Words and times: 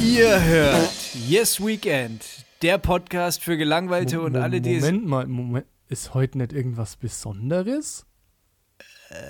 Ihr 0.00 0.42
hört 0.44 0.90
Yes 1.26 1.64
Weekend, 1.64 2.24
der 2.62 2.78
Podcast 2.78 3.42
für 3.42 3.56
Gelangweilte 3.56 4.20
und 4.20 4.32
Mo- 4.32 4.40
alle, 4.40 4.60
die 4.60 4.76
es. 4.76 4.84
Moment 4.84 5.06
mal, 5.06 5.26
Moment. 5.26 5.66
Ist 5.88 6.12
heute 6.14 6.38
nicht 6.38 6.52
irgendwas 6.52 6.96
Besonderes? 6.96 8.04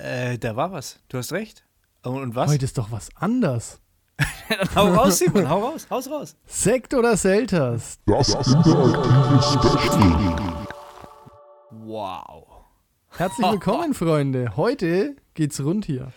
Äh, 0.03 0.37
da 0.37 0.55
war 0.55 0.71
was. 0.73 0.99
Du 1.07 1.17
hast 1.17 1.31
recht. 1.31 1.63
Und, 2.03 2.21
und 2.21 2.35
was? 2.35 2.51
Heute 2.51 2.65
ist 2.65 2.77
doch 2.77 2.91
was 2.91 3.09
anders. 3.15 3.79
Dann 4.49 4.69
hau 4.75 4.87
raus, 4.93 5.19
Simon, 5.19 5.49
hau 5.49 5.59
raus, 5.69 5.87
haus 5.89 6.09
raus. 6.09 6.35
Sekt 6.45 6.93
oder 6.93 7.15
Selters? 7.15 7.99
Das 8.05 8.29
interaktive 8.29 9.41
Special. 9.41 10.67
Wow. 11.71 12.45
Herzlich 13.19 13.51
willkommen, 13.51 13.93
Freunde. 13.93 14.55
Heute 14.55 15.17
geht's 15.33 15.61
rund 15.61 15.83
hier. 15.83 16.13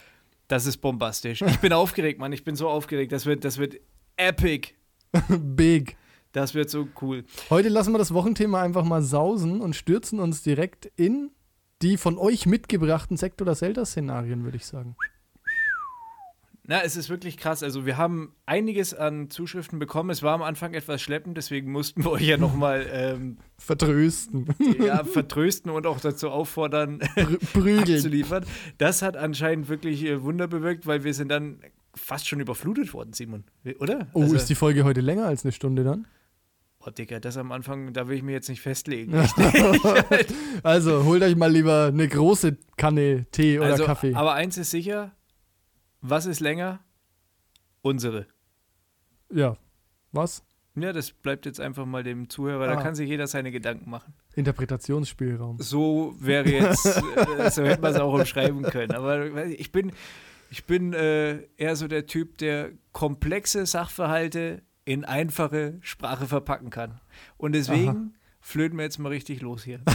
Das 0.46 0.66
ist 0.66 0.76
bombastisch. 0.76 1.42
Ich 1.42 1.58
bin 1.58 1.72
aufgeregt, 1.72 2.20
Mann. 2.20 2.32
Ich 2.32 2.44
bin 2.44 2.54
so 2.54 2.68
aufgeregt. 2.68 3.10
Das 3.10 3.26
wird, 3.26 3.44
das 3.44 3.58
wird 3.58 3.80
epic. 4.16 4.74
Big. 5.28 5.96
Das 6.30 6.54
wird 6.54 6.70
so 6.70 6.86
cool. 7.00 7.24
Heute 7.50 7.70
lassen 7.70 7.92
wir 7.92 7.98
das 7.98 8.14
Wochenthema 8.14 8.62
einfach 8.62 8.84
mal 8.84 9.02
sausen 9.02 9.60
und 9.60 9.74
stürzen 9.74 10.20
uns 10.20 10.44
direkt 10.44 10.92
in 10.94 11.32
die 11.82 11.96
von 11.96 12.18
euch 12.18 12.46
mitgebrachten 12.46 13.16
Sekt- 13.16 13.42
oder 13.42 13.56
Selters-Szenarien, 13.56 14.44
würde 14.44 14.58
ich 14.58 14.66
sagen. 14.66 14.94
Na, 16.72 16.80
es 16.82 16.96
ist 16.96 17.10
wirklich 17.10 17.36
krass. 17.36 17.62
Also 17.62 17.84
wir 17.84 17.98
haben 17.98 18.32
einiges 18.46 18.94
an 18.94 19.28
Zuschriften 19.28 19.78
bekommen. 19.78 20.08
Es 20.08 20.22
war 20.22 20.32
am 20.32 20.40
Anfang 20.40 20.72
etwas 20.72 21.02
schleppend, 21.02 21.36
deswegen 21.36 21.70
mussten 21.70 22.02
wir 22.02 22.12
euch 22.12 22.22
ja 22.22 22.38
nochmal 22.38 22.86
ähm, 22.90 23.36
Vertrösten. 23.58 24.46
ja, 24.82 25.04
vertrösten 25.04 25.70
und 25.70 25.86
auch 25.86 26.00
dazu 26.00 26.30
auffordern, 26.30 27.00
Prü 27.14 27.36
prügeln. 27.52 27.96
abzuliefern. 27.96 28.46
Das 28.78 29.02
hat 29.02 29.18
anscheinend 29.18 29.68
wirklich 29.68 30.02
äh, 30.06 30.22
Wunder 30.22 30.48
bewirkt, 30.48 30.86
weil 30.86 31.04
wir 31.04 31.12
sind 31.12 31.28
dann 31.28 31.60
fast 31.94 32.26
schon 32.26 32.40
überflutet 32.40 32.94
worden, 32.94 33.12
Simon. 33.12 33.44
Oder? 33.78 34.08
Oh, 34.14 34.22
also, 34.22 34.34
ist 34.34 34.48
die 34.48 34.54
Folge 34.54 34.84
heute 34.84 35.02
länger 35.02 35.26
als 35.26 35.44
eine 35.44 35.52
Stunde 35.52 35.84
dann? 35.84 36.06
oh, 36.86 36.90
Digga, 36.90 37.20
das 37.20 37.36
am 37.36 37.52
Anfang, 37.52 37.92
da 37.92 38.08
will 38.08 38.16
ich 38.16 38.22
mir 38.22 38.32
jetzt 38.32 38.48
nicht 38.48 38.62
festlegen. 38.62 39.12
Also, 40.62 41.04
holt 41.04 41.22
euch 41.22 41.36
mal 41.36 41.50
lieber 41.50 41.86
eine 41.92 42.08
große 42.08 42.56
Kanne 42.76 43.26
Tee 43.30 43.58
oder 43.58 43.72
also, 43.72 43.84
Kaffee. 43.84 44.14
Aber 44.14 44.34
eins 44.34 44.56
ist 44.56 44.70
sicher, 44.70 45.12
was 46.02 46.26
ist 46.26 46.40
länger? 46.40 46.80
Unsere. 47.80 48.26
Ja. 49.32 49.56
Was? 50.12 50.44
Ja, 50.74 50.92
das 50.92 51.10
bleibt 51.12 51.44
jetzt 51.46 51.60
einfach 51.60 51.84
mal 51.84 52.02
dem 52.02 52.28
Zuhörer. 52.30 52.66
Da 52.66 52.78
Ah. 52.78 52.82
kann 52.82 52.94
sich 52.94 53.08
jeder 53.08 53.26
seine 53.26 53.50
Gedanken 53.50 53.90
machen. 53.90 54.14
Interpretationsspielraum. 54.34 55.58
So 55.60 56.14
wäre 56.18 56.48
jetzt, 56.48 56.86
äh, 57.38 57.50
so 57.50 57.62
hätte 57.64 57.82
man 57.82 57.92
es 57.94 58.00
auch 58.00 58.12
umschreiben 58.14 58.62
können. 58.62 58.92
Aber 58.92 59.46
ich 59.46 59.70
bin, 59.72 59.92
ich 60.50 60.64
bin 60.64 60.92
äh, 60.94 61.42
eher 61.56 61.76
so 61.76 61.88
der 61.88 62.06
Typ, 62.06 62.38
der 62.38 62.70
komplexe 62.92 63.66
Sachverhalte 63.66 64.62
in 64.84 65.04
einfache 65.04 65.78
Sprache 65.82 66.26
verpacken 66.26 66.70
kann. 66.70 67.00
Und 67.36 67.52
deswegen 67.52 68.14
flöten 68.44 68.76
wir 68.76 68.84
jetzt 68.84 68.98
mal 68.98 69.08
richtig 69.10 69.40
los 69.40 69.62
hier. 69.62 69.78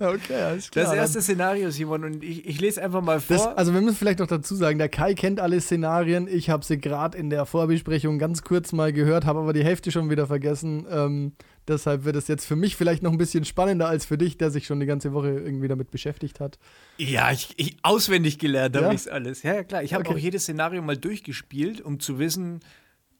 okay, 0.00 0.34
alles 0.42 0.70
klar. 0.70 0.84
Das 0.86 0.94
erste 0.94 1.20
Szenario, 1.20 1.70
Simon, 1.70 2.04
und 2.04 2.22
ich, 2.24 2.46
ich 2.46 2.60
lese 2.60 2.82
einfach 2.82 3.02
mal 3.02 3.20
vor. 3.20 3.36
Das, 3.36 3.46
also 3.46 3.74
wir 3.74 3.80
müssen 3.80 3.96
vielleicht 3.96 4.20
noch 4.20 4.26
dazu 4.28 4.54
sagen, 4.54 4.78
der 4.78 4.88
Kai 4.88 5.14
kennt 5.14 5.40
alle 5.40 5.60
Szenarien. 5.60 6.28
Ich 6.28 6.50
habe 6.50 6.64
sie 6.64 6.78
gerade 6.78 7.18
in 7.18 7.30
der 7.30 7.46
Vorbesprechung 7.46 8.18
ganz 8.18 8.42
kurz 8.42 8.72
mal 8.72 8.92
gehört, 8.92 9.24
habe 9.24 9.40
aber 9.40 9.52
die 9.52 9.64
Hälfte 9.64 9.90
schon 9.90 10.08
wieder 10.08 10.26
vergessen. 10.28 10.86
Ähm, 10.88 11.32
deshalb 11.66 12.04
wird 12.04 12.16
es 12.16 12.28
jetzt 12.28 12.46
für 12.46 12.56
mich 12.56 12.76
vielleicht 12.76 13.02
noch 13.02 13.10
ein 13.12 13.18
bisschen 13.18 13.44
spannender 13.44 13.88
als 13.88 14.04
für 14.06 14.16
dich, 14.16 14.38
der 14.38 14.50
sich 14.50 14.66
schon 14.66 14.78
die 14.80 14.86
ganze 14.86 15.12
Woche 15.12 15.30
irgendwie 15.30 15.68
damit 15.68 15.90
beschäftigt 15.90 16.38
hat. 16.40 16.58
ja, 16.96 17.32
ich, 17.32 17.54
ich 17.56 17.76
auswendig 17.82 18.38
gelernt 18.38 18.76
habe 18.76 18.86
Ja? 18.86 18.92
ich 18.92 19.00
es 19.00 19.08
alles. 19.08 19.42
Ja, 19.42 19.54
ja, 19.54 19.64
klar. 19.64 19.82
Ich 19.82 19.92
habe 19.94 20.04
Okay. 20.04 20.14
auch 20.14 20.18
jedes 20.18 20.42
Szenario 20.44 20.80
mal 20.82 20.96
durchgespielt, 20.96 21.80
um 21.80 21.98
zu 21.98 22.18
wissen, 22.18 22.60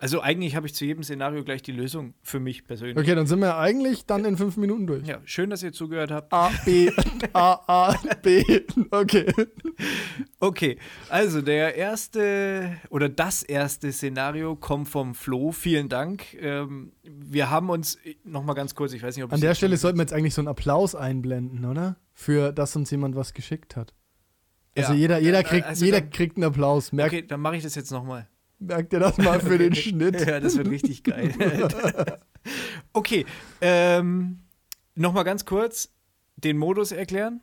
also 0.04 0.20
eigentlich 0.20 0.54
habe 0.54 0.66
ich 0.66 0.74
zu 0.74 0.84
jedem 0.84 1.02
Szenario 1.02 1.42
gleich 1.44 1.62
die 1.62 1.72
Lösung 1.72 2.12
für 2.22 2.38
mich 2.38 2.66
persönlich. 2.66 2.98
Okay, 2.98 3.14
dann 3.14 3.26
sind 3.26 3.38
wir 3.38 3.56
eigentlich 3.56 4.04
dann 4.04 4.26
in 4.26 4.36
fünf 4.36 4.58
Minuten 4.58 4.86
durch. 4.86 5.06
Ja, 5.06 5.18
schön, 5.24 5.48
dass 5.48 5.62
ihr 5.62 5.72
zugehört 5.72 6.10
habt. 6.10 6.30
A, 6.30 6.50
B, 6.66 6.90
A, 7.32 7.58
A, 7.66 7.96
B. 8.22 8.44
Okay. 8.90 9.32
Okay, 10.40 10.76
also 11.08 11.40
der 11.40 11.76
erste 11.76 12.76
oder 12.90 13.08
das 13.08 13.42
erste 13.42 13.90
Szenario 13.92 14.56
kommt 14.56 14.90
vom 14.90 15.14
Flo. 15.14 15.52
Vielen 15.52 15.88
Dank. 15.88 16.34
Ähm, 16.34 16.92
wir 17.02 17.48
haben 17.48 17.70
uns 17.70 17.96
noch 18.24 18.44
mal 18.44 18.52
ganz 18.52 18.74
kurz, 18.74 18.92
ich 18.92 19.02
weiß 19.02 19.16
nicht, 19.16 19.24
ob 19.24 19.32
An 19.32 19.40
der 19.40 19.54
Stelle 19.54 19.78
sollten 19.78 19.96
wir 19.96 20.02
jetzt 20.02 20.12
eigentlich 20.12 20.34
so 20.34 20.42
einen 20.42 20.48
Applaus 20.48 20.94
einblenden, 20.94 21.64
oder? 21.64 21.96
Für 22.12 22.52
dass 22.52 22.76
uns 22.76 22.90
jemand 22.90 23.16
was 23.16 23.32
geschickt 23.32 23.74
hat. 23.74 23.94
Also 24.76 24.92
Ja. 24.92 24.98
jeder, 24.98 25.18
jeder, 25.18 25.42
kriegt, 25.44 25.66
also 25.66 25.82
jeder 25.82 26.02
dann- 26.02 26.10
kriegt 26.10 26.36
einen 26.36 26.44
Applaus. 26.44 26.92
Merkt, 26.92 27.14
Okay, 27.14 27.26
dann 27.26 27.40
mache 27.40 27.56
ich 27.56 27.62
das 27.62 27.74
jetzt 27.74 27.90
noch 27.90 28.04
mal. 28.04 28.28
Merkt 28.58 28.92
ihr 28.92 29.00
das 29.00 29.18
mal 29.18 29.40
für 29.40 29.58
den 29.58 29.74
Schnitt? 29.74 30.20
Ja, 30.26 30.40
das 30.40 30.56
wird 30.56 30.68
richtig 30.68 31.04
geil. 31.04 31.34
okay, 32.92 33.26
ähm, 33.60 34.40
noch 34.94 35.12
mal 35.12 35.24
ganz 35.24 35.44
kurz 35.44 35.92
den 36.36 36.58
Modus 36.58 36.92
erklären. 36.92 37.40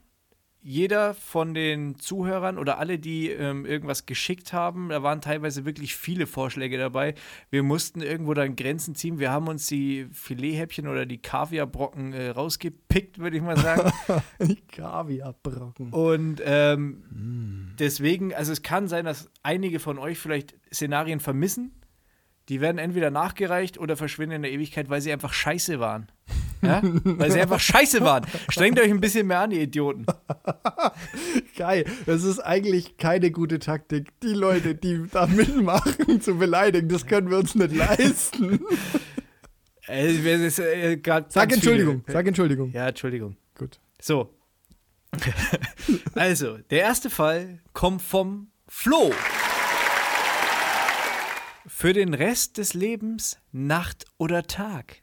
Jeder 0.63 1.15
von 1.15 1.53
den 1.55 1.97
Zuhörern 1.97 2.57
oder 2.59 2.77
alle, 2.77 2.99
die 2.99 3.29
ähm, 3.29 3.65
irgendwas 3.65 4.05
geschickt 4.05 4.53
haben, 4.53 4.89
da 4.89 5.01
waren 5.01 5.19
teilweise 5.19 5.65
wirklich 5.65 5.95
viele 5.95 6.27
Vorschläge 6.27 6.77
dabei. 6.77 7.15
Wir 7.49 7.63
mussten 7.63 8.01
irgendwo 8.01 8.33
dann 8.35 8.55
Grenzen 8.55 8.93
ziehen. 8.93 9.17
Wir 9.17 9.31
haben 9.31 9.47
uns 9.47 9.65
die 9.67 10.07
Filethäppchen 10.11 10.87
oder 10.87 11.05
die 11.07 11.17
Kaviarbrocken 11.17 12.13
äh, 12.13 12.29
rausgepickt, 12.29 13.17
würde 13.17 13.37
ich 13.37 13.43
mal 13.43 13.57
sagen. 13.57 13.91
Kaviarbrocken. 14.71 15.89
Und 15.91 16.41
ähm, 16.45 17.03
Mm. 17.11 17.75
deswegen, 17.79 18.33
also 18.33 18.51
es 18.51 18.61
kann 18.61 18.87
sein, 18.87 19.05
dass 19.05 19.29
einige 19.43 19.79
von 19.79 19.97
euch 19.99 20.17
vielleicht 20.17 20.55
Szenarien 20.73 21.19
vermissen. 21.19 21.71
Die 22.49 22.59
werden 22.59 22.77
entweder 22.79 23.11
nachgereicht 23.11 23.77
oder 23.77 23.95
verschwinden 23.95 24.37
in 24.37 24.41
der 24.41 24.51
Ewigkeit, 24.51 24.89
weil 24.89 25.01
sie 25.01 25.11
einfach 25.11 25.33
scheiße 25.33 25.79
waren. 25.79 26.11
Ja? 26.61 26.81
weil 26.83 27.31
sie 27.31 27.39
einfach 27.41 27.59
scheiße 27.59 28.01
waren. 28.01 28.25
Strengt 28.49 28.79
euch 28.79 28.91
ein 28.91 28.99
bisschen 29.01 29.25
mehr 29.27 29.39
an, 29.39 29.51
ihr 29.51 29.61
Idioten. 29.61 30.05
Geil. 31.57 31.85
Das 32.05 32.23
ist 32.23 32.39
eigentlich 32.39 32.97
keine 32.97 33.31
gute 33.31 33.57
Taktik, 33.59 34.09
die 34.21 34.33
Leute, 34.33 34.75
die 34.75 35.05
da 35.11 35.25
mitmachen, 35.27 36.21
zu 36.21 36.35
beleidigen. 36.37 36.87
Das 36.89 37.05
können 37.07 37.29
wir 37.29 37.37
uns 37.37 37.55
nicht 37.55 37.73
leisten. 37.75 38.59
Äh, 39.87 40.09
äh, 40.15 40.99
Sag 41.29 41.51
Entschuldigung. 41.51 42.03
viele- 42.05 42.13
Sag 42.13 42.27
Entschuldigung. 42.27 42.71
Ja, 42.71 42.87
Entschuldigung. 42.87 43.37
Gut. 43.57 43.79
So. 43.99 44.33
also, 46.15 46.57
der 46.69 46.79
erste 46.81 47.09
Fall 47.09 47.59
kommt 47.73 48.01
vom 48.01 48.51
Flo. 48.67 49.11
Für 51.81 51.93
den 51.93 52.13
Rest 52.13 52.59
des 52.59 52.75
Lebens 52.75 53.39
Nacht 53.51 54.05
oder 54.19 54.43
Tag? 54.43 55.01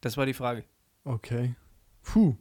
Das 0.00 0.16
war 0.16 0.26
die 0.26 0.34
Frage. 0.34 0.64
Okay. 1.04 1.54
Puh. 2.02 2.34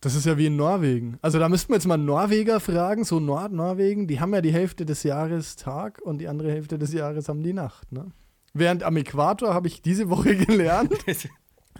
Das 0.00 0.14
ist 0.14 0.24
ja 0.24 0.38
wie 0.38 0.46
in 0.46 0.54
Norwegen. 0.54 1.18
Also 1.20 1.40
da 1.40 1.48
müssten 1.48 1.70
wir 1.70 1.74
jetzt 1.78 1.88
mal 1.88 1.96
Norweger 1.96 2.60
fragen, 2.60 3.02
so 3.02 3.18
Nordnorwegen, 3.18 4.06
die 4.06 4.20
haben 4.20 4.32
ja 4.34 4.40
die 4.40 4.52
Hälfte 4.52 4.86
des 4.86 5.02
Jahres 5.02 5.56
Tag 5.56 6.00
und 6.00 6.18
die 6.18 6.28
andere 6.28 6.52
Hälfte 6.52 6.78
des 6.78 6.92
Jahres 6.92 7.28
haben 7.28 7.42
die 7.42 7.52
Nacht, 7.52 7.90
ne? 7.90 8.12
Während 8.54 8.84
am 8.84 8.96
Äquator 8.96 9.52
habe 9.52 9.66
ich 9.66 9.82
diese 9.82 10.08
Woche 10.10 10.36
gelernt, 10.46 10.94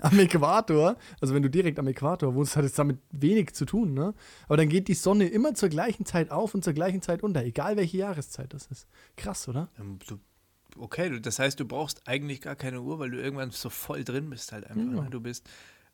am 0.01 0.19
Äquator, 0.19 0.97
also 1.21 1.35
wenn 1.37 1.45
du 1.45 1.51
direkt 1.51 1.79
am 1.79 1.87
Äquator 1.87 2.35
wohnst, 2.35 2.57
hat 2.57 2.65
es 2.65 2.73
damit 2.73 2.99
wenig 3.13 3.53
zu 3.55 3.65
tun, 3.65 3.95
ne? 3.95 4.13
Aber 4.49 4.57
dann 4.57 4.69
geht 4.69 4.89
die 4.89 4.95
Sonne 4.95 5.29
immer 5.29 5.55
zur 5.55 5.69
gleichen 5.69 6.05
Zeit 6.05 6.33
auf 6.33 6.53
und 6.57 6.65
zur 6.65 6.73
gleichen 6.73 7.01
Zeit 7.01 7.23
unter, 7.23 7.45
egal 7.45 7.77
welche 7.77 7.99
Jahreszeit 7.99 8.53
das 8.53 8.67
ist. 8.67 8.89
Krass, 9.17 9.47
oder? 9.47 9.69
Ähm, 9.79 10.01
du- 10.09 10.19
Okay, 10.81 11.09
du- 11.11 11.21
das 11.21 11.39
heißt, 11.39 11.59
du 11.61 11.65
brauchst 11.65 12.07
eigentlich 12.09 12.41
gar 12.41 12.57
keine 12.57 12.81
Uhr, 12.81 12.99
weil 12.99 13.11
du 13.11 13.21
irgendwann 13.21 13.51
so 13.51 13.69
voll 13.71 14.05
drin 14.05 14.31
bist 14.31 14.53
halt 14.53 14.65
einfach. 14.67 14.77
Ja. 14.83 15.03
Ne? 15.03 15.09
Du 15.11 15.21
bist 15.21 15.49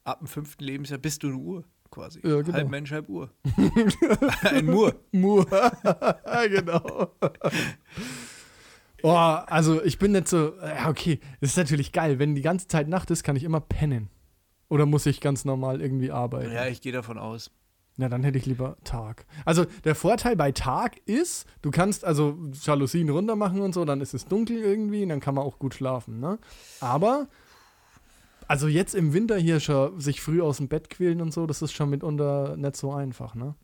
ab 0.05 0.19
dem 0.19 0.27
fünften 0.29 0.65
Lebensjahr 0.65 0.99
bist 0.99 1.23
du 1.23 1.29
eine 1.29 1.37
Uhr 1.37 1.65
quasi. 1.91 2.21
Ja, 2.27 2.41
genau. 2.43 2.53
Halb 2.55 2.69
Mensch, 2.71 2.91
halb 2.93 3.09
Uhr. 3.09 3.31
Ein 4.43 4.67
Mur. 4.67 4.95
Mur. 5.13 5.47
genau. 6.49 7.11
Oh, 9.07 9.11
also 9.11 9.83
ich 9.85 9.99
bin 9.99 10.13
nicht 10.13 10.29
so. 10.29 10.55
Ja, 10.63 10.89
okay, 10.89 11.21
das 11.43 11.51
ist 11.51 11.57
natürlich 11.59 11.93
geil. 11.93 12.19
Wenn 12.19 12.35
die 12.35 12.41
ganze 12.41 12.69
Zeit 12.69 12.89
Nacht 12.89 13.11
ist, 13.11 13.23
kann 13.23 13.37
ich 13.37 13.45
immer 13.45 13.61
pennen. 13.61 14.09
Oder 14.71 14.87
muss 14.87 15.05
ich 15.05 15.21
ganz 15.21 15.45
normal 15.45 15.83
irgendwie 15.83 16.11
arbeiten? 16.11 16.51
Ja, 16.53 16.67
ich 16.69 16.81
gehe 16.81 16.93
davon 16.93 17.19
aus. 17.19 17.51
Na, 17.97 18.09
dann 18.09 18.25
hätte 18.25 18.39
ich 18.39 18.47
lieber 18.47 18.77
Tag. 18.83 19.25
Also 19.45 19.67
der 19.85 19.95
Vorteil 19.95 20.35
bei 20.35 20.51
Tag 20.51 20.97
ist, 21.07 21.47
du 21.63 21.71
kannst 21.71 22.05
also 22.05 22.37
Jalousien 22.61 23.09
runter 23.09 23.37
machen 23.37 23.61
und 23.61 23.73
so, 23.73 23.85
dann 23.85 24.01
ist 24.01 24.15
es 24.15 24.27
dunkel 24.27 24.59
irgendwie 24.59 25.05
und 25.05 25.11
dann 25.11 25.21
kann 25.21 25.37
man 25.37 25.45
auch 25.45 25.61
gut 25.61 25.75
schlafen, 25.75 26.19
ne? 26.19 26.39
Aber, 26.81 27.29
also 28.49 28.67
jetzt 28.67 28.97
im 28.97 29.13
Winter 29.13 29.37
hier 29.37 29.61
schon 29.61 30.01
sich 30.01 30.21
früh 30.21 30.43
aus 30.43 30.57
dem 30.57 30.67
Bett 30.67 30.91
quälen 30.91 31.21
und 31.21 31.33
so, 31.33 31.47
das 31.47 31.63
ist 31.63 31.73
schon 31.73 31.91
mitunter 31.91 32.57
nicht 32.57 32.77
so 32.77 32.93
einfach, 32.93 33.37
ne? 33.37 33.55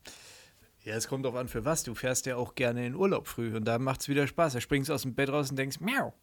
Ja, 0.83 0.95
es 0.95 1.07
kommt 1.07 1.25
drauf 1.25 1.35
an, 1.35 1.47
für 1.47 1.63
was. 1.63 1.83
Du 1.83 1.93
fährst 1.93 2.25
ja 2.25 2.37
auch 2.37 2.55
gerne 2.55 2.85
in 2.85 2.95
Urlaub 2.95 3.27
früh 3.27 3.55
und 3.55 3.65
da 3.65 3.77
macht 3.77 4.01
es 4.01 4.09
wieder 4.09 4.25
Spaß. 4.25 4.53
Da 4.53 4.61
springst 4.61 4.89
du 4.89 4.93
aus 4.93 5.03
dem 5.03 5.13
Bett 5.13 5.29
raus 5.29 5.51
und 5.51 5.57
denkst, 5.57 5.79
miau. 5.79 6.13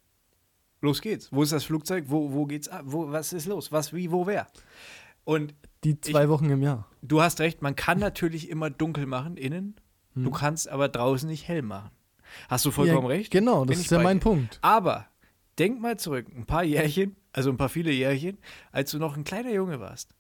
Los 0.81 1.01
geht's. 1.01 1.33
Wo 1.33 1.43
ist 1.43 1.53
das 1.53 1.65
Flugzeug? 1.65 2.05
Wo, 2.09 2.33
wo 2.33 2.47
geht's 2.47 2.69
ab? 2.69 2.83
Wo, 2.87 3.11
was 3.11 3.33
ist 3.33 3.47
los? 3.47 3.71
Was, 3.71 3.93
wie, 3.93 4.11
wo, 4.11 4.27
wer? 4.27 4.49
Und 5.25 5.55
Die 5.85 6.01
zwei 6.01 6.29
Wochen 6.29 6.51
im 6.51 6.63
Jahr. 6.63 6.87
du 7.03 7.23
hast 7.23 7.41
recht, 7.41 7.63
man 7.63 7.77
kann 7.77 7.99
natürlich 7.99 8.49
immer 8.51 8.71
dunkel 8.71 9.07
machen 9.07 9.37
innen. 9.37 9.77
Du 10.15 10.33
kannst 10.33 10.69
aber 10.69 10.89
draußen 10.89 11.29
nicht 11.29 11.47
hell 11.47 11.63
machen. 11.63 11.91
Hast 12.49 12.65
du 12.65 12.73
vollkommen 12.73 13.03
ja, 13.09 13.15
recht? 13.17 13.31
Genau, 13.31 13.65
das 13.65 13.79
ich 13.79 13.85
ist 13.85 13.91
ja 13.93 14.01
mein 14.01 14.19
dir. 14.19 14.25
Punkt. 14.25 14.59
Aber 14.63 15.07
denk 15.61 15.81
mal 15.81 15.97
zurück, 15.97 16.27
ein 16.35 16.45
paar 16.45 16.65
Jährchen, 16.65 17.15
also 17.33 17.51
ein 17.51 17.57
paar 17.57 17.69
viele 17.69 17.93
Jährchen, 17.93 18.37
als 18.73 18.91
du 18.91 18.99
noch 18.99 19.17
ein 19.17 19.23
kleiner 19.23 19.53
Junge 19.53 19.79
warst 19.79 20.15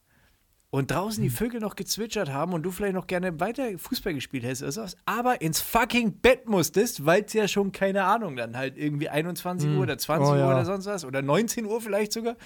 und 0.71 0.93
draußen 0.93 1.23
Hm. 1.23 1.29
die 1.31 1.35
Vögel 1.35 1.61
noch 1.61 1.75
gezwitschert 1.75 2.31
haben 2.33 2.53
und 2.53 2.63
du 2.63 2.71
vielleicht 2.71 2.95
noch 2.95 3.09
gerne 3.09 3.41
weiter 3.41 3.77
Fußball 3.77 4.15
gespielt 4.15 4.45
hättest 4.45 4.63
oder 4.63 4.71
sowas, 4.73 4.97
aber 5.05 5.41
ins 5.41 5.61
fucking 5.61 6.21
Bett 6.21 6.49
musstest, 6.49 7.05
weil 7.05 7.25
es 7.25 7.33
ja 7.33 7.49
schon, 7.49 7.73
keine 7.73 8.05
Ahnung, 8.05 8.37
dann 8.37 8.57
halt 8.57 8.79
irgendwie 8.79 9.09
21 9.09 9.69
Uhr 9.71 9.83
oder 9.83 9.99
20 9.99 10.29
Oh, 10.29 10.33
Uhr 10.33 10.39
ja. 10.39 10.47
oder 10.49 10.65
sonst 10.65 10.87
was 10.87 11.05
oder 11.05 11.23
19 11.23 11.65
Uhr 11.67 11.81
vielleicht 11.81 12.13
sogar. 12.13 12.37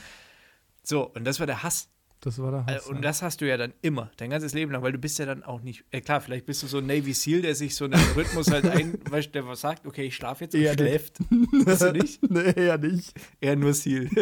So, 0.82 1.06
und 1.10 1.24
das 1.24 1.38
war 1.38 1.46
der 1.46 1.62
Hass. 1.62 1.90
Das 2.22 2.38
war 2.38 2.52
der 2.52 2.64
Hass. 2.66 2.86
Äh, 2.86 2.90
Und 2.90 2.96
ja. 2.96 3.02
das 3.02 3.20
hast 3.20 3.40
du 3.40 3.48
ja 3.48 3.56
dann 3.56 3.74
immer, 3.82 4.12
dein 4.16 4.30
ganzes 4.30 4.54
Leben 4.54 4.70
lang, 4.70 4.80
weil 4.82 4.92
du 4.92 4.98
bist 4.98 5.18
ja 5.18 5.26
dann 5.26 5.42
auch 5.42 5.60
nicht, 5.60 5.84
äh, 5.90 6.00
klar, 6.00 6.20
vielleicht 6.20 6.46
bist 6.46 6.62
du 6.62 6.68
so 6.68 6.78
ein 6.78 6.86
Navy 6.86 7.12
Seal, 7.14 7.42
der 7.42 7.56
sich 7.56 7.74
so 7.74 7.84
einen 7.84 8.00
Rhythmus 8.14 8.48
halt 8.48 8.64
ein, 8.64 8.96
weißt, 9.10 9.34
der 9.34 9.44
was 9.46 9.60
sagt, 9.60 9.86
okay, 9.86 10.04
ich 10.04 10.14
schlafe 10.14 10.44
jetzt 10.44 10.54
und 10.54 10.60
Eher 10.60 10.74
schläft. 10.74 11.18
Bist 11.64 11.82
du 11.82 11.92
nicht? 11.92 12.30
nee, 12.30 12.64
ja 12.64 12.78
nicht. 12.78 13.12
Eher 13.40 13.56
nur 13.56 13.74
Seal. 13.74 14.08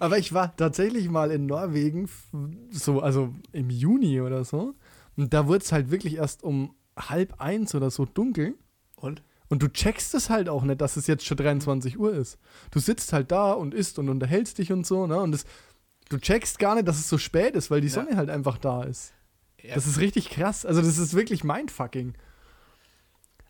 Aber 0.00 0.18
ich 0.18 0.32
war 0.32 0.56
tatsächlich 0.56 1.10
mal 1.10 1.30
in 1.30 1.44
Norwegen, 1.44 2.08
so, 2.70 3.00
also 3.00 3.34
im 3.52 3.68
Juni 3.68 4.22
oder 4.22 4.42
so. 4.44 4.74
Und 5.16 5.34
da 5.34 5.46
wurde 5.46 5.62
es 5.64 5.70
halt 5.70 5.90
wirklich 5.90 6.16
erst 6.16 6.42
um 6.42 6.74
halb 6.96 7.40
eins 7.40 7.74
oder 7.74 7.90
so 7.90 8.06
dunkel. 8.06 8.54
Und? 8.96 9.22
Und 9.48 9.62
du 9.62 9.68
checkst 9.68 10.14
es 10.14 10.30
halt 10.30 10.48
auch 10.48 10.62
nicht, 10.62 10.80
dass 10.80 10.96
es 10.96 11.06
jetzt 11.06 11.24
schon 11.26 11.36
23 11.36 11.98
Uhr 11.98 12.14
ist. 12.14 12.38
Du 12.70 12.80
sitzt 12.80 13.12
halt 13.12 13.30
da 13.30 13.52
und 13.52 13.74
isst 13.74 13.98
und 13.98 14.08
unterhältst 14.08 14.58
dich 14.58 14.72
und 14.72 14.86
so, 14.86 15.06
ne? 15.06 15.20
Und 15.20 15.32
das, 15.32 15.44
du 16.08 16.18
checkst 16.18 16.58
gar 16.58 16.74
nicht, 16.74 16.88
dass 16.88 16.98
es 16.98 17.08
so 17.08 17.18
spät 17.18 17.54
ist, 17.54 17.70
weil 17.70 17.80
die 17.80 17.88
Ja. 17.88 17.94
Sonne 17.94 18.16
halt 18.16 18.30
einfach 18.30 18.58
da 18.58 18.84
ist. 18.84 19.12
Ja. 19.62 19.74
Das 19.74 19.86
ist 19.86 20.00
richtig 20.00 20.30
krass. 20.30 20.64
Also, 20.66 20.80
das 20.80 20.98
ist 20.98 21.14
wirklich 21.14 21.44
mindfucking. 21.44 22.14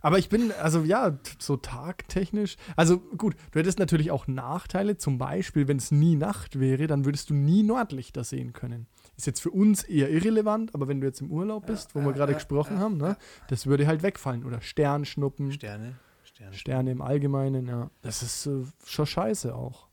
Aber 0.01 0.19
ich 0.19 0.29
bin, 0.29 0.53
also 0.53 0.83
ja, 0.83 1.19
so 1.39 1.57
tagtechnisch. 1.57 2.57
Also 2.77 2.99
gut, 2.99 3.37
du 3.53 3.59
hättest 3.59 3.79
natürlich 3.79 4.11
auch 4.11 4.27
Nachteile. 4.27 4.99
Zum 4.99 5.17
Beispiel, 5.17 5.67
wenn 5.67 5.79
es 5.79 5.91
nie 5.93 6.15
Nacht 6.15 6.61
wäre, 6.61 6.87
dann 6.87 7.07
würdest 7.07 7.31
du 7.31 7.35
nie 7.35 7.63
Nordlichter 7.63 8.23
sehen 8.23 8.53
können. 8.53 8.87
Ist 9.17 9.27
jetzt 9.27 9.41
für 9.41 9.51
uns 9.51 9.85
eher 9.85 10.11
irrelevant, 10.11 10.75
aber 10.75 10.89
wenn 10.89 11.01
du 11.01 11.07
jetzt 11.07 11.21
im 11.21 11.31
Urlaub 11.31 11.67
bist, 11.67 11.95
wo 11.95 12.01
wir 12.01 12.09
ja, 12.09 12.13
gerade 12.13 12.33
ja, 12.33 12.39
gesprochen 12.39 12.77
ja, 12.77 12.81
haben, 12.81 12.97
ne, 12.97 13.17
das 13.49 13.67
würde 13.67 13.87
halt 13.87 14.03
wegfallen. 14.03 14.45
Oder 14.45 14.61
Sternschnuppen, 14.61 15.53
Sterne. 15.53 15.95
Sterne. 16.25 16.55
Sterne 16.55 16.91
im 16.91 17.01
Allgemeinen, 17.01 17.67
ja. 17.67 17.91
Das 18.03 18.23
ist 18.23 18.47
äh, 18.47 18.65
schon 18.85 19.07
scheiße 19.07 19.55
auch. 19.55 19.89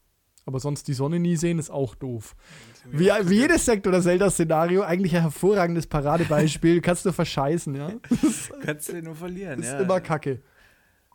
Aber 0.45 0.59
sonst 0.59 0.87
die 0.87 0.93
Sonne 0.93 1.19
nie 1.19 1.35
sehen, 1.35 1.59
ist 1.59 1.69
auch 1.69 1.93
doof. 1.93 2.35
Wie, 2.89 3.05
wie 3.05 3.35
jedes 3.35 3.65
Sektor 3.65 3.93
oder 3.93 4.01
Zelda-Szenario, 4.01 4.81
eigentlich 4.81 5.15
ein 5.15 5.21
hervorragendes 5.21 5.85
Paradebeispiel. 5.85 6.81
Kannst 6.81 7.05
du 7.05 7.11
verscheißen, 7.11 7.75
ja? 7.75 7.93
Kannst 8.63 8.89
du 8.89 9.01
nur 9.03 9.15
verlieren, 9.15 9.59
Ist 9.59 9.67
ja. 9.67 9.79
immer 9.79 10.01
kacke. 10.01 10.41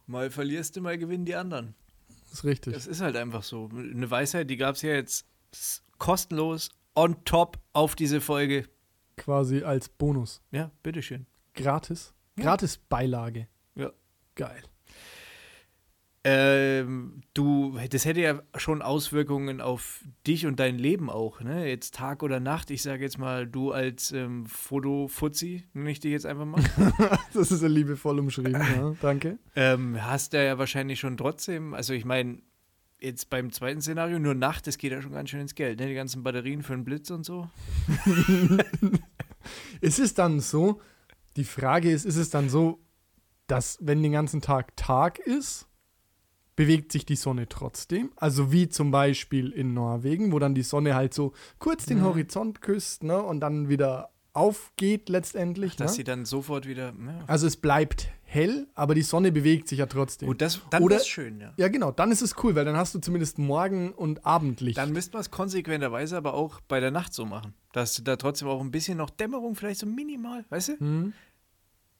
Mal 0.06 0.30
verlierst 0.30 0.76
du, 0.76 0.80
mal 0.80 0.96
gewinnen 0.96 1.24
die 1.24 1.34
anderen. 1.34 1.74
Ist 2.32 2.44
richtig. 2.44 2.74
Das 2.74 2.86
ist 2.86 3.00
halt 3.00 3.16
einfach 3.16 3.42
so. 3.42 3.68
Eine 3.72 4.08
Weisheit, 4.08 4.48
die 4.48 4.56
gab 4.56 4.76
es 4.76 4.82
ja 4.82 4.92
jetzt 4.92 5.26
kostenlos 5.98 6.70
on 6.96 7.24
top 7.24 7.58
auf 7.72 7.94
diese 7.94 8.20
Folge. 8.20 8.64
Quasi 9.16 9.62
als 9.62 9.88
Bonus. 9.88 10.42
Ja, 10.50 10.70
bitteschön. 10.82 11.26
Gratis. 11.54 12.12
Ja. 12.36 12.44
Gratis 12.44 12.78
Beilage. 12.78 13.46
Ja. 13.74 13.92
Geil. 14.34 14.62
Ähm, 16.28 17.20
du, 17.34 17.78
das 17.88 18.04
hätte 18.04 18.20
ja 18.20 18.42
schon 18.56 18.82
Auswirkungen 18.82 19.60
auf 19.60 20.02
dich 20.26 20.44
und 20.44 20.58
dein 20.58 20.76
Leben 20.76 21.08
auch, 21.08 21.40
ne? 21.40 21.68
Jetzt 21.68 21.94
Tag 21.94 22.24
oder 22.24 22.40
Nacht. 22.40 22.72
Ich 22.72 22.82
sage 22.82 23.04
jetzt 23.04 23.16
mal, 23.16 23.46
du 23.46 23.70
als 23.70 24.10
ähm, 24.10 24.44
Foto-Fuzzi, 24.46 25.62
nenne 25.72 25.92
ich 25.92 26.00
dich 26.00 26.10
jetzt 26.10 26.26
einfach 26.26 26.44
mal, 26.44 26.60
Das 27.32 27.52
ist 27.52 27.62
ja 27.62 27.68
liebevoll 27.68 28.18
umschrieben, 28.18 28.54
ja. 28.76 28.96
Danke. 29.00 29.38
ähm, 29.54 30.04
hast 30.04 30.32
du 30.32 30.44
ja 30.44 30.58
wahrscheinlich 30.58 30.98
schon 30.98 31.16
trotzdem, 31.16 31.74
also 31.74 31.92
ich 31.92 32.04
meine, 32.04 32.40
jetzt 33.06 33.30
beim 33.30 33.50
zweiten 33.50 33.80
Szenario, 33.80 34.18
nur 34.18 34.34
Nacht, 34.34 34.66
das 34.66 34.76
geht 34.78 34.92
ja 34.92 35.00
schon 35.00 35.12
ganz 35.12 35.30
schön 35.30 35.40
ins 35.40 35.54
Geld, 35.54 35.80
ne? 35.80 35.86
Die 35.86 35.94
ganzen 35.94 36.22
Batterien 36.22 36.62
für 36.62 36.74
den 36.74 36.84
Blitz 36.84 37.10
und 37.10 37.24
so. 37.24 37.48
Ist 39.80 39.98
es 39.98 40.14
dann 40.14 40.40
so, 40.40 40.80
die 41.36 41.44
Frage 41.44 41.90
ist, 41.90 42.04
ist 42.04 42.16
es 42.16 42.30
dann 42.30 42.48
so, 42.48 42.80
dass 43.46 43.78
wenn 43.80 44.02
den 44.02 44.12
ganzen 44.12 44.40
Tag 44.40 44.76
Tag 44.76 45.18
ist, 45.20 45.68
bewegt 46.56 46.90
sich 46.90 47.06
die 47.06 47.16
Sonne 47.16 47.48
trotzdem? 47.48 48.10
Also 48.16 48.50
wie 48.50 48.68
zum 48.68 48.90
Beispiel 48.90 49.50
in 49.50 49.74
Norwegen, 49.74 50.32
wo 50.32 50.38
dann 50.38 50.54
die 50.54 50.62
Sonne 50.62 50.94
halt 50.94 51.14
so 51.14 51.32
kurz 51.58 51.86
den 51.86 51.98
Mhm. 51.98 52.04
Horizont 52.04 52.60
küsst 52.60 53.04
ne, 53.04 53.22
und 53.22 53.40
dann 53.40 53.68
wieder 53.68 54.10
aufgeht 54.32 55.08
letztendlich. 55.08 55.76
Dass 55.76 55.92
ne? 55.92 55.96
sie 55.96 56.04
dann 56.04 56.24
sofort 56.24 56.66
wieder. 56.66 56.86
Ja. 56.86 57.24
Also 57.26 57.46
es 57.46 57.56
bleibt 57.56 58.08
hell, 58.36 58.66
aber 58.74 58.94
die 58.94 59.02
Sonne 59.02 59.32
bewegt 59.32 59.68
sich 59.68 59.78
ja 59.78 59.86
trotzdem. 59.86 60.28
Gut, 60.28 60.40
das, 60.40 60.60
dann 60.70 60.82
Oder- 60.82 60.96
ist 60.96 61.08
schön, 61.08 61.40
ja. 61.40 61.52
Ja, 61.56 61.68
genau, 61.68 61.90
dann 61.90 62.12
ist 62.12 62.22
es 62.22 62.34
cool, 62.44 62.54
weil 62.54 62.64
dann 62.64 62.76
hast 62.76 62.94
du 62.94 63.00
zumindest 63.00 63.38
Morgen- 63.38 63.92
und 63.92 64.24
Abendlicht. 64.26 64.78
Dann 64.78 64.92
müssten 64.92 65.14
wir 65.14 65.20
es 65.20 65.30
konsequenterweise 65.30 66.16
aber 66.16 66.34
auch 66.34 66.60
bei 66.68 66.78
der 66.78 66.90
Nacht 66.90 67.14
so 67.14 67.24
machen. 67.24 67.54
Dass 67.72 67.94
du 67.94 68.02
da 68.02 68.16
trotzdem 68.16 68.48
auch 68.48 68.60
ein 68.60 68.70
bisschen 68.70 68.98
noch 68.98 69.10
Dämmerung, 69.10 69.54
vielleicht 69.54 69.80
so 69.80 69.86
minimal, 69.86 70.44
weißt 70.50 70.68
du? 70.68 70.84
Mhm. 70.84 71.12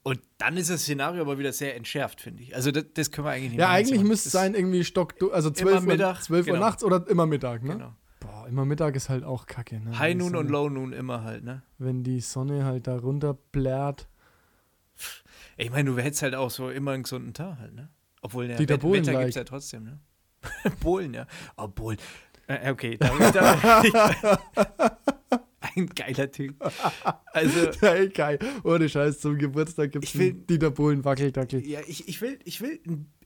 Und 0.02 0.20
dann 0.38 0.56
ist 0.56 0.70
das 0.70 0.82
Szenario 0.82 1.22
aber 1.22 1.36
wieder 1.36 1.52
sehr 1.52 1.74
entschärft, 1.74 2.20
finde 2.20 2.44
ich. 2.44 2.54
Also 2.54 2.70
das, 2.70 2.84
das 2.94 3.10
können 3.10 3.26
wir 3.26 3.32
eigentlich 3.32 3.50
nicht 3.50 3.60
ja, 3.60 3.66
machen. 3.66 3.76
eigentlich 3.78 4.04
müsste 4.04 4.28
es 4.28 4.32
sein, 4.32 4.54
irgendwie 4.54 4.84
Stock, 4.84 5.14
also 5.32 5.50
12, 5.50 5.82
Mittag, 5.82 6.16
Uhr, 6.18 6.22
12 6.22 6.46
Uhr 6.46 6.52
genau. 6.52 6.64
nachts 6.64 6.84
oder 6.84 7.04
immer 7.08 7.26
Mittag, 7.26 7.64
ne? 7.64 7.72
Genau. 7.72 7.92
Boah, 8.20 8.46
immer 8.46 8.64
Mittag 8.64 8.94
ist 8.94 9.08
halt 9.08 9.24
auch 9.24 9.46
kacke, 9.46 9.80
ne? 9.80 9.98
High 9.98 10.14
Noon 10.14 10.36
und 10.36 10.48
Low 10.48 10.68
Noon 10.68 10.92
immer 10.92 11.24
halt, 11.24 11.42
ne? 11.42 11.62
Wenn 11.78 12.04
die 12.04 12.20
Sonne 12.20 12.64
halt 12.64 12.86
da 12.86 12.96
runterblärt. 12.96 14.06
Ich 15.56 15.70
meine, 15.70 15.90
du 15.90 15.98
hättest 15.98 16.22
halt 16.22 16.34
auch 16.34 16.50
so 16.50 16.70
immer 16.70 16.92
einen 16.92 17.02
gesunden 17.04 17.32
Tag 17.34 17.58
halt, 17.58 17.74
ne? 17.74 17.88
Obwohl, 18.20 18.48
ja, 18.50 18.56
Dieter 18.56 18.82
Wetter 18.82 19.12
gibt 19.12 19.28
es 19.30 19.34
ja 19.34 19.44
trotzdem, 19.44 19.84
ne? 19.84 20.00
Bohlen, 20.80 21.14
ja. 21.14 21.26
Oh, 21.56 21.68
Bohlen. 21.68 21.98
Äh, 22.46 22.70
okay, 22.70 22.96
da, 22.98 23.30
da, 23.30 24.38
ein 25.60 25.86
geiler 25.86 26.30
Typ. 26.30 26.54
Also, 27.32 27.70
Hey, 27.80 28.08
geil. 28.08 28.38
Ohne 28.64 28.88
Scheiß, 28.88 29.20
zum 29.20 29.38
Geburtstag 29.38 29.92
gibt 29.92 30.04
es 30.04 30.14
Ich 30.14 30.46
Dieter 30.46 30.70
Bohlen 30.70 31.04
Wackeldackel. 31.04 31.66
ja, 31.66 31.80
ich, 31.86 32.08
ich 32.08 32.20
will, 32.20 32.38
ich 32.44 32.60
will, 32.60 32.80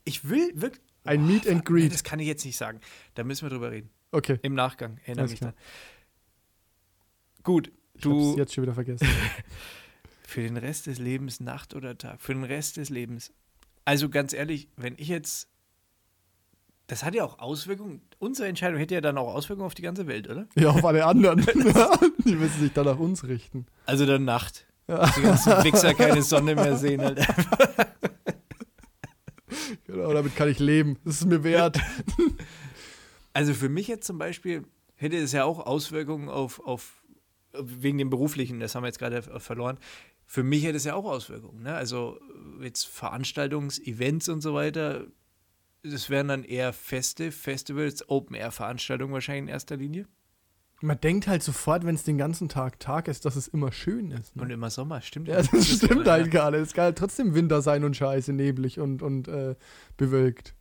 ich 0.04 0.28
will 0.28 0.50
wirklich. 0.54 0.82
Ein 1.04 1.26
Meet 1.26 1.48
and 1.48 1.58
fuck, 1.58 1.70
nee, 1.70 1.80
Greet. 1.82 1.94
Das 1.94 2.04
kann 2.04 2.18
ich 2.18 2.26
jetzt 2.26 2.44
nicht 2.44 2.56
sagen. 2.56 2.80
Da 3.14 3.24
müssen 3.24 3.46
wir 3.46 3.50
drüber 3.50 3.70
reden. 3.70 3.90
Okay, 4.12 4.38
Im 4.42 4.54
Nachgang. 4.54 4.98
Erinnere 5.04 5.20
Alles 5.22 5.30
mich 5.30 5.40
klar. 5.40 5.52
dann. 5.52 7.42
Gut, 7.42 7.68
ich 7.94 8.04
hab's 8.04 8.14
du 8.32 8.36
jetzt 8.36 8.52
schon 8.54 8.62
wieder 8.62 8.74
vergessen. 8.74 9.06
Für 10.30 10.42
den 10.42 10.56
Rest 10.56 10.86
des 10.86 10.98
Lebens, 10.98 11.40
Nacht 11.40 11.74
oder 11.74 11.98
Tag, 11.98 12.20
für 12.20 12.32
den 12.32 12.44
Rest 12.44 12.76
des 12.76 12.88
Lebens. 12.88 13.32
Also 13.84 14.08
ganz 14.08 14.32
ehrlich, 14.32 14.68
wenn 14.76 14.94
ich 14.96 15.08
jetzt. 15.08 15.48
Das 16.86 17.04
hat 17.04 17.14
ja 17.14 17.24
auch 17.24 17.38
Auswirkungen. 17.38 18.02
Unsere 18.18 18.48
Entscheidung 18.48 18.78
hätte 18.78 18.94
ja 18.94 19.00
dann 19.00 19.16
auch 19.16 19.32
Auswirkungen 19.32 19.66
auf 19.66 19.74
die 19.74 19.82
ganze 19.82 20.08
Welt, 20.08 20.28
oder? 20.28 20.48
ja, 20.56 20.70
auf 20.70 20.84
alle 20.84 21.04
anderen. 21.04 21.38
die 22.24 22.34
müssen 22.34 22.60
sich 22.60 22.72
dann 22.72 22.86
nach 22.86 22.98
uns 22.98 23.22
richten. 23.24 23.66
Also 23.86 24.06
dann 24.06 24.24
Nacht. 24.24 24.66
Ja. 24.88 25.06
Die 25.10 25.22
ganzen 25.22 25.62
Wichser 25.62 25.94
keine 25.94 26.22
Sonne 26.22 26.56
mehr 26.56 26.76
sehen. 26.76 27.00
Halt. 27.00 27.24
Genau, 29.86 30.12
damit 30.12 30.36
kann 30.36 30.48
ich 30.48 30.60
leben. 30.60 30.98
Das 31.04 31.16
ist 31.16 31.26
mir 31.26 31.42
wert. 31.42 31.78
Also 33.32 33.54
für 33.54 33.68
mich 33.68 33.86
jetzt 33.86 34.08
zum 34.08 34.18
Beispiel 34.18 34.64
hätte 34.96 35.16
es 35.16 35.30
ja 35.30 35.44
auch 35.44 35.60
Auswirkungen 35.60 36.28
auf, 36.28 36.58
auf 36.66 37.04
wegen 37.52 37.96
dem 37.96 38.10
beruflichen, 38.10 38.58
das 38.58 38.74
haben 38.74 38.82
wir 38.82 38.88
jetzt 38.88 38.98
gerade 38.98 39.22
verloren. 39.22 39.78
Für 40.30 40.44
mich 40.44 40.62
hätte 40.62 40.76
es 40.76 40.84
ja 40.84 40.94
auch 40.94 41.06
Auswirkungen. 41.06 41.64
Ne? 41.64 41.74
Also 41.74 42.20
jetzt 42.60 42.84
Veranstaltungs-Events 42.86 44.28
und 44.28 44.42
so 44.42 44.54
weiter, 44.54 45.08
das 45.82 46.08
wären 46.08 46.28
dann 46.28 46.44
eher 46.44 46.72
Feste, 46.72 47.32
Festivals, 47.32 48.08
Open-Air-Veranstaltungen 48.08 49.12
wahrscheinlich 49.12 49.42
in 49.42 49.48
erster 49.48 49.76
Linie. 49.76 50.06
Man 50.82 51.00
denkt 51.00 51.26
halt 51.26 51.42
sofort, 51.42 51.84
wenn 51.84 51.96
es 51.96 52.04
den 52.04 52.16
ganzen 52.16 52.48
Tag 52.48 52.78
Tag 52.78 53.08
ist, 53.08 53.24
dass 53.24 53.34
es 53.34 53.48
immer 53.48 53.72
schön 53.72 54.12
ist. 54.12 54.36
Ne? 54.36 54.42
Und 54.42 54.50
immer 54.50 54.70
Sommer, 54.70 55.00
stimmt 55.00 55.26
Ja, 55.26 55.42
das 55.52 55.66
stimmt 55.66 56.06
halt 56.06 56.30
gar 56.30 56.52
nicht. 56.52 56.60
Es 56.60 56.74
kann 56.74 56.84
halt 56.84 56.98
trotzdem 56.98 57.34
Winter 57.34 57.60
sein 57.60 57.82
und 57.82 57.96
scheiße, 57.96 58.32
neblig 58.32 58.78
und, 58.78 59.02
und 59.02 59.26
äh, 59.26 59.56
bewölkt. 59.96 60.54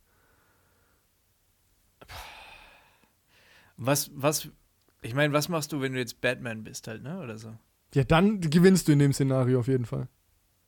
Was, 3.76 4.10
was, 4.14 4.48
ich 5.00 5.14
meine, 5.14 5.32
was 5.32 5.48
machst 5.48 5.70
du, 5.70 5.80
wenn 5.80 5.92
du 5.92 6.00
jetzt 6.00 6.20
Batman 6.20 6.64
bist 6.64 6.88
halt, 6.88 7.04
ne? 7.04 7.20
Oder 7.20 7.38
so? 7.38 7.56
Ja, 7.94 8.04
dann 8.04 8.40
gewinnst 8.40 8.88
du 8.88 8.92
in 8.92 8.98
dem 9.00 9.12
Szenario 9.12 9.60
auf 9.60 9.68
jeden 9.68 9.84
Fall. 9.84 10.08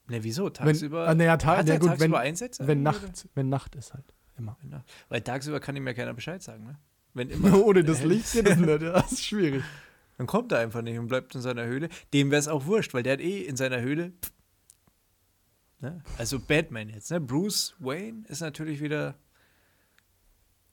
Ne, 0.08 0.22
wieso? 0.24 0.46
Wenn, 0.46 0.52
Tagsüber? 0.52 1.08
ah, 1.08 1.14
naja, 1.14 1.36
ta 1.36 1.58
Hat 1.58 1.68
ja, 1.68 1.78
gut, 1.78 1.90
tagsüber 1.90 2.18
wenn, 2.18 2.20
Einsätze? 2.20 2.66
wenn, 2.66 2.82
Nacht, 2.82 3.28
wenn 3.34 3.48
Nacht 3.48 3.76
ist 3.76 3.94
halt. 3.94 4.04
Immer. 4.36 4.56
Wenn 4.60 4.70
Nacht. 4.70 4.84
Weil 5.08 5.20
tagsüber 5.20 5.60
kann 5.60 5.76
ihm 5.76 5.86
ja 5.86 5.94
keiner 5.94 6.14
Bescheid 6.14 6.42
sagen, 6.42 6.64
ne? 6.64 6.78
Wenn 7.14 7.30
immer 7.30 7.64
Ohne 7.64 7.84
das 7.84 8.00
hell 8.00 8.08
Licht 8.08 8.32
geht 8.32 8.46
das 8.46 8.58
nicht. 8.58 8.82
Das 8.82 9.12
ist 9.12 9.24
schwierig. 9.24 9.62
Dann 10.18 10.26
kommt 10.26 10.52
er 10.52 10.58
einfach 10.58 10.82
nicht 10.82 10.98
und 10.98 11.08
bleibt 11.08 11.34
in 11.34 11.40
seiner 11.40 11.64
Höhle. 11.64 11.88
Dem 12.12 12.30
wäre 12.30 12.40
es 12.40 12.48
auch 12.48 12.66
wurscht, 12.66 12.94
weil 12.94 13.02
der 13.02 13.14
hat 13.14 13.20
eh 13.20 13.42
in 13.42 13.56
seiner 13.56 13.80
Höhle. 13.80 14.12
Pff, 14.22 14.32
ne? 15.80 16.02
Also 16.18 16.38
Batman 16.40 16.88
jetzt, 16.88 17.10
ne? 17.10 17.20
Bruce 17.20 17.74
Wayne 17.78 18.24
ist 18.28 18.40
natürlich 18.40 18.80
wieder. 18.80 19.14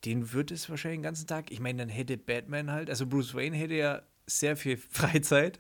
Den 0.06 0.32
wird 0.32 0.52
es 0.52 0.70
wahrscheinlich 0.70 1.00
den 1.00 1.04
ganzen 1.04 1.28
Tag. 1.28 1.52
Ich 1.52 1.60
meine, 1.60 1.80
dann 1.80 1.90
hätte 1.90 2.18
Batman 2.18 2.72
halt, 2.72 2.90
also 2.90 3.06
Bruce 3.06 3.36
Wayne 3.36 3.56
hätte 3.56 3.74
ja 3.76 4.02
sehr 4.26 4.56
viel 4.56 4.78
Freizeit, 4.90 5.60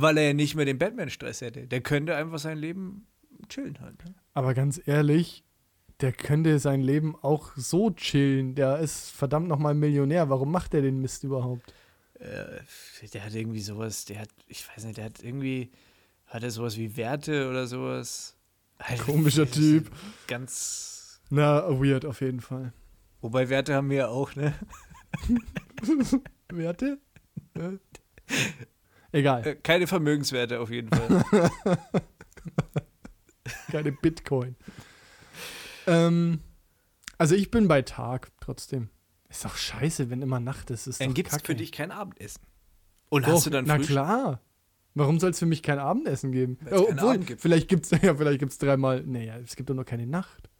weil 0.00 0.18
er 0.18 0.24
ja 0.28 0.32
nicht 0.34 0.54
mehr 0.54 0.64
den 0.64 0.78
Batman-Stress 0.78 1.40
hätte. 1.40 1.66
Der 1.66 1.80
könnte 1.80 2.16
einfach 2.16 2.38
sein 2.38 2.58
Leben 2.58 3.06
chillen 3.48 3.80
halt. 3.80 4.04
Ne? 4.04 4.14
Aber 4.34 4.54
ganz 4.54 4.80
ehrlich, 4.84 5.44
der 6.00 6.12
könnte 6.12 6.58
sein 6.58 6.80
Leben 6.80 7.16
auch 7.16 7.52
so 7.56 7.90
chillen. 7.90 8.54
Der 8.54 8.78
ist 8.78 9.10
verdammt 9.10 9.48
nochmal 9.48 9.74
Millionär. 9.74 10.28
Warum 10.28 10.52
macht 10.52 10.74
er 10.74 10.82
den 10.82 11.00
Mist 11.00 11.24
überhaupt? 11.24 11.72
Äh, 12.18 12.60
der 13.12 13.24
hat 13.24 13.34
irgendwie 13.34 13.60
sowas, 13.60 14.04
der 14.04 14.20
hat, 14.20 14.28
ich 14.46 14.66
weiß 14.68 14.84
nicht, 14.84 14.98
der 14.98 15.06
hat 15.06 15.22
irgendwie, 15.22 15.70
hat 16.26 16.42
er 16.42 16.50
sowas 16.50 16.76
wie 16.76 16.96
Werte 16.96 17.48
oder 17.48 17.66
sowas. 17.66 18.36
Halt, 18.78 19.00
Komischer 19.00 19.50
Typ. 19.50 19.90
Ganz. 20.26 21.20
Na, 21.30 21.68
weird 21.80 22.04
auf 22.04 22.20
jeden 22.20 22.40
Fall. 22.40 22.72
Wobei 23.20 23.48
Werte 23.48 23.74
haben 23.74 23.90
wir 23.90 23.96
ja 23.96 24.08
auch, 24.08 24.34
ne? 24.36 24.54
Werte? 26.48 26.98
Äh. 27.54 27.78
Egal, 29.16 29.46
Äh, 29.46 29.54
Keine 29.56 29.86
Vermögenswerte 29.86 30.60
auf 30.60 30.70
jeden 30.70 30.90
Fall. 30.90 31.24
keine 33.70 33.92
Bitcoin. 33.92 34.56
ähm, 35.86 36.40
also 37.18 37.34
ich 37.34 37.50
bin 37.50 37.66
bei 37.66 37.82
Tag 37.82 38.30
trotzdem. 38.40 38.90
Ist 39.30 39.44
doch 39.44 39.56
scheiße, 39.56 40.10
wenn 40.10 40.20
immer 40.22 40.38
Nacht 40.40 40.70
ist. 40.70 40.86
ist 40.86 41.00
Dann 41.00 41.14
gibt 41.14 41.32
es 41.32 41.40
für 41.42 41.54
dich 41.54 41.72
kein 41.72 41.90
Abendessen. 41.90 42.42
Und 43.08 43.26
Doch, 43.26 43.32
hast 43.34 43.46
du 43.46 43.50
dann 43.50 43.64
Na 43.66 43.76
Frühstück? 43.76 43.94
klar. 43.94 44.40
Warum 44.94 45.18
soll 45.20 45.30
es 45.30 45.38
für 45.38 45.46
mich 45.46 45.62
kein 45.62 45.78
Abendessen 45.78 46.32
geben? 46.32 46.58
Weil's 46.60 46.70
keinen 46.86 46.98
Obwohl, 46.98 47.14
Abend 47.14 47.26
gibt. 47.26 47.40
vielleicht 47.40 47.68
gibt 47.68 47.84
es 47.90 47.90
ja, 48.02 48.14
vielleicht 48.14 48.38
gibt's 48.40 48.58
dreimal. 48.58 49.02
Naja, 49.04 49.36
es 49.38 49.56
gibt 49.56 49.70
doch 49.70 49.74
noch 49.74 49.84
keine 49.86 50.06
Nacht. 50.06 50.50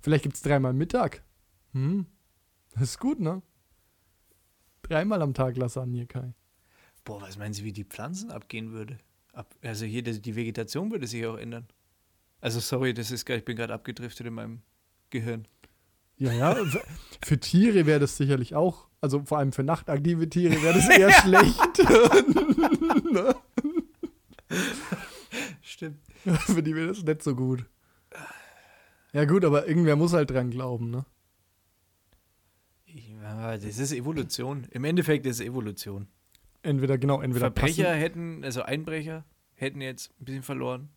Vielleicht 0.00 0.22
gibt 0.22 0.36
es 0.36 0.42
dreimal 0.42 0.72
Mittag. 0.72 1.22
Hm. 1.72 2.06
Das 2.72 2.82
ist 2.82 2.98
gut, 2.98 3.20
ne? 3.20 3.42
Dreimal 4.82 5.20
am 5.22 5.34
Tag 5.34 5.56
Lasagne, 5.58 6.06
Kai. 6.06 6.32
Boah, 7.04 7.20
was 7.22 7.38
meinen 7.38 7.54
Sie, 7.54 7.64
wie 7.64 7.72
die 7.72 7.84
Pflanzen 7.84 8.30
abgehen 8.30 8.72
würde? 8.72 8.98
Ab, 9.32 9.54
also 9.62 9.84
hier, 9.84 10.02
die, 10.02 10.36
Vegetation 10.36 10.90
würde 10.90 11.06
sich 11.06 11.24
auch 11.26 11.36
ändern. 11.36 11.66
Also 12.40 12.60
sorry, 12.60 12.94
das 12.94 13.10
ist 13.10 13.28
ich 13.28 13.44
bin 13.44 13.56
gerade 13.56 13.74
abgedriftet 13.74 14.26
in 14.26 14.34
meinem 14.34 14.62
Gehirn. 15.10 15.46
Ja, 16.16 16.32
ja. 16.32 16.56
Für 17.22 17.38
Tiere 17.38 17.86
wäre 17.86 18.00
das 18.00 18.16
sicherlich 18.16 18.54
auch. 18.54 18.88
Also 19.00 19.24
vor 19.24 19.38
allem 19.38 19.52
für 19.52 19.62
nachtaktive 19.62 20.28
Tiere 20.28 20.62
wäre 20.62 20.74
das 20.74 20.88
eher 20.98 21.12
schlecht. 21.12 21.82
Stimmt. 25.62 26.00
für 26.40 26.62
die 26.62 26.74
wäre 26.74 26.88
das 26.88 27.02
nicht 27.02 27.22
so 27.22 27.34
gut. 27.34 27.64
Ja, 29.12 29.24
gut, 29.24 29.44
aber 29.44 29.66
irgendwer 29.66 29.96
muss 29.96 30.12
halt 30.12 30.30
dran 30.30 30.50
glauben, 30.50 30.90
ne? 30.90 31.04
Ja, 32.86 33.56
das 33.56 33.78
ist 33.78 33.92
Evolution. 33.92 34.66
Im 34.70 34.84
Endeffekt 34.84 35.26
ist 35.26 35.40
es 35.40 35.46
Evolution. 35.46 36.08
Entweder, 36.62 36.98
genau, 36.98 37.22
entweder 37.22 37.46
Verbrecher 37.46 37.84
passen- 37.84 37.98
hätten, 37.98 38.44
also 38.44 38.62
Einbrecher, 38.62 39.24
hätten 39.54 39.80
jetzt 39.80 40.12
ein 40.20 40.24
bisschen 40.24 40.42
verloren. 40.42 40.90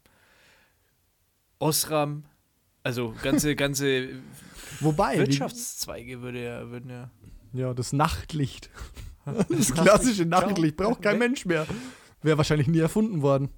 Osram, 1.60 2.26
also 2.84 3.14
ganze, 3.24 3.56
ganze 3.58 4.10
Wobei, 4.82 5.18
Wirtschaftszweige 5.18 6.22
würde 6.22 6.44
ja, 6.44 6.70
würden 6.70 6.90
ja. 6.90 7.12
ja, 7.54 7.74
das 7.74 7.94
Nachtlicht. 7.94 8.70
Das 9.48 9.74
klassische 9.74 10.26
Nachtlicht 10.26 10.76
braucht 10.76 11.02
kein 11.02 11.18
Mensch 11.18 11.46
mehr. 11.46 11.66
Wäre 12.24 12.38
wahrscheinlich 12.38 12.68
nie 12.68 12.80
erfunden 12.80 13.22
worden. 13.22 13.52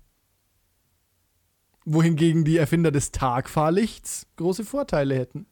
Wohingegen 1.86 2.46
die 2.46 2.58
Erfinder 2.58 2.92
des 2.92 3.12
Tagfahrlichts 3.12 4.28
große 4.36 4.64
Vorteile 4.64 5.16
hätten. 5.16 5.48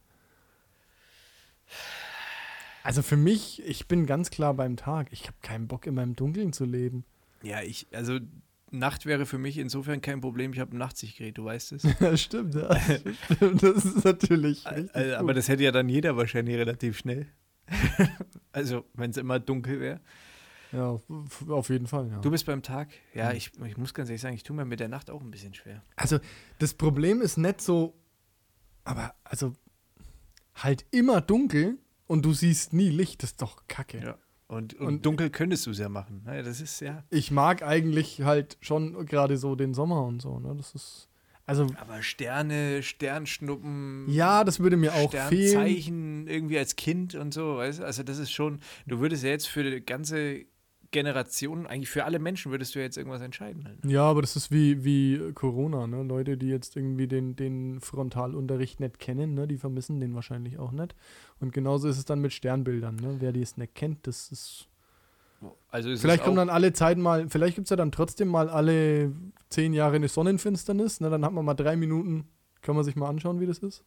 Also 2.84 3.02
für 3.02 3.18
mich, 3.18 3.62
ich 3.66 3.88
bin 3.88 4.06
ganz 4.06 4.30
klar 4.30 4.54
beim 4.54 4.76
Tag. 4.76 5.08
Ich 5.12 5.24
habe 5.28 5.38
keinen 5.42 5.68
Bock, 5.68 5.88
immer 5.88 6.04
im 6.04 6.16
Dunkeln 6.16 6.52
zu 6.54 6.66
leben. 6.66 7.06
Ja, 7.42 7.62
ich, 7.62 7.88
also 7.94 8.20
Nacht 8.72 9.06
wäre 9.06 9.26
für 9.26 9.38
mich 9.38 9.58
insofern 9.58 10.02
kein 10.02 10.20
Problem. 10.22 10.52
Ich 10.54 10.60
habe 10.60 10.76
ein 10.76 10.80
Nachtsichtgerät, 10.80 11.38
du 11.38 11.46
weißt 11.46 11.74
es. 11.74 11.84
Ja, 12.00 12.18
stimmt, 12.18 12.56
ja. 12.56 12.76
stimmt. 13.32 13.64
Das 13.64 13.86
ist 13.86 14.04
natürlich. 14.04 14.66
Äh, 14.66 15.14
aber 15.14 15.34
das 15.34 15.48
hätte 15.48 15.64
ja 15.64 15.72
dann 15.72 15.88
jeder 15.90 16.18
wahrscheinlich 16.18 16.56
relativ 16.58 16.98
schnell. 16.98 17.28
also, 18.52 18.84
wenn 18.94 19.12
es 19.12 19.18
immer 19.18 19.40
dunkel 19.40 19.80
wäre. 19.80 20.02
ja, 20.72 21.00
auf 21.50 21.70
jeden 21.70 21.88
Fall, 21.88 22.10
ja. 22.10 22.20
Du 22.20 22.32
bist 22.32 22.46
beim 22.46 22.62
Tag? 22.64 22.90
Ja, 23.14 23.30
Mhm. 23.30 23.36
ich, 23.38 23.52
ich 23.66 23.78
muss 23.78 23.94
ganz 23.94 24.10
ehrlich 24.10 24.22
sagen, 24.22 24.36
ich 24.36 24.44
tue 24.44 24.56
mir 24.56 24.66
mit 24.66 24.80
der 24.82 24.90
Nacht 24.90 25.10
auch 25.10 25.22
ein 25.22 25.32
bisschen 25.32 25.54
schwer. 25.54 25.82
Also, 25.96 26.20
das 26.60 26.74
Problem 26.74 27.22
ist 27.22 27.38
nicht 27.38 27.62
so, 27.62 27.94
aber 28.84 29.14
also 29.24 29.56
halt 30.56 30.86
immer 30.92 31.22
dunkel 31.22 31.78
und 32.08 32.24
du 32.26 32.34
siehst 32.34 32.74
nie 32.74 32.90
Licht, 32.90 33.24
das 33.24 33.32
ist 33.32 33.42
doch 33.42 33.64
kacke. 33.68 34.00
Ja. 34.04 34.18
Und, 34.48 34.74
und, 34.76 34.88
Und- 34.88 35.06
dunkel 35.06 35.30
könntest 35.30 35.66
du 35.66 35.72
es 35.72 35.80
ja 35.80 35.90
machen. 35.90 36.22
Das 36.26 36.62
ist 36.62 36.80
ja. 36.80 37.04
Ich 37.10 37.32
mag 37.32 37.64
eigentlich 37.64 38.22
halt 38.22 38.58
schon 38.62 39.06
gerade 39.06 39.38
so 39.38 39.56
den 39.56 39.74
Sommer 39.74 40.04
und 40.06 40.22
so, 40.22 40.40
ne? 40.40 40.54
Das 40.56 40.76
ist 40.76 41.10
also 41.46 41.68
Aber 41.78 42.02
Sterne, 42.04 42.84
Sternschnuppen. 42.84 44.06
ja, 44.10 44.44
das 44.44 44.60
würde 44.60 44.78
mir 44.78 44.94
auch 44.94 45.12
fehlen. 45.12 45.50
Sternzeichen 45.50 46.28
irgendwie 46.28 46.58
als 46.58 46.76
Kind 46.76 47.16
und 47.16 47.34
so, 47.34 47.58
weißt 47.58 47.80
du? 47.80 47.84
Also 47.86 48.04
das 48.04 48.18
ist 48.18 48.32
schon, 48.32 48.60
du 48.88 49.00
würdest 49.00 49.24
ja 49.24 49.30
jetzt 49.30 49.48
für 49.48 49.64
die 49.64 49.82
ganze 49.84 50.46
Generation, 50.94 51.68
eigentlich 51.68 51.90
für 51.90 52.06
alle 52.06 52.20
Menschen 52.20 52.52
würdest 52.52 52.74
du 52.74 52.80
jetzt 52.80 52.98
irgendwas 52.98 53.22
entscheiden. 53.22 53.66
Halt. 53.66 53.84
Ja, 53.86 54.04
aber 54.04 54.22
das 54.22 54.38
ist 54.38 54.52
wie, 54.52 54.86
wie 54.86 55.34
Corona, 55.34 55.88
ne? 55.88 56.04
Leute, 56.04 56.38
die 56.38 56.48
jetzt 56.48 56.78
irgendwie 56.78 57.08
den, 57.08 57.36
den 57.36 57.82
Frontalunterricht 57.82 58.80
nicht 58.80 59.00
kennen, 59.00 59.34
ne? 59.34 59.46
Die 59.46 59.58
vermissen 59.58 60.00
den 60.00 60.16
wahrscheinlich 60.16 60.58
auch 60.58 60.72
nicht. 60.72 60.96
Und 61.42 61.52
genauso 61.52 61.90
ist 61.90 61.98
es 61.98 62.06
dann 62.06 62.22
mit 62.22 62.32
Sternbildern, 62.32 62.96
ne? 62.96 63.18
Wer 63.20 63.34
die 63.34 63.42
es 63.42 63.58
nicht 63.58 63.76
kennt, 63.76 64.08
das 64.08 64.32
ist 64.32 64.70
Also 65.72 65.90
Vielleicht 65.98 66.22
ist 66.22 66.24
kommt 66.24 66.38
auch, 66.38 66.42
dann 66.42 66.50
alle 66.50 66.72
Zeit 66.72 66.98
mal, 66.98 67.28
vielleicht 67.28 67.56
gibt 67.56 67.66
es 67.66 67.70
ja 67.70 67.76
dann 67.76 67.92
trotzdem 67.92 68.30
mal 68.30 68.50
alle 68.50 69.12
zehn 69.50 69.74
Jahre 69.74 69.98
eine 69.98 70.08
Sonnenfinsternis. 70.08 71.02
Ne? 71.02 71.10
Dann 71.10 71.26
hat 71.26 71.34
man 71.34 71.44
mal 71.44 71.56
drei 71.56 71.76
Minuten, 71.76 72.30
kann 72.62 72.76
man 72.76 72.86
sich 72.86 72.96
mal 72.96 73.10
anschauen, 73.10 73.42
wie 73.42 73.48
das 73.48 73.58
ist. 73.58 73.84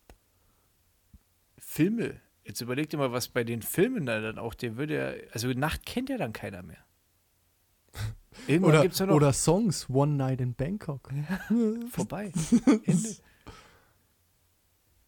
Filme. 1.58 2.20
Jetzt 2.44 2.60
überleg 2.60 2.88
dir 2.90 2.98
mal, 2.98 3.10
was 3.10 3.28
bei 3.28 3.42
den 3.42 3.60
Filmen 3.60 4.06
da 4.06 4.20
dann 4.20 4.38
auch, 4.38 4.54
der 4.54 4.76
würde 4.76 4.94
ja, 4.94 5.12
also 5.32 5.48
Nacht 5.48 5.84
kennt 5.84 6.08
ja 6.10 6.16
dann 6.16 6.32
keiner 6.32 6.62
mehr. 6.62 6.86
Irgendwann 8.46 8.70
Oder, 8.72 8.82
gibt 8.82 8.92
es 8.94 9.00
ja 9.00 9.06
noch 9.06 9.14
oder 9.14 9.32
Songs, 9.32 9.88
One 9.88 10.12
Night 10.12 10.40
in 10.40 10.54
Bangkok. 10.54 11.10
vorbei. 11.90 12.32
Ende. 12.84 13.08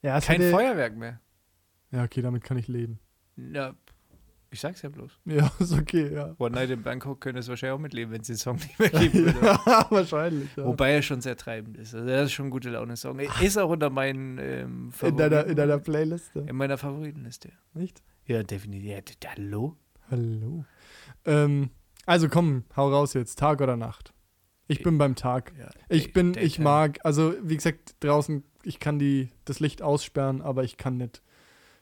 Ja, 0.03 0.21
Kein 0.21 0.41
hätte- 0.41 0.51
Feuerwerk 0.51 0.97
mehr. 0.97 1.21
Ja, 1.91 2.05
okay, 2.05 2.23
damit 2.23 2.43
kann 2.45 2.57
ich 2.59 2.69
leben. 2.69 2.99
Ja, 3.37 3.75
ich 4.51 4.61
sag's 4.61 4.83
ja 4.83 4.89
bloß. 4.89 5.11
Ja, 5.27 5.51
ist 5.59 5.73
okay, 5.73 6.13
ja. 6.13 6.35
One 6.39 6.55
Night 6.55 6.71
in 6.71 6.83
Bangkok 6.83 7.21
könnte 7.21 7.41
es 7.41 7.49
wahrscheinlich 7.49 7.75
auch 7.75 7.81
mitleben, 7.81 8.13
wenn 8.13 8.21
es 8.23 8.27
den 8.29 8.37
Song 8.37 8.57
nicht 8.57 8.79
mehr 8.79 8.91
geben 8.91 9.27
würde. 9.27 9.41
ja 9.67 9.87
wahrscheinlich. 9.91 10.49
Ja. 10.57 10.65
Wobei 10.65 10.93
er 10.93 11.03
schon 11.03 11.21
sehr 11.21 11.37
treibend 11.37 11.77
ist. 11.77 11.95
Also 11.95 12.07
das 12.07 12.27
ist 12.27 12.33
schon 12.33 12.47
ein 12.47 12.51
gute 12.51 12.71
Laune-Song. 12.71 13.19
Ist 13.19 13.59
auch 13.59 13.69
unter 13.71 13.91
meinen 13.91 14.39
ähm, 14.39 14.85
in, 14.87 14.93
Favoriten. 14.93 15.19
deiner, 15.19 15.47
in 15.47 15.57
deiner 15.57 15.79
Playlist. 15.79 16.35
in 16.35 16.57
meiner 16.57 16.79
Favoritenliste. 16.79 17.53
Nicht? 17.75 18.03
Ja, 18.27 18.43
definitiv. 18.43 18.91
Ja, 18.91 19.31
hallo? 19.37 19.77
Hallo. 20.11 20.65
Ähm, 21.25 21.71
also 22.09 22.29
komm, 22.29 22.65
hau 22.77 22.89
raus 22.91 23.15
jetzt. 23.15 23.39
Tag 23.39 23.61
oder 23.61 23.77
Nacht? 23.77 24.13
Ich 24.67 24.83
bin 24.83 24.99
beim 24.99 25.15
Tag. 25.15 25.53
Ja, 25.59 25.71
Ich 25.89 26.13
bin, 26.13 26.35
ich 26.37 26.59
mag, 26.59 26.99
also 27.05 27.35
wie 27.43 27.57
gesagt, 27.57 27.97
draußen, 28.01 28.43
ich 28.63 28.79
kann 28.81 28.99
die, 28.99 29.29
das 29.47 29.61
Licht 29.61 29.81
aussperren, 29.83 30.43
aber 30.43 30.63
ich 30.65 30.77
kann 30.77 30.97
nicht, 30.99 31.23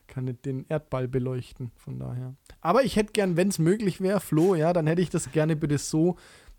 kann 0.06 0.24
nicht 0.26 0.44
den 0.44 0.66
Erdball 0.68 1.08
beleuchten, 1.08 1.72
von 1.74 1.98
daher. 1.98 2.34
Aber 2.60 2.84
ich 2.84 2.94
hätte 2.96 3.12
gern, 3.12 3.36
wenn 3.36 3.48
es 3.48 3.58
möglich 3.58 4.00
wäre, 4.00 4.20
Flo, 4.20 4.54
ja, 4.54 4.72
dann 4.72 4.86
hätte 4.86 5.02
ich 5.02 5.10
das 5.10 5.32
gerne 5.32 5.56
bitte 5.56 5.78
so, 5.78 6.16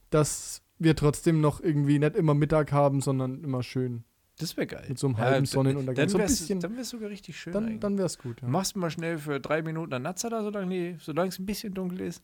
dass 0.10 0.62
wir 0.80 0.96
trotzdem 0.96 1.40
noch 1.42 1.62
irgendwie 1.62 1.98
nicht 2.00 2.16
immer 2.16 2.34
Mittag 2.34 2.72
haben, 2.72 3.00
sondern 3.02 3.44
immer 3.44 3.64
schön. 3.64 4.04
Das 4.40 4.56
wäre 4.58 4.68
geil. 4.68 4.86
Mit 4.90 5.00
so 5.00 5.08
einem 5.08 5.18
halben 5.18 5.46
d- 5.46 5.50
Sonnenuntergang. 5.50 5.96
Dann 5.96 6.10
So 6.10 6.18
ein 6.18 6.22
wär's, 6.22 6.38
bisschen- 6.40 6.60
dann 6.60 6.76
wär's 6.78 6.90
sogar 6.90 7.10
richtig 7.10 7.40
schön. 7.40 7.54
Dann, 7.54 7.66
eigentlich. 7.66 7.80
dann 7.80 7.98
wäre 7.98 8.06
es 8.06 8.18
gut. 8.20 8.42
Ja, 8.42 8.48
Machst 8.50 8.76
du 8.76 8.80
mal 8.80 8.92
schnell 8.92 9.18
für 9.18 9.40
drei 9.40 9.62
Minuten 9.64 9.94
einen 9.94 10.04
Natzer 10.04 10.30
da, 10.30 10.44
solange 10.44 10.98
es 10.98 11.40
ein 11.40 11.46
bisschen 11.46 11.74
dunkel 11.74 12.02
ist. 12.02 12.22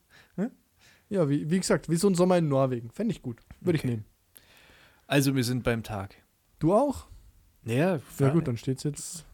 Ja 1.09 1.29
wie, 1.29 1.49
wie 1.49 1.59
gesagt, 1.59 1.89
wie 1.89 1.95
so 1.95 2.07
ein 2.09 2.15
Sommer 2.15 2.37
in 2.37 2.47
Norwegen. 2.47 2.89
Fände 2.91 3.13
ich 3.13 3.21
gut. 3.21 3.39
Würde 3.61 3.77
ich 3.77 3.83
Okay. 3.83 3.91
nehmen. 3.91 4.05
Also 5.07 5.35
wir 5.35 5.43
sind 5.43 5.63
beim 5.63 5.83
Tag. 5.83 6.15
Du 6.59 6.73
auch? 6.73 7.07
Ja, 7.65 7.99
Ja 8.19 8.29
gut, 8.29 8.47
dann 8.47 8.57
steht 8.57 8.77
es 8.77 8.83
jetzt. 8.83 9.25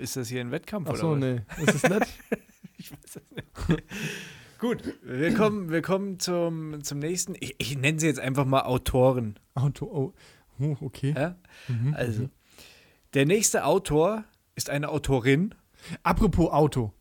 Ist 0.00 0.16
das 0.16 0.28
hier 0.28 0.40
ein 0.40 0.50
Wettkampf 0.50 0.90
Achso, 0.90 1.12
oder 1.12 1.38
was? 1.48 1.58
nee. 1.58 1.62
Ist 1.64 1.74
es 1.74 1.82
nett? 1.90 2.06
Ich 2.78 2.92
weiß 2.92 3.16
es 3.16 3.22
nicht. 3.30 3.82
Gut, 4.58 4.82
wir 5.02 5.34
kommen, 5.34 5.70
wir 5.70 5.80
kommen 5.82 6.18
zum, 6.20 6.82
zum 6.84 6.98
nächsten. 6.98 7.34
Ich, 7.40 7.54
ich 7.58 7.76
nenne 7.78 7.98
sie 7.98 8.06
jetzt 8.06 8.20
einfach 8.20 8.44
mal 8.44 8.62
Autoren. 8.62 9.38
Auto, 9.54 9.86
oh. 9.86 10.12
oh 10.60 10.76
okay. 10.82 11.14
Ja? 11.16 11.36
Mhm, 11.68 11.94
Also, 11.94 12.22
mhm. 12.24 12.30
der 13.14 13.24
nächste 13.26 13.64
Autor 13.64 14.24
ist 14.54 14.68
eine 14.70 14.90
Autorin. 14.90 15.54
Apropos 16.02 16.50
Auto. 16.52 16.92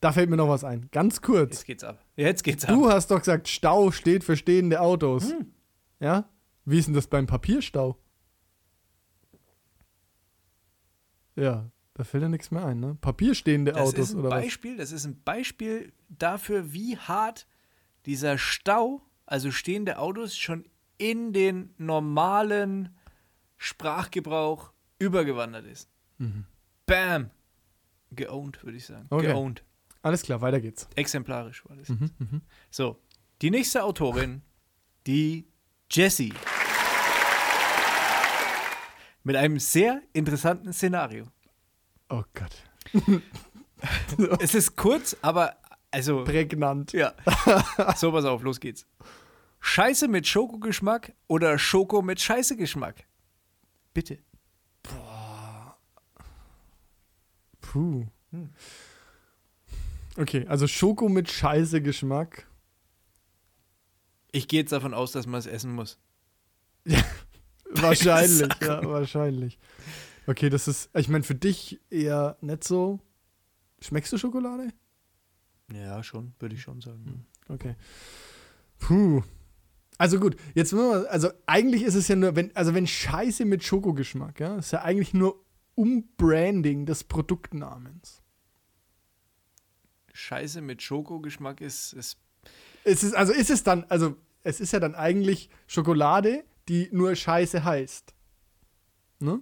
Da 0.00 0.12
fällt 0.12 0.30
mir 0.30 0.36
noch 0.36 0.48
was 0.48 0.64
ein. 0.64 0.88
Ganz 0.92 1.22
kurz. 1.22 1.56
Jetzt 1.56 1.64
geht's 1.66 1.84
ab. 1.84 2.04
Jetzt 2.16 2.44
geht's 2.44 2.64
ab. 2.64 2.74
Du 2.74 2.88
hast 2.88 3.10
doch 3.10 3.18
gesagt, 3.18 3.48
Stau 3.48 3.90
steht 3.90 4.24
für 4.24 4.36
stehende 4.36 4.80
Autos. 4.80 5.32
Hm. 5.32 5.52
Ja? 6.00 6.28
Wie 6.64 6.78
ist 6.78 6.86
denn 6.86 6.94
das 6.94 7.06
beim 7.06 7.26
Papierstau? 7.26 7.98
Ja, 11.34 11.70
da 11.94 12.04
fällt 12.04 12.22
ja 12.22 12.28
nichts 12.28 12.50
mehr 12.50 12.64
ein, 12.64 12.80
ne? 12.80 12.96
Papierstehende 13.00 13.72
das 13.72 13.80
Autos 13.80 14.10
ist 14.10 14.14
ein 14.14 14.20
oder 14.20 14.30
was? 14.30 14.42
Beispiel, 14.42 14.76
das 14.76 14.92
ist 14.92 15.04
ein 15.04 15.22
Beispiel 15.22 15.92
dafür, 16.08 16.72
wie 16.72 16.96
hart 16.96 17.46
dieser 18.04 18.38
Stau 18.38 19.02
also 19.28 19.50
stehende 19.50 19.98
Autos, 19.98 20.36
schon 20.36 20.64
in 20.96 21.32
den 21.32 21.74
normalen 21.76 22.96
Sprachgebrauch 23.58 24.72
übergewandert 24.98 25.66
ist. 25.66 25.90
Bam! 26.86 27.30
Geowned, 28.10 28.64
würde 28.64 28.78
ich 28.78 28.86
sagen. 28.86 29.06
Okay. 29.10 29.26
Geowned. 29.26 29.62
Alles 30.02 30.22
klar, 30.22 30.40
weiter 30.40 30.60
geht's. 30.60 30.88
Exemplarisch 30.94 31.64
war 31.68 31.76
das. 31.76 31.88
Mhm, 31.88 32.10
jetzt. 32.18 32.40
So, 32.70 33.00
die 33.42 33.50
nächste 33.50 33.82
Autorin, 33.84 34.42
die 35.06 35.48
Jessie. 35.90 36.32
Mit 39.24 39.36
einem 39.36 39.58
sehr 39.58 40.02
interessanten 40.12 40.72
Szenario. 40.72 41.26
Oh 42.08 42.24
Gott. 42.34 42.64
Es 44.40 44.54
ist 44.56 44.74
kurz, 44.74 45.16
aber 45.22 45.56
also. 45.92 46.24
Prägnant. 46.24 46.92
Ja. 46.92 47.14
So, 47.96 48.10
pass 48.10 48.24
auf, 48.24 48.42
los 48.42 48.58
geht's. 48.58 48.86
Scheiße 49.60 50.08
mit 50.08 50.26
Schokogeschmack 50.26 51.12
oder 51.28 51.58
Schoko 51.58 52.02
mit 52.02 52.20
Scheißegeschmack? 52.20 53.06
Bitte. 53.94 54.18
Puh. 57.60 58.06
Okay, 60.18 60.44
also 60.48 60.66
Schoko 60.66 61.08
mit 61.08 61.30
scheiße 61.30 61.80
Geschmack. 61.80 62.48
Ich 64.32 64.48
gehe 64.48 64.60
jetzt 64.60 64.72
davon 64.72 64.92
aus, 64.92 65.12
dass 65.12 65.28
man 65.28 65.38
es 65.38 65.46
essen 65.46 65.72
muss. 65.72 66.00
Wahrscheinlich, 67.70 68.48
ja, 68.60 68.82
wahrscheinlich. 68.84 69.58
Okay, 70.26 70.48
das 70.48 70.66
ist, 70.66 70.90
ich 70.96 71.08
meine, 71.08 71.22
für 71.22 71.34
dich 71.34 71.80
eher 71.90 72.36
nicht 72.40 72.64
so. 72.64 72.98
Schmeckst 73.80 74.12
du 74.12 74.18
Schokolade? 74.18 74.72
Ja, 75.72 76.02
schon, 76.02 76.34
würde 76.40 76.54
ich 76.54 76.62
schon 76.62 76.80
sagen. 76.80 77.26
Okay. 77.48 77.76
Puh. 78.78 79.22
Also 79.98 80.18
gut, 80.18 80.36
jetzt 80.54 80.72
müssen 80.72 80.88
wir, 80.88 81.10
also 81.12 81.30
eigentlich 81.46 81.82
ist 81.82 81.94
es 81.94 82.08
ja 82.08 82.16
nur, 82.16 82.34
wenn, 82.34 82.56
also 82.56 82.74
wenn 82.74 82.86
Scheiße 82.86 83.44
mit 83.44 83.62
Schokogeschmack, 83.62 84.40
ja, 84.40 84.56
ist 84.56 84.72
ja 84.72 84.82
eigentlich 84.82 85.12
nur 85.12 85.44
Umbranding 85.74 86.86
des 86.86 87.04
Produktnamens. 87.04 88.17
Scheiße 90.18 90.60
mit 90.60 90.82
Schokogeschmack 90.82 91.60
ist, 91.60 91.92
ist 91.92 92.18
Es 92.84 93.04
ist, 93.04 93.14
also 93.14 93.32
ist 93.32 93.50
es 93.50 93.62
dann, 93.62 93.84
also 93.88 94.16
es 94.42 94.60
ist 94.60 94.72
ja 94.72 94.80
dann 94.80 94.94
eigentlich 94.94 95.48
Schokolade, 95.66 96.44
die 96.68 96.88
nur 96.92 97.14
Scheiße 97.14 97.64
heißt. 97.64 98.14
Ne? 99.20 99.40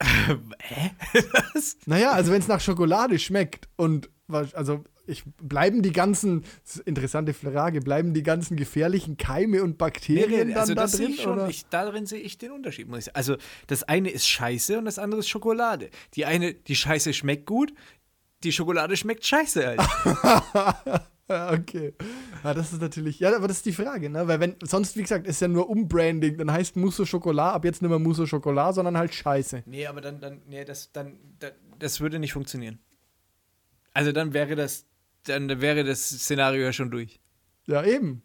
Hä? 0.02 0.90
Was? 1.54 1.76
Naja, 1.86 2.12
also 2.12 2.32
wenn 2.32 2.40
es 2.40 2.48
nach 2.48 2.60
Schokolade 2.60 3.18
schmeckt 3.18 3.68
und 3.76 4.10
also 4.28 4.84
ich, 5.06 5.24
bleiben 5.42 5.82
die 5.82 5.92
ganzen, 5.92 6.42
das 6.62 6.76
ist 6.76 6.80
eine 6.80 6.84
interessante 6.86 7.34
Frage, 7.34 7.80
bleiben 7.80 8.14
die 8.14 8.22
ganzen 8.22 8.56
gefährlichen 8.56 9.16
Keime 9.16 9.62
und 9.62 9.70
Nee, 9.70 9.76
Bakterien 9.76 10.48
nee, 10.48 10.54
dann 10.54 10.60
also 10.60 10.74
da 10.74 10.82
das 10.82 10.92
sehe 10.92 11.06
drin? 11.06 11.14
ich 11.16 11.22
schon, 11.22 11.32
oder? 11.34 11.48
ich, 11.48 11.66
darin 11.66 12.06
sehe 12.06 12.20
ich 12.20 12.38
den 12.38 12.52
Unterschied. 12.52 12.86
Ich. 12.96 13.16
Also 13.16 13.36
das 13.66 13.82
eine 13.82 14.10
ist 14.10 14.28
Scheiße 14.28 14.78
und 14.78 14.84
das 14.84 14.98
andere 14.98 15.20
ist 15.20 15.28
Schokolade. 15.28 15.90
Die 16.14 16.24
eine, 16.26 16.54
die 16.54 16.76
Scheiße 16.76 17.12
schmeckt 17.12 17.46
gut, 17.46 17.72
die 18.42 18.52
Schokolade 18.52 18.96
schmeckt 18.96 19.24
scheiße. 19.24 19.76
Ja, 21.28 21.52
okay. 21.52 21.94
Ja, 22.42 22.54
das 22.54 22.72
ist 22.72 22.80
natürlich, 22.82 23.20
ja, 23.20 23.32
aber 23.36 23.46
das 23.46 23.58
ist 23.58 23.66
die 23.66 23.72
Frage, 23.72 24.10
ne? 24.10 24.26
Weil 24.26 24.40
wenn, 24.40 24.56
sonst, 24.64 24.96
wie 24.96 25.02
gesagt, 25.02 25.28
ist 25.28 25.40
ja 25.40 25.46
nur 25.46 25.70
Umbranding, 25.70 26.36
dann 26.36 26.50
heißt 26.50 26.74
Mousse 26.74 27.04
au 27.04 27.06
Chocolat 27.06 27.54
ab 27.54 27.64
jetzt 27.64 27.82
nicht 27.82 27.88
mehr 27.88 28.00
Mousse 28.00 28.24
au 28.24 28.26
Chocolat, 28.26 28.74
sondern 28.74 28.98
halt 28.98 29.14
Scheiße. 29.14 29.62
nee, 29.66 29.86
aber 29.86 30.00
dann, 30.00 30.20
dann, 30.20 30.42
nee, 30.48 30.64
das, 30.64 30.90
dann, 30.90 31.18
da- 31.38 31.52
das 31.78 32.00
würde 32.00 32.18
nicht 32.18 32.32
funktionieren. 32.32 32.80
Also 33.94 34.10
dann 34.10 34.32
wäre 34.34 34.56
das, 34.56 34.86
dann 35.22 35.60
wäre 35.60 35.84
das 35.84 36.08
Szenario 36.08 36.64
ja 36.64 36.72
schon 36.72 36.90
durch. 36.90 37.20
Ja, 37.66 37.84
eben. 37.84 38.22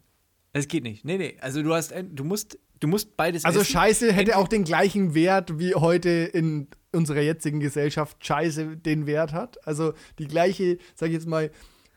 Das 0.52 0.66
geht 0.66 0.82
nicht. 0.82 1.04
Nee, 1.04 1.18
nee. 1.18 1.36
Also 1.40 1.62
du 1.62 1.74
hast, 1.74 1.94
du 1.96 2.24
musst, 2.24 2.58
du 2.80 2.88
musst 2.88 3.16
beides 3.16 3.44
Also 3.44 3.60
essen. 3.60 3.70
Scheiße 3.70 4.12
hätte 4.12 4.36
auch 4.36 4.48
den 4.48 4.64
gleichen 4.64 5.14
Wert, 5.14 5.60
wie 5.60 5.76
heute 5.76 6.08
in 6.10 6.66
unserer 6.96 7.20
jetzigen 7.20 7.60
Gesellschaft 7.60 8.24
Scheiße 8.24 8.76
den 8.76 9.06
Wert 9.06 9.32
hat. 9.32 9.64
Also 9.66 9.94
die 10.18 10.26
gleiche, 10.26 10.78
sag 10.94 11.08
ich 11.08 11.14
jetzt 11.14 11.26
mal, 11.26 11.50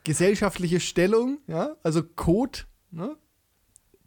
gesellschaftliche 0.03 0.79
Stellung, 0.79 1.39
ja, 1.47 1.75
also 1.83 2.03
Code, 2.03 2.59
ne, 2.91 3.15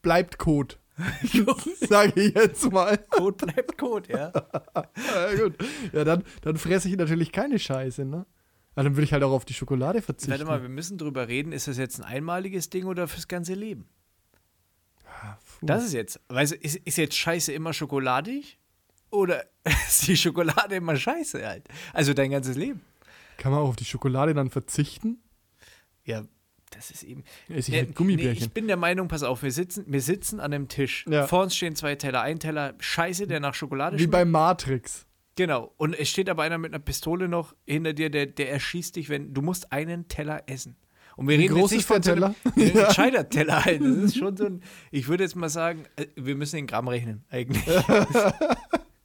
bleibt 0.02 0.38
Code. 0.38 0.76
Sage 1.81 2.20
ich 2.20 2.35
jetzt 2.35 2.70
mal. 2.70 2.98
Code 2.98 3.46
bleibt 3.46 3.78
Code, 3.78 4.12
ja. 4.12 4.31
Ja, 4.74 5.35
gut. 5.42 5.57
Ja, 5.92 6.05
dann, 6.05 6.22
dann 6.42 6.57
fresse 6.59 6.88
ich 6.88 6.96
natürlich 6.96 7.33
keine 7.33 7.59
Scheiße, 7.59 8.05
ne? 8.05 8.26
Ja, 8.76 8.83
dann 8.83 8.94
würde 8.94 9.05
ich 9.05 9.12
halt 9.12 9.22
auch 9.22 9.33
auf 9.33 9.44
die 9.44 9.55
Schokolade 9.55 10.02
verzichten. 10.02 10.31
Warte 10.31 10.44
mal, 10.44 10.62
wir 10.62 10.68
müssen 10.68 10.98
drüber 10.98 11.28
reden, 11.28 11.52
ist 11.52 11.66
das 11.66 11.78
jetzt 11.78 12.00
ein 12.00 12.05
einmaliges 12.05 12.70
Ding 12.70 12.85
oder 12.85 13.09
fürs 13.09 13.26
ganze 13.26 13.55
Leben? 13.55 13.88
Puh. 15.62 15.66
Das 15.66 15.85
ist 15.85 15.92
jetzt, 15.92 16.20
weißt 16.28 16.52
du, 16.52 16.57
ist, 16.57 16.76
ist 16.76 16.98
jetzt 16.98 17.16
Scheiße 17.16 17.52
immer 17.52 17.72
schokoladig? 17.72 18.59
Oder 19.12 19.44
ist 19.88 20.09
die 20.09 20.16
Schokolade 20.16 20.75
immer 20.77 20.96
scheiße 20.96 21.46
halt? 21.46 21.68
Also 21.92 22.12
dein 22.14 22.31
ganzes 22.33 22.57
Leben. 22.57 22.81
Kann 23.38 23.53
man 23.53 23.61
auch 23.61 23.68
auf 23.68 23.77
die 23.77 23.85
Schokolade 23.85 24.35
dann 24.35 24.51
verzichten? 24.51 25.18
Ja, 26.05 26.25
das 26.70 26.90
ist 26.90 27.03
eben. 27.05 27.22
Esse 27.48 27.70
ich 27.70 27.77
halt 27.79 27.94
Gummibärchen. 27.94 28.35
Nee, 28.38 28.44
ich 28.46 28.51
bin 28.53 28.66
der 28.66 28.77
Meinung, 28.77 29.09
pass 29.09 29.22
auf, 29.22 29.42
wir 29.42 29.53
sitzen, 29.53 29.85
wir 29.87 30.01
sitzen 30.01 30.40
an 30.40 30.53
einem 30.53 30.68
Tisch. 30.68 31.05
Ja. 31.09 31.27
Vor 31.27 31.42
uns 31.42 31.55
stehen 31.55 31.77
zwei 31.77 31.94
Teller. 31.94 32.22
Ein 32.22 32.40
Teller 32.40 32.75
Scheiße, 32.81 33.27
der 33.27 33.40
nach 33.40 33.55
Schokolade 33.55 33.96
Wie 33.96 34.01
schmeckt. 34.01 34.12
bei 34.12 34.25
Matrix. 34.25 35.07
Genau. 35.37 35.72
Und 35.77 35.94
es 35.98 36.09
steht 36.09 36.29
aber 36.29 36.42
einer 36.42 36.59
mit 36.59 36.72
einer 36.75 36.83
Pistole 36.83 37.29
noch 37.29 37.55
hinter 37.66 37.92
dir, 37.92 38.11
der, 38.11 38.27
der 38.27 38.51
erschießt 38.51 38.96
dich, 38.96 39.09
wenn 39.09 39.33
du 39.35 39.42
musst 39.42 39.72
einen 39.72 40.09
Teller 40.09 40.42
essen. 40.46 40.77
Und 41.16 41.29
wir 41.29 41.38
Wie 41.38 41.42
reden 41.42 41.55
groß 41.57 41.70
jetzt 41.72 41.90
nicht 41.90 41.90
ist 41.90 42.07
der 42.07 42.14
von 42.16 42.25
einem- 42.25 42.35
Teller? 42.44 42.70
Ein 42.81 42.87
Entscheider-Teller 42.87 43.64
halt. 43.66 43.81
Das 43.83 43.88
ist 43.96 44.16
schon 44.18 44.37
so 44.37 44.46
ein, 44.46 44.62
ich 44.90 45.09
würde 45.09 45.25
jetzt 45.25 45.37
mal 45.37 45.48
sagen, 45.51 45.85
äh, 45.96 46.07
wir 46.16 46.37
müssen 46.37 46.57
in 46.57 46.66
Gramm 46.66 46.88
rechnen, 46.88 47.25
eigentlich. 47.31 47.62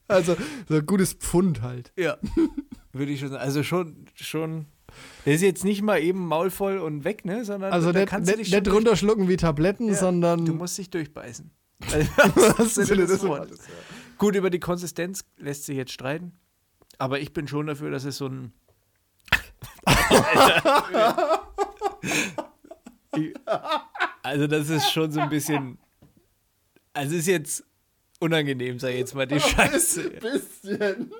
Also 0.07 0.35
so 0.67 0.75
ein 0.75 0.85
gutes 0.85 1.13
Pfund 1.13 1.61
halt. 1.61 1.91
Ja. 1.97 2.17
Würde 2.93 3.11
ich 3.11 3.19
schon 3.19 3.29
sagen. 3.29 3.41
Also 3.41 3.63
schon, 3.63 4.05
schon. 4.15 4.65
Der 5.25 5.33
ist 5.33 5.41
jetzt 5.41 5.65
nicht 5.65 5.81
mal 5.81 6.01
eben 6.01 6.25
maulvoll 6.25 6.77
und 6.77 7.03
weg, 7.03 7.25
ne? 7.25 7.43
Sondern 7.43 7.73
Also 7.73 7.91
nicht, 7.91 8.11
nicht, 8.19 8.51
nicht 8.51 8.71
runterschlucken 8.71 9.27
wie 9.27 9.37
Tabletten, 9.37 9.89
Ja, 9.89 9.95
sondern 9.95 10.45
Du 10.45 10.53
musst 10.53 10.77
dich 10.77 10.89
durchbeißen. 10.89 11.51
Also, 12.57 12.83
Sinne 12.83 13.05
des 13.05 13.19
das 13.19 13.27
Wortes. 13.27 13.59
Gut, 14.17 14.35
über 14.35 14.49
die 14.49 14.59
Konsistenz 14.59 15.25
lässt 15.37 15.65
sich 15.65 15.77
jetzt 15.77 15.91
streiten. 15.91 16.31
Aber 16.97 17.19
ich 17.19 17.33
bin 17.33 17.47
schon 17.47 17.67
dafür, 17.67 17.91
dass 17.91 18.03
es 18.03 18.17
so 18.17 18.27
ein. 18.27 18.51
also, 24.23 24.47
das 24.47 24.69
ist 24.69 24.91
schon 24.91 25.11
so 25.11 25.19
ein 25.19 25.29
bisschen. 25.29 25.77
Also, 26.93 27.15
ist 27.15 27.27
jetzt 27.27 27.63
unangenehm, 28.19 28.79
sag 28.79 28.89
ich 28.91 28.97
jetzt 28.99 29.15
mal, 29.15 29.27
die 29.27 29.39
Scheiße. 29.39 30.09
bisschen. 30.09 31.11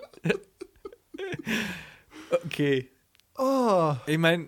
Okay. 2.45 2.89
Oh. 3.37 3.95
Ich 4.05 4.17
meine. 4.17 4.47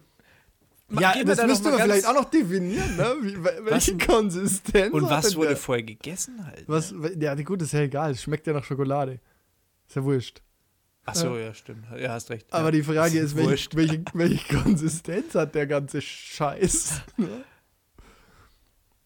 Ja, 0.99 1.23
das 1.23 1.45
müsste 1.45 1.69
man 1.69 1.81
vielleicht 1.81 2.07
auch 2.07 2.15
noch 2.15 2.25
definieren, 2.25 2.97
ne? 2.97 3.15
Wie, 3.21 3.35
wel- 3.35 3.65
welche 3.65 3.95
denn? 3.95 4.07
Konsistenz. 4.07 4.91
Und 4.91 5.03
was 5.03 5.35
wurde 5.35 5.49
der? 5.49 5.57
vorher 5.57 5.83
gegessen 5.83 6.43
halt? 6.43 6.63
Was, 6.67 6.93
ja, 7.19 7.35
gut, 7.35 7.62
ist 7.62 7.73
ja 7.73 7.81
egal. 7.81 8.12
Es 8.12 8.23
schmeckt 8.23 8.47
ja 8.47 8.53
nach 8.53 8.63
Schokolade. 8.63 9.19
Ist 9.88 9.95
ja 9.95 10.03
wurscht. 10.03 10.41
Ach 11.05 11.15
so, 11.15 11.38
ja, 11.38 11.53
stimmt. 11.53 11.85
Ja, 11.97 12.13
hast 12.13 12.29
recht. 12.29 12.47
Aber 12.51 12.65
ja. 12.65 12.71
die 12.71 12.83
Frage 12.83 13.19
ist, 13.19 13.35
welche, 13.35 13.49
Wurscht. 13.51 13.75
welche, 13.75 14.03
welche 14.13 14.57
Konsistenz 14.57 15.35
hat 15.35 15.53
der 15.55 15.67
ganze 15.67 16.01
Scheiß? 16.01 17.01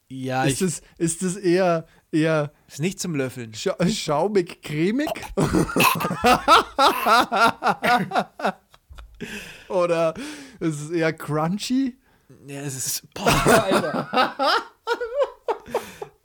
Ja, 0.10 0.44
ist, 0.44 0.62
es, 0.62 0.82
ist 0.98 1.24
es 1.24 1.38
eher, 1.38 1.88
eher 2.12 2.52
ist 2.68 2.80
nicht 2.80 3.00
zum 3.00 3.16
Löffeln. 3.16 3.54
scha 3.54 3.76
schaumig, 3.88 4.62
cremig? 4.62 5.10
Oder 9.70 10.14
ist 10.60 10.82
es 10.82 10.90
eher 10.92 11.14
crunchy? 11.14 11.98
Ja, 12.48 12.62
es 12.62 12.76
ist. 12.76 13.14
Boah, 13.14 13.64
Alter. 13.64 14.38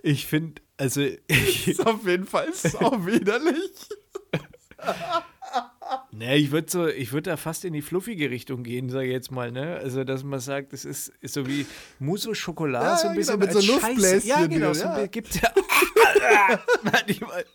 ich 0.03 0.27
finde, 0.27 0.61
also. 0.77 1.03
Ich, 1.27 1.69
Ist 1.69 1.87
auf 1.87 2.07
jeden 2.07 2.27
Fall 2.27 2.53
sau 2.53 3.07
widerlich. 3.07 3.71
Ne, 6.19 6.37
ich 6.37 6.51
würde 6.51 6.71
so, 6.71 6.87
ich 6.87 7.13
würde 7.13 7.31
da 7.31 7.37
fast 7.37 7.65
in 7.65 7.73
die 7.73 7.83
fluffige 7.83 8.31
Richtung 8.31 8.63
gehen, 8.63 8.91
sage 8.91 9.07
ich 9.07 9.13
jetzt 9.13 9.31
mal, 9.31 9.51
ne? 9.51 9.77
Also, 9.77 10.05
dass 10.05 10.25
man 10.25 10.41
sagt, 10.41 10.73
das 10.73 10.85
ist, 10.85 11.13
ist 11.21 11.35
so 11.35 11.47
wie 11.47 11.67
Mousse 11.99 12.31
au 12.31 12.33
Chocolat, 12.35 12.83
Ja, 12.83 12.97
so 12.97 13.09
ein 13.09 13.15
genau, 13.15 13.37
bisschen 13.37 13.39
mit 13.39 13.53
so. 13.53 13.73
Luftbläschen 13.73 14.29
Ja, 14.29 14.47
genau, 14.47 14.73
so 14.73 14.85
ja. 14.85 15.07
gibt's 15.07 15.41
ja. 15.41 15.53
Manchmal. 16.83 17.45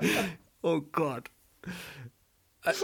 oh 0.62 0.80
Gott. 0.80 1.28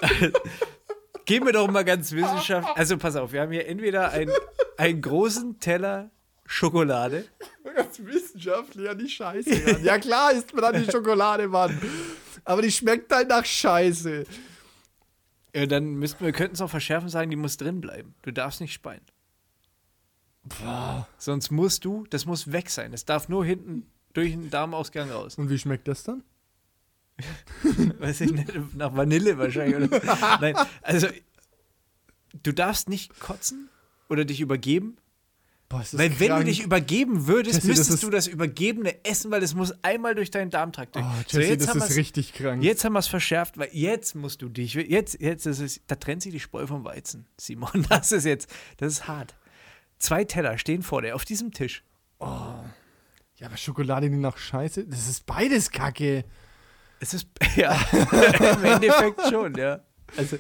Gehen 1.25 1.45
wir 1.45 1.53
doch 1.53 1.71
mal 1.71 1.85
ganz 1.85 2.13
wissenschaftlich. 2.13 2.77
Also 2.77 2.97
pass 2.97 3.17
auf, 3.17 3.33
wir 3.33 3.43
haben 3.43 3.53
hier 3.53 3.67
entweder 3.67 4.11
ein, 4.11 4.31
einen 4.77 5.01
großen 5.01 5.61
Teller 5.61 6.11
Schokolade. 6.47 7.27
Ganz 7.77 7.99
wissenschaftlich 7.99 8.89
an 8.89 8.99
die 8.99 9.09
Scheiße 9.09 9.51
ran. 9.67 9.85
Ja 9.85 9.99
klar 9.99 10.33
isst 10.33 10.55
man 10.55 10.65
an 10.65 10.83
die 10.83 10.91
Schokolade, 10.91 11.47
Mann. 11.47 11.79
Aber 12.45 12.63
die 12.63 12.71
schmeckt 12.71 13.13
halt 13.13 13.29
nach 13.29 13.45
Scheiße. 13.45 14.25
Ja, 15.55 15.67
dann 15.67 15.95
müssten 15.95 16.25
wir 16.25 16.33
könnten 16.33 16.55
es 16.55 16.61
auch 16.61 16.71
verschärfen 16.71 17.09
sagen, 17.09 17.31
die 17.31 17.37
muss 17.37 17.57
drin 17.57 17.81
bleiben. 17.81 18.15
Du 18.23 18.33
darfst 18.33 18.61
nicht 18.61 18.73
speien. 18.73 19.01
Sonst 21.19 21.51
musst 21.51 21.85
du, 21.85 22.07
das 22.11 22.27
muss 22.27 22.53
weg 22.53 22.71
sein. 22.71 22.93
Es 22.93 23.05
darf 23.05 23.29
nur 23.29 23.45
hinten 23.45 23.87
durch 24.13 24.33
den 24.33 24.51
Darmausgang 24.51 25.11
raus. 25.11 25.37
Und 25.37 25.51
wie 25.51 25.59
schmeckt 25.59 25.89
das 25.89 26.05
dann? 26.05 26.23
Weiß 27.99 28.21
ich 28.21 28.33
nicht, 28.33 28.75
nach 28.75 28.97
Vanille 28.97 29.39
wahrscheinlich. 29.39 29.91
Nein, 30.41 30.57
also 30.83 31.09
du 32.43 32.53
darfst 32.53 32.89
nicht 32.89 33.19
kotzen 33.19 33.69
oder 34.09 34.25
dich 34.25 34.41
übergeben. 34.41 34.97
Boah, 35.71 35.81
das 35.81 35.97
Weil 35.99 36.11
wenn 36.19 36.29
du 36.29 36.35
krank. 36.35 36.45
dich 36.47 36.63
übergeben 36.63 37.27
würdest, 37.27 37.57
Jesse, 37.57 37.69
das 37.69 37.77
müsstest 37.79 37.91
ist- 37.97 38.03
du 38.03 38.09
das 38.11 38.27
Übergebene 38.27 39.05
essen, 39.05 39.31
weil 39.31 39.43
es 39.43 39.55
muss 39.55 39.73
einmal 39.85 40.15
durch 40.15 40.31
deinen 40.31 40.51
Darmtrakt 40.51 40.97
durch. 40.97 41.05
Oh, 41.05 41.11
so, 41.27 41.39
Jesse, 41.39 41.51
jetzt 41.53 41.63
das 41.69 41.75
haben 41.75 41.83
ist 41.83 41.97
richtig 41.97 42.33
krank. 42.33 42.63
Jetzt 42.63 42.85
haben 42.87 42.95
wir 42.95 43.01
es 43.01 43.07
verschärft, 43.09 43.59
weil 43.59 43.69
jetzt 43.73 44.15
musst 44.15 44.41
du 44.41 44.49
dich, 44.49 44.73
jetzt, 44.75 45.21
jetzt 45.21 45.45
ist 45.47 45.61
es, 45.61 45.81
da 45.87 45.97
trennt 45.97 46.23
sich 46.23 46.33
die 46.33 46.41
Spreu 46.41 46.67
vom 46.67 46.85
Weizen, 46.85 47.27
Simon. 47.39 47.69
Das 47.91 48.13
ist 48.13 48.25
jetzt, 48.25 48.49
das 48.79 48.93
ist 48.95 49.09
hart. 49.09 49.35
Zwei 49.99 50.25
Teller 50.25 50.57
stehen 50.57 50.83
vor 50.83 51.03
dir 51.03 51.15
auf 51.15 51.25
diesem 51.27 51.53
Tisch. 51.53 51.85
Ja, 52.21 53.47
aber 53.47 53.57
Schokolade, 53.57 54.09
die 54.11 54.17
nach 54.17 54.37
Scheiße, 54.39 54.87
das 54.87 55.07
ist 55.09 55.27
beides 55.27 55.71
Kacke. 55.71 56.25
Es 57.01 57.15
ist, 57.15 57.29
ja, 57.57 57.79
im 57.93 58.65
Endeffekt 58.65 59.21
schon, 59.29 59.55
ja. 59.55 59.81
Also, 60.17 60.39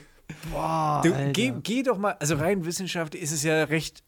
Boah, 0.51 1.01
du, 1.05 1.33
geh, 1.33 1.53
geh 1.62 1.83
doch 1.83 1.99
mal, 1.99 2.12
also 2.12 2.35
rein 2.37 2.64
wissenschaftlich 2.64 3.23
ist 3.23 3.33
es 3.33 3.43
ja 3.45 3.64
recht, 3.64 4.03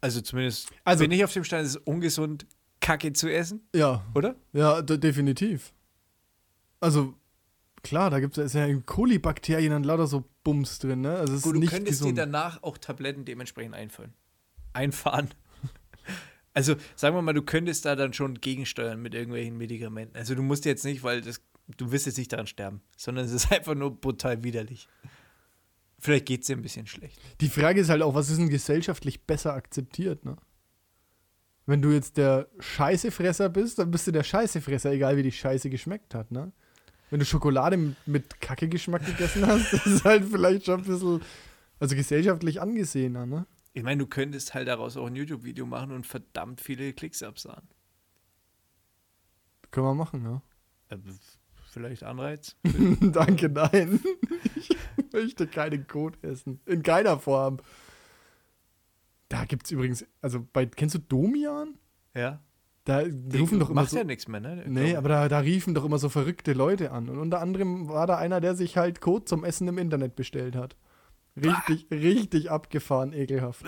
also 0.00 0.20
zumindest, 0.20 0.70
Also- 0.84 1.04
bin 1.04 1.10
ich 1.12 1.24
auf 1.24 1.32
dem 1.32 1.44
Stand, 1.44 1.64
ist 1.66 1.70
es 1.76 1.82
ungesund, 1.84 2.46
Kacke 2.80 3.12
zu 3.12 3.28
essen, 3.32 3.60
Ja, 3.74 4.04
oder? 4.14 4.36
ja, 4.52 4.80
de- 4.82 4.98
definitiv. 4.98 5.72
Also, 6.80 7.14
klar, 7.82 8.08
da 8.10 8.20
gibt 8.20 8.38
es 8.38 8.52
ja 8.52 8.72
Kolibakterien 8.86 9.72
und 9.72 9.84
lauter 9.84 10.06
so 10.06 10.24
Bums 10.44 10.78
drin, 10.78 11.00
ne? 11.00 11.16
Also, 11.16 11.34
es 11.34 11.42
Gut, 11.42 11.52
ist 11.52 11.56
du 11.56 11.60
nicht 11.60 11.70
könntest 11.72 12.00
gesund. 12.00 12.16
dir 12.16 12.22
danach 12.22 12.62
auch 12.62 12.78
Tabletten 12.78 13.24
dementsprechend 13.24 13.74
einfüllen. 13.74 14.14
Einfahren. 14.72 15.28
Also 16.54 16.74
sagen 16.96 17.14
wir 17.14 17.22
mal, 17.22 17.34
du 17.34 17.42
könntest 17.42 17.84
da 17.84 17.94
dann 17.94 18.12
schon 18.12 18.34
gegensteuern 18.40 19.00
mit 19.00 19.14
irgendwelchen 19.14 19.56
Medikamenten. 19.56 20.16
Also 20.16 20.34
du 20.34 20.42
musst 20.42 20.64
jetzt 20.64 20.84
nicht, 20.84 21.04
weil 21.04 21.20
das, 21.20 21.40
du 21.76 21.92
wirst 21.92 22.06
jetzt 22.06 22.18
nicht 22.18 22.32
daran 22.32 22.48
sterben, 22.48 22.80
sondern 22.96 23.26
es 23.26 23.32
ist 23.32 23.52
einfach 23.52 23.76
nur 23.76 23.94
brutal 24.00 24.42
widerlich. 24.42 24.88
Vielleicht 25.98 26.26
geht 26.26 26.42
es 26.42 26.46
dir 26.46 26.56
ein 26.56 26.62
bisschen 26.62 26.86
schlecht. 26.86 27.20
Die 27.40 27.48
Frage 27.48 27.80
ist 27.80 27.90
halt 27.90 28.02
auch, 28.02 28.14
was 28.14 28.30
ist 28.30 28.38
denn 28.38 28.48
gesellschaftlich 28.48 29.26
besser 29.26 29.54
akzeptiert, 29.54 30.24
ne? 30.24 30.36
Wenn 31.66 31.82
du 31.82 31.90
jetzt 31.90 32.16
der 32.16 32.48
Scheißefresser 32.60 33.50
bist, 33.50 33.78
dann 33.78 33.90
bist 33.90 34.06
du 34.06 34.12
der 34.12 34.22
Scheißefresser, 34.22 34.92
egal 34.92 35.16
wie 35.18 35.22
die 35.22 35.32
Scheiße 35.32 35.68
geschmeckt 35.68 36.14
hat, 36.14 36.30
ne? 36.30 36.52
Wenn 37.10 37.18
du 37.18 37.26
Schokolade 37.26 37.76
mit, 37.76 37.96
mit 38.06 38.40
Kacke-Geschmack 38.40 39.04
gegessen 39.04 39.46
hast, 39.46 39.72
das 39.72 39.86
ist 39.86 40.04
halt 40.04 40.24
vielleicht 40.24 40.66
schon 40.66 40.80
ein 40.80 40.86
bisschen, 40.86 41.20
also 41.80 41.96
gesellschaftlich 41.96 42.60
angesehener, 42.60 43.26
ne? 43.26 43.46
Ich 43.74 43.82
meine, 43.82 43.98
du 43.98 44.06
könntest 44.06 44.54
halt 44.54 44.68
daraus 44.68 44.96
auch 44.96 45.06
ein 45.06 45.16
YouTube-Video 45.16 45.66
machen 45.66 45.92
und 45.92 46.06
verdammt 46.06 46.60
viele 46.60 46.92
Klicks 46.92 47.22
absahen. 47.22 47.68
Können 49.70 49.86
wir 49.86 49.94
machen, 49.94 50.22
ne? 50.22 50.42
Vielleicht 51.70 52.02
Anreiz? 52.02 52.56
Danke, 53.00 53.48
nein. 53.48 54.00
Ich 54.56 54.68
möchte 55.12 55.46
keinen 55.46 55.86
Kot 55.86 56.22
essen. 56.24 56.60
In 56.66 56.82
keiner 56.82 57.18
Form. 57.18 57.58
Da 59.28 59.44
gibt 59.44 59.66
es 59.66 59.72
übrigens, 59.72 60.06
also 60.22 60.46
bei, 60.52 60.66
kennst 60.66 60.94
du 60.94 60.98
Domian? 60.98 61.78
Ja. 62.14 62.40
Da 62.84 63.00
rufen 63.38 63.60
doch 63.60 63.68
immer 63.68 63.82
Macht 63.82 63.90
so, 63.90 63.98
ja 63.98 64.04
nichts 64.04 64.28
mehr, 64.28 64.40
ne? 64.40 64.64
Nee, 64.66 64.96
aber 64.96 65.10
da, 65.10 65.28
da 65.28 65.40
riefen 65.40 65.74
doch 65.74 65.84
immer 65.84 65.98
so 65.98 66.08
verrückte 66.08 66.54
Leute 66.54 66.90
an. 66.90 67.10
Und 67.10 67.18
unter 67.18 67.40
anderem 67.42 67.88
war 67.88 68.06
da 68.06 68.16
einer, 68.16 68.40
der 68.40 68.54
sich 68.54 68.78
halt 68.78 69.02
Kot 69.02 69.28
zum 69.28 69.44
Essen 69.44 69.68
im 69.68 69.76
Internet 69.76 70.16
bestellt 70.16 70.56
hat. 70.56 70.74
Richtig, 71.36 71.86
richtig 71.90 72.50
abgefahren, 72.50 73.12
ekelhaft. 73.12 73.66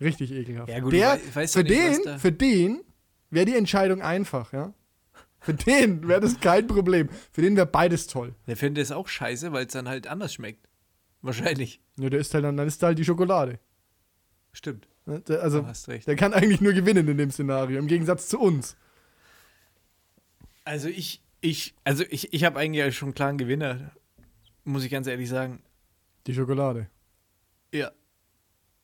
Richtig 0.00 0.32
ekelhaft. 0.32 0.68
Ja, 0.70 0.80
gut, 0.80 0.92
der, 0.92 1.16
du 1.16 1.22
wei- 1.28 1.34
weißt 1.36 1.54
für, 1.54 1.62
nicht, 1.62 2.04
den, 2.04 2.18
für 2.18 2.32
den 2.32 2.80
wäre 3.30 3.46
die 3.46 3.56
Entscheidung 3.56 4.02
einfach, 4.02 4.52
ja. 4.52 4.74
Für 5.42 5.54
den 5.54 6.06
wäre 6.08 6.20
das 6.20 6.40
kein 6.40 6.66
Problem. 6.66 7.08
Für 7.32 7.42
den 7.42 7.56
wäre 7.56 7.66
beides 7.66 8.06
toll. 8.06 8.34
Der 8.46 8.56
findet 8.56 8.82
es 8.84 8.92
auch 8.92 9.08
scheiße, 9.08 9.52
weil 9.52 9.66
es 9.66 9.72
dann 9.72 9.88
halt 9.88 10.06
anders 10.06 10.34
schmeckt. 10.34 10.68
Wahrscheinlich. 11.20 11.80
Ja, 11.98 12.10
der 12.10 12.20
ist 12.20 12.32
halt 12.34 12.44
dann, 12.44 12.56
dann 12.56 12.66
ist 12.66 12.82
da 12.82 12.88
halt 12.88 12.98
die 12.98 13.04
Schokolade. 13.04 13.58
Stimmt. 14.52 14.88
Ne? 15.06 15.20
Der, 15.20 15.42
also, 15.42 15.60
Du 15.60 15.66
hast 15.66 15.88
recht. 15.88 16.06
der 16.06 16.16
kann 16.16 16.32
eigentlich 16.32 16.60
nur 16.60 16.72
gewinnen 16.72 17.06
in 17.08 17.18
dem 17.18 17.30
Szenario, 17.30 17.78
im 17.78 17.86
Gegensatz 17.86 18.28
zu 18.28 18.38
uns. 18.40 18.76
Also 20.64 20.88
ich, 20.88 21.22
ich, 21.40 21.74
also 21.84 22.04
ich, 22.08 22.32
ich 22.32 22.44
habe 22.44 22.58
eigentlich 22.58 22.96
schon 22.96 23.08
einen 23.08 23.14
klaren 23.14 23.38
Gewinner, 23.38 23.90
muss 24.64 24.84
ich 24.84 24.90
ganz 24.90 25.06
ehrlich 25.06 25.28
sagen. 25.28 25.60
Die 26.26 26.34
Schokolade. 26.34 26.88
Ja. 27.72 27.90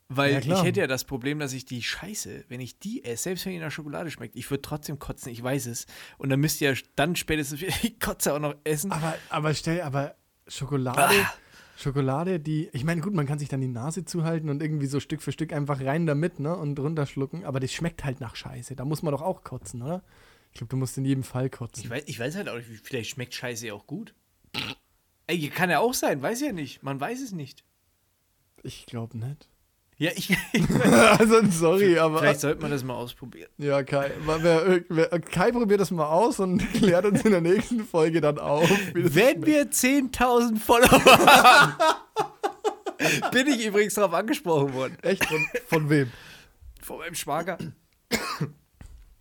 Weil 0.08 0.32
Ja, 0.32 0.38
ich 0.56 0.62
hätte 0.62 0.80
ja 0.80 0.86
das 0.86 1.04
Problem, 1.04 1.38
dass 1.38 1.52
ich 1.52 1.66
die 1.66 1.82
Scheiße, 1.82 2.46
wenn 2.48 2.60
ich 2.60 2.78
die 2.78 3.04
esse, 3.04 3.24
selbst 3.24 3.44
wenn 3.44 3.52
die 3.52 3.58
nach 3.58 3.70
Schokolade 3.70 4.10
schmeckt, 4.10 4.36
ich 4.36 4.50
würde 4.50 4.62
trotzdem 4.62 4.98
kotzen, 4.98 5.30
ich 5.30 5.42
weiß 5.42 5.66
es. 5.66 5.86
Und 6.16 6.30
dann 6.30 6.40
müsst 6.40 6.60
ihr 6.62 6.72
ja 6.72 6.80
dann 6.96 7.14
spätestens 7.14 7.60
die 7.82 7.98
Kotze 7.98 8.32
auch 8.32 8.38
noch 8.38 8.54
essen. 8.64 8.90
Aber, 8.90 9.14
aber 9.28 9.52
stell, 9.54 9.82
aber 9.82 10.14
Schokolade, 10.46 11.02
Ah. 11.02 11.32
Schokolade, 11.76 12.40
die, 12.40 12.70
ich 12.72 12.82
meine, 12.84 13.02
gut, 13.02 13.14
man 13.14 13.26
kann 13.26 13.38
sich 13.38 13.48
dann 13.48 13.60
die 13.60 13.68
Nase 13.68 14.04
zuhalten 14.04 14.48
und 14.48 14.62
irgendwie 14.62 14.86
so 14.86 14.98
Stück 14.98 15.22
für 15.22 15.30
Stück 15.30 15.52
einfach 15.52 15.80
rein 15.80 16.06
damit, 16.06 16.40
ne, 16.40 16.56
und 16.56 16.78
runterschlucken, 16.80 17.44
aber 17.44 17.60
das 17.60 17.72
schmeckt 17.72 18.02
halt 18.02 18.18
nach 18.20 18.34
Scheiße. 18.34 18.74
Da 18.74 18.84
muss 18.84 19.02
man 19.02 19.12
doch 19.12 19.22
auch 19.22 19.44
kotzen, 19.44 19.82
oder? 19.82 20.02
Ich 20.50 20.58
glaube, 20.58 20.70
du 20.70 20.76
musst 20.76 20.96
in 20.98 21.04
jedem 21.04 21.22
Fall 21.22 21.50
kotzen. 21.50 21.84
Ich 21.84 21.90
weiß, 21.90 22.02
ich 22.06 22.18
weiß 22.18 22.34
halt 22.34 22.48
auch 22.48 22.56
nicht, 22.56 22.66
vielleicht 22.82 23.10
schmeckt 23.10 23.34
Scheiße 23.34 23.66
ja 23.66 23.74
auch 23.74 23.86
gut. 23.86 24.14
Ey, 25.28 25.46
kann 25.50 25.68
ja 25.70 25.78
auch 25.80 25.94
sein, 25.94 26.20
weiß 26.22 26.40
ja 26.40 26.52
nicht. 26.52 26.82
Man 26.82 26.98
weiß 26.98 27.20
es 27.20 27.32
nicht. 27.32 27.62
Ich 28.62 28.86
glaube 28.86 29.18
nicht. 29.18 29.48
Ja, 30.00 30.12
ich, 30.14 30.30
also, 31.18 31.44
sorry, 31.50 31.98
aber. 31.98 32.20
vielleicht 32.20 32.38
sollte 32.40 32.62
man 32.62 32.70
das 32.70 32.84
mal 32.84 32.94
ausprobieren. 32.94 33.50
Ja, 33.58 33.82
Kai, 33.82 34.12
wer, 34.24 34.80
wer, 34.88 35.08
Kai 35.20 35.50
probiert 35.50 35.80
das 35.80 35.90
mal 35.90 36.06
aus 36.06 36.38
und 36.38 36.58
klärt 36.74 37.04
uns 37.04 37.24
in 37.24 37.32
der 37.32 37.40
nächsten 37.40 37.84
Folge 37.84 38.20
dann 38.20 38.38
auf. 38.38 38.70
Wenn 38.94 39.44
wir 39.44 39.72
10.000 39.72 40.56
Follower 40.56 41.02
haben, 41.02 41.74
bin 43.32 43.48
ich 43.48 43.66
übrigens 43.66 43.94
darauf 43.94 44.14
angesprochen 44.14 44.72
worden. 44.72 44.96
Echt? 45.02 45.24
Von, 45.24 45.44
von 45.66 45.90
wem? 45.90 46.12
Von 46.80 46.98
meinem 46.98 47.14
Schwager. 47.14 47.58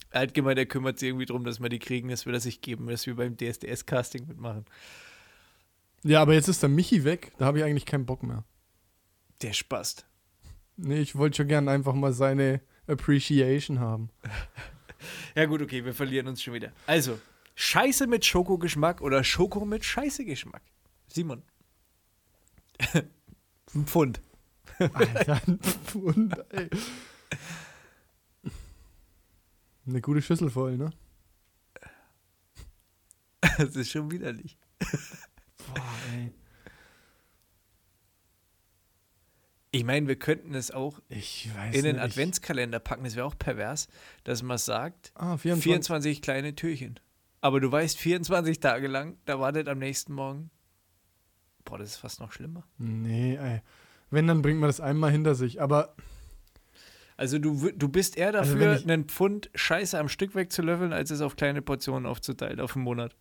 Er 0.09 0.21
hat 0.21 0.33
gemeint, 0.33 0.57
er 0.57 0.65
kümmert 0.65 0.97
sich 0.97 1.09
irgendwie 1.09 1.25
darum, 1.25 1.43
dass 1.43 1.59
wir 1.59 1.67
die 1.67 1.79
kriegen, 1.79 2.07
dass 2.07 2.25
wir 2.25 2.31
das 2.31 2.43
sich 2.43 2.61
geben, 2.61 2.87
dass 2.87 3.05
wir 3.05 3.15
beim 3.17 3.35
DSDS-Casting 3.35 4.25
mitmachen. 4.25 4.63
Ja, 6.03 6.21
aber 6.21 6.33
jetzt 6.33 6.47
ist 6.47 6.63
der 6.63 6.69
Michi 6.69 7.03
weg. 7.03 7.33
Da 7.37 7.45
habe 7.45 7.59
ich 7.59 7.65
eigentlich 7.65 7.85
keinen 7.85 8.05
Bock 8.05 8.23
mehr. 8.23 8.45
Der 9.41 9.51
spast. 9.51 10.07
Nee, 10.77 10.99
ich 10.99 11.15
wollte 11.15 11.37
schon 11.37 11.47
gern 11.47 11.67
einfach 11.67 11.93
mal 11.93 12.13
seine 12.13 12.61
Appreciation 12.87 13.79
haben. 13.79 14.09
Ja, 15.35 15.45
gut, 15.45 15.61
okay, 15.61 15.85
wir 15.85 15.93
verlieren 15.93 16.27
uns 16.27 16.41
schon 16.41 16.55
wieder. 16.55 16.71
Also, 16.87 17.19
Scheiße 17.53 18.07
mit 18.07 18.25
Schokogeschmack 18.25 18.99
oder 19.01 19.23
Schoko 19.23 19.63
mit 19.63 19.85
Scheiße-Geschmack? 19.85 20.63
Simon. 21.07 21.43
Ein 22.93 23.85
Pfund. 23.85 24.21
Alter, 24.79 25.39
ein 25.45 25.59
Pfund, 25.59 26.35
ey. 26.49 26.69
Eine 29.85 30.01
gute 30.01 30.21
Schüssel 30.23 30.49
voll, 30.49 30.77
ne? 30.77 30.89
Das 33.59 33.75
ist 33.75 33.91
schon 33.91 34.09
widerlich. 34.11 34.57
Boah, 34.79 35.83
ey. 36.15 36.31
Ich 39.77 39.83
meine, 39.83 40.07
wir 40.07 40.15
könnten 40.17 40.55
es 40.55 40.71
auch 40.71 40.99
Ich 41.09 41.49
weiß 41.55 41.75
in 41.75 41.83
den 41.83 41.95
nicht. 41.97 42.03
Adventskalender 42.05 42.79
packen. 42.79 43.03
Das 43.03 43.15
wäre 43.15 43.25
auch 43.25 43.37
pervers, 43.37 43.87
dass 44.23 44.41
man 44.43 44.57
sagt, 44.57 45.11
Ah, 45.15 45.37
24. 45.37 45.63
24 45.63 46.21
kleine 46.21 46.55
Türchen. 46.55 46.99
Aber 47.41 47.59
du 47.59 47.71
weißt, 47.71 47.97
24 47.97 48.59
Tage 48.59 48.87
lang, 48.87 49.17
da 49.25 49.39
wartet 49.39 49.67
am 49.69 49.77
nächsten 49.79 50.13
Morgen. 50.13 50.49
Boah, 51.65 51.77
das 51.77 51.89
ist 51.91 51.97
fast 51.97 52.19
noch 52.19 52.31
schlimmer. 52.31 52.63
Nee, 52.77 53.35
ey. 53.35 53.61
Wenn, 54.09 54.25
dann 54.27 54.41
bringt 54.41 54.59
man 54.59 54.69
das 54.69 54.79
einmal 54.79 55.11
hinter 55.11 55.35
sich. 55.35 55.61
Aber 55.61 55.95
Also 57.17 57.39
du, 57.39 57.71
du 57.71 57.89
bist 57.89 58.17
eher 58.17 58.33
Also 58.33 58.53
dafür, 58.55 58.75
ich- 58.75 58.83
einen 58.83 59.05
Pfund 59.05 59.49
Scheiße 59.53 59.99
am 59.99 60.09
Stück 60.09 60.33
wegzulöffeln, 60.35 60.93
als 60.93 61.11
es 61.11 61.21
auf 61.21 61.35
kleine 61.35 61.61
Portionen 61.61 62.05
aufzuteilen 62.05 62.59
auf 62.59 62.75
einen 62.75 62.83
Monat. 62.85 63.15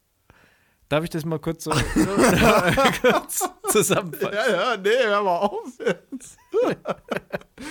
Darf 0.88 1.02
ich 1.02 1.10
das 1.10 1.24
mal 1.24 1.38
kurz 1.40 1.64
so 1.64 1.70
kurz 3.00 3.48
zusammenfassen? 3.70 4.34
Ja, 4.34 4.50
ja, 4.50 4.76
nee, 4.76 4.90
hör 4.90 5.22
mal 5.22 5.38
auf 5.38 5.78
jetzt. 5.84 6.36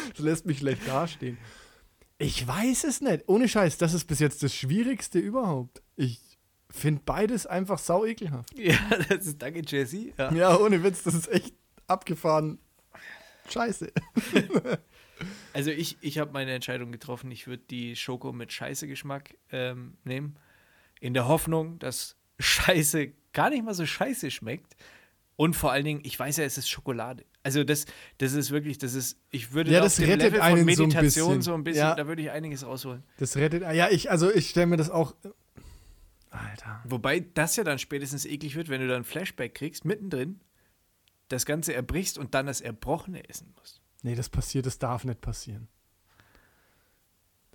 das 0.10 0.20
lässt 0.20 0.46
mich 0.46 0.60
schlecht 0.60 0.86
dastehen. 0.88 1.38
Ich 2.18 2.46
weiß 2.46 2.86
es 2.86 3.02
nicht. 3.02 3.24
Ohne 3.28 3.48
Scheiß, 3.48 3.78
das 3.78 3.94
ist 3.94 4.06
bis 4.06 4.20
jetzt 4.20 4.44
das 4.44 4.54
Schwierigste 4.54 5.20
überhaupt. 5.20 5.82
Ich 5.96 6.20
finde 6.70 7.02
beides 7.06 7.46
einfach 7.46 7.80
sau 7.80 8.06
ekelhaft. 8.06 8.50
Ja, 8.58 8.78
das 9.10 9.28
ist 9.28 9.42
danke, 9.42 9.62
Jesse. 9.66 10.14
Ja. 10.18 10.34
Ja, 10.34 10.58
ohne 10.58 10.84
Witz, 10.84 11.04
das 11.04 11.14
ist 11.14 11.30
echt 11.30 11.54
abgefahren. 11.88 12.60
Scheiße. 13.50 13.92
Also 15.54 15.72
ich, 15.72 15.98
ich 16.02 16.18
habe 16.18 16.34
meine 16.34 16.52
Entscheidung 16.54 16.92
getroffen. 16.92 17.32
Ich 17.32 17.48
würde 17.48 17.64
die 17.70 17.96
Schoko 17.96 18.34
mit 18.34 18.52
Scheiße-Geschmack 18.52 19.38
ähm, 19.50 19.96
nehmen. 20.04 20.36
In 21.00 21.14
der 21.14 21.30
Hoffnung, 21.30 21.80
dass 21.80 22.18
Scheiße 22.40 23.12
gar 23.34 23.50
nicht 23.50 23.64
mal 23.64 23.74
so 23.74 23.86
scheiße 23.86 24.32
schmeckt. 24.32 24.76
Und 25.38 25.54
vor 25.56 25.72
allen 25.72 25.84
Dingen, 25.84 26.00
ich 26.04 26.18
weiß 26.18 26.38
ja, 26.38 26.46
es 26.46 26.58
ist 26.58 26.70
Schokolade. 26.70 27.26
Also 27.44 27.64
das, 27.66 27.86
das 28.20 28.32
ist 28.34 28.52
wirklich, 28.52 28.78
das 28.78 28.94
ist, 28.94 29.20
ich 29.32 29.52
würde 29.52 29.72
Ja, 29.72 29.82
das 29.82 30.00
rettet 30.00 30.22
Level 30.22 30.42
einen 30.42 30.66
von 30.66 30.76
so 30.76 30.84
ein 30.84 30.88
Meditation 30.90 31.28
bisschen. 31.30 31.42
so 31.42 31.54
ein 31.54 31.64
bisschen, 31.66 31.80
Ja. 31.82 31.96
da 31.96 32.08
würde 32.08 32.22
ich 32.22 32.32
einiges 32.32 32.66
rausholen. 32.66 33.04
Das 33.18 33.36
rettet. 33.36 33.62
Ja, 33.64 33.90
ich, 33.90 34.10
also 34.10 34.32
ich 34.34 34.50
stelle 34.50 34.68
mir 34.68 34.78
das 34.78 34.90
auch. 34.90 35.14
Alter. 36.30 36.82
Wobei 36.86 37.20
das 37.20 37.56
ja 37.58 37.64
dann 37.64 37.80
spätestens 37.80 38.26
eklig 38.26 38.56
wird, 38.56 38.70
wenn 38.70 38.82
du 38.82 38.88
dann 38.88 39.02
ein 39.02 39.04
Flashback 39.04 39.56
kriegst, 39.56 39.86
mittendrin, 39.86 40.40
das 41.28 41.46
Ganze 41.46 41.74
erbrichst 41.74 42.18
und 42.18 42.34
dann 42.34 42.46
das 42.46 42.62
Erbrochene 42.62 43.28
essen 43.30 43.54
musst. 43.58 43.82
Nee, 44.04 44.16
das 44.16 44.30
passiert, 44.30 44.66
das 44.66 44.78
darf 44.80 45.04
nicht 45.06 45.22
passieren. 45.22 45.68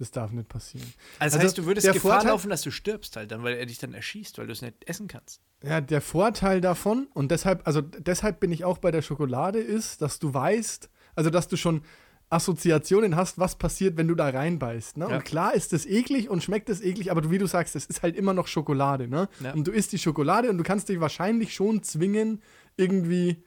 Das 0.00 0.10
darf 0.10 0.32
nicht 0.32 0.48
passieren. 0.48 0.92
Also, 1.18 1.36
Also 1.36 1.46
heißt, 1.46 1.58
du 1.58 1.66
würdest 1.66 1.86
Gefahr 1.86 2.12
Vorteil- 2.14 2.28
laufen, 2.30 2.50
dass 2.50 2.62
du 2.62 2.70
stirbst 2.72 3.14
halt 3.16 3.30
dann, 3.30 3.42
weil 3.42 3.54
er 3.56 3.66
dich 3.66 3.78
dann 3.78 3.92
erschießt, 3.94 4.38
weil 4.38 4.46
du 4.46 4.52
es 4.52 4.62
nicht 4.62 4.74
essen 4.86 5.06
kannst. 5.08 5.42
Ja, 5.62 5.80
der 5.82 6.00
Vorteil 6.00 6.62
davon, 6.62 7.06
und 7.12 7.30
deshalb, 7.30 7.66
also 7.66 7.82
deshalb 7.82 8.40
bin 8.40 8.50
ich 8.50 8.64
auch 8.64 8.78
bei 8.78 8.90
der 8.90 9.02
Schokolade, 9.02 9.58
ist, 9.60 10.00
dass 10.00 10.18
du 10.18 10.32
weißt, 10.34 10.88
also 11.14 11.28
dass 11.30 11.48
du 11.48 11.56
schon 11.58 11.82
Assoziationen 12.30 13.14
hast, 13.16 13.38
was 13.38 13.56
passiert, 13.58 13.96
wenn 13.98 14.08
du 14.08 14.14
da 14.14 14.28
reinbeißt. 14.30 14.96
Ne? 14.96 15.06
Ja. 15.10 15.16
Und 15.16 15.24
klar 15.24 15.52
ist 15.52 15.72
es 15.72 15.84
eklig 15.84 16.30
und 16.30 16.42
schmeckt 16.42 16.70
es 16.70 16.80
eklig, 16.80 17.10
aber 17.10 17.20
du, 17.20 17.30
wie 17.30 17.38
du 17.38 17.46
sagst, 17.46 17.76
es 17.76 17.86
ist 17.86 18.02
halt 18.02 18.16
immer 18.16 18.32
noch 18.32 18.46
Schokolade. 18.46 19.06
Ne? 19.08 19.28
Ja. 19.40 19.52
Und 19.52 19.66
du 19.66 19.72
isst 19.72 19.92
die 19.92 19.98
Schokolade 19.98 20.48
und 20.48 20.56
du 20.56 20.64
kannst 20.64 20.88
dich 20.88 20.98
wahrscheinlich 21.00 21.52
schon 21.52 21.82
zwingen, 21.82 22.40
irgendwie 22.76 23.42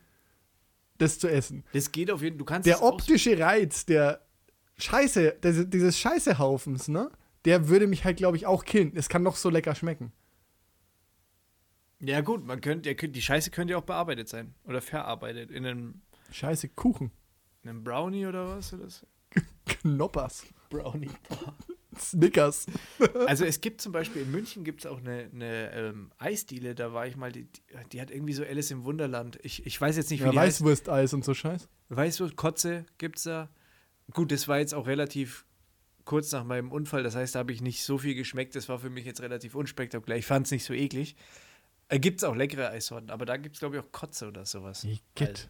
das 1.00 1.18
zu 1.18 1.30
essen. 1.30 1.64
Das 1.74 1.92
geht 1.92 2.12
auf 2.12 2.22
jeden 2.22 2.36
Fall, 2.36 2.40
du 2.40 2.46
kannst 2.46 2.68
es 2.68 2.78
Der 2.78 2.86
optische 2.86 3.40
Reiz, 3.40 3.86
der 3.86 4.22
Scheiße, 4.78 5.38
des, 5.44 5.70
dieses 5.70 6.00
Scheißehaufens, 6.00 6.88
ne? 6.88 7.12
Der 7.46 7.68
würde 7.68 7.88
mich 7.88 8.06
halt, 8.06 8.18
glaube 8.18 8.38
ich, 8.38 8.46
auch 8.46 8.64
killen. 8.66 8.94
Es 8.96 9.10
kann 9.10 9.24
noch 9.24 9.36
so 9.36 9.50
lecker 9.50 9.76
schmecken. 9.76 10.14
Ja, 12.00 12.22
gut, 12.22 12.46
man 12.46 12.62
könnte, 12.62 12.94
die 12.96 13.22
Scheiße 13.22 13.52
könnte 13.52 13.74
ja 13.74 13.78
auch 13.78 13.84
bearbeitet 13.84 14.28
sein. 14.28 14.54
Oder 14.66 14.82
verarbeitet. 14.82 15.52
In 15.52 15.66
einem, 15.66 16.02
Scheiße, 16.32 16.70
Kuchen. 16.70 17.12
in 17.64 17.70
einem 17.70 17.84
Brownie 17.84 18.26
oder 18.26 18.48
was? 18.48 18.74
Oder 18.74 18.90
so. 18.90 19.06
Knoppers. 19.66 20.46
Brownie. 20.70 21.12
Snickers. 21.98 22.66
Also 23.28 23.46
es 23.46 23.62
gibt 23.62 23.80
zum 23.80 23.92
Beispiel 23.92 24.24
in 24.24 24.32
München 24.32 24.64
gibt 24.64 24.82
es 24.84 24.86
auch 24.90 24.98
eine, 24.98 25.30
eine 25.34 25.72
ähm, 25.74 26.12
Eisdiele, 26.18 26.74
da 26.76 26.92
war 26.92 27.06
ich 27.06 27.16
mal, 27.16 27.32
die, 27.32 27.48
die, 27.92 28.02
hat 28.02 28.10
irgendwie 28.10 28.34
so 28.34 28.44
Alice 28.44 28.72
im 28.72 28.84
Wunderland. 28.84 29.40
Ich, 29.44 29.66
ich 29.66 29.80
weiß 29.80 29.96
jetzt 29.98 30.10
nicht, 30.10 30.22
wie 30.22 30.26
Ja, 30.26 30.32
die. 30.32 30.38
Weißwursteis 30.38 31.14
und 31.14 31.24
so 31.24 31.34
Scheiß. 31.34 31.70
Weißwurst, 31.90 32.36
Kotze 32.36 32.86
gibt's 32.98 33.24
da. 33.24 33.50
Gut, 34.14 34.32
das 34.32 34.48
war 34.48 34.60
jetzt 34.60 34.74
auch 34.74 34.88
relativ 34.88 35.46
kurz 36.06 36.32
nach 36.32 36.44
meinem 36.44 36.72
Unfall, 36.72 37.04
das 37.04 37.16
heißt, 37.16 37.36
da 37.36 37.40
habe 37.40 37.52
ich 37.52 37.62
nicht 37.62 37.84
so 37.84 37.98
viel 37.98 38.16
geschmeckt. 38.16 38.56
Das 38.56 38.70
war 38.70 38.80
für 38.80 38.90
mich 38.90 39.06
jetzt 39.06 39.22
relativ 39.22 39.56
unspektakulär. 39.56 40.18
Ich 40.18 40.26
fand 40.26 40.46
es 40.48 40.52
nicht 40.52 40.66
so 40.66 40.74
eklig. 40.74 41.16
Äh, 41.90 42.00
gibt 42.00 42.20
es 42.20 42.24
auch 42.24 42.36
leckere 42.36 42.70
Eissorten, 42.70 43.10
aber 43.10 43.26
da 43.26 43.38
gibt 43.38 43.56
es, 43.56 43.60
glaube 43.60 43.78
ich, 43.78 43.84
auch 43.84 43.92
Kotze 43.92 44.28
oder 44.28 44.46
sowas. 44.46 44.84
Igitt. 44.84 45.50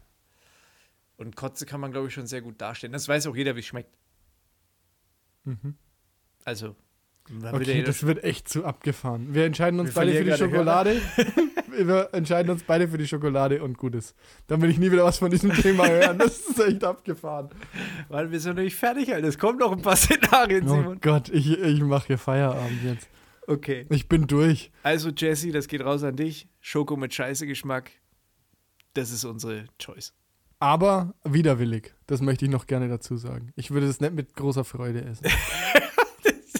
Und 1.16 1.36
Kotze 1.36 1.66
kann 1.66 1.80
man, 1.80 1.92
glaube 1.92 2.08
ich, 2.08 2.14
schon 2.14 2.26
sehr 2.26 2.42
gut 2.42 2.60
darstellen. 2.60 2.92
Das 2.92 3.08
weiß 3.08 3.26
auch 3.26 3.36
jeder, 3.36 3.54
wie 3.56 3.60
es 3.60 3.66
schmeckt. 3.66 3.96
Mhm. 5.44 5.76
Also, 6.44 6.76
Okay, 7.52 7.82
das 7.82 8.02
wird 8.04 8.22
echt 8.22 8.48
zu 8.50 8.66
abgefahren. 8.66 9.32
Wir 9.32 9.46
entscheiden 9.46 9.80
uns 9.80 9.90
Wir 9.90 9.94
beide 9.94 10.12
für 10.12 10.24
die 10.24 10.36
Schokolade. 10.36 11.00
Wir 11.76 12.08
entscheiden 12.12 12.50
uns 12.50 12.62
beide 12.64 12.88
für 12.88 12.98
die 12.98 13.06
Schokolade 13.06 13.62
und 13.62 13.78
Gutes. 13.78 14.14
Dann 14.46 14.60
will 14.62 14.70
ich 14.70 14.78
nie 14.78 14.90
wieder 14.90 15.04
was 15.04 15.18
von 15.18 15.30
diesem 15.30 15.52
Thema 15.54 15.88
hören. 15.88 16.18
Das 16.18 16.38
ist 16.38 16.60
echt 16.60 16.84
abgefahren. 16.84 17.50
Weil 18.08 18.30
wir 18.30 18.40
sind 18.40 18.56
noch 18.56 18.62
nicht 18.62 18.76
fertig, 18.76 19.12
Alter. 19.12 19.28
Es 19.28 19.38
kommen 19.38 19.58
noch 19.58 19.72
ein 19.72 19.82
paar 19.82 19.96
Szenarien, 19.96 20.68
Oh 20.68 20.74
Simon. 20.74 21.00
Gott, 21.00 21.28
ich, 21.30 21.58
ich 21.58 21.80
mache 21.82 22.08
hier 22.08 22.18
Feierabend 22.18 22.82
jetzt. 22.84 23.08
Okay. 23.46 23.86
Ich 23.90 24.08
bin 24.08 24.26
durch. 24.26 24.70
Also, 24.82 25.10
Jesse, 25.10 25.52
das 25.52 25.68
geht 25.68 25.84
raus 25.84 26.02
an 26.02 26.16
dich. 26.16 26.48
Schoko 26.60 26.96
mit 26.96 27.12
Scheiße-Geschmack. 27.12 27.90
Das 28.94 29.10
ist 29.10 29.24
unsere 29.24 29.66
Choice. 29.78 30.14
Aber 30.60 31.14
widerwillig. 31.24 31.92
Das 32.06 32.22
möchte 32.22 32.44
ich 32.46 32.50
noch 32.50 32.66
gerne 32.66 32.88
dazu 32.88 33.16
sagen. 33.16 33.52
Ich 33.56 33.70
würde 33.70 33.86
das 33.86 34.00
nicht 34.00 34.14
mit 34.14 34.34
großer 34.34 34.64
Freude 34.64 35.04
essen. 35.04 35.26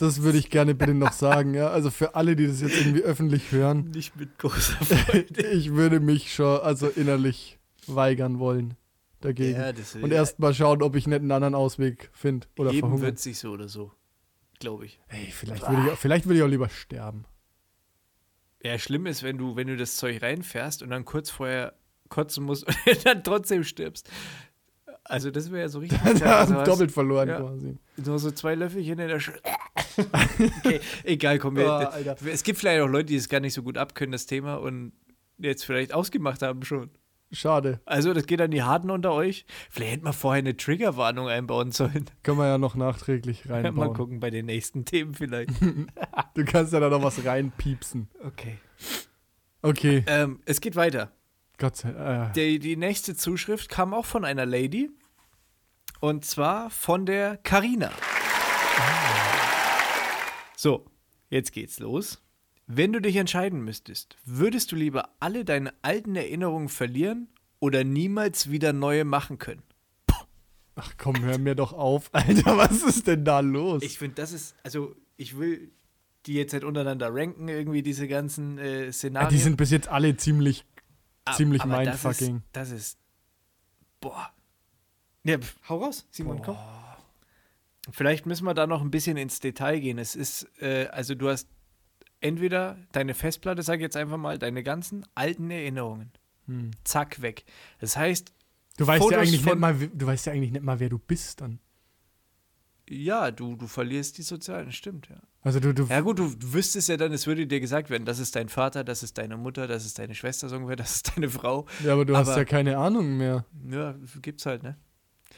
das 0.05 0.23
würde 0.23 0.39
ich 0.39 0.51
gerne 0.51 0.75
bitte 0.75 0.95
noch 0.95 1.13
sagen. 1.13 1.55
Ja? 1.55 1.69
Also 1.69 1.91
für 1.91 2.15
alle, 2.15 2.37
die 2.37 2.47
das 2.47 2.61
jetzt 2.61 2.77
irgendwie 2.79 3.03
öffentlich 3.03 3.51
hören. 3.53 3.91
Nicht 3.91 4.17
mit 4.17 4.39
großer 4.39 4.85
Freude. 4.85 5.43
ich 5.53 5.73
würde 5.73 6.01
mich 6.01 6.35
schon 6.35 6.61
also 6.61 6.87
innerlich 6.89 7.59
weigern 7.87 8.39
wollen 8.39 8.75
dagegen. 9.21 9.59
das 9.77 9.95
Und 9.97 10.13
erst 10.13 10.39
mal 10.39 10.55
schauen, 10.55 10.83
ob 10.83 10.97
ich 10.97 11.07
nicht 11.07 11.17
einen 11.21 11.33
anderen 11.33 11.55
Ausweg 11.55 12.11
finde 12.13 12.47
oder 12.59 12.71
Eben 12.71 12.81
verhungern. 12.81 13.03
wird 13.03 13.19
sich 13.19 13.39
so 13.39 13.51
oder 13.51 13.69
so. 13.69 13.93
Glaube 14.61 14.87
ich. 14.87 15.01
Ey, 15.09 15.27
vielleicht 15.31 15.69
würde, 15.69 15.83
ich, 15.87 15.93
auch- 15.93 15.99
vielleicht 15.99 16.27
würde 16.27 16.39
ich 16.39 16.43
auch 16.45 16.49
lieber 16.49 16.69
sterben. 16.69 17.25
Ja, 18.63 18.79
schlimm 18.79 19.07
ist, 19.07 19.23
wenn 19.23 19.37
du, 19.37 19.57
wenn 19.57 19.67
du 19.67 19.77
das 19.77 19.97
Zeug 19.97 20.23
reinfährst 20.23 20.83
und 20.83 20.91
dann 20.91 21.05
kurz 21.05 21.29
vorher 21.31 21.75
kotzen 22.09 22.45
musst 22.45 22.67
und 22.87 23.07
dann 23.07 23.23
trotzdem 23.25 23.65
stirbst. 23.65 24.09
Also, 25.05 25.31
das 25.31 25.51
wäre 25.51 25.63
ja 25.63 25.69
so 25.69 25.81
richtig. 25.81 26.01
Ja, 26.21 26.39
also 26.39 26.55
hast 26.55 26.67
doppelt 26.67 26.91
verloren 26.91 27.29
Ja. 27.29 27.41
quasi. 27.41 27.77
Nur 28.05 28.19
so 28.19 28.31
zwei 28.31 28.55
Löffelchen 28.55 28.99
in 28.99 29.09
der 29.09 29.21
Sch 29.21 29.33
Okay, 30.65 30.81
egal, 31.05 31.39
komm. 31.39 31.57
Wir, 31.57 31.91
Oh, 31.95 32.27
es 32.27 32.43
gibt 32.43 32.59
vielleicht 32.59 32.81
auch 32.83 32.89
Leute, 32.89 33.07
die 33.07 33.17
es 33.17 33.29
gar 33.29 33.41
nicht 33.41 33.55
so 33.55 33.63
gut 33.63 33.77
abkönnen, 33.79 34.13
das 34.13 34.27
Thema, 34.27 34.55
und 34.57 34.93
jetzt 35.39 35.65
vielleicht 35.65 35.93
ausgemacht 35.93 36.43
haben 36.43 36.65
schon. 36.65 36.91
Schade. 37.33 37.81
Also, 37.85 38.15
das 38.15 38.27
geht 38.27 38.41
an 38.41 38.51
die 38.53 38.63
Harten 38.63 38.91
unter 38.91 39.13
euch. 39.13 39.45
Vielleicht 39.71 39.93
hätten 39.93 40.05
wir 40.05 40.13
vorher 40.13 40.39
eine 40.39 40.57
Triggerwarnung 40.57 41.27
einbauen 41.29 41.73
sollen. 41.73 42.05
Können 42.23 42.39
wir 42.39 42.47
ja 42.47 42.59
noch 42.59 42.75
nachträglich 42.77 43.43
reinbauen. 43.51 43.75
Mal 43.75 43.93
gucken 43.93 44.21
bei 44.21 44.31
den 44.31 44.47
nächsten 44.47 44.85
Themen 44.85 45.15
vielleicht. 45.15 45.51
Du 46.35 46.45
kannst 46.45 46.73
ja 46.73 46.81
da 46.81 46.89
noch 46.89 47.03
was 47.03 47.25
reinpiepsen. 47.25 48.09
Okay. 48.25 48.57
Okay, 49.63 50.03
Ähm, 50.07 50.41
es 50.47 50.61
geht 50.61 50.77
weiter. 50.77 51.11
Gott 51.59 51.77
sei 51.77 51.93
Dank. 51.93 52.31
Äh, 52.31 52.33
Die, 52.35 52.59
die 52.59 52.77
nächste 52.77 53.15
Zuschrift 53.17 53.69
kam 53.69 53.95
auch 53.95 54.05
von 54.07 54.25
einer 54.25 54.47
Lady. 54.47 54.91
Und 56.01 56.25
zwar 56.25 56.69
von 56.71 57.07
der 57.07 57.37
Karina. 57.39 57.91
So, 60.57 60.87
jetzt 61.31 61.53
geht's 61.53 61.79
los. 61.79 62.21
Wenn 62.67 62.93
du 62.93 63.01
dich 63.01 63.17
entscheiden 63.17 63.63
müsstest, 63.65 64.17
würdest 64.25 64.73
du 64.73 64.77
lieber 64.77 65.11
alle 65.21 65.45
deine 65.45 65.75
alten 65.83 66.17
Erinnerungen 66.17 66.69
verlieren 66.69 67.29
oder 67.61 67.85
niemals 67.85 68.51
wieder 68.51 68.73
neue 68.73 69.05
machen 69.05 69.39
können? 69.39 69.63
ach 70.77 70.95
komm, 70.99 71.23
hör 71.23 71.39
mir 71.39 71.55
doch 71.55 71.73
auf. 71.73 72.09
Alter, 72.13 72.57
was 72.59 72.83
ist 72.83 73.07
denn 73.07 73.25
da 73.25 73.39
los? 73.41 73.83
Ich 73.85 73.99
finde, 73.99 74.17
das 74.17 74.33
ist, 74.33 74.57
also 74.65 74.97
ich 75.17 75.39
will 75.39 75.71
die 76.27 76.35
jetzt 76.35 76.53
nicht 76.53 76.65
untereinander 76.65 77.15
ranken, 77.15 77.47
irgendwie 77.49 77.83
diese 77.83 78.09
ganzen 78.09 78.59
äh, 78.59 78.87
Ja, 78.87 78.93
Szenarien. 78.93 79.29
die 79.31 79.39
sind 79.39 79.57
bis 79.57 79.71
jetzt 79.71 79.89
alle 79.89 80.17
ziemlich, 80.17 80.65
Ah, 80.67 80.74
ziemlich 81.33 81.63
aber 81.63 81.79
mindfucking. 81.79 82.43
Das 82.53 82.71
ist, 82.71 82.73
das 82.73 82.81
ist, 82.81 82.99
boah. 84.01 84.31
Ja, 85.25 85.39
hau 85.69 85.79
raus, 85.79 86.07
Simon, 86.11 86.43
komm. 86.43 86.57
Vielleicht 87.91 88.27
müssen 88.27 88.45
wir 88.45 88.55
da 88.55 88.67
noch 88.67 88.81
ein 88.81 88.91
bisschen 88.91 89.17
ins 89.17 89.41
Detail 89.41 89.81
gehen. 89.81 89.99
Es 89.99 90.17
ist, 90.17 90.49
äh, 90.61 90.87
also 90.89 91.15
du 91.15 91.29
hast 91.29 91.49
entweder 92.21 92.79
deine 92.93 93.15
Festplatte, 93.15 93.63
sag 93.63 93.77
ich 93.77 93.83
jetzt 93.83 93.97
einfach 93.97 94.17
mal, 94.17 94.39
deine 94.39 94.63
ganzen 94.63 95.07
alten 95.15 95.51
Erinnerungen. 95.51 96.11
Hm. 96.47 96.71
Zack, 96.85 97.21
weg. 97.23 97.45
Das 97.81 97.97
heißt, 97.97 98.33
Du 98.77 98.87
weißt, 98.87 99.11
ja 99.11 99.19
eigentlich 99.19 99.45
nicht 99.45 99.57
mal, 99.57 99.75
du 99.75 100.07
weißt 100.07 100.27
ja 100.27 100.33
eigentlich 100.33 100.51
nicht 100.51 100.65
mal, 100.65 100.81
wer 100.81 100.89
du 100.89 100.99
bist 100.99 101.41
dann. 101.41 101.61
ja, 102.89 103.31
du, 103.31 103.57
du 103.57 103.67
verlierst 103.67 104.19
die 104.19 104.23
sozialen, 104.23 104.73
stimmt, 104.73 105.09
ja. 105.09 105.21
Also 105.45 105.61
du, 105.61 105.73
du 105.75 105.85
Ja 105.85 106.01
gut, 106.01 106.19
du 106.19 106.33
wüsstest 106.53 106.89
ja 106.89 106.97
dann, 106.97 107.13
es 107.13 107.27
würde 107.27 107.47
dir 107.47 107.61
gesagt 107.61 107.91
werden, 107.91 108.07
das 108.07 108.19
ist 108.19 108.35
dein 108.35 108.49
Vater, 108.49 108.83
das 108.83 109.03
ist 109.03 109.19
deine 109.19 109.37
Mutter, 109.37 109.67
das 109.69 109.85
ist 109.85 109.99
deine 109.99 110.15
Schwester, 110.15 110.49
so 110.49 110.57
ungefähr, 110.57 110.77
das 110.77 110.97
ist 110.97 111.13
deine 111.17 111.29
Frau. 111.29 111.67
ja, 111.85 111.93
aber 111.93 112.05
du 112.07 112.17
hast 112.17 112.29
aber- 112.31 112.39
ja 112.39 112.45
keine 112.47 112.79
Ahnung 112.79 113.17
mehr. 113.19 113.45
Ja, 113.71 113.95
gibt's 114.23 114.47
halt, 114.47 114.63
ne? 114.63 114.77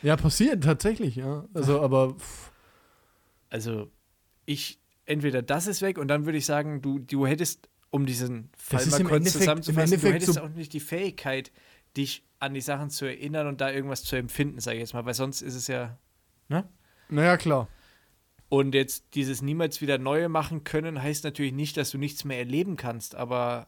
Ja, 0.02 0.16
passiert 0.16 0.62
tatsächlich, 0.62 1.16
ja. 1.16 1.44
Also, 1.54 1.80
aber 1.80 2.14
pff, 2.14 2.50
Also, 3.50 3.90
ich, 4.44 4.78
entweder 5.06 5.42
das 5.42 5.66
ist 5.66 5.82
weg 5.82 5.98
und 5.98 6.08
dann 6.08 6.24
würde 6.24 6.38
ich 6.38 6.46
sagen, 6.46 6.82
du, 6.82 6.98
du 7.00 7.26
hättest, 7.26 7.68
um 7.90 8.06
diesen 8.06 8.50
Fall 8.56 8.78
Das 8.84 8.90
mal 8.90 8.98
kurz 9.02 9.12
Endeffekt- 9.16 9.38
zusammenzufassen, 9.42 10.00
du 10.00 10.12
hättest 10.12 10.34
so- 10.34 10.40
auch 10.40 10.48
nicht 10.50 10.72
die 10.72 10.80
Fähigkeit, 10.80 11.50
dich 11.96 12.24
an 12.38 12.54
die 12.54 12.60
Sachen 12.60 12.90
zu 12.90 13.06
erinnern 13.06 13.46
und 13.46 13.60
da 13.60 13.70
irgendwas 13.72 14.04
zu 14.04 14.14
empfinden, 14.16 14.60
sage 14.60 14.76
ich 14.76 14.80
jetzt 14.82 14.94
mal, 14.94 15.04
weil 15.06 15.14
sonst 15.14 15.40
ist 15.42 15.54
es 15.54 15.66
ja. 15.66 15.98
naja, 17.08 17.36
klar. 17.36 17.68
Und 18.48 18.74
jetzt 18.74 19.06
dieses 19.14 19.42
niemals 19.42 19.80
wieder 19.80 19.98
Neue 19.98 20.28
machen 20.28 20.62
können, 20.64 21.02
heißt 21.02 21.24
natürlich 21.24 21.52
nicht, 21.52 21.76
dass 21.76 21.90
du 21.90 21.98
nichts 21.98 22.24
mehr 22.24 22.38
erleben 22.38 22.76
kannst, 22.76 23.14
aber 23.14 23.66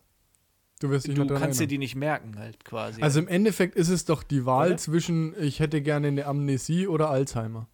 Du 0.81 0.91
wirst 0.91 1.09
dich 1.09 1.17
du 1.17 1.27
kannst 1.27 1.41
dir 1.41 1.65
erinnern. 1.65 1.69
die 1.69 1.79
nicht 1.79 1.97
merken, 1.97 2.39
halt 2.39 2.65
quasi. 2.65 3.03
Also 3.03 3.19
im 3.19 3.27
Endeffekt 3.27 3.75
ist 3.75 3.89
es 3.89 4.05
doch 4.05 4.23
die 4.23 4.47
Wahl 4.47 4.69
Oder? 4.69 4.77
zwischen, 4.77 5.35
ich 5.43 5.59
hätte 5.59 5.83
gerne 5.83 6.07
eine 6.09 6.27
Amnesie 6.27 6.87
oder 6.87 7.11
Alzheimer. 7.11 7.69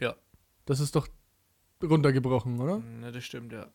Ja. 0.00 0.14
Das 0.66 0.78
ist 0.78 0.94
doch 0.94 1.08
runtergebrochen, 1.82 2.60
oder? 2.60 2.80
Na, 3.00 3.10
das 3.10 3.24
stimmt, 3.24 3.52
ja. 3.52 3.66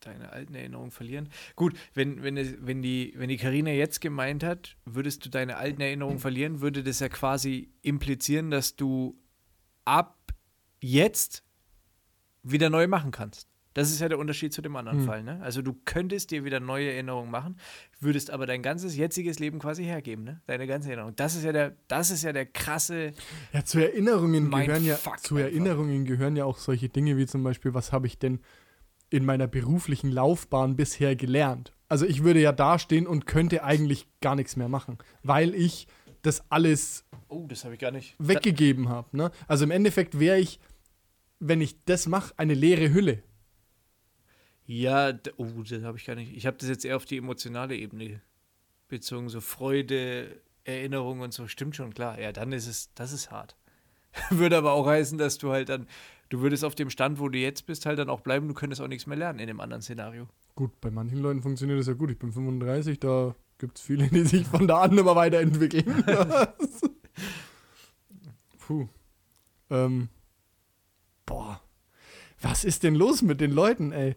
Deine 0.00 0.32
alten 0.32 0.54
Erinnerungen 0.54 0.92
verlieren. 0.92 1.28
Gut, 1.56 1.76
wenn, 1.92 2.22
wenn, 2.22 2.36
es- 2.36 2.54
wenn 2.60 2.80
die 2.82 3.12
wenn 3.16 3.28
die 3.28 3.36
Karina 3.36 3.70
jetzt 3.72 4.00
gemeint 4.00 4.44
hat, 4.44 4.76
würdest 4.84 5.26
du 5.26 5.28
deine 5.28 5.56
alten 5.56 5.80
Erinnerungen 5.82 6.20
verlieren, 6.20 6.60
würde 6.60 6.84
das 6.84 7.00
ja 7.00 7.08
quasi 7.08 7.72
implizieren, 7.82 8.50
dass 8.52 8.76
du 8.76 9.18
ab 9.84 10.16
jetzt 10.80 11.42
wieder 12.50 12.70
neu 12.70 12.86
machen 12.86 13.10
kannst. 13.10 13.48
Das 13.74 13.90
ist 13.92 14.00
ja 14.00 14.08
der 14.08 14.18
Unterschied 14.18 14.52
zu 14.52 14.60
dem 14.60 14.74
anderen 14.74 15.02
Fall. 15.04 15.22
Ne? 15.22 15.40
Also 15.40 15.62
du 15.62 15.72
könntest 15.84 16.32
dir 16.32 16.44
wieder 16.44 16.58
neue 16.58 16.90
Erinnerungen 16.90 17.30
machen, 17.30 17.56
würdest 18.00 18.30
aber 18.30 18.44
dein 18.44 18.60
ganzes 18.60 18.96
jetziges 18.96 19.38
Leben 19.38 19.60
quasi 19.60 19.84
hergeben, 19.84 20.24
ne? 20.24 20.40
Deine 20.46 20.66
ganze 20.66 20.88
Erinnerung. 20.88 21.14
Das 21.14 21.36
ist 21.36 21.44
ja 21.44 21.52
der, 21.52 21.76
das 21.86 22.10
ist 22.10 22.24
ja 22.24 22.32
der 22.32 22.46
krasse. 22.46 23.12
Ja, 23.52 23.64
zu 23.64 23.78
Erinnerungen 23.78 24.50
gehören 24.50 24.84
ja 24.84 24.96
Fuck 24.96 25.20
zu 25.20 25.36
einfach. 25.36 25.50
Erinnerungen 25.50 26.04
gehören 26.06 26.34
ja 26.34 26.44
auch 26.44 26.58
solche 26.58 26.88
Dinge 26.88 27.16
wie 27.18 27.26
zum 27.26 27.44
Beispiel, 27.44 27.72
was 27.72 27.92
habe 27.92 28.08
ich 28.08 28.18
denn 28.18 28.40
in 29.10 29.24
meiner 29.24 29.46
beruflichen 29.46 30.10
Laufbahn 30.10 30.74
bisher 30.74 31.14
gelernt? 31.14 31.72
Also 31.88 32.04
ich 32.04 32.24
würde 32.24 32.40
ja 32.40 32.52
dastehen 32.52 33.06
und 33.06 33.26
könnte 33.26 33.62
eigentlich 33.62 34.08
gar 34.20 34.34
nichts 34.34 34.56
mehr 34.56 34.68
machen, 34.68 34.98
weil 35.22 35.54
ich 35.54 35.86
das 36.22 36.42
alles 36.50 37.04
Oh, 37.28 37.46
das 37.46 37.64
ich 37.64 37.78
gar 37.78 37.90
nicht. 37.90 38.16
weggegeben 38.18 38.88
habe. 38.88 39.16
Ne? 39.16 39.30
Also 39.46 39.64
im 39.64 39.70
Endeffekt 39.70 40.18
wäre 40.18 40.38
ich, 40.38 40.58
wenn 41.40 41.60
ich 41.60 41.84
das 41.84 42.06
mache, 42.06 42.34
eine 42.36 42.54
leere 42.54 42.92
Hülle. 42.92 43.22
Ja, 44.66 45.12
oh, 45.36 45.62
das 45.68 45.82
habe 45.82 45.96
ich 45.96 46.04
gar 46.04 46.14
nicht. 46.14 46.36
Ich 46.36 46.46
habe 46.46 46.58
das 46.58 46.68
jetzt 46.68 46.84
eher 46.84 46.96
auf 46.96 47.06
die 47.06 47.16
emotionale 47.16 47.76
Ebene 47.76 48.20
bezogen, 48.88 49.28
so 49.28 49.40
Freude, 49.40 50.40
Erinnerung 50.64 51.20
und 51.20 51.32
so. 51.32 51.46
Stimmt 51.46 51.76
schon, 51.76 51.94
klar. 51.94 52.20
Ja, 52.20 52.32
dann 52.32 52.52
ist 52.52 52.66
es, 52.66 52.92
das 52.94 53.12
ist 53.12 53.30
hart. 53.30 53.56
Würde 54.30 54.58
aber 54.58 54.72
auch 54.72 54.86
heißen, 54.86 55.16
dass 55.16 55.38
du 55.38 55.52
halt 55.52 55.68
dann, 55.68 55.86
du 56.28 56.40
würdest 56.40 56.64
auf 56.64 56.74
dem 56.74 56.90
Stand, 56.90 57.18
wo 57.18 57.28
du 57.28 57.38
jetzt 57.38 57.66
bist, 57.66 57.86
halt 57.86 57.98
dann 57.98 58.10
auch 58.10 58.20
bleiben. 58.20 58.48
Du 58.48 58.54
könntest 58.54 58.82
auch 58.82 58.88
nichts 58.88 59.06
mehr 59.06 59.16
lernen 59.16 59.38
in 59.38 59.46
dem 59.46 59.60
anderen 59.60 59.82
Szenario. 59.82 60.28
Gut, 60.54 60.78
bei 60.80 60.90
manchen 60.90 61.18
Leuten 61.18 61.40
funktioniert 61.40 61.78
das 61.78 61.86
ja 61.86 61.94
gut. 61.94 62.10
Ich 62.10 62.18
bin 62.18 62.32
35, 62.32 63.00
da 63.00 63.34
gibt 63.58 63.78
es 63.78 63.84
viele, 63.84 64.08
die 64.08 64.24
sich 64.24 64.46
von 64.46 64.66
da 64.66 64.82
an 64.82 64.98
immer 64.98 65.16
weiterentwickeln. 65.16 66.04
Puh. 68.58 68.88
Ähm. 69.70 70.08
Boah. 71.28 71.60
Was 72.40 72.64
ist 72.64 72.82
denn 72.84 72.94
los 72.94 73.20
mit 73.22 73.40
den 73.40 73.52
Leuten, 73.52 73.92
ey? 73.92 74.16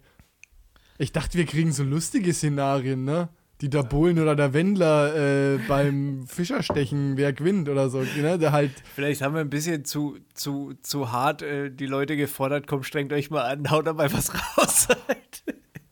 Ich 0.98 1.12
dachte, 1.12 1.38
wir 1.38 1.46
kriegen 1.46 1.72
so 1.72 1.84
lustige 1.84 2.34
Szenarien, 2.34 3.04
ne? 3.04 3.30
Die 3.60 3.70
der 3.70 3.84
Bohlen 3.84 4.18
oder 4.20 4.36
der 4.36 4.54
Wendler 4.54 5.16
äh, 5.56 5.58
beim 5.68 6.26
Fischerstechen, 6.26 7.18
wer 7.18 7.34
gewinnt 7.34 7.68
oder 7.70 7.90
so, 7.90 8.02
ne? 8.02 8.40
Der 8.40 8.52
halt, 8.54 8.72
Vielleicht 8.96 9.22
haben 9.22 9.34
wir 9.36 9.42
ein 9.42 9.50
bisschen 9.50 9.84
zu, 9.86 10.18
zu, 10.34 10.74
zu 10.82 11.12
hart 11.12 11.42
äh, 11.42 11.70
die 11.70 11.86
Leute 11.86 12.16
gefordert. 12.16 12.66
Komm, 12.68 12.84
strengt 12.84 13.12
euch 13.14 13.30
mal 13.30 13.44
an, 13.44 13.70
haut 13.72 13.86
dabei 13.88 14.12
was 14.14 14.34
raus. 14.34 14.88
halt. 15.08 15.44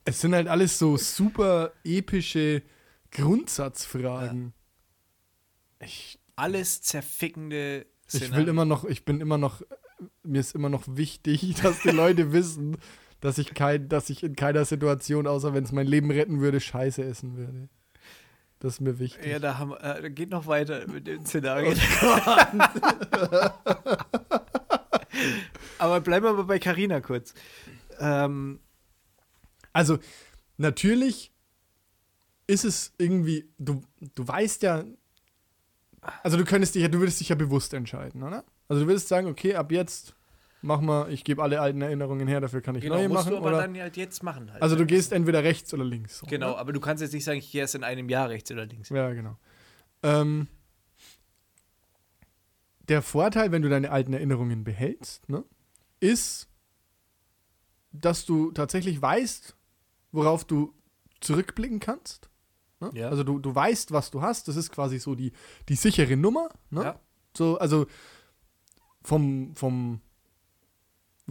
es 0.06 0.22
sind 0.22 0.34
halt 0.34 0.48
alles 0.48 0.80
so 0.80 0.96
super 0.98 1.74
epische 1.84 2.64
Grundsatzfragen. 3.12 4.54
Ich 5.84 6.20
Alles 6.36 6.82
zerfickende 6.82 7.86
Ich 8.08 8.14
will 8.14 8.20
Szenarien. 8.22 8.48
immer 8.48 8.66
noch, 8.66 8.86
ich 8.86 9.06
bin 9.06 9.22
immer 9.22 9.38
noch, 9.38 9.62
mir 10.24 10.40
ist 10.40 10.56
immer 10.56 10.70
noch 10.70 10.84
wichtig, 10.88 11.56
dass 11.62 11.82
die 11.82 11.90
Leute 11.90 12.32
wissen, 12.32 12.78
dass 13.22 13.38
ich 13.38 13.54
kein, 13.54 13.90
dass 13.90 14.10
ich 14.10 14.24
in 14.24 14.36
keiner 14.36 14.66
Situation, 14.66 15.28
außer 15.28 15.54
wenn 15.54 15.64
es 15.64 15.72
mein 15.72 15.88
Leben 15.88 16.12
retten 16.12 16.40
würde, 16.40 16.60
Scheiße 16.60 17.04
essen 17.04 17.38
würde. 17.38 17.70
Das 18.60 18.74
ist 18.74 18.82
mir 18.82 19.00
wichtig. 19.00 19.26
Ja, 19.26 19.40
da 19.40 19.58
haben, 19.58 19.74
äh, 19.80 20.10
geht 20.10 20.30
noch 20.30 20.48
weiter 20.48 20.86
mit 20.88 21.08
den 21.08 21.26
Szenarien. 21.26 21.78
Aber 25.78 26.02
bleiben 26.02 26.26
wir 26.26 26.34
mal 26.34 26.44
bei 26.44 26.60
Carina 26.60 27.02
kurz. 27.02 27.34
Ähm, 28.00 28.60
Also, 29.72 30.00
natürlich 30.58 31.32
ist 32.48 32.66
es 32.66 32.94
irgendwie, 32.98 33.50
du, 33.58 33.82
du 34.16 34.28
weißt 34.28 34.64
ja, 34.64 34.84
also 36.24 36.38
du 36.38 36.46
könntest 36.46 36.76
dich 36.76 36.82
ja, 36.82 36.88
du 36.88 37.00
würdest 37.00 37.20
dich 37.20 37.30
ja 37.30 37.36
bewusst 37.36 37.74
entscheiden, 37.74 38.24
oder? 38.24 38.44
Also 38.70 38.84
du 38.84 38.88
würdest 38.88 39.10
sagen, 39.10 39.28
okay, 39.28 39.56
ab 39.56 39.72
jetzt 39.72 40.16
mach 40.62 40.82
mal, 40.82 41.12
ich 41.12 41.24
gebe 41.24 41.42
alle 41.42 41.60
alten 41.60 41.82
Erinnerungen 41.82 42.28
her, 42.28 42.42
dafür 42.42 42.62
kann 42.62 42.76
ich 42.76 42.84
genau, 42.84 42.96
neue 42.96 43.10
musst 43.10 43.26
machen. 43.26 43.32
du 43.32 43.38
aber 43.38 43.48
Oder, 43.48 43.62
dann 43.62 43.78
halt 43.78 43.98
jetzt 43.98 44.24
machen 44.24 44.52
halt. 44.52 44.62
also 44.62 44.76
du 44.76 44.82
ne? 44.82 44.88
gehst 44.88 45.12
entweder 45.12 45.44
rechts 45.44 45.74
oder 45.74 45.84
links. 45.84 46.22
Genau, 46.28 46.52
ne? 46.52 46.58
aber 46.58 46.74
du 46.74 46.80
kannst 46.80 47.02
jetzt 47.02 47.14
nicht 47.14 47.24
sagen, 47.24 47.40
ich 47.40 47.52
gehe 47.52 47.62
erst 47.62 47.76
in 47.76 47.84
einem 47.84 48.10
Jahr 48.10 48.30
rechts 48.30 48.52
oder 48.52 48.66
links. 48.66 48.90
Ja, 48.90 49.12
genau. 49.14 49.38
Ähm, 50.04 50.48
der 52.88 53.02
Vorteil, 53.02 53.52
wenn 53.52 53.62
du 53.62 53.70
deine 53.70 53.92
alten 53.92 54.14
Erinnerungen 54.14 54.64
behältst, 54.64 55.30
ne, 55.30 55.44
ist, 56.00 56.48
dass 57.92 58.26
du 58.26 58.52
tatsächlich 58.52 59.02
weißt, 59.02 59.56
worauf 60.12 60.46
du 60.46 60.74
zurückblicken 61.22 61.80
kannst. 61.80 62.30
Ne? 62.80 62.92
Ja. 62.94 63.10
Also 63.10 63.24
du, 63.24 63.40
du 63.40 63.54
weißt, 63.54 63.92
was 63.92 64.12
du 64.12 64.22
hast. 64.22 64.48
Das 64.48 64.56
ist 64.56 64.72
quasi 64.72 65.00
so 65.00 65.16
die, 65.16 65.34
die 65.68 65.76
sichere 65.76 66.16
Nummer. 66.16 66.50
Ne? 66.70 66.84
Ja. 66.84 67.00
So, 67.36 67.58
also 67.58 67.88
vom, 69.04 69.56
vom 69.56 70.02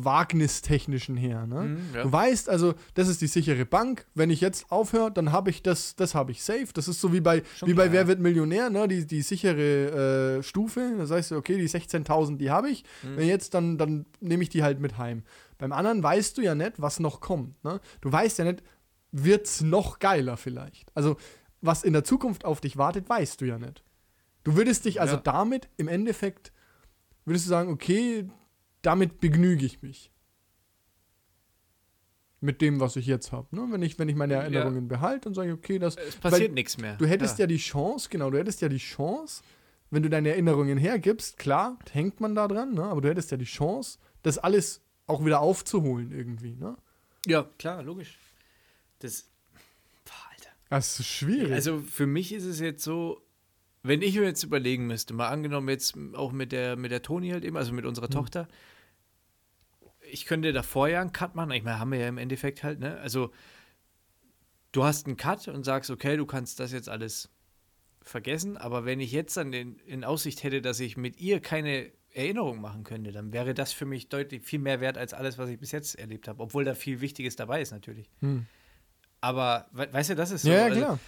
Wagnistechnischen 0.01 1.17
her. 1.17 1.47
Ne? 1.47 1.63
Mhm, 1.63 1.79
ja. 1.95 2.03
Du 2.05 2.13
weißt 2.13 2.49
also, 2.49 2.75
das 2.95 3.09
ist 3.09 3.21
die 3.21 3.27
sichere 3.27 3.65
Bank. 3.65 4.07
Wenn 4.15 4.31
ich 4.31 4.41
jetzt 4.41 4.71
aufhöre, 4.71 5.11
dann 5.11 5.33
habe 5.33 5.51
ich 5.51 5.63
das, 5.63 5.97
das 5.97 6.15
habe 6.15 6.31
ich 6.31 6.43
safe. 6.43 6.69
Das 6.73 6.87
ist 6.87 7.01
so 7.01 7.13
wie 7.13 7.21
bei, 7.21 7.43
Schon 7.57 7.69
wie 7.69 7.75
bei 7.75 7.85
klar, 7.85 7.93
Wer 7.93 8.01
ja. 8.03 8.07
wird 8.09 8.21
Millionär, 8.21 8.71
ne? 8.71 8.87
die, 8.87 9.07
die 9.07 9.23
sichere 9.23 10.39
äh, 10.39 10.43
Stufe. 10.43 10.95
Da 10.99 11.07
sagst 11.07 11.33
du, 11.33 11.37
okay, 11.37 11.59
die 11.59 11.69
16.000, 11.69 12.37
die 12.37 12.51
habe 12.51 12.71
ich. 12.71 12.85
Mhm. 13.03 13.17
Wenn 13.17 13.29
jetzt, 13.29 13.55
dann, 13.55 13.77
dann 13.77 14.07
nehme 14.21 14.43
ich 14.45 14.49
die 14.49 14.63
halt 14.63 14.79
mit 14.79 14.99
heim. 14.99 15.25
Beim 15.59 15.73
anderen 15.73 16.01
weißt 16.03 16.39
du 16.39 16.43
ja 16.43 16.55
nicht, 16.55 16.81
was 16.81 17.01
noch 17.01 17.21
kommt. 17.21 17.63
Ne? 17.65 17.81
Du 18.01 18.13
weißt 18.13 18.39
ja 18.39 18.45
nicht, 18.45 18.63
wird's 19.11 19.63
noch 19.63 19.99
geiler 19.99 20.37
vielleicht. 20.37 20.95
Also, 20.95 21.17
was 21.61 21.83
in 21.83 21.93
der 21.93 22.05
Zukunft 22.05 22.45
auf 22.45 22.61
dich 22.61 22.77
wartet, 22.77 23.09
weißt 23.09 23.41
du 23.41 23.47
ja 23.47 23.59
nicht. 23.59 23.83
Du 24.45 24.55
würdest 24.55 24.85
dich 24.85 25.01
also 25.01 25.17
Ja. 25.17 25.23
damit 25.23 25.69
im 25.77 25.89
Endeffekt, 25.89 26.53
würdest 27.29 27.47
du 27.47 27.51
sagen, 27.51 27.71
okay, 27.71 28.29
damit 28.83 29.21
begnüge 29.21 29.65
ich 29.65 29.83
mich. 29.83 30.11
Mit 32.41 32.61
dem, 32.61 32.79
was 32.79 32.95
ich 32.97 33.07
jetzt 33.07 33.33
habe. 33.33 33.49
Ne? 33.55 33.67
Wenn, 33.71 33.83
ich, 33.83 33.99
wenn 33.99 34.09
ich 34.09 34.15
meine 34.15 34.35
Ja. 34.35 34.41
Erinnerungen 34.43 34.87
behalte, 34.87 35.23
dann 35.23 35.35
sage 35.35 35.53
okay, 35.53 35.79
das. 35.79 35.97
Es 35.97 36.17
passiert 36.17 36.53
nichts 36.53 36.79
mehr. 36.79 36.97
Du 36.97 37.07
hättest 37.07 37.39
ja. 37.39 37.47
die 37.47 37.57
Chance, 37.57 38.09
genau, 38.09 38.31
du 38.31 38.39
hättest 38.39 38.61
ja 38.61 38.69
die 38.69 38.79
Chance, 38.79 39.43
wenn 39.91 40.03
du 40.03 40.11
deine 40.11 40.31
Erinnerungen 40.31 40.79
hergibst, 40.79 41.39
klar, 41.39 41.79
hängt 41.91 42.21
man 42.21 42.35
da 42.35 42.47
dran, 42.47 42.75
ne? 42.75 42.85
aber 42.85 43.01
du 43.01 43.09
hättest 43.09 43.31
ja 43.31 43.37
die 43.37 43.45
Chance, 43.45 43.99
das 44.23 44.39
alles 44.39 44.83
auch 45.07 45.25
wieder 45.25 45.41
aufzuholen 45.41 46.13
irgendwie. 46.13 46.55
Ne? 46.55 46.77
Ja, 47.27 47.49
klar, 47.59 47.83
logisch. 47.83 48.19
Das. 49.01 49.29
Boah, 50.05 50.31
Alter. 50.31 50.51
Das 50.71 51.01
ist 51.01 51.07
schwierig. 51.07 51.53
Also 51.53 51.81
für 51.81 52.07
mich 52.07 52.33
ist 52.33 52.45
es 52.45 52.61
jetzt 52.61 52.85
so, 52.85 53.21
wenn 53.83 54.03
ich 54.03 54.17
mir 54.17 54.25
jetzt 54.25 54.43
überlegen 54.43 54.87
müsste, 54.87 55.15
mal 55.15 55.29
angenommen 55.29 55.69
jetzt 55.69 55.97
auch 56.15 56.33
mit 56.33 56.53
der, 56.53 56.77
mit 56.77 56.91
der 56.91 57.03
Toni 57.03 57.31
halt 57.31 57.45
eben, 57.45 57.57
also 57.57 57.73
mit 57.73 57.85
unserer 57.85 58.11
Tochter, 58.11 58.49
ich 60.11 60.27
könnte 60.27 60.53
davor 60.53 60.89
ja 60.89 61.01
einen 61.01 61.13
Cut 61.13 61.35
machen, 61.35 61.51
ich 61.53 61.63
meine, 61.63 61.79
haben 61.79 61.93
wir 61.93 61.99
ja 61.99 62.09
im 62.09 62.19
Endeffekt 62.19 62.63
halt, 62.63 62.81
ne? 62.81 62.99
Also 62.99 63.31
du 64.73 64.85
hast 64.85 65.07
einen 65.07 65.17
Cut 65.17 65.49
und 65.49 65.65
sagst, 65.65 65.91
okay, 65.91 66.17
du 66.17 66.27
kannst 66.27 66.61
das 66.61 66.73
jetzt 66.73 66.89
alles 66.89 67.31
vergessen, 68.03 68.57
aber 68.57 68.85
wenn 68.85 69.01
ich 69.01 69.13
jetzt 69.13 69.37
dann 69.37 69.53
in, 69.53 69.77
in 69.81 70.05
Aussicht 70.05 70.43
hätte, 70.43 70.63
dass 70.63 70.81
ich 70.81 70.97
mit 70.97 71.21
ihr 71.21 71.41
keine 71.41 71.93
Erinnerung 72.13 72.61
machen 72.61 72.85
könnte, 72.85 73.13
dann 73.13 73.33
wäre 73.33 73.55
das 73.55 73.73
für 73.73 73.85
mich 73.87 74.09
deutlich 74.09 74.43
viel 74.43 74.59
mehr 74.59 74.81
wert 74.81 74.97
als 74.97 75.13
alles, 75.13 75.39
was 75.39 75.51
ich 75.51 75.59
bis 75.59 75.73
jetzt 75.73 75.95
erlebt 75.95 76.27
habe, 76.27 76.43
obwohl 76.43 76.65
da 76.65 76.75
viel 76.75 77.01
Wichtiges 77.01 77.37
dabei 77.37 77.61
ist 77.61 77.71
natürlich. 77.71 78.11
Hm. 78.21 78.47
Aber 79.21 79.69
we 79.73 79.93
weißt 79.93 80.11
du, 80.11 80.15
das 80.15 80.31
ist 80.31 80.43
so. 80.43 80.49
ja, 80.49 80.57
ja, 80.57 80.65
also- 80.65 80.81
klar. 80.81 80.99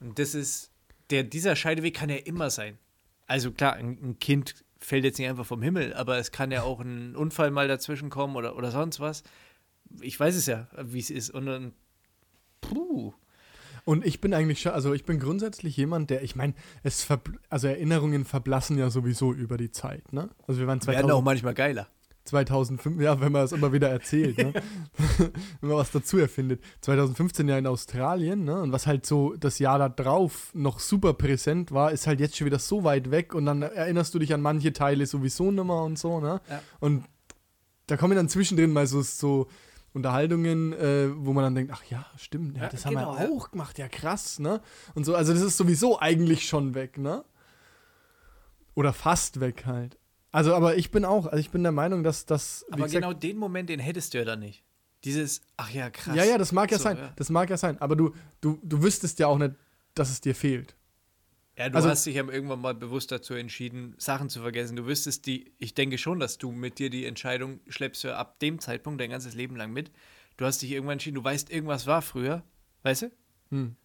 und 0.00 0.18
das 0.18 0.34
ist, 0.34 0.70
der, 1.10 1.24
dieser 1.24 1.56
Scheideweg 1.56 1.94
kann 1.94 2.08
ja 2.08 2.16
immer 2.16 2.50
sein. 2.50 2.78
Also 3.26 3.52
klar, 3.52 3.74
ein, 3.74 3.98
ein 4.02 4.18
Kind 4.18 4.64
fällt 4.78 5.04
jetzt 5.04 5.18
nicht 5.18 5.28
einfach 5.28 5.46
vom 5.46 5.62
Himmel, 5.62 5.94
aber 5.94 6.18
es 6.18 6.32
kann 6.32 6.50
ja 6.50 6.62
auch 6.62 6.80
ein 6.80 7.14
Unfall 7.14 7.50
mal 7.50 7.68
dazwischen 7.68 8.10
kommen 8.10 8.36
oder, 8.36 8.56
oder 8.56 8.70
sonst 8.70 9.00
was. 9.00 9.22
Ich 10.00 10.18
weiß 10.18 10.34
es 10.34 10.46
ja, 10.46 10.68
wie 10.82 11.00
es 11.00 11.10
ist. 11.10 11.30
Und 11.30 11.46
dann, 11.46 11.72
puh. 12.60 13.12
Und 13.84 14.04
ich 14.04 14.20
bin 14.20 14.34
eigentlich 14.34 14.60
schon, 14.60 14.72
also 14.72 14.92
ich 14.92 15.04
bin 15.04 15.18
grundsätzlich 15.18 15.76
jemand, 15.76 16.10
der, 16.10 16.22
ich 16.22 16.36
meine, 16.36 16.54
es 16.82 17.06
also 17.48 17.66
Erinnerungen 17.66 18.24
verblassen 18.24 18.78
ja 18.78 18.90
sowieso 18.90 19.32
über 19.32 19.56
die 19.56 19.70
Zeit, 19.70 20.12
ne? 20.12 20.30
Also 20.46 20.60
wir 20.60 20.66
waren 20.66 20.80
Werden 20.86 21.10
auch 21.10 21.22
2000, 21.22 21.24
manchmal 21.24 21.54
geiler. 21.54 21.88
2005, 22.30 23.00
ja, 23.00 23.20
wenn 23.20 23.32
man 23.32 23.44
es 23.44 23.52
immer 23.52 23.72
wieder 23.72 23.88
erzählt, 23.88 24.38
ne? 24.38 24.52
wenn 25.60 25.68
man 25.68 25.78
was 25.78 25.90
dazu 25.90 26.18
erfindet. 26.18 26.62
2015 26.80 27.48
ja 27.48 27.58
in 27.58 27.66
Australien, 27.66 28.44
ne? 28.44 28.62
Und 28.62 28.72
was 28.72 28.86
halt 28.86 29.04
so 29.04 29.34
das 29.34 29.58
Jahr 29.58 29.78
da 29.78 29.88
drauf 29.88 30.50
noch 30.54 30.78
super 30.78 31.12
präsent 31.12 31.72
war, 31.72 31.90
ist 31.92 32.06
halt 32.06 32.20
jetzt 32.20 32.36
schon 32.36 32.46
wieder 32.46 32.58
so 32.58 32.84
weit 32.84 33.10
weg 33.10 33.34
und 33.34 33.46
dann 33.46 33.62
erinnerst 33.62 34.14
du 34.14 34.18
dich 34.18 34.32
an 34.32 34.40
manche 34.40 34.72
Teile 34.72 35.06
sowieso 35.06 35.50
nicht 35.50 35.64
mehr 35.64 35.82
und 35.82 35.98
so, 35.98 36.20
ne? 36.20 36.40
Ja. 36.48 36.62
Und 36.78 37.04
da 37.86 37.96
kommen 37.96 38.14
dann 38.14 38.28
zwischendrin 38.28 38.72
mal 38.72 38.86
so, 38.86 39.02
so 39.02 39.48
Unterhaltungen, 39.92 40.72
äh, 40.72 41.08
wo 41.16 41.32
man 41.32 41.42
dann 41.42 41.54
denkt, 41.56 41.72
ach 41.74 41.82
ja, 41.84 42.06
stimmt, 42.16 42.56
ja, 42.56 42.64
Ja, 42.64 42.68
das 42.68 42.86
haben 42.86 42.94
genau, 42.94 43.18
wir 43.18 43.24
ja. 43.24 43.30
auch 43.30 43.50
gemacht, 43.50 43.78
ja 43.78 43.88
krass, 43.88 44.38
ne? 44.38 44.60
Und 44.94 45.04
so, 45.04 45.16
also 45.16 45.32
das 45.32 45.42
ist 45.42 45.56
sowieso 45.56 45.98
eigentlich 46.00 46.46
schon 46.46 46.74
weg, 46.74 46.96
ne? 46.96 47.24
Oder 48.74 48.92
fast 48.92 49.40
weg 49.40 49.64
halt. 49.66 49.98
Also, 50.32 50.54
aber 50.54 50.76
ich 50.76 50.90
bin 50.90 51.04
auch, 51.04 51.26
also 51.26 51.38
ich 51.38 51.50
bin 51.50 51.62
der 51.62 51.72
Meinung, 51.72 52.02
dass 52.04 52.24
das. 52.26 52.64
Aber 52.70 52.84
gesagt, 52.84 52.92
genau 53.02 53.12
den 53.12 53.36
Moment, 53.36 53.68
den 53.68 53.80
hättest 53.80 54.14
du 54.14 54.18
ja 54.18 54.24
dann 54.24 54.40
nicht. 54.40 54.62
Dieses, 55.04 55.40
ach 55.56 55.70
ja, 55.70 55.90
krass. 55.90 56.14
Ja, 56.14 56.24
ja, 56.24 56.36
das 56.38 56.52
mag 56.52 56.70
ja 56.70 56.76
So, 56.78 56.84
sein. 56.84 56.98
ja. 56.98 57.12
Das 57.16 57.30
mag 57.30 57.48
ja 57.50 57.56
sein. 57.56 57.80
Aber 57.80 57.96
du, 57.96 58.14
du, 58.40 58.58
du 58.62 58.82
wüsstest 58.82 59.18
ja 59.18 59.26
auch 59.28 59.38
nicht, 59.38 59.54
dass 59.94 60.10
es 60.10 60.20
dir 60.20 60.34
fehlt. 60.34 60.76
Ja, 61.56 61.68
du 61.68 61.76
Also- 61.76 61.88
hast 61.88 62.04
dich 62.06 62.14
ja 62.16 62.24
irgendwann 62.28 62.60
mal 62.60 62.74
bewusst 62.74 63.10
dazu 63.10 63.34
entschieden, 63.34 63.94
Sachen 63.98 64.28
zu 64.28 64.40
vergessen. 64.40 64.76
Du 64.76 64.86
wüsstest 64.86 65.26
die, 65.26 65.52
ich 65.58 65.74
denke 65.74 65.96
schon, 65.98 66.20
dass 66.20 66.38
du 66.38 66.52
mit 66.52 66.78
dir 66.78 66.90
die 66.90 67.06
Entscheidung 67.06 67.60
schleppst 67.68 68.04
ab 68.06 68.38
dem 68.40 68.58
Zeitpunkt 68.60 69.00
dein 69.00 69.10
ganzes 69.10 69.34
Leben 69.34 69.56
lang 69.56 69.72
mit. 69.72 69.90
Du 70.36 70.44
hast 70.44 70.62
dich 70.62 70.70
irgendwann 70.70 70.94
entschieden, 70.94 71.16
du 71.16 71.24
weißt, 71.24 71.50
irgendwas 71.50 71.86
war 71.86 72.02
früher, 72.02 72.42
weißt 72.82 73.02
du? 73.02 73.10
Hm. 73.50 73.76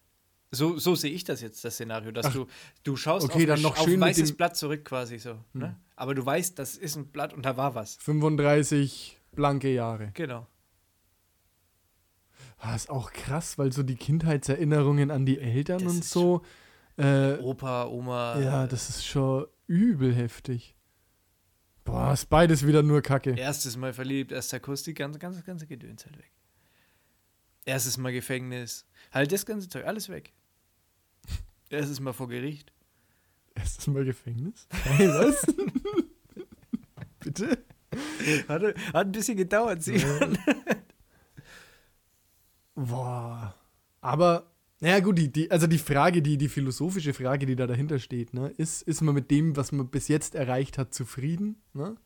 So, 0.52 0.78
so 0.78 0.94
sehe 0.94 1.12
ich 1.12 1.24
das 1.24 1.40
jetzt, 1.40 1.64
das 1.64 1.74
Szenario, 1.74 2.12
dass 2.12 2.26
Ach, 2.26 2.32
du, 2.32 2.46
du 2.84 2.96
schaust 2.96 3.28
okay, 3.28 3.50
auf, 3.50 3.60
noch 3.60 3.76
auf 3.78 3.84
schön 3.84 3.94
ein 3.94 4.08
weißes 4.08 4.30
Hm. 4.30 4.36
Blatt 4.36 4.56
zurück 4.56 4.84
quasi 4.84 5.18
so. 5.18 5.38
Ne? 5.52 5.76
Aber 5.96 6.14
du 6.14 6.24
weißt, 6.24 6.58
das 6.58 6.76
ist 6.76 6.96
ein 6.96 7.08
Blatt 7.08 7.34
und 7.34 7.44
da 7.44 7.56
war 7.56 7.74
was. 7.74 7.96
35 7.96 9.18
blanke 9.32 9.72
Jahre. 9.72 10.10
Genau. 10.14 10.46
Ah, 12.58 12.74
ist 12.74 12.88
auch 12.88 13.12
krass, 13.12 13.58
weil 13.58 13.72
so 13.72 13.82
die 13.82 13.96
Kindheitserinnerungen 13.96 15.10
an 15.10 15.26
die 15.26 15.38
Eltern 15.38 15.82
Das 15.82 15.92
und 15.92 16.04
so. 16.04 16.42
Äh, 16.96 17.34
Opa, 17.38 17.86
Oma. 17.86 18.40
ja, 18.40 18.66
das 18.66 18.88
ist 18.88 19.06
schon 19.06 19.46
übel 19.66 20.14
heftig. 20.14 20.74
Boah, 21.84 22.12
ist 22.12 22.26
beides 22.26 22.66
wieder 22.66 22.82
nur 22.82 23.02
Kacke. 23.02 23.34
Erstes 23.36 23.76
Mal 23.76 23.92
verliebt, 23.92 24.32
erster 24.32 24.58
Kuss, 24.58 24.82
die 24.82 24.94
ganze, 24.94 25.18
ganze, 25.18 25.42
ganze 25.42 25.66
Gedöns 25.66 26.04
halt 26.06 26.18
weg. 26.18 26.32
Erstes 27.64 27.96
Mal 27.98 28.12
Gefängnis. 28.12 28.86
Halt 29.12 29.30
das 29.30 29.44
ganze 29.44 29.68
Zeug, 29.68 29.84
alles 29.86 30.08
weg. 30.08 30.32
Erstes 31.70 32.00
Mal 32.00 32.12
vor 32.12 32.28
Gericht. 32.28 32.72
Erstes 33.54 33.86
Mal 33.86 34.04
Gefängnis? 34.04 34.68
Hey, 34.70 35.08
was? 35.08 35.46
Bitte? 37.20 37.64
Hat, 38.48 38.62
hat 38.62 39.06
ein 39.06 39.12
bisschen 39.12 39.36
gedauert, 39.36 39.82
Simon. 39.82 40.38
Boah. 42.74 43.54
Aber, 44.00 44.52
naja, 44.80 45.00
gut, 45.00 45.18
die, 45.18 45.32
die, 45.32 45.50
also 45.50 45.66
die 45.66 45.78
Frage, 45.78 46.22
die, 46.22 46.36
die 46.36 46.48
philosophische 46.48 47.14
Frage, 47.14 47.46
die 47.46 47.56
da 47.56 47.66
dahinter 47.66 47.98
steht, 47.98 48.34
ne, 48.34 48.48
ist, 48.56 48.82
ist 48.82 49.00
man 49.00 49.14
mit 49.14 49.30
dem, 49.30 49.56
was 49.56 49.72
man 49.72 49.88
bis 49.88 50.08
jetzt 50.08 50.34
erreicht 50.34 50.78
hat, 50.78 50.94
zufrieden? 50.94 51.62
Ne? 51.72 51.96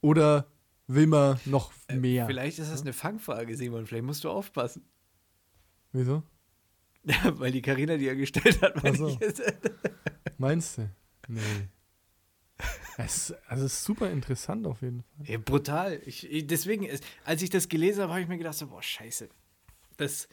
Oder 0.00 0.46
will 0.86 1.08
man 1.08 1.38
noch 1.44 1.72
mehr? 1.92 2.26
Vielleicht 2.26 2.58
ist 2.60 2.70
das 2.72 2.82
eine 2.82 2.92
Fangfrage, 2.92 3.56
Simon. 3.56 3.86
Vielleicht 3.86 4.04
musst 4.04 4.24
du 4.24 4.30
aufpassen. 4.30 4.84
Wieso? 5.92 6.22
Ja, 7.04 7.16
weil 7.38 7.52
die 7.52 7.62
Karina 7.62 7.96
die 7.96 8.04
ja 8.04 8.14
gestellt 8.14 8.62
hat, 8.62 8.82
meine 8.82 8.96
so. 8.96 9.18
Meinst 10.38 10.78
du? 10.78 10.88
Nee. 11.28 11.40
Es, 12.96 13.34
also 13.48 13.64
es 13.64 13.72
ist 13.72 13.84
super 13.84 14.10
interessant 14.10 14.66
auf 14.66 14.82
jeden 14.82 15.02
Fall. 15.02 15.26
Ja, 15.26 15.38
brutal. 15.38 16.00
Ich, 16.04 16.30
ich, 16.30 16.46
deswegen, 16.46 16.88
als 17.24 17.42
ich 17.42 17.50
das 17.50 17.68
gelesen 17.68 18.02
habe, 18.02 18.12
habe 18.12 18.22
ich 18.22 18.28
mir 18.28 18.38
gedacht, 18.38 18.54
so, 18.54 18.68
boah, 18.68 18.82
scheiße. 18.82 19.28
Das. 19.96 20.28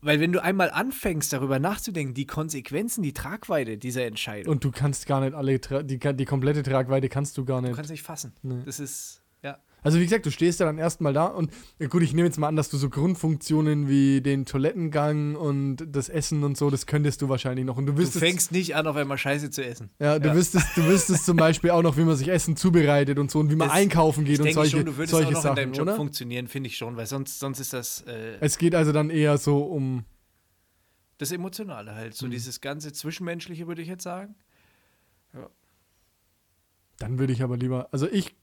Weil 0.00 0.20
wenn 0.20 0.32
du 0.32 0.42
einmal 0.42 0.70
anfängst, 0.70 1.32
darüber 1.32 1.58
nachzudenken, 1.58 2.12
die 2.14 2.26
Konsequenzen, 2.26 3.02
die 3.02 3.12
Tragweite 3.12 3.78
dieser 3.78 4.04
Entscheidung, 4.04 4.52
Und 4.52 4.64
du 4.64 4.70
kannst 4.72 5.06
gar 5.06 5.20
nicht 5.20 5.34
alle, 5.34 5.58
die, 5.58 5.98
die 5.98 6.24
komplette 6.24 6.62
Tragweite 6.62 7.08
kannst 7.08 7.38
du 7.38 7.44
gar 7.44 7.60
du 7.60 7.68
nicht. 7.68 7.76
kannst 7.76 7.90
nicht 7.90 8.02
fassen. 8.02 8.32
Nee. 8.42 8.62
Das 8.64 8.80
ist. 8.80 9.17
Also 9.82 9.98
wie 10.00 10.04
gesagt, 10.04 10.26
du 10.26 10.30
stehst 10.30 10.58
ja 10.60 10.66
dann 10.66 10.76
erstmal 10.78 11.12
da 11.12 11.26
und 11.26 11.52
ja 11.78 11.86
gut, 11.86 12.02
ich 12.02 12.12
nehme 12.12 12.26
jetzt 12.26 12.38
mal 12.38 12.48
an, 12.48 12.56
dass 12.56 12.68
du 12.68 12.76
so 12.76 12.90
Grundfunktionen 12.90 13.88
wie 13.88 14.20
den 14.20 14.44
Toilettengang 14.44 15.36
und 15.36 15.76
das 15.88 16.08
Essen 16.08 16.42
und 16.44 16.56
so, 16.56 16.68
das 16.68 16.86
könntest 16.86 17.22
du 17.22 17.28
wahrscheinlich 17.28 17.64
noch. 17.64 17.76
Und 17.76 17.86
du 17.86 17.92
Du 17.92 17.98
wüsstest, 17.98 18.18
fängst 18.24 18.50
nicht 18.52 18.74
an, 18.74 18.86
auf 18.88 18.96
einmal 18.96 19.18
Scheiße 19.18 19.50
zu 19.50 19.64
essen. 19.64 19.90
ja, 20.00 20.18
du 20.18 20.28
ja. 20.28 20.34
wüsstest, 20.34 20.66
du 20.76 20.84
wüsstest 20.84 21.24
zum 21.24 21.36
Beispiel 21.36 21.70
auch 21.70 21.82
noch, 21.82 21.96
wie 21.96 22.02
man 22.02 22.16
sich 22.16 22.28
Essen 22.28 22.56
zubereitet 22.56 23.18
und 23.18 23.30
so 23.30 23.38
und 23.38 23.50
wie 23.50 23.56
man 23.56 23.68
Das- 23.68 23.76
einkaufen 23.76 24.24
geht 24.24 24.34
Ich 24.34 24.40
und 24.40 24.46
denke 24.46 24.54
solche, 24.60 24.76
schon, 24.78 24.86
du 24.86 24.96
würdest 24.96 25.10
solche 25.12 25.28
auch 25.28 25.32
noch 25.32 25.42
Sachen, 25.42 25.56
in 25.58 25.62
deinem 25.64 25.72
Job 25.74 25.82
oder? 25.86 25.96
funktionieren, 25.96 26.48
finde 26.48 26.68
ich 26.68 26.76
schon, 26.76 26.96
weil 26.96 27.06
sonst, 27.06 27.38
sonst 27.38 27.60
ist 27.60 27.72
das 27.72 28.02
äh, 28.08 28.36
Es 28.40 28.58
geht 28.58 28.74
also 28.74 28.90
dann 28.92 29.10
eher 29.10 29.38
so 29.38 29.58
um, 29.62 30.04
das 31.18 31.30
Emotionale 31.32 31.94
halt. 31.94 32.10
Mhm. 32.12 32.16
So 32.16 32.28
dieses 32.28 32.60
ganze 32.60 32.92
Zwischenmenschliche, 32.92 33.66
würde 33.68 33.82
ich 33.82 33.88
jetzt 33.88 34.02
sagen. 34.04 34.34
dann 36.98 37.18
würde 37.18 37.32
ich 37.32 37.42
aber 37.42 37.56
lieber, 37.56 37.88
also 37.92 38.08
ich 38.10 38.34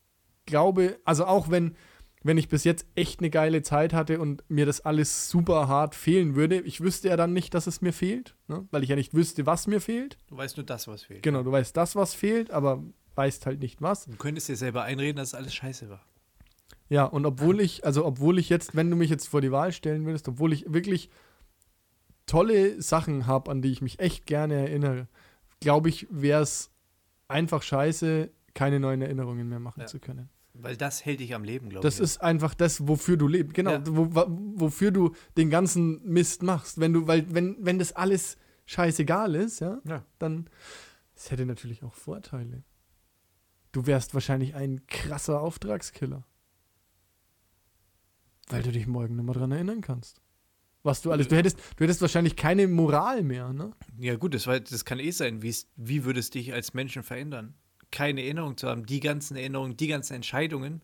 glaube, 0.46 1.00
also 1.06 1.26
auch 1.26 1.50
wenn, 1.50 1.76
wenn 2.24 2.38
ich 2.38 2.50
bis 2.50 2.64
jetzt 2.64 2.86
echt 2.96 3.20
eine 3.20 3.30
geile 3.30 3.62
Zeit 3.62 3.94
hatte 3.94 4.20
und 4.20 4.44
mir 4.50 4.66
das 4.66 4.82
alles 4.82 5.30
super 5.30 5.68
hart 5.68 5.94
fehlen 5.96 6.36
würde, 6.36 6.60
ich 6.62 6.82
wüsste 6.82 7.10
ja 7.10 7.18
dann 7.18 7.34
nicht, 7.34 7.54
dass 7.54 7.68
es 7.68 7.82
mir 7.82 7.94
fehlt, 7.94 8.36
ne? 8.48 8.68
weil 8.72 8.84
ich 8.84 8.90
ja 8.90 8.96
nicht 8.96 9.14
wüsste, 9.14 9.46
was 9.46 9.68
mir 9.68 9.80
fehlt. 9.82 10.18
Du 10.28 10.38
weißt 10.38 10.58
nur 10.58 10.66
das, 10.66 10.88
was 10.88 11.04
fehlt. 11.04 11.24
Genau, 11.24 11.44
du 11.44 11.52
weißt 11.52 11.76
das, 11.78 11.96
was 11.96 12.14
fehlt, 12.14 12.52
aber 12.52 12.84
weißt 13.16 13.46
halt 13.46 13.60
nicht 13.60 13.82
was. 13.82 14.06
Du 14.06 14.18
könntest 14.18 14.50
dir 14.50 14.56
selber 14.58 14.84
einreden, 14.84 15.18
dass 15.18 15.34
alles 15.34 15.54
scheiße 15.54 15.90
war. 15.90 16.04
Ja, 16.90 17.06
und 17.06 17.26
obwohl 17.26 17.62
ich, 17.62 17.86
also 17.86 18.06
obwohl 18.06 18.38
ich 18.40 18.50
jetzt, 18.50 18.76
wenn 18.76 18.90
du 18.90 18.96
mich 18.96 19.10
jetzt 19.10 19.28
vor 19.28 19.42
die 19.42 19.52
Wahl 19.52 19.72
stellen 19.72 20.06
würdest, 20.06 20.28
obwohl 20.28 20.54
ich 20.54 20.66
wirklich 20.72 21.10
tolle 22.26 22.82
Sachen 22.82 23.28
habe, 23.28 23.52
an 23.52 23.62
die 23.62 23.72
ich 23.72 23.82
mich 23.82 24.00
echt 24.00 24.26
gerne 24.26 24.56
erinnere, 24.56 25.08
glaube 25.60 25.90
ich, 25.90 26.08
wäre 26.10 26.42
es 26.42 26.72
einfach 27.28 27.62
scheiße, 27.62 28.30
keine 28.54 28.80
neuen 28.80 29.02
Erinnerungen 29.02 29.48
mehr 29.50 29.60
machen 29.60 29.82
Ja. 29.82 29.86
zu 29.88 30.00
können. 30.00 30.30
Weil 30.58 30.78
das 30.78 31.04
hält 31.06 31.20
dich 31.20 31.36
am 31.36 31.44
Leben, 31.44 31.70
glaube 31.70 31.84
Das 31.86 31.96
ich. 31.96 32.02
ist 32.02 32.18
einfach 32.22 32.54
das, 32.54 32.88
wofür 32.88 33.18
du 33.18 33.28
lebst. 33.28 33.54
Genau, 33.54 33.72
Ja. 33.72 33.84
wo, 33.86 34.10
wofür 34.56 34.92
du 34.92 35.14
den 35.38 35.50
ganzen 35.50 36.02
Mist 36.04 36.44
machst. 36.44 36.80
Wenn 36.80 36.94
du, 36.94 37.08
weil, 37.08 37.26
wenn, 37.34 37.58
wenn 37.60 37.78
das 37.78 37.92
alles 37.94 38.38
scheißegal 38.66 39.36
ist, 39.36 39.60
ja, 39.60 39.80
Ja. 39.86 40.06
dann 40.20 40.50
es 41.14 41.30
hätte 41.32 41.46
natürlich 41.46 41.84
auch 41.84 41.94
Vorteile. 41.94 42.64
Du 43.72 43.86
wärst 43.86 44.14
wahrscheinlich 44.14 44.56
ein 44.56 44.86
krasser 44.88 45.42
Auftragskiller. 45.42 46.26
Weil 48.48 48.64
du 48.64 48.72
dich 48.72 48.88
morgen 48.88 49.16
nicht 49.16 49.26
mehr 49.26 49.34
dran 49.36 49.52
erinnern 49.52 49.82
kannst. 49.82 50.22
Was 50.84 51.02
du 51.02 51.12
alles. 51.12 51.28
Du 51.28 51.36
hättest, 51.36 51.58
du 51.78 51.84
hättest 51.84 52.02
wahrscheinlich 52.02 52.36
keine 52.36 52.68
Moral 52.68 53.24
mehr, 53.24 53.52
ne? 53.54 53.72
Ja, 53.98 54.16
gut, 54.18 54.36
das, 54.36 54.46
war, 54.46 54.60
das 54.60 54.86
kann 54.86 55.00
eh 55.00 55.10
sein. 55.12 55.42
Wie's, 55.42 55.68
wie 55.76 56.06
würde 56.06 56.20
es 56.20 56.30
dich 56.30 56.54
als 56.54 56.74
Menschen 56.76 57.02
verändern? 57.02 57.56
Keine 57.96 58.22
Erinnerung 58.22 58.58
zu 58.58 58.68
haben, 58.68 58.86
die 58.86 59.00
ganzen 59.00 59.38
Erinnerungen, 59.38 59.78
die 59.78 59.88
ganzen 59.88 60.14
Entscheidungen. 60.14 60.82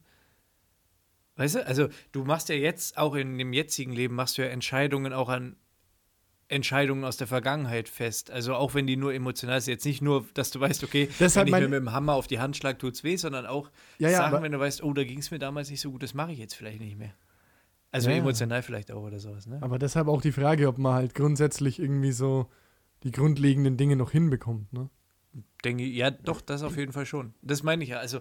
Weißt 1.36 1.56
du, 1.56 1.68
also 1.68 1.90
du 2.12 2.24
machst 2.24 2.50
ja 2.50 2.56
jetzt, 2.56 2.98
auch 2.98 3.16
in 3.16 3.38
dem 3.38 3.54
jetzigen 3.54 3.92
Leben, 3.92 4.16
machst 4.16 4.38
du 4.38 4.42
ja 4.42 4.48
Entscheidungen 4.48 5.12
auch 5.12 5.30
an 5.30 5.58
Entscheidungen 6.48 7.06
aus 7.06 7.18
der 7.18 7.28
Vergangenheit 7.28 7.88
fest. 7.88 8.30
Also 8.30 8.56
auch 8.56 8.74
wenn 8.74 8.86
die 8.86 8.98
nur 8.98 9.14
emotional 9.14 9.60
sind, 9.62 9.74
jetzt 9.74 9.86
nicht 9.86 10.02
nur, 10.02 10.26
dass 10.34 10.52
du 10.52 10.60
weißt, 10.60 10.84
okay, 10.84 11.10
Das 11.20 11.36
wenn 11.36 11.48
ich 11.48 11.54
mir 11.54 11.68
mit 11.68 11.80
dem 11.80 11.92
Hammer 11.94 12.14
auf 12.14 12.28
die 12.28 12.40
Hand 12.40 12.58
schlag, 12.58 12.78
tut's 12.80 13.04
weh, 13.04 13.16
sondern 13.16 13.46
auch 13.46 13.72
Ja, 14.00 14.10
ja, 14.10 14.18
Sachen, 14.18 14.44
wenn 14.44 14.52
du 14.52 14.60
weißt, 14.60 14.84
oh, 14.84 14.94
da 14.94 15.04
ging 15.04 15.20
es 15.20 15.32
mir 15.32 15.40
damals 15.40 15.70
nicht 15.70 15.82
so 15.82 15.92
gut, 15.92 16.04
das 16.04 16.14
mache 16.14 16.32
ich 16.32 16.40
jetzt 16.40 16.54
vielleicht 16.54 16.82
nicht 16.82 16.98
mehr. 16.98 17.14
Also 17.92 18.10
ja. 18.10 18.18
emotional 18.18 18.62
vielleicht 18.64 18.92
auch 18.92 19.04
oder 19.04 19.20
sowas, 19.20 19.48
ne? 19.48 19.60
Aber 19.62 19.80
deshalb 19.80 20.08
auch 20.08 20.22
die 20.22 20.32
Frage, 20.32 20.68
ob 20.68 20.78
man 20.78 20.94
halt 20.94 21.16
grundsätzlich 21.16 21.80
irgendwie 21.80 22.12
so 22.12 22.48
die 23.04 23.12
grundlegenden 23.12 23.78
Dinge 23.78 23.96
noch 23.96 24.12
hinbekommt, 24.12 24.72
ne? 24.72 24.90
Denke 25.64 25.84
ich, 25.84 25.96
ja, 25.96 26.12
doch, 26.12 26.42
das 26.42 26.64
auf 26.64 26.78
jeden 26.78 26.92
Fall 26.92 27.06
schon. 27.06 27.34
Das 27.42 27.64
meine 27.64 27.84
ich 27.84 27.90
ja. 27.90 27.98
Also, 27.98 28.20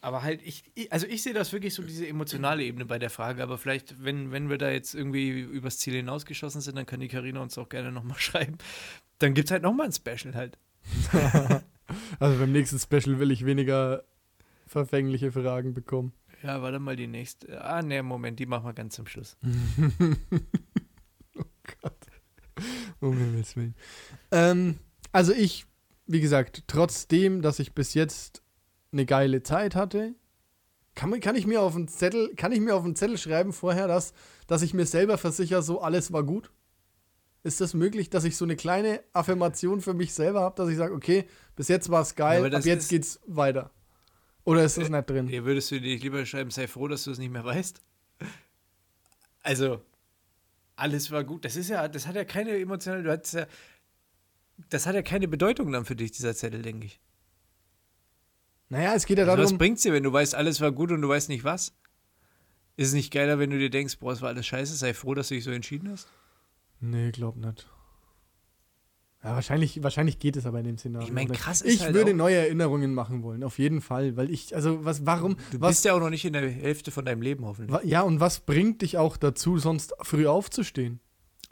aber 0.00 0.22
halt, 0.22 0.42
ich, 0.42 0.64
also 0.90 1.06
ich 1.06 1.22
sehe 1.22 1.32
das 1.32 1.52
wirklich 1.52 1.74
so, 1.74 1.82
diese 1.82 2.06
emotionale 2.06 2.62
Ebene 2.62 2.84
bei 2.84 2.98
der 2.98 3.10
Frage, 3.10 3.42
aber 3.42 3.58
vielleicht, 3.58 4.04
wenn, 4.04 4.32
wenn 4.32 4.50
wir 4.50 4.58
da 4.58 4.70
jetzt 4.70 4.94
irgendwie 4.94 5.30
übers 5.40 5.78
Ziel 5.78 5.94
hinausgeschossen 5.94 6.60
sind, 6.60 6.76
dann 6.76 6.86
kann 6.86 7.00
die 7.00 7.08
Karina 7.08 7.40
uns 7.40 7.56
auch 7.58 7.68
gerne 7.68 7.90
nochmal 7.90 8.18
schreiben. 8.20 8.58
Dann 9.18 9.34
gibt 9.34 9.48
es 9.48 9.52
halt 9.52 9.62
nochmal 9.62 9.86
ein 9.86 9.92
Special 9.92 10.34
halt. 10.34 10.58
Also 12.18 12.38
beim 12.38 12.50
nächsten 12.50 12.78
Special 12.78 13.18
will 13.18 13.30
ich 13.30 13.44
weniger 13.44 14.04
verfängliche 14.66 15.30
Fragen 15.32 15.74
bekommen. 15.74 16.14
Ja, 16.42 16.62
warte 16.62 16.78
mal 16.78 16.96
die 16.96 17.06
nächste. 17.06 17.62
Ah, 17.62 17.82
ne, 17.82 18.02
Moment, 18.02 18.38
die 18.38 18.46
machen 18.46 18.64
wir 18.64 18.72
ganz 18.72 18.94
zum 18.94 19.06
Schluss. 19.06 19.36
Um 23.00 23.18
Himmels 23.18 23.54
Willen. 23.56 23.74
Ähm, 24.30 24.78
also 25.12 25.32
ich, 25.32 25.66
wie 26.06 26.20
gesagt, 26.20 26.64
trotzdem, 26.66 27.42
dass 27.42 27.58
ich 27.58 27.74
bis 27.74 27.94
jetzt 27.94 28.42
eine 28.92 29.06
geile 29.06 29.42
Zeit 29.42 29.74
hatte, 29.74 30.14
kann, 30.94 31.18
kann 31.20 31.36
ich 31.36 31.46
mir 31.46 31.60
auf 31.60 31.74
einen 31.74 31.88
Zettel, 31.88 32.34
kann 32.36 32.52
ich 32.52 32.60
mir 32.60 32.74
auf 32.74 32.84
einen 32.84 32.96
Zettel 32.96 33.18
schreiben 33.18 33.52
vorher, 33.52 33.88
dass, 33.88 34.12
dass 34.46 34.62
ich 34.62 34.74
mir 34.74 34.86
selber 34.86 35.18
versichere, 35.18 35.62
so 35.62 35.80
alles 35.80 36.12
war 36.12 36.22
gut? 36.22 36.50
Ist 37.42 37.60
das 37.60 37.74
möglich, 37.74 38.08
dass 38.10 38.24
ich 38.24 38.36
so 38.36 38.44
eine 38.44 38.56
kleine 38.56 39.02
Affirmation 39.12 39.80
für 39.80 39.92
mich 39.92 40.14
selber 40.14 40.40
habe, 40.40 40.56
dass 40.56 40.68
ich 40.68 40.76
sage, 40.76 40.94
okay, 40.94 41.26
bis 41.56 41.68
jetzt 41.68 41.90
war 41.90 42.02
es 42.02 42.10
Ja, 42.10 42.14
geil, 42.16 42.46
aber 42.46 42.56
ab 42.56 42.64
jetzt 42.64 42.88
geht's 42.88 43.20
weiter? 43.26 43.70
Oder 44.44 44.64
ist 44.64 44.78
das 44.78 44.88
nicht 44.88 45.10
drin? 45.10 45.26
Hier 45.26 45.44
würdest 45.44 45.70
du 45.70 45.80
dir 45.80 45.92
nicht 45.92 46.02
lieber 46.02 46.24
schreiben, 46.26 46.50
sei 46.50 46.68
froh, 46.68 46.88
dass 46.88 47.04
du 47.04 47.10
es 47.10 47.18
nicht 47.18 47.32
mehr 47.32 47.44
weißt? 47.44 47.80
Also, 49.42 49.82
alles 50.76 51.10
war 51.10 51.24
gut. 51.24 51.44
Das 51.44 51.56
ist 51.56 51.68
ja, 51.68 51.86
das 51.88 52.06
hat 52.06 52.16
ja 52.16 52.24
keine 52.24 52.58
emotionale, 52.58 53.02
du 53.02 53.10
hattest 53.10 53.34
ja, 53.34 53.46
das 54.70 54.86
hat 54.86 54.94
ja 54.94 55.02
keine 55.02 55.28
Bedeutung 55.28 55.72
dann 55.72 55.84
für 55.84 55.96
dich, 55.96 56.12
dieser 56.12 56.34
Zettel, 56.34 56.62
denke 56.62 56.86
ich. 56.86 57.00
Naja, 58.68 58.94
es 58.94 59.06
geht 59.06 59.18
ja 59.18 59.24
Also 59.24 59.36
was 59.38 59.44
darum. 59.50 59.58
bringt's 59.58 59.82
dir, 59.82 59.92
wenn 59.92 60.02
du 60.02 60.12
weißt, 60.12 60.34
alles 60.34 60.60
war 60.60 60.72
gut 60.72 60.90
und 60.90 61.02
du 61.02 61.08
weißt 61.08 61.28
nicht 61.28 61.44
was? 61.44 61.72
Ist 62.76 62.88
es 62.88 62.94
nicht 62.94 63.12
geiler, 63.12 63.38
wenn 63.38 63.50
du 63.50 63.58
dir 63.58 63.70
denkst, 63.70 63.98
boah, 63.98 64.12
es 64.12 64.20
war 64.22 64.30
alles 64.30 64.46
scheiße, 64.46 64.74
sei 64.74 64.94
froh, 64.94 65.14
dass 65.14 65.28
du 65.28 65.34
dich 65.34 65.44
so 65.44 65.50
entschieden 65.52 65.90
hast? 65.90 66.08
Nee, 66.80 67.12
glaub 67.12 67.36
nicht. 67.36 67.68
Ja, 69.22 69.34
wahrscheinlich, 69.34 69.82
wahrscheinlich 69.82 70.18
geht 70.18 70.36
es 70.36 70.44
aber 70.44 70.58
in 70.58 70.66
dem 70.66 70.76
Szenario. 70.78 71.06
Ich 71.08 71.12
mein, 71.14 71.28
nicht. 71.28 71.40
krass 71.40 71.62
ist 71.62 71.72
Ich 71.74 71.80
halt 71.82 71.94
würde 71.94 72.12
neue 72.12 72.36
Erinnerungen 72.36 72.92
machen 72.92 73.22
wollen, 73.22 73.42
auf 73.42 73.58
jeden 73.58 73.80
Fall. 73.80 74.16
Weil 74.16 74.30
ich, 74.30 74.54
also, 74.54 74.84
was, 74.84 75.06
warum, 75.06 75.36
Du 75.50 75.60
was, 75.60 75.70
bist 75.70 75.84
ja 75.86 75.94
auch 75.94 76.00
noch 76.00 76.10
nicht 76.10 76.24
in 76.26 76.34
der 76.34 76.50
Hälfte 76.50 76.90
von 76.90 77.04
deinem 77.06 77.22
Leben, 77.22 77.46
hoffentlich. 77.46 77.80
ja, 77.84 78.02
und 78.02 78.20
was 78.20 78.40
bringt 78.40 78.82
dich 78.82 78.98
auch 78.98 79.16
dazu, 79.16 79.58
sonst 79.58 79.94
früh 80.02 80.26
aufzustehen? 80.26 81.00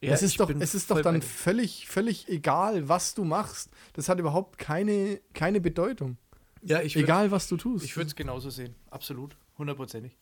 Ja, 0.03 0.13
es 0.13 0.23
ist 0.23 0.41
doch, 0.41 0.51
es 0.51 0.75
ist 0.75 0.91
doch 0.91 1.01
dann 1.01 1.23
völlig, 1.23 1.87
völlig 1.87 2.29
egal, 2.29 2.89
was 2.89 3.15
du 3.15 3.25
machst. 3.25 3.71
Das 3.93 4.09
hat 4.09 4.19
überhaupt 4.19 4.59
keine, 4.59 5.21
keine 5.33 5.61
Bedeutung. 5.61 6.17
Ja, 6.63 6.81
ich 6.83 6.95
würd- 6.97 7.05
egal, 7.05 7.31
was 7.31 7.49
du 7.49 7.57
tust. 7.57 7.85
Ich 7.85 7.97
würde 7.97 8.09
es 8.09 8.17
genauso 8.17 8.51
sehen. 8.51 8.75
Absolut. 8.91 9.37
Hundertprozentig. 9.59 10.17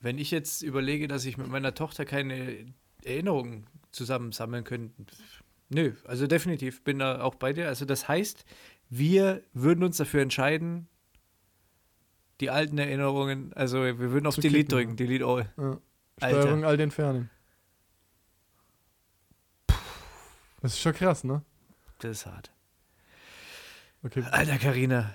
wenn 0.00 0.18
ich 0.18 0.30
jetzt 0.30 0.62
überlege, 0.62 1.08
dass 1.08 1.24
ich 1.24 1.36
mit 1.36 1.48
meiner 1.48 1.74
Tochter 1.74 2.04
keine 2.04 2.66
Erinnerungen 3.02 3.66
zusammensammeln 3.90 4.62
könnte, 4.62 4.92
pff, 5.04 5.42
nö, 5.68 5.92
also 6.04 6.26
definitiv 6.28 6.82
bin 6.84 6.98
da 7.00 7.22
auch 7.22 7.34
bei 7.34 7.52
dir. 7.52 7.66
Also 7.66 7.84
das 7.86 8.06
heißt, 8.06 8.44
wir 8.88 9.42
würden 9.52 9.82
uns 9.82 9.96
dafür 9.96 10.20
entscheiden, 10.22 10.86
die 12.40 12.50
alten 12.50 12.78
Erinnerungen, 12.78 13.52
also 13.54 13.82
wir 13.82 13.98
würden 13.98 14.26
auf 14.26 14.36
Delete 14.36 14.68
drücken, 14.76 14.96
Delete 14.96 15.24
all. 15.24 15.50
Ja. 15.56 15.80
Alter. 16.20 16.40
Steuerung 16.42 16.64
all 16.64 16.78
entfernen. 16.78 17.30
Das 20.60 20.72
ist 20.72 20.80
schon 20.80 20.94
krass, 20.94 21.24
ne? 21.24 21.42
Das 21.98 22.18
ist 22.18 22.26
hart. 22.26 22.52
Okay. 24.02 24.22
Alter, 24.30 24.58
Karina, 24.58 25.14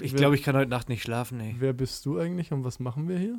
ich 0.00 0.14
glaube, 0.14 0.34
ich 0.34 0.42
kann 0.42 0.56
heute 0.56 0.70
Nacht 0.70 0.88
nicht 0.88 1.02
schlafen, 1.02 1.40
ey. 1.40 1.56
Wer 1.58 1.72
bist 1.72 2.04
du 2.06 2.18
eigentlich 2.18 2.52
und 2.52 2.64
was 2.64 2.78
machen 2.78 3.08
wir 3.08 3.18
hier? 3.18 3.38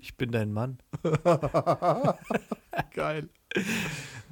Ich 0.00 0.16
bin 0.16 0.30
dein 0.32 0.52
Mann. 0.52 0.78
Geil. 2.94 3.30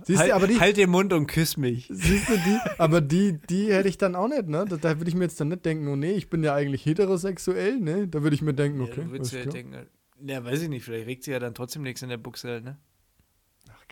Siehst 0.04 0.18
halt, 0.20 0.30
du, 0.30 0.34
aber 0.34 0.46
die, 0.46 0.60
halt 0.60 0.76
den 0.76 0.90
Mund 0.90 1.12
und 1.12 1.26
küss 1.26 1.56
mich. 1.56 1.88
siehst 1.90 2.28
du 2.28 2.36
die, 2.36 2.58
aber 2.78 3.00
die, 3.00 3.38
die 3.48 3.72
hätte 3.72 3.88
ich 3.88 3.98
dann 3.98 4.14
auch 4.14 4.28
nicht, 4.28 4.48
ne? 4.48 4.64
Da, 4.68 4.76
da 4.76 4.98
würde 4.98 5.08
ich 5.08 5.14
mir 5.16 5.24
jetzt 5.24 5.40
dann 5.40 5.48
nicht 5.48 5.64
denken, 5.64 5.88
oh 5.88 5.96
nee, 5.96 6.12
ich 6.12 6.28
bin 6.30 6.44
ja 6.44 6.54
eigentlich 6.54 6.84
heterosexuell, 6.84 7.80
ne? 7.80 8.06
Da 8.06 8.22
würde 8.22 8.34
ich 8.34 8.42
mir 8.42 8.54
denken, 8.54 8.80
Ja, 8.80 8.86
okay. 8.86 9.04
du 9.04 9.10
würdest 9.10 9.32
ja 9.32 9.44
denken, 9.46 9.86
ja, 10.26 10.44
weiß 10.44 10.62
ich 10.62 10.68
nicht, 10.68 10.84
vielleicht 10.84 11.06
regt 11.06 11.24
sie 11.24 11.30
ja 11.32 11.38
dann 11.38 11.54
trotzdem 11.54 11.82
nichts 11.82 12.02
in 12.02 12.10
der 12.10 12.18
Buchse, 12.18 12.60
ne? 12.62 12.78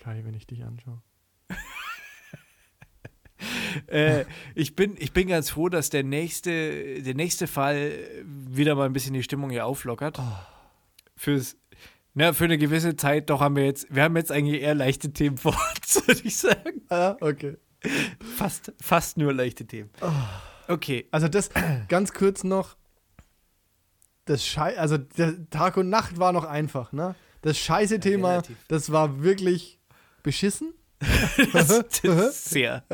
Kai, 0.06 0.22
wenn 0.24 0.34
ich 0.34 0.46
dich 0.46 0.62
anschaue. 0.62 1.02
äh, 3.88 4.24
ich, 4.54 4.76
bin, 4.76 4.94
ich 5.00 5.12
bin 5.12 5.26
ganz 5.26 5.50
froh, 5.50 5.68
dass 5.68 5.90
der 5.90 6.04
nächste, 6.04 7.02
der 7.02 7.14
nächste 7.14 7.48
Fall 7.48 7.90
wieder 8.24 8.76
mal 8.76 8.86
ein 8.86 8.92
bisschen 8.92 9.14
die 9.14 9.24
Stimmung 9.24 9.50
hier 9.50 9.66
auflockert. 9.66 10.22
Fürs, 11.16 11.56
na, 12.14 12.32
für 12.34 12.44
eine 12.44 12.56
gewisse 12.56 12.94
Zeit, 12.94 13.30
doch 13.30 13.40
haben 13.40 13.56
wir 13.56 13.64
jetzt, 13.64 13.92
wir 13.92 14.04
haben 14.04 14.16
jetzt 14.16 14.30
eigentlich 14.30 14.62
eher 14.62 14.76
leichte 14.76 15.12
Themen 15.12 15.38
vor 15.38 15.58
uns, 15.74 15.96
würde 16.06 16.20
ich 16.22 16.36
sagen. 16.36 16.82
Ah, 16.88 17.16
okay. 17.20 17.56
Fast, 18.36 18.74
fast 18.80 19.16
nur 19.16 19.34
leichte 19.34 19.66
Themen. 19.66 19.90
Oh. 20.02 20.12
Okay, 20.68 21.08
Also 21.10 21.26
das, 21.26 21.50
ganz 21.88 22.12
kurz 22.12 22.44
noch, 22.44 22.76
das 24.24 24.46
Schei 24.46 24.78
also 24.78 24.98
der 24.98 25.50
Tag 25.50 25.76
und 25.76 25.90
Nacht 25.90 26.20
war 26.20 26.32
noch 26.32 26.44
einfach, 26.44 26.92
ne? 26.92 27.16
Das 27.42 27.58
scheiße 27.58 27.98
Thema, 27.98 28.30
relativ. 28.30 28.56
das 28.68 28.92
war 28.92 29.24
wirklich 29.24 29.80
beschissen. 30.26 30.74
das, 31.52 31.68
das 31.68 32.00
ist 32.02 32.44
sehr. 32.50 32.84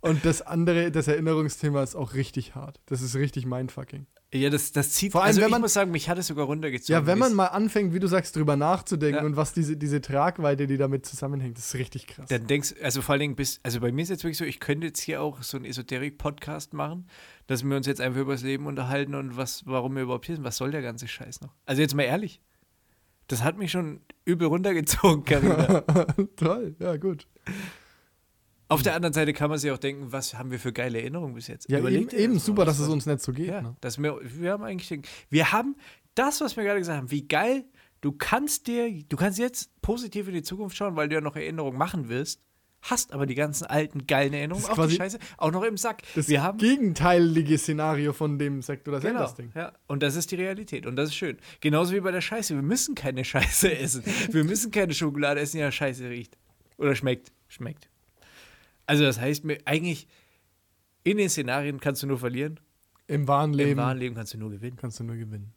Und 0.00 0.24
das 0.24 0.40
andere, 0.40 0.90
das 0.90 1.08
Erinnerungsthema 1.08 1.82
ist 1.82 1.94
auch 1.94 2.14
richtig 2.14 2.54
hart. 2.54 2.80
Das 2.86 3.02
ist 3.02 3.14
richtig 3.16 3.44
mindfucking. 3.44 4.06
Ja, 4.32 4.48
das, 4.48 4.70
das 4.70 4.92
zieht, 4.92 5.10
Vor 5.12 5.22
allem, 5.22 5.28
also 5.28 5.40
wenn 5.40 5.48
ich 5.48 5.50
man- 5.50 5.60
muss 5.62 5.72
sagen, 5.72 5.90
mich 5.90 6.08
hat 6.08 6.16
es 6.16 6.28
sogar 6.28 6.46
runtergezogen. 6.46 7.02
Ja, 7.02 7.06
wenn 7.06 7.18
man 7.18 7.34
mal 7.34 7.46
anfängt, 7.48 7.92
wie 7.92 7.98
du 7.98 8.06
sagst, 8.06 8.36
drüber 8.36 8.56
nachzudenken 8.56 9.18
Ja. 9.22 9.26
und 9.26 9.36
was 9.36 9.52
diese, 9.52 9.76
diese 9.76 10.00
Tragweite, 10.00 10.68
die 10.68 10.76
damit 10.76 11.04
zusammenhängt, 11.04 11.58
das 11.58 11.66
ist 11.66 11.74
richtig 11.74 12.06
krass. 12.06 12.28
Dann 12.28 12.46
denkst 12.46 12.76
also 12.80 13.02
vor 13.02 13.14
allen 13.14 13.20
Dingen 13.20 13.34
bis, 13.36 13.58
also 13.64 13.80
bei 13.80 13.90
mir 13.90 14.02
ist 14.02 14.08
jetzt 14.10 14.22
wirklich 14.22 14.38
so, 14.38 14.44
ich 14.44 14.60
könnte 14.60 14.86
jetzt 14.86 15.00
hier 15.00 15.20
auch 15.20 15.42
so 15.42 15.56
einen 15.56 15.66
Esoterik-Podcast 15.66 16.72
machen, 16.74 17.08
dass 17.48 17.64
wir 17.64 17.76
uns 17.76 17.86
jetzt 17.88 18.00
einfach 18.00 18.20
über 18.20 18.32
das 18.32 18.42
Leben 18.42 18.66
unterhalten 18.66 19.16
und 19.16 19.36
was, 19.36 19.66
warum 19.66 19.96
wir 19.96 20.04
überhaupt 20.04 20.26
hier 20.26 20.36
sind. 20.36 20.44
Was 20.44 20.56
soll 20.58 20.70
der 20.70 20.82
ganze 20.82 21.08
Scheiß 21.08 21.40
noch? 21.40 21.50
Also 21.66 21.82
jetzt 21.82 21.94
mal 21.96 22.04
ehrlich. 22.04 22.40
Das 23.30 23.44
hat 23.44 23.56
mich 23.56 23.70
schon 23.70 24.00
übel 24.24 24.48
runtergezogen, 24.48 25.24
Carina. 25.24 25.82
Toll, 26.36 26.74
ja, 26.80 26.96
gut. 26.96 27.28
Auf 28.66 28.82
der 28.82 28.94
anderen 28.96 29.12
Seite 29.12 29.32
kann 29.32 29.50
man 29.50 29.58
sich 29.58 29.70
auch 29.70 29.78
denken, 29.78 30.10
was 30.10 30.34
haben 30.34 30.50
wir 30.50 30.58
für 30.58 30.72
geile 30.72 30.98
Erinnerungen 31.00 31.34
bis 31.34 31.46
jetzt? 31.46 31.70
Ja, 31.70 31.78
eben, 31.78 31.86
Überleg 31.86 32.08
dir 32.08 32.18
eben 32.18 32.34
das 32.34 32.44
super, 32.44 32.64
dass 32.64 32.80
es 32.80 32.88
uns 32.88 33.06
nicht 33.06 33.20
so 33.20 33.32
geht. 33.32 33.46
Ja, 33.46 33.62
Ne? 33.62 33.76
dass 33.80 34.02
wir, 34.02 34.18
wir 34.22 34.50
haben 34.50 34.64
eigentlich, 34.64 35.00
wir 35.28 35.52
haben 35.52 35.76
das, 36.16 36.40
was 36.40 36.56
wir 36.56 36.64
gerade 36.64 36.80
gesagt 36.80 36.98
haben, 36.98 37.10
wie 37.12 37.28
geil, 37.28 37.64
du 38.00 38.10
kannst 38.10 38.66
dir, 38.66 38.90
du 39.08 39.16
kannst 39.16 39.38
jetzt 39.38 39.80
positiv 39.80 40.26
in 40.26 40.34
die 40.34 40.42
Zukunft 40.42 40.76
schauen, 40.76 40.96
weil 40.96 41.08
du 41.08 41.14
ja 41.14 41.20
noch 41.20 41.36
Erinnerungen 41.36 41.78
machen 41.78 42.08
wirst, 42.08 42.42
hast 42.82 43.12
aber 43.12 43.26
die 43.26 43.34
ganzen 43.34 43.66
alten 43.66 44.06
geilen 44.06 44.32
Erinnerungen 44.32 44.64
auf 44.66 44.86
die 44.88 44.94
Scheiße 44.96 45.18
auch 45.36 45.50
noch 45.52 45.62
im 45.62 45.76
Sack. 45.76 46.02
Das 46.14 46.28
wir 46.28 46.42
haben 46.42 46.58
gegenteilige 46.58 47.58
Szenario 47.58 48.12
von 48.12 48.38
dem 48.38 48.62
Sektor 48.62 48.92
das 48.94 49.02
Genau, 49.02 49.30
Ding. 49.32 49.52
ja. 49.54 49.72
Und 49.86 50.02
das 50.02 50.16
ist 50.16 50.30
die 50.30 50.36
Realität 50.36 50.86
und 50.86 50.96
das 50.96 51.10
ist 51.10 51.14
schön. 51.16 51.36
Genauso 51.60 51.92
wie 51.94 52.00
bei 52.00 52.10
der 52.10 52.20
Scheiße. 52.20 52.54
Wir 52.54 52.62
müssen 52.62 52.94
keine 52.94 53.24
Scheiße 53.24 53.70
essen. 53.78 54.02
Wir 54.30 54.44
müssen 54.44 54.70
keine 54.70 54.94
Schokolade 54.94 55.40
essen, 55.40 55.58
die 55.58 55.62
nach 55.62 55.72
Scheiße 55.72 56.08
riecht. 56.08 56.36
Oder 56.78 56.94
schmeckt. 56.94 57.32
Schmeckt. 57.48 57.88
Also 58.86 59.04
das 59.04 59.20
heißt 59.20 59.44
mir 59.44 59.58
eigentlich, 59.66 60.08
in 61.04 61.16
den 61.18 61.28
Szenarien 61.28 61.80
kannst 61.80 62.02
du 62.02 62.06
nur 62.06 62.18
verlieren, 62.18 62.58
Im 63.06 63.28
wahren 63.28 63.52
im 63.52 63.58
Leben 63.58 63.78
wahren 63.78 63.98
Leben 63.98 64.14
kannst 64.14 64.34
du 64.34 64.38
nur 64.38 64.50
gewinnen. 64.50 64.76
kannst 64.76 64.98
du 65.00 65.04
nur 65.04 65.16
gewinnen. 65.16 65.52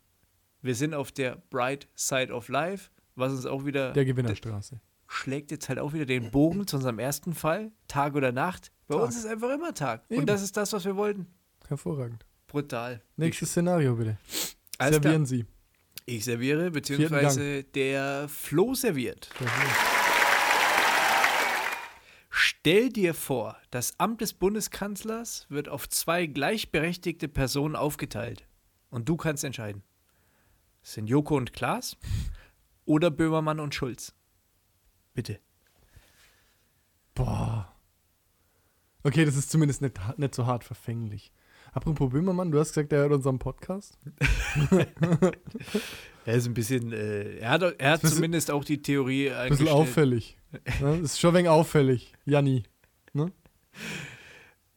Wir 0.62 0.76
sind 0.76 0.94
auf 0.94 1.12
der 1.12 1.42
Bright 1.50 1.88
Side 1.96 2.32
of 2.34 2.48
Life, 2.48 2.90
was 3.16 3.32
uns 3.34 3.46
auch 3.46 3.66
wieder 3.66 3.92
Der 3.94 4.06
Gewinnerstraße. 4.06 4.80
Schlägt 5.14 5.52
jetzt 5.52 5.70
halt 5.70 5.80
auch 5.80 5.94
wieder 5.94 6.06
den 6.06 6.32
Bogen 6.32 6.68
zu 6.68 6.78
unserem 6.78 7.00
ersten 7.00 7.34
Fall, 7.34 7.72
Tag 7.88 8.16
oder 8.16 8.32
Nacht. 8.32 8.72
Bei 8.88 8.96
Tag. 8.96 9.04
uns 9.06 9.16
ist 9.16 9.26
einfach 9.26 9.50
immer 9.50 9.74
Tag. 9.74 10.04
Eben. 10.10 10.22
Und 10.22 10.30
das 10.30 10.42
ist 10.42 10.58
das, 10.58 10.74
was 10.74 10.86
wir 10.86 10.96
wollten. 10.96 11.28
Hervorragend. 11.68 12.26
Brutal. 12.48 13.02
Nächstes 13.16 13.50
Szenario 13.52 13.96
bitte. 13.96 14.18
Alles 14.78 15.00
klar. 15.00 15.14
Servieren 15.14 15.26
Sie. 15.26 15.46
Ich 16.06 16.26
serviere, 16.26 16.72
beziehungsweise 16.72 17.64
der 17.64 18.28
Flo 18.28 18.74
serviert. 18.74 19.30
Stell 22.30 22.90
dir 22.90 23.14
vor, 23.14 23.58
das 23.72 24.00
Amt 24.00 24.20
des 24.22 24.34
Bundeskanzlers 24.34 25.46
wird 25.50 25.70
auf 25.70 25.88
zwei 25.88 26.26
gleichberechtigte 26.26 27.30
Personen 27.30 27.76
aufgeteilt. 27.76 28.46
Und 28.90 29.08
du 29.08 29.16
kannst 29.16 29.44
entscheiden. 29.44 29.84
Es 30.82 30.94
sind 30.94 31.08
Joko 31.08 31.38
und 31.38 31.54
Klaas 31.54 31.98
oder 32.86 33.10
Böhmermann 33.10 33.62
und 33.62 33.74
Schulz. 33.74 34.14
Bitte. 35.14 35.40
Boah. 37.16 37.74
Okay, 39.04 39.26
das 39.26 39.36
ist 39.36 39.52
zumindest 39.52 39.82
nicht, 39.82 40.00
nicht 40.18 40.34
so 40.36 40.46
hart 40.46 40.64
verfänglich. 40.64 41.32
Apropos 41.74 42.12
Böhmermann, 42.12 42.52
du 42.52 42.60
hast 42.60 42.70
gesagt, 42.74 42.94
er 42.94 43.00
hört 43.00 43.14
unseren 43.14 43.40
Podcast. 43.40 43.98
Er 46.26 46.36
ist 46.36 46.46
ein 46.46 46.54
bisschen, 46.54 46.94
äh, 46.94 47.40
er 47.40 47.50
hat, 47.50 47.62
er 47.64 47.92
hat 47.92 48.02
Bisschen- 48.02 48.16
zumindest 48.16 48.50
auch 48.50 48.64
die 48.64 48.82
Theorie 48.82 49.30
Ein 49.30 49.50
bisschen 49.50 49.68
auffällig. 49.68 50.38
Ja, 50.80 50.94
ist 50.96 51.20
schon 51.20 51.34
wenig 51.34 51.50
auffällig. 51.50 52.14
Janni. 52.24 52.64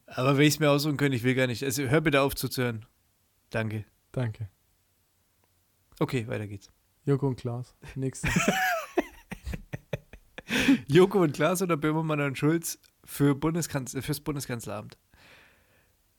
Aber 0.07 0.35
wenn 0.37 0.43
ich 0.45 0.55
es 0.55 0.59
mir 0.59 0.69
aussuchen 0.69 0.97
könnte, 0.97 1.15
ich 1.15 1.23
will 1.23 1.35
gar 1.35 1.47
nicht. 1.47 1.63
Also 1.63 1.83
hör 1.83 2.01
bitte 2.01 2.21
auf 2.21 2.35
zuzuhören. 2.35 2.85
Danke. 3.49 3.85
Danke. 4.11 4.49
Okay, 5.99 6.27
weiter 6.27 6.47
geht's. 6.47 6.69
Joko 7.05 7.27
und 7.27 7.37
Klaas. 7.37 7.75
Nächster. 7.95 8.27
Joko 10.87 11.21
und 11.21 11.33
Klaas 11.33 11.61
oder 11.61 11.77
Böhmermann 11.77 12.21
und 12.21 12.37
Schulz 12.37 12.79
für 13.03 13.35
Bundeskanzler, 13.35 14.01
fürs 14.01 14.19
Bundeskanzleramt. 14.21 14.97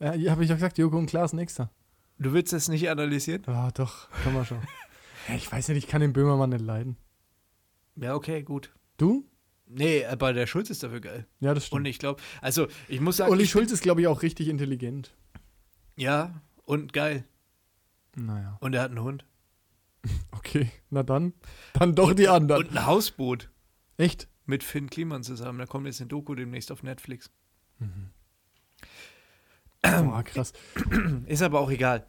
ja, 0.01 0.31
habe 0.31 0.43
ich 0.43 0.49
doch 0.49 0.57
gesagt, 0.57 0.79
Joko 0.79 0.99
und 0.99 1.07
Klaas, 1.07 1.33
nächster. 1.33 1.71
Du 2.19 2.33
willst 2.33 2.53
das 2.53 2.69
nicht 2.69 2.91
analysieren? 2.91 3.43
Ah, 3.47 3.71
doch, 3.73 4.11
kann 4.25 4.35
man 4.35 4.45
schon. 4.45 4.59
Ja, 5.29 5.35
ich 5.35 5.53
weiß 5.53 5.69
nicht, 5.69 5.77
ich 5.77 5.87
kann 5.89 6.01
den 6.01 6.15
Böhmermann 6.15 6.49
nicht 6.49 6.65
leiden. 6.65 6.97
Ja, 7.97 8.15
okay, 8.15 8.43
gut. 8.43 8.73
Du? 8.97 9.27
Nee, 9.67 10.07
aber 10.07 10.33
der 10.33 10.47
Schulz 10.47 10.71
ist 10.71 10.83
dafür 10.83 11.01
geil. 11.01 11.27
Ja, 11.41 11.53
das 11.53 11.65
Und 11.65 11.67
stimmt. 11.83 11.89
ich 11.89 11.99
glaube, 11.99 12.23
also 12.41 12.67
ich 12.89 13.01
muss 13.03 13.19
sagen, 13.19 13.31
Olli 13.31 13.43
ich, 13.43 13.51
Schulz 13.51 13.71
ist, 13.71 13.83
glaube 13.83 14.01
ich, 14.01 14.07
auch 14.07 14.23
richtig 14.23 14.49
intelligent. 14.49 15.15
ja, 15.97 16.41
und 16.65 16.95
geil. 16.95 17.25
Naja. 18.17 18.57
Und 18.61 18.75
er 18.75 18.81
hat 18.81 18.91
einen 18.91 19.03
Hund. 19.03 19.27
Okay, 20.33 20.71
na 20.89 21.03
dann. 21.03 21.35
Dann 21.75 21.95
doch 21.95 22.15
die 22.15 22.29
anderen. 22.29 22.63
Und 22.65 22.71
ein 22.75 22.87
Hausboot 22.87 23.51
Echt? 23.99 24.29
Mit 24.49 24.65
Finn 24.65 24.91
Kliman 24.91 25.23
zusammen. 25.23 25.59
Da 25.59 25.67
kommt 25.67 25.87
jetzt 25.87 26.01
eine 26.01 26.09
Doku 26.09 26.35
demnächst 26.35 26.73
auf 26.73 26.83
Netflix. 26.83 27.31
Boah, 29.83 30.23
krass. 30.25 30.53
Ist 31.27 31.43
aber 31.43 31.61
auch 31.61 31.71
egal. 31.71 32.07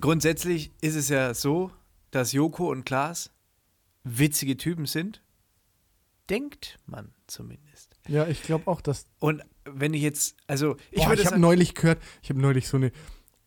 Grundsätzlich 0.00 0.72
ist 0.80 0.96
es 0.96 1.08
ja 1.08 1.34
so, 1.34 1.70
dass 2.10 2.32
Joko 2.32 2.70
und 2.70 2.84
Klaas 2.84 3.30
witzige 4.04 4.56
Typen 4.56 4.86
sind. 4.86 5.22
Denkt 6.28 6.78
man 6.86 7.12
zumindest. 7.26 7.96
Ja, 8.08 8.26
ich 8.26 8.42
glaube 8.42 8.68
auch, 8.68 8.80
dass. 8.80 9.06
Und 9.18 9.42
wenn 9.64 9.94
ich 9.94 10.02
jetzt, 10.02 10.36
also 10.46 10.76
ich 10.90 11.04
Boah, 11.04 11.14
ich 11.14 11.26
habe 11.26 11.38
neulich 11.38 11.74
gehört, 11.74 12.00
ich 12.22 12.30
habe 12.30 12.40
neulich 12.40 12.68
so 12.68 12.76
eine. 12.76 12.92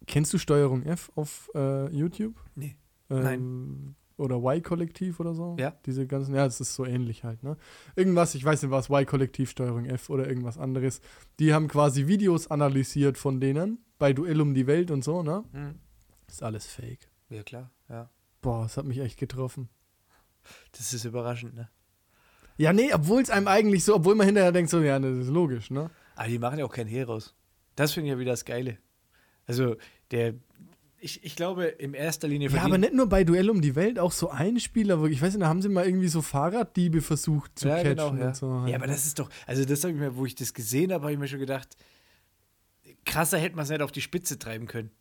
Kennst 0.05 0.33
du 0.33 0.37
Steuerung 0.37 0.83
F 0.83 1.11
auf 1.15 1.49
äh, 1.55 1.89
YouTube? 1.95 2.35
Nee. 2.55 2.75
Ähm, 3.09 3.95
Oder 4.17 4.37
Y-Kollektiv 4.37 5.19
oder 5.19 5.33
so? 5.33 5.55
Ja. 5.59 5.73
Diese 5.85 6.05
ganzen, 6.05 6.35
ja, 6.35 6.45
es 6.45 6.61
ist 6.61 6.75
so 6.75 6.85
ähnlich 6.85 7.23
halt, 7.23 7.41
ne? 7.43 7.57
Irgendwas, 7.95 8.35
ich 8.35 8.45
weiß 8.45 8.61
nicht 8.61 8.71
was, 8.71 8.89
Y-Kollektiv, 8.89 9.49
Steuerung 9.49 9.85
F 9.85 10.09
oder 10.09 10.27
irgendwas 10.27 10.57
anderes. 10.57 11.01
Die 11.39 11.53
haben 11.53 11.67
quasi 11.67 12.07
Videos 12.07 12.47
analysiert 12.51 13.17
von 13.17 13.39
denen 13.39 13.79
bei 13.97 14.13
Duell 14.13 14.39
um 14.41 14.53
die 14.53 14.67
Welt 14.67 14.91
und 14.91 15.03
so, 15.03 15.23
ne? 15.23 15.43
Hm. 15.51 15.79
Ist 16.27 16.43
alles 16.43 16.67
fake. 16.67 17.09
ja 17.29 17.43
klar, 17.43 17.71
ja. 17.89 18.09
Boah, 18.41 18.63
das 18.63 18.77
hat 18.77 18.85
mich 18.85 18.99
echt 18.99 19.17
getroffen. 19.17 19.69
Das 20.73 20.93
ist 20.93 21.05
überraschend, 21.05 21.55
ne? 21.55 21.69
Ja, 22.57 22.73
nee, 22.73 22.93
obwohl 22.93 23.21
es 23.21 23.29
einem 23.29 23.47
eigentlich 23.47 23.83
so, 23.83 23.95
obwohl 23.95 24.15
man 24.15 24.27
hinterher 24.27 24.51
denkt, 24.51 24.69
so, 24.69 24.81
ja, 24.81 24.99
das 24.99 25.17
ist 25.17 25.29
logisch, 25.29 25.71
ne? 25.71 25.89
Aber 26.15 26.27
die 26.27 26.37
machen 26.39 26.59
ja 26.59 26.65
auch 26.65 26.73
kein 26.73 26.87
Hehl 26.87 27.05
raus. 27.05 27.35
Das 27.75 27.93
finde 27.93 28.09
ich 28.09 28.13
ja 28.13 28.19
wieder 28.19 28.31
das 28.31 28.45
Geile. 28.45 28.77
Also, 29.47 29.75
der, 30.11 30.35
Ich, 31.03 31.21
ich 31.23 31.35
glaube, 31.35 31.65
in 31.65 31.93
erster 31.93 32.29
Linie 32.29 32.49
Ja, 32.49 32.61
aber 32.61 32.77
nicht 32.77 32.93
nur 32.93 33.07
bei 33.07 33.25
Duell 33.25 33.49
um 33.49 33.61
die 33.61 33.75
Welt, 33.75 33.99
auch 33.99 34.13
so 34.13 34.29
Einspieler, 34.29 35.01
wo 35.01 35.05
ich 35.05 35.21
weiß 35.21 35.33
nicht, 35.33 35.43
da 35.43 35.49
haben 35.49 35.61
sie 35.61 35.67
mal 35.67 35.85
irgendwie 35.85 36.07
so 36.07 36.21
Fahrraddiebe 36.21 37.01
versucht 37.01 37.59
zu 37.59 37.67
ja, 37.67 37.75
catchen 37.75 37.95
genau, 37.95 38.15
ja. 38.15 38.27
und 38.27 38.35
so. 38.37 38.61
halt. 38.61 38.69
ja, 38.69 38.77
aber 38.77 38.87
das 38.87 39.05
ist 39.05 39.19
doch, 39.19 39.29
also 39.45 39.65
das 39.65 39.83
habe 39.83 39.93
ich 39.93 39.99
mir, 39.99 40.15
wo 40.15 40.25
ich 40.25 40.35
das 40.35 40.53
gesehen 40.53 40.93
habe, 40.93 41.03
habe 41.03 41.11
ich 41.11 41.19
mir 41.19 41.27
schon 41.27 41.39
gedacht, 41.39 41.75
krasser 43.05 43.37
hätte 43.37 43.57
man 43.57 43.63
es 43.63 43.69
nicht 43.69 43.81
auf 43.81 43.91
die 43.91 43.99
Spitze 43.99 44.39
treiben 44.39 44.65
können. 44.65 44.91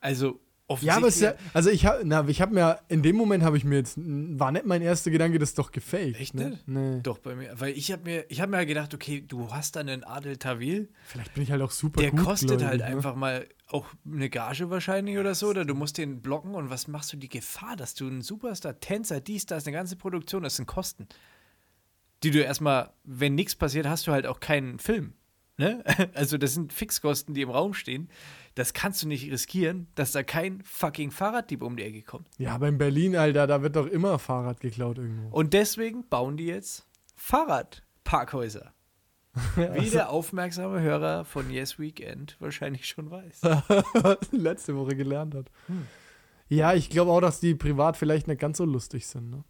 Also 0.00 0.40
Ja, 0.80 0.96
aber 0.96 1.08
es 1.08 1.16
ist 1.16 1.22
ja, 1.22 1.34
also 1.52 1.70
ich 1.70 1.84
habe, 1.86 2.02
na, 2.04 2.26
ich 2.28 2.40
habe 2.40 2.54
mir, 2.54 2.78
in 2.88 3.02
dem 3.02 3.16
Moment 3.16 3.42
habe 3.42 3.56
ich 3.56 3.64
mir 3.64 3.76
jetzt, 3.76 3.98
war 3.98 4.52
nicht 4.52 4.66
mein 4.66 4.82
erster 4.82 5.10
Gedanke, 5.10 5.38
das 5.38 5.50
ist 5.50 5.58
doch 5.58 5.72
gefaked. 5.72 6.20
Echt 6.20 6.34
ne? 6.34 6.50
nicht? 6.50 6.68
Nee. 6.68 7.00
Doch, 7.02 7.18
bei 7.18 7.34
mir, 7.34 7.58
weil 7.58 7.76
ich 7.76 7.90
habe 7.90 8.04
mir, 8.04 8.24
ich 8.28 8.40
habe 8.40 8.52
mir 8.52 8.64
gedacht, 8.66 8.94
okay, 8.94 9.20
du 9.26 9.52
hast 9.52 9.76
da 9.76 9.80
einen 9.80 10.04
Adel 10.04 10.36
Tawil, 10.36 10.88
Vielleicht 11.04 11.34
bin 11.34 11.42
ich 11.42 11.50
halt 11.50 11.62
auch 11.62 11.72
super 11.72 12.00
der 12.00 12.12
gut 12.12 12.20
kostet 12.20 12.62
halt 12.62 12.80
ne? 12.80 12.86
einfach 12.86 13.16
mal 13.16 13.46
auch 13.66 13.86
eine 14.04 14.30
Gage 14.30 14.70
wahrscheinlich 14.70 15.18
oder 15.18 15.34
so, 15.34 15.48
oder 15.48 15.64
du 15.64 15.74
musst 15.74 15.98
den 15.98 16.22
blocken 16.22 16.54
und 16.54 16.70
was 16.70 16.88
machst 16.88 17.12
du 17.12 17.16
die 17.16 17.28
Gefahr, 17.28 17.76
dass 17.76 17.94
du 17.94 18.06
ein 18.08 18.22
Superstar, 18.22 18.78
Tänzer, 18.78 19.20
dies, 19.20 19.46
das, 19.46 19.66
eine 19.66 19.76
ganze 19.76 19.96
Produktion, 19.96 20.42
das 20.42 20.56
sind 20.56 20.66
Kosten, 20.66 21.08
die 22.22 22.30
du 22.30 22.42
erstmal, 22.42 22.92
wenn 23.04 23.34
nichts 23.34 23.56
passiert, 23.56 23.86
hast 23.86 24.06
du 24.06 24.12
halt 24.12 24.26
auch 24.26 24.40
keinen 24.40 24.78
Film. 24.78 25.14
Ne? 25.56 25.84
Also 26.14 26.38
das 26.38 26.54
sind 26.54 26.72
Fixkosten, 26.72 27.34
die 27.34 27.42
im 27.42 27.50
Raum 27.50 27.74
stehen. 27.74 28.08
Das 28.54 28.72
kannst 28.72 29.02
du 29.02 29.08
nicht 29.08 29.30
riskieren, 29.30 29.86
dass 29.94 30.12
da 30.12 30.22
kein 30.22 30.62
fucking 30.64 31.10
Fahrraddieb 31.10 31.62
um 31.62 31.76
die 31.76 31.84
Ecke 31.84 32.02
kommt. 32.02 32.28
Ja, 32.38 32.54
aber 32.54 32.68
in 32.68 32.78
Berlin, 32.78 33.16
Alter, 33.16 33.46
da 33.46 33.62
wird 33.62 33.76
doch 33.76 33.86
immer 33.86 34.18
Fahrrad 34.18 34.60
geklaut 34.60 34.98
irgendwo. 34.98 35.28
Und 35.28 35.52
deswegen 35.54 36.08
bauen 36.08 36.36
die 36.36 36.46
jetzt 36.46 36.86
Fahrradparkhäuser. 37.16 38.72
Wie 39.54 39.90
der 39.90 40.10
aufmerksame 40.10 40.80
Hörer 40.80 41.24
von 41.24 41.50
Yes 41.50 41.78
Weekend 41.78 42.36
wahrscheinlich 42.40 42.86
schon 42.86 43.10
weiß. 43.10 43.42
letzte 44.32 44.76
Woche 44.76 44.96
gelernt 44.96 45.36
hat. 45.36 45.46
Ja, 46.48 46.74
ich 46.74 46.90
glaube 46.90 47.12
auch, 47.12 47.20
dass 47.20 47.38
die 47.38 47.54
privat 47.54 47.96
vielleicht 47.96 48.26
nicht 48.26 48.40
ganz 48.40 48.58
so 48.58 48.64
lustig 48.64 49.06
sind. 49.06 49.30
Ne? 49.30 49.44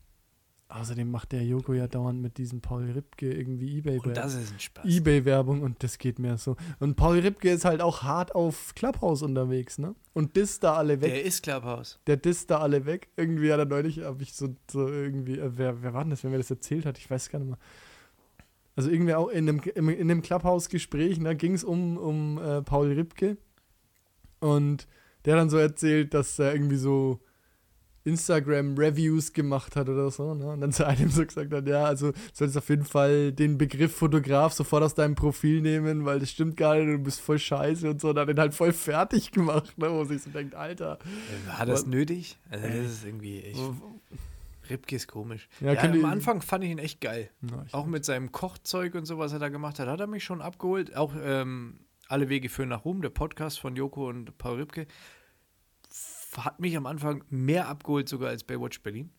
Außerdem 0.70 1.10
macht 1.10 1.32
der 1.32 1.42
Joko 1.42 1.72
ja 1.72 1.88
dauernd 1.88 2.22
mit 2.22 2.38
diesem 2.38 2.60
Paul 2.60 2.84
Ripke 2.84 3.32
irgendwie 3.32 3.78
Ebay 3.78 3.98
Und 3.98 4.16
das 4.16 4.34
ist 4.34 4.52
ein 4.52 4.60
Spaß. 4.60 4.84
Ebay-Werbung 4.84 5.62
und 5.62 5.82
das 5.82 5.98
geht 5.98 6.20
mir 6.20 6.38
so. 6.38 6.56
Und 6.78 6.94
Paul 6.94 7.18
Ripke 7.18 7.50
ist 7.50 7.64
halt 7.64 7.80
auch 7.80 8.04
hart 8.04 8.36
auf 8.36 8.72
Clubhouse 8.76 9.22
unterwegs, 9.22 9.78
ne? 9.78 9.96
Und 10.12 10.36
disst 10.36 10.62
da 10.62 10.74
alle 10.74 11.00
weg. 11.00 11.10
Der 11.10 11.24
ist 11.24 11.42
Clubhouse. 11.42 11.98
Der 12.06 12.16
disst 12.16 12.52
da 12.52 12.60
alle 12.60 12.86
weg. 12.86 13.08
Irgendwie 13.16 13.52
hat 13.52 13.58
er 13.58 13.64
neulich, 13.64 14.00
habe 14.04 14.22
ich 14.22 14.32
so, 14.34 14.54
so 14.70 14.86
irgendwie, 14.86 15.40
äh, 15.40 15.50
wer, 15.56 15.82
wer 15.82 15.92
war 15.92 16.04
denn 16.04 16.10
das, 16.10 16.22
wenn 16.22 16.30
mir 16.30 16.38
das 16.38 16.50
erzählt 16.50 16.86
hat? 16.86 16.98
Ich 16.98 17.10
weiß 17.10 17.30
gar 17.30 17.40
nicht 17.40 17.48
mehr. 17.48 17.58
Also 18.76 18.90
irgendwie 18.90 19.14
auch 19.14 19.28
in 19.28 19.48
einem, 19.48 19.60
in, 19.74 19.88
in 19.88 20.10
einem 20.10 20.22
Clubhouse-Gespräch, 20.22 21.18
da 21.20 21.34
ging 21.34 21.54
es 21.54 21.64
um, 21.64 21.98
um 21.98 22.38
äh, 22.38 22.62
Paul 22.62 22.92
Ripke. 22.92 23.38
Und 24.38 24.86
der 25.24 25.34
hat 25.34 25.40
dann 25.40 25.50
so 25.50 25.58
erzählt, 25.58 26.14
dass 26.14 26.38
er 26.38 26.54
irgendwie 26.54 26.76
so 26.76 27.20
Instagram-Reviews 28.04 29.32
gemacht 29.32 29.76
hat 29.76 29.88
oder 29.88 30.10
so. 30.10 30.34
Ne? 30.34 30.46
Und 30.52 30.60
dann 30.60 30.72
zu 30.72 30.86
einem 30.86 31.10
so 31.10 31.24
gesagt 31.24 31.52
hat, 31.52 31.66
ja, 31.66 31.84
also 31.84 32.12
solltest 32.32 32.58
auf 32.58 32.68
jeden 32.68 32.84
Fall 32.84 33.32
den 33.32 33.58
Begriff 33.58 33.94
Fotograf 33.96 34.52
sofort 34.52 34.82
aus 34.82 34.94
deinem 34.94 35.14
Profil 35.14 35.60
nehmen, 35.60 36.04
weil 36.04 36.18
das 36.20 36.30
stimmt 36.30 36.56
gar 36.56 36.76
nicht, 36.76 36.86
du 36.88 36.98
bist 36.98 37.20
voll 37.20 37.38
scheiße 37.38 37.88
und 37.90 38.00
so. 38.00 38.10
Und 38.10 38.18
hat 38.18 38.28
den 38.28 38.38
halt 38.38 38.54
voll 38.54 38.72
fertig 38.72 39.30
gemacht, 39.32 39.76
ne? 39.78 39.90
wo 39.90 40.04
sich 40.04 40.22
so 40.22 40.30
denkt, 40.30 40.54
Alter. 40.54 40.98
War 41.46 41.66
das 41.66 41.80
Was- 41.82 41.86
nötig? 41.86 42.38
Also 42.50 42.66
das 42.66 42.76
ist 42.76 43.04
irgendwie 43.04 43.42
echt. 43.42 43.60
Ripke 44.68 44.96
ist 44.96 45.08
komisch. 45.08 45.48
Ja, 45.60 45.72
Ja, 45.72 45.80
am 45.82 46.04
Anfang 46.04 46.42
fand 46.42 46.62
ich 46.64 46.70
ihn 46.70 46.78
echt 46.78 47.00
geil. 47.00 47.28
Na, 47.40 47.66
Auch 47.72 47.86
mit 47.86 48.04
seinem 48.04 48.30
Kochzeug 48.30 48.94
und 48.94 49.04
so, 49.04 49.18
was 49.18 49.32
er 49.32 49.40
da 49.40 49.48
gemacht 49.48 49.78
hat, 49.80 49.88
hat 49.88 49.98
er 49.98 50.06
mich 50.06 50.22
schon 50.22 50.40
abgeholt. 50.40 50.94
Auch 50.96 51.12
ähm, 51.20 51.80
Alle 52.08 52.28
Wege 52.28 52.48
führen 52.48 52.68
nach 52.68 52.84
Ruhm, 52.84 53.02
der 53.02 53.08
Podcast 53.10 53.58
von 53.58 53.74
Joko 53.74 54.08
und 54.08 54.38
Paul 54.38 54.58
Ripke, 54.58 54.86
hat 56.36 56.60
mich 56.60 56.76
am 56.76 56.86
Anfang 56.86 57.24
mehr 57.28 57.68
abgeholt 57.68 58.08
sogar 58.08 58.30
als 58.30 58.44
Baywatch 58.44 58.82
Berlin. 58.82 59.10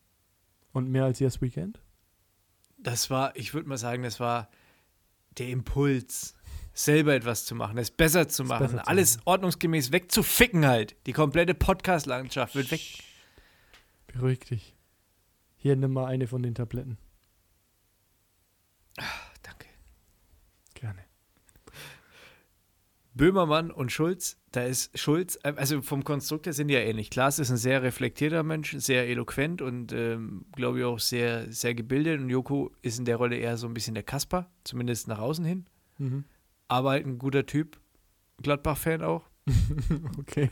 Und 0.72 0.90
mehr 0.90 1.04
als 1.04 1.20
Yes 1.20 1.42
Weekend? 1.42 1.80
Das 2.78 3.10
war, 3.10 3.36
ich 3.36 3.54
würde 3.54 3.68
mal 3.68 3.78
sagen, 3.78 4.02
das 4.02 4.18
war 4.18 4.50
der 5.38 5.48
Impuls, 5.48 6.34
selber 6.74 7.14
etwas 7.14 7.44
zu 7.44 7.54
machen, 7.54 7.78
es 7.78 7.90
besser 7.90 8.28
zu 8.28 8.44
machen, 8.44 8.66
besser 8.66 8.82
zu 8.82 8.88
alles 8.88 9.18
ordnungsgemäß 9.24 9.92
wegzuficken 9.92 10.66
halt. 10.66 10.96
Die 11.06 11.12
komplette 11.12 11.54
Podcast-Landschaft 11.54 12.54
wird 12.54 12.70
weg. 12.70 12.80
Beruhig 14.06 14.40
dich. 14.40 14.74
Hier 15.56 15.76
nimm 15.76 15.92
mal 15.92 16.06
eine 16.06 16.26
von 16.26 16.42
den 16.42 16.54
Tabletten. 16.54 16.98
Danke. 19.42 19.68
Gerne. 20.74 21.04
Böhmermann 23.14 23.70
und 23.70 23.92
Schulz, 23.92 24.38
da 24.52 24.62
ist 24.62 24.98
Schulz, 24.98 25.38
äh, 25.42 25.52
also 25.56 25.82
vom 25.82 26.02
Konstrukt 26.04 26.46
her 26.46 26.52
sind 26.52 26.68
die 26.68 26.74
ja 26.74 26.80
ähnlich. 26.80 27.10
Klaas 27.10 27.38
ist 27.38 27.50
ein 27.50 27.56
sehr 27.56 27.82
reflektierter 27.82 28.42
Mensch, 28.42 28.74
sehr 28.78 29.08
eloquent 29.08 29.60
und 29.60 29.92
ähm, 29.92 30.46
glaube 30.52 30.78
ich 30.78 30.84
auch 30.84 30.98
sehr, 30.98 31.50
sehr 31.52 31.74
gebildet. 31.74 32.20
Und 32.20 32.30
Joko 32.30 32.70
ist 32.80 32.98
in 32.98 33.04
der 33.04 33.16
Rolle 33.16 33.36
eher 33.36 33.56
so 33.56 33.66
ein 33.66 33.74
bisschen 33.74 33.94
der 33.94 34.02
Kasper, 34.02 34.50
zumindest 34.64 35.08
nach 35.08 35.18
außen 35.18 35.44
hin. 35.44 35.66
Mhm. 35.98 36.24
Aber 36.68 36.90
halt 36.90 37.06
ein 37.06 37.18
guter 37.18 37.44
Typ. 37.46 37.78
Gladbach-Fan 38.42 39.02
auch. 39.02 39.28
Okay. 40.18 40.50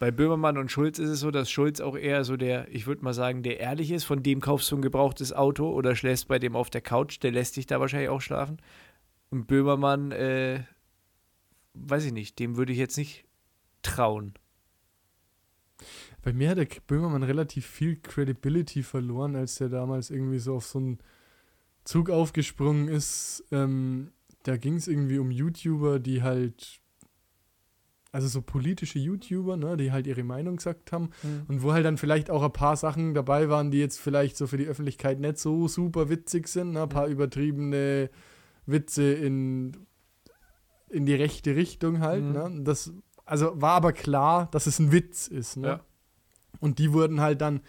Bei 0.00 0.12
Böhmermann 0.12 0.58
und 0.58 0.70
Schulz 0.70 1.00
ist 1.00 1.08
es 1.08 1.18
so, 1.18 1.32
dass 1.32 1.50
Schulz 1.50 1.80
auch 1.80 1.96
eher 1.96 2.22
so 2.22 2.36
der, 2.36 2.68
ich 2.72 2.86
würde 2.86 3.02
mal 3.02 3.14
sagen, 3.14 3.42
der 3.42 3.58
ehrlich 3.58 3.90
ist, 3.90 4.04
von 4.04 4.22
dem 4.22 4.40
kaufst 4.40 4.70
du 4.70 4.76
ein 4.76 4.82
gebrauchtes 4.82 5.32
Auto 5.32 5.70
oder 5.70 5.96
schläfst 5.96 6.28
bei 6.28 6.38
dem 6.38 6.54
auf 6.54 6.70
der 6.70 6.82
Couch, 6.82 7.20
der 7.20 7.32
lässt 7.32 7.56
dich 7.56 7.66
da 7.66 7.80
wahrscheinlich 7.80 8.08
auch 8.08 8.20
schlafen. 8.20 8.58
Und 9.30 9.48
Böhmermann, 9.48 10.12
äh, 10.12 10.62
weiß 11.84 12.04
ich 12.04 12.12
nicht, 12.12 12.38
dem 12.38 12.56
würde 12.56 12.72
ich 12.72 12.78
jetzt 12.78 12.96
nicht 12.96 13.24
trauen. 13.82 14.34
Bei 16.22 16.32
mir 16.32 16.50
hat 16.50 16.58
der 16.58 16.66
Böhmermann 16.86 17.22
relativ 17.22 17.66
viel 17.66 17.96
Credibility 17.96 18.82
verloren, 18.82 19.36
als 19.36 19.56
der 19.56 19.68
damals 19.68 20.10
irgendwie 20.10 20.38
so 20.38 20.56
auf 20.56 20.66
so 20.66 20.78
einen 20.78 20.98
Zug 21.84 22.10
aufgesprungen 22.10 22.88
ist. 22.88 23.44
Ähm, 23.50 24.10
da 24.42 24.56
ging 24.56 24.74
es 24.74 24.88
irgendwie 24.88 25.18
um 25.18 25.30
YouTuber, 25.30 26.00
die 26.00 26.22
halt, 26.22 26.80
also 28.12 28.26
so 28.28 28.42
politische 28.42 28.98
YouTuber, 28.98 29.56
ne, 29.56 29.76
die 29.76 29.92
halt 29.92 30.06
ihre 30.06 30.24
Meinung 30.24 30.56
gesagt 30.56 30.92
haben. 30.92 31.10
Und 31.46 31.62
wo 31.62 31.72
halt 31.72 31.84
dann 31.84 31.96
vielleicht 31.96 32.30
auch 32.30 32.42
ein 32.42 32.52
paar 32.52 32.76
Sachen 32.76 33.14
dabei 33.14 33.48
waren, 33.48 33.70
die 33.70 33.78
jetzt 33.78 34.00
vielleicht 34.00 34.36
so 34.36 34.46
für 34.46 34.58
die 34.58 34.66
Öffentlichkeit 34.66 35.20
nicht 35.20 35.38
so 35.38 35.68
super 35.68 36.08
witzig 36.08 36.48
sind. 36.48 36.72
Ne? 36.72 36.82
Ein 36.82 36.88
paar 36.88 37.06
übertriebene 37.06 38.10
Witze 38.66 39.12
in, 39.12 39.76
in 40.88 41.06
die 41.06 41.14
rechte 41.14 41.56
Richtung 41.56 42.00
halt. 42.00 42.24
Mhm. 42.24 42.32
Ne? 42.32 42.60
Das, 42.64 42.92
also 43.24 43.60
war 43.60 43.72
aber 43.72 43.92
klar, 43.92 44.48
dass 44.50 44.66
es 44.66 44.78
ein 44.78 44.92
Witz 44.92 45.28
ist. 45.28 45.56
Ne? 45.56 45.68
Ja. 45.68 45.80
Und 46.60 46.78
die 46.78 46.92
wurden 46.92 47.20
halt 47.20 47.40
dann 47.40 47.60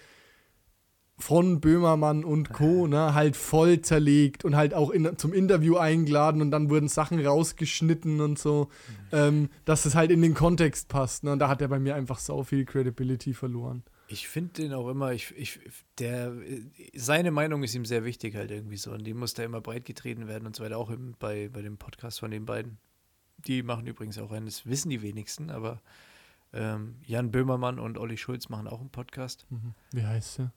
von 1.20 1.60
Böhmermann 1.60 2.24
und 2.24 2.52
Co. 2.52 2.88
Ne, 2.88 3.14
halt 3.14 3.36
voll 3.36 3.82
zerlegt 3.82 4.46
und 4.46 4.56
halt 4.56 4.74
auch 4.74 4.90
in, 4.90 5.18
zum 5.18 5.34
Interview 5.34 5.76
eingeladen 5.76 6.42
und 6.42 6.50
dann 6.50 6.70
wurden 6.70 6.88
Sachen 6.88 7.24
rausgeschnitten 7.24 8.22
und 8.22 8.40
so, 8.40 8.70
ähm, 9.12 9.50
dass 9.66 9.86
es 9.86 9.96
halt 9.96 10.12
in 10.12 10.22
den 10.22 10.34
Kontext 10.34 10.88
passt. 10.88 11.24
Ne? 11.24 11.34
Und 11.34 11.40
da 11.40 11.50
hat 11.50 11.62
er 11.62 11.68
bei 11.68 11.80
mir 11.80 11.96
einfach 11.96 12.20
so 12.20 12.44
viel 12.44 12.66
Credibility 12.66 13.34
verloren. 13.34 13.84
Ich 14.08 14.28
finde 14.28 14.54
den 14.54 14.74
auch 14.74 14.90
immer, 14.90 15.12
ich, 15.12 15.36
ich, 15.38 15.60
der, 16.00 16.34
seine 16.96 17.30
Meinung 17.30 17.62
ist 17.64 17.76
ihm 17.76 17.86
sehr 17.86 18.06
wichtig 18.06 18.36
halt 18.36 18.50
irgendwie 18.50 18.78
so 18.78 18.92
und 18.92 19.06
die 19.06 19.14
muss 19.14 19.36
da 19.36 19.44
immer 19.44 19.62
breit 19.62 19.86
getreten 19.86 20.28
werden 20.28 20.48
und 20.48 20.56
so 20.56 20.64
weiter, 20.64 20.78
auch 20.78 20.92
bei, 21.20 21.50
bei 21.50 21.62
dem 21.62 21.78
Podcast 21.78 22.22
von 22.22 22.32
den 22.32 22.46
beiden. 22.46 22.80
Die 23.46 23.64
machen 23.64 23.88
übrigens 23.88 24.18
auch 24.18 24.32
einen, 24.32 24.46
das 24.46 24.66
wissen 24.66 24.90
die 24.90 25.02
wenigsten, 25.02 25.50
aber 25.50 25.82
ähm, 26.54 26.96
Jan 27.06 27.32
Böhmermann 27.32 27.80
und 27.80 27.98
Olli 27.98 28.18
Schulz 28.18 28.50
machen 28.50 28.68
auch 28.68 28.80
einen 28.80 28.90
Podcast. 28.90 29.46
Wie 29.92 30.06
heißt 30.06 30.40
der? 30.40 30.54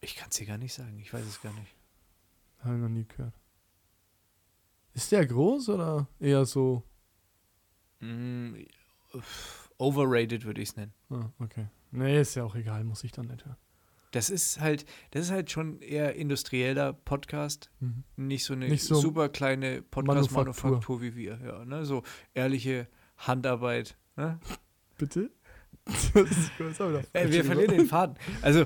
Ich 0.00 0.16
kann 0.16 0.28
es 0.30 0.36
dir 0.36 0.46
gar 0.46 0.58
nicht 0.58 0.74
sagen, 0.74 0.98
ich 0.98 1.12
weiß 1.12 1.24
es 1.26 1.40
gar 1.40 1.52
nicht. 1.52 1.74
Habe 2.60 2.74
ich 2.74 2.80
noch 2.80 2.88
nie 2.88 3.06
gehört. 3.06 3.34
Ist 4.94 5.12
der 5.12 5.26
groß 5.26 5.68
oder 5.70 6.08
eher 6.18 6.44
so? 6.44 6.82
Mm, 8.00 8.54
overrated 9.78 10.44
würde 10.44 10.60
ich 10.60 10.70
es 10.70 10.76
nennen. 10.76 10.92
Ah, 11.10 11.30
okay. 11.38 11.68
Nee, 11.90 12.20
ist 12.20 12.34
ja 12.34 12.44
auch 12.44 12.54
egal, 12.54 12.84
muss 12.84 13.04
ich 13.04 13.12
dann 13.12 13.26
nicht 13.26 13.44
hören. 13.44 13.56
Das 14.12 14.30
ist 14.30 14.60
halt, 14.60 14.86
das 15.10 15.26
ist 15.26 15.30
halt 15.30 15.50
schon 15.50 15.80
eher 15.80 16.14
industrieller 16.14 16.92
Podcast, 16.94 17.70
Mhm. 17.80 18.04
nicht 18.16 18.44
so 18.44 18.54
eine 18.54 18.68
Nicht 18.68 18.84
so 18.84 18.94
super 18.94 19.28
kleine 19.28 19.82
Manufaktur. 19.94 20.44
Podcast-Manufaktur 20.44 21.02
wie 21.02 21.14
wir. 21.16 21.38
Ja, 21.44 21.64
ne? 21.64 21.84
So 21.84 22.02
ehrliche 22.34 22.88
Handarbeit. 23.18 23.96
Ne? 24.16 24.38
Bitte? 24.96 25.30
Ey, 27.12 27.32
wir 27.32 27.44
verlieren 27.44 27.70
den 27.76 27.86
Faden. 27.86 28.16
Also, 28.42 28.64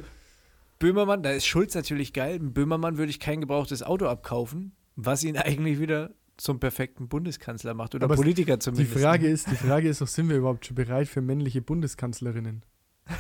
Böhmermann, 0.79 1.23
da 1.23 1.31
ist 1.31 1.47
Schulz 1.47 1.75
natürlich 1.75 2.13
geil. 2.13 2.39
Böhmermann 2.41 2.99
würde 2.99 3.11
ich 3.11 3.21
kein 3.21 3.41
gebrauchtes 3.41 3.83
Auto 3.83 4.07
abkaufen, 4.07 4.73
was 4.97 5.23
ihn 5.23 5.37
eigentlich 5.37 5.79
wieder 5.79 6.11
zum 6.37 6.59
perfekten 6.59 7.09
Bundeskanzler 7.09 7.75
macht 7.75 7.95
oder 7.95 8.05
Aber 8.07 8.17
Politiker 8.17 8.55
Die 8.57 8.61
zumindest. 8.61 8.99
Frage 8.99 9.29
ist, 9.29 9.49
die 9.51 9.55
Frage 9.57 9.89
ist 9.89 10.01
doch, 10.01 10.09
sind 10.09 10.29
wir 10.29 10.37
überhaupt 10.37 10.67
schon 10.67 10.75
bereit 10.75 11.07
für 11.07 11.21
männliche 11.21 11.63
Bundeskanzlerinnen? 11.63 12.65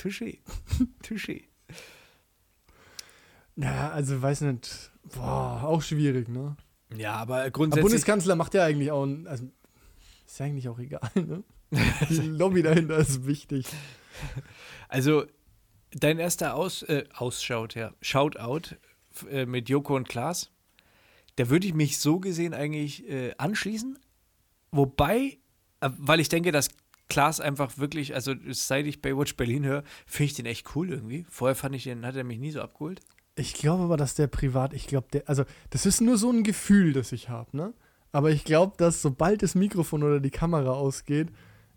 Touché. 0.00 0.38
Touché. 1.02 1.42
Ja, 3.56 3.90
also 3.90 4.20
weiß 4.20 4.42
nicht. 4.42 4.90
Boah, 5.14 5.62
auch 5.64 5.82
schwierig, 5.82 6.28
ne? 6.28 6.56
Ja, 6.96 7.14
aber 7.14 7.50
grundsätzlich. 7.50 7.82
Bundeskanzler 7.84 8.36
macht 8.36 8.54
ja 8.54 8.64
eigentlich 8.64 8.90
auch, 8.90 9.04
ein- 9.04 9.26
also 9.26 9.44
ist 10.26 10.38
ja 10.38 10.46
eigentlich 10.46 10.68
auch 10.68 10.78
egal, 10.78 11.10
ne? 11.14 11.42
Die 12.08 12.14
Lobby 12.26 12.62
dahinter 12.62 12.96
ist 12.98 13.26
wichtig. 13.26 13.66
Also, 14.88 15.24
dein 15.92 16.18
erster 16.18 16.54
Aus, 16.54 16.82
äh, 16.84 17.04
Ausschaut, 17.14 17.74
ja, 17.74 17.92
Shoutout 18.00 18.76
äh, 19.30 19.46
mit 19.46 19.68
Joko 19.68 19.94
und 19.96 20.08
Klaas, 20.08 20.50
da 21.36 21.48
würde 21.48 21.66
ich 21.66 21.74
mich 21.74 21.98
so 21.98 22.18
gesehen 22.20 22.54
eigentlich 22.54 23.08
äh, 23.08 23.34
anschließen. 23.38 23.98
Wobei, 24.72 25.38
äh, 25.80 25.90
weil 25.96 26.20
ich 26.20 26.28
denke, 26.28 26.50
dass 26.52 26.68
Klaas 27.10 27.40
einfach 27.40 27.76
wirklich, 27.76 28.14
also 28.14 28.34
seit 28.48 28.86
ich 28.86 29.02
Baywatch 29.02 29.36
Berlin 29.36 29.66
höre, 29.66 29.84
finde 30.06 30.24
ich 30.24 30.34
den 30.34 30.46
echt 30.46 30.74
cool 30.74 30.88
irgendwie. 30.88 31.26
Vorher 31.28 31.54
fand 31.54 31.74
ich 31.74 31.84
den, 31.84 32.06
hat 32.06 32.16
er 32.16 32.24
mich 32.24 32.38
nie 32.38 32.52
so 32.52 32.62
abgeholt. 32.62 33.00
Ich 33.34 33.52
glaube 33.52 33.84
aber, 33.84 33.98
dass 33.98 34.14
der 34.14 34.28
privat, 34.28 34.72
ich 34.72 34.86
glaube, 34.86 35.08
der, 35.12 35.28
also 35.28 35.44
das 35.68 35.84
ist 35.84 36.00
nur 36.00 36.16
so 36.16 36.30
ein 36.30 36.42
Gefühl, 36.42 36.94
das 36.94 37.12
ich 37.12 37.28
habe, 37.28 37.54
ne? 37.56 37.74
Aber 38.12 38.30
ich 38.30 38.44
glaube, 38.44 38.76
dass 38.76 39.02
sobald 39.02 39.42
das 39.42 39.54
Mikrofon 39.54 40.02
oder 40.02 40.20
die 40.20 40.30
Kamera 40.30 40.72
ausgeht, 40.72 41.28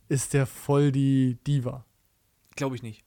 ist 0.07 0.33
der 0.33 0.45
voll 0.45 0.91
die 0.91 1.37
Diva. 1.45 1.85
Glaube 2.55 2.75
ich 2.75 2.83
nicht. 2.83 3.03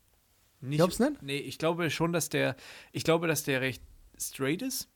nicht. 0.61 0.79
Glaubst 0.79 1.01
du 1.01 1.11
nicht? 1.11 1.23
Nee, 1.23 1.39
ich 1.39 1.59
glaube 1.59 1.91
schon, 1.91 2.13
dass 2.13 2.29
der, 2.29 2.57
ich 2.93 3.05
glaube, 3.05 3.27
dass 3.27 3.43
der 3.43 3.61
recht 3.61 3.83
straight 4.19 4.63
ist. 4.63 4.89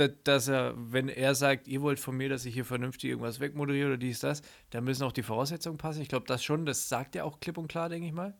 Da, 0.00 0.08
dass 0.08 0.48
er, 0.48 0.72
wenn 0.76 1.08
er 1.10 1.34
sagt, 1.34 1.68
ihr 1.68 1.82
wollt 1.82 2.00
von 2.00 2.16
mir, 2.16 2.28
dass 2.30 2.44
ich 2.46 2.54
hier 2.54 2.64
vernünftig 2.64 3.10
irgendwas 3.10 3.38
wegmoderiere 3.38 3.88
oder 3.88 3.96
dies, 3.98 4.20
das, 4.20 4.40
dann 4.70 4.84
müssen 4.84 5.02
auch 5.02 5.12
die 5.12 5.22
Voraussetzungen 5.22 5.76
passen. 5.76 6.00
Ich 6.00 6.08
glaube 6.08 6.26
das 6.26 6.42
schon, 6.42 6.64
das 6.64 6.88
sagt 6.88 7.14
er 7.16 7.24
auch 7.26 7.38
klipp 7.40 7.58
und 7.58 7.68
klar, 7.68 7.88
denke 7.90 8.06
ich 8.06 8.12
mal. 8.14 8.34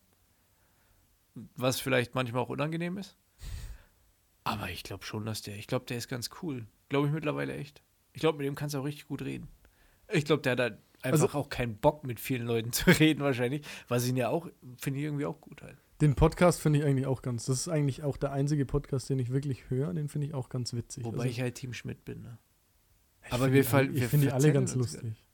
Was 1.57 1.79
vielleicht 1.81 2.15
manchmal 2.15 2.43
auch 2.43 2.49
unangenehm 2.49 2.99
ist. 2.99 3.17
Aber 4.45 4.71
ich 4.71 4.83
glaube 4.83 5.05
schon, 5.05 5.25
dass 5.27 5.43
der, 5.43 5.57
ich 5.57 5.67
glaube, 5.67 5.85
der 5.87 5.99
ist 5.99 6.09
ganz 6.09 6.31
cool. 6.43 6.67
Glaube 6.89 7.07
ich 7.09 7.13
mittlerweile 7.13 7.55
echt. 7.55 7.83
Ich 8.13 8.21
glaube, 8.21 8.39
mit 8.39 8.47
dem 8.47 8.55
kannst 8.55 8.75
du 8.75 8.81
auch 8.81 8.85
richtig 8.85 9.07
gut 9.07 9.23
reden. 9.23 9.47
Ich 10.13 10.25
glaube, 10.25 10.43
der 10.43 10.53
hat 10.53 10.61
halt 10.61 10.79
einfach 11.03 11.23
Also- 11.27 11.39
auch 11.39 11.49
keinen 11.51 11.77
Bock, 11.77 12.05
mit 12.05 12.19
vielen 12.21 12.47
Leuten 12.47 12.73
zu 12.73 12.91
reden, 12.91 13.21
wahrscheinlich. 13.23 13.67
Was 13.89 14.09
ihn 14.09 14.17
ja 14.17 14.29
auch, 14.31 14.49
finde 14.79 14.99
ich 14.99 15.05
irgendwie 15.05 15.27
auch 15.27 15.41
gut 15.41 15.63
halt. 15.63 15.77
Den 16.01 16.15
Podcast 16.15 16.61
finde 16.61 16.79
ich 16.79 16.85
eigentlich 16.85 17.07
auch 17.07 17.23
ganz, 17.23 17.45
das 17.47 17.61
ist 17.61 17.69
eigentlich 17.69 18.03
auch 18.03 18.17
der 18.17 18.33
einzige 18.33 18.65
Podcast, 18.67 19.09
den 19.11 19.19
ich 19.19 19.31
wirklich 19.31 19.69
höre, 19.71 19.93
den 19.93 20.09
finde 20.09 20.27
ich 20.29 20.35
auch 20.35 20.49
ganz 20.49 20.73
witzig. 20.73 21.05
Wobei 21.05 21.19
Also, 21.19 21.29
ich 21.29 21.41
halt 21.41 21.55
Team 21.57 21.73
Schmidt 21.75 22.05
bin, 22.05 22.23
ne? 22.23 22.39
aber 23.31 23.45
finde 23.45 23.55
wir 23.65 23.75
alle- 23.75 23.95
wir 23.95 24.03
Ich 24.03 24.09
finde 24.09 24.27
die 24.29 24.33
alle 24.33 24.53
ganz 24.53 24.75
uns 24.75 24.93
lustig. 24.93 25.25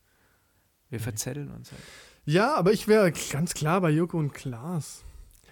Wir 0.91 1.01
verzetteln 1.01 1.51
uns 1.51 1.73
halt. 1.73 1.83
Ja, 2.25 2.55
aber 2.57 2.73
ich 2.73 2.89
wäre 2.89 3.13
ganz 3.31 3.55
klar 3.55 3.81
bei 3.81 3.91
Joko 3.91 4.19
und 4.19 4.33
Klaas. 4.33 5.05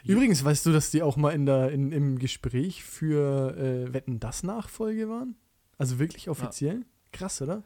Übrigens, 0.04 0.44
weißt 0.44 0.66
du, 0.66 0.72
dass 0.72 0.90
die 0.90 1.02
auch 1.02 1.16
mal 1.16 1.30
in 1.30 1.46
der, 1.46 1.70
in, 1.70 1.90
im 1.92 2.18
Gespräch 2.18 2.84
für 2.84 3.56
äh, 3.56 3.92
Wetten 3.94 4.20
das 4.20 4.42
Nachfolge 4.42 5.08
waren? 5.08 5.34
Also 5.78 5.98
wirklich 5.98 6.28
offiziell? 6.28 6.84
Krass, 7.12 7.40
oder? 7.40 7.62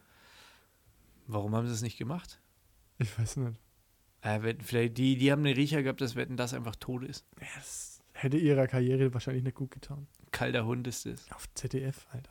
Warum 1.27 1.55
haben 1.55 1.67
sie 1.67 1.73
es 1.75 1.83
nicht 1.83 1.97
gemacht? 1.99 2.41
Ich 2.99 3.19
weiß 3.19 3.37
nicht. 3.39 3.59
Äh, 4.21 4.55
vielleicht 4.63 4.99
die, 4.99 5.17
die 5.17 5.31
haben 5.31 5.45
den 5.45 5.55
Riecher 5.55 5.83
gehabt, 5.83 6.01
dass 6.01 6.17
Wetten 6.17 6.37
das 6.37 6.55
einfach 6.55 6.77
tot 6.77 7.05
ist. 7.05 7.25
Ja, 7.41 7.47
das 7.57 8.03
hätte 8.13 8.37
ihrer 8.37 8.67
Karriere 8.67 9.13
wahrscheinlich 9.15 9.45
nicht 9.45 9.57
gut 9.57 9.71
getan. 9.71 10.07
Kalter 10.33 10.67
Hund 10.67 10.87
ist 10.87 11.07
es. 11.07 11.31
Auf 11.33 11.49
ZDF, 11.55 12.07
Alter. 12.11 12.31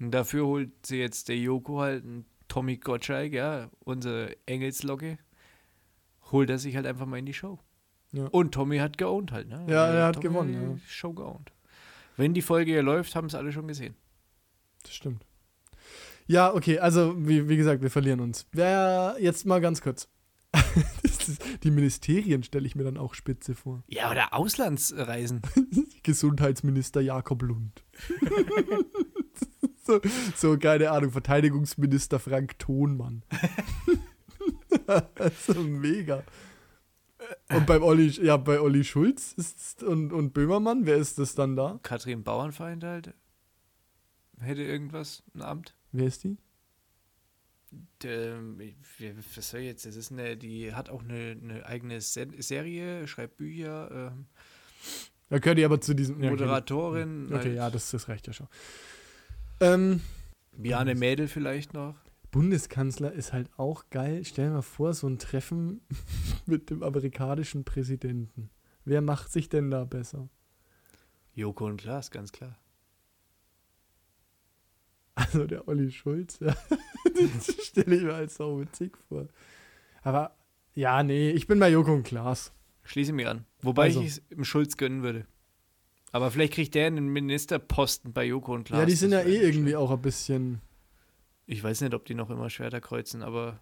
Und 0.00 0.10
dafür 0.10 0.46
holt 0.46 0.86
sie 0.86 0.98
jetzt 0.98 1.28
der 1.28 1.38
Joko 1.38 1.80
halt 1.80 2.04
einen 2.04 2.26
Tommy 2.48 2.76
Gottschalk, 2.76 3.32
ja, 3.32 3.70
unsere 3.80 4.36
Engelslocke, 4.46 5.18
holt 6.32 6.50
er 6.50 6.58
sich 6.58 6.76
halt 6.76 6.86
einfach 6.86 7.06
mal 7.06 7.18
in 7.18 7.26
die 7.26 7.34
Show. 7.34 7.58
Ja. 8.12 8.26
Und 8.26 8.52
Tommy 8.52 8.78
hat 8.78 8.98
geowned 8.98 9.32
halt, 9.32 9.48
ne? 9.48 9.64
Ja, 9.68 9.86
er 9.86 10.06
hat 10.06 10.16
Tommy 10.16 10.28
gewonnen, 10.28 10.54
ja. 10.54 10.78
Show 10.86 11.12
geowned. 11.12 11.52
Wenn 12.16 12.34
die 12.34 12.42
Folge 12.42 12.72
hier 12.72 12.82
läuft, 12.82 13.14
haben 13.14 13.26
es 13.26 13.34
alle 13.34 13.52
schon 13.52 13.68
gesehen. 13.68 13.94
Das 14.82 14.94
stimmt. 14.94 15.24
Ja, 16.26 16.52
okay, 16.52 16.78
also 16.78 17.14
wie, 17.16 17.48
wie 17.48 17.56
gesagt, 17.56 17.82
wir 17.82 17.90
verlieren 17.90 18.20
uns. 18.20 18.46
Wer 18.52 19.16
jetzt 19.20 19.46
mal 19.46 19.60
ganz 19.60 19.80
kurz. 19.80 20.08
Ist, 21.28 21.42
die 21.64 21.70
Ministerien 21.70 22.42
stelle 22.42 22.66
ich 22.66 22.74
mir 22.74 22.84
dann 22.84 22.96
auch 22.96 23.14
spitze 23.14 23.54
vor. 23.54 23.82
Ja, 23.88 24.10
oder 24.10 24.34
Auslandsreisen. 24.34 25.42
Gesundheitsminister 26.02 27.00
Jakob 27.00 27.42
Lund. 27.42 27.84
so, 29.86 30.00
so, 30.36 30.58
keine 30.58 30.90
Ahnung, 30.90 31.10
Verteidigungsminister 31.10 32.18
Frank 32.18 32.58
Thonmann. 32.58 33.22
so 35.46 35.54
mega. 35.60 36.22
Und 37.48 37.66
beim 37.66 37.82
Olli, 37.82 38.08
ja, 38.22 38.36
bei 38.36 38.60
Olli 38.60 38.84
Schulz 38.84 39.32
ist, 39.32 39.82
und, 39.82 40.12
und 40.12 40.32
Böhmermann, 40.32 40.86
wer 40.86 40.96
ist 40.96 41.18
das 41.18 41.34
dann 41.34 41.56
da? 41.56 41.80
Katrin 41.82 42.22
Bauernfeind 42.22 42.84
halt. 42.84 43.14
Hätte 44.38 44.62
irgendwas, 44.62 45.22
ein 45.34 45.42
Amt. 45.42 45.74
Wer 45.92 46.06
ist 46.06 46.24
die? 46.24 46.36
Was 49.34 49.50
soll 49.50 49.60
ich 49.60 49.66
jetzt? 49.66 49.86
Das 49.86 49.96
ist 49.96 50.12
eine, 50.12 50.36
die 50.36 50.72
hat 50.74 50.88
auch 50.88 51.02
eine, 51.02 51.36
eine 51.42 51.66
eigene 51.66 52.00
Se 52.00 52.28
Serie, 52.38 53.06
schreibt 53.08 53.36
Bücher, 53.36 54.12
ähm, 54.12 54.26
Da 55.28 55.38
gehört 55.38 55.58
die 55.58 55.64
aber 55.64 55.80
zu 55.80 55.94
diesem. 55.94 56.22
ja, 56.22 56.30
okay. 56.30 56.30
Moderatorin. 56.30 57.26
Okay, 57.26 57.36
halt. 57.36 57.56
ja, 57.56 57.70
das, 57.70 57.90
das 57.90 58.08
reicht 58.08 58.26
ja 58.26 58.32
schon. 58.32 58.48
Ähm, 59.60 60.00
Biane 60.56 60.94
Mädel 60.94 61.28
vielleicht 61.28 61.74
noch. 61.74 61.96
Bundeskanzler 62.30 63.12
ist 63.12 63.32
halt 63.32 63.48
auch 63.56 63.88
geil. 63.90 64.24
Stell 64.24 64.48
dir 64.48 64.54
mal 64.54 64.62
vor, 64.62 64.94
so 64.94 65.08
ein 65.08 65.18
Treffen 65.18 65.80
mit 66.46 66.70
dem 66.70 66.82
amerikanischen 66.82 67.64
Präsidenten. 67.64 68.50
Wer 68.84 69.00
macht 69.00 69.32
sich 69.32 69.48
denn 69.48 69.70
da 69.70 69.84
besser? 69.84 70.28
Joko 71.34 71.66
und 71.66 71.78
Klaas, 71.78 72.10
ganz 72.10 72.32
klar. 72.32 72.58
Also 75.14 75.46
der 75.46 75.66
Olli 75.66 75.90
Schulz, 75.90 76.38
ja. 76.40 76.54
das 77.34 77.46
stelle 77.66 77.96
ich 77.96 78.02
mir 78.02 78.14
als 78.14 78.36
so 78.36 78.60
witzig 78.60 78.96
vor. 79.08 79.28
Aber 80.02 80.36
ja, 80.74 81.02
nee, 81.02 81.30
ich 81.30 81.46
bin 81.46 81.58
bei 81.58 81.70
Joko 81.70 81.92
und 81.94 82.02
Klaas. 82.04 82.52
Schließe 82.84 83.12
mich 83.12 83.26
an. 83.26 83.44
Wobei 83.62 83.84
Also. 83.84 84.00
ich 84.02 84.06
es 84.08 84.22
im 84.30 84.44
Schulz 84.44 84.76
gönnen 84.76 85.02
würde. 85.02 85.26
Aber 86.12 86.30
vielleicht 86.30 86.52
kriegt 86.54 86.74
der 86.74 86.86
einen 86.86 87.08
Ministerposten 87.08 88.12
bei 88.12 88.24
Joko 88.24 88.54
und 88.54 88.64
Klaas. 88.64 88.80
ja, 88.80 88.86
die 88.86 88.92
sind 88.94 89.12
ja 89.12 89.20
eh 89.22 89.36
irgendwie 89.36 89.70
schlecht. 89.70 89.76
auch 89.76 89.90
ein 89.90 90.02
bisschen. 90.02 90.60
Ich 91.46 91.62
weiß 91.62 91.80
nicht, 91.80 91.94
ob 91.94 92.04
die 92.04 92.14
noch 92.14 92.30
immer 92.30 92.50
Schwerter 92.50 92.80
kreuzen, 92.80 93.22
aber. 93.22 93.60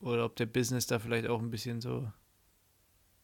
Oder 0.00 0.24
ob 0.24 0.36
der 0.36 0.46
Business 0.46 0.86
da 0.86 0.98
vielleicht 0.98 1.26
auch 1.28 1.40
ein 1.40 1.50
bisschen 1.50 1.82
so 1.82 2.10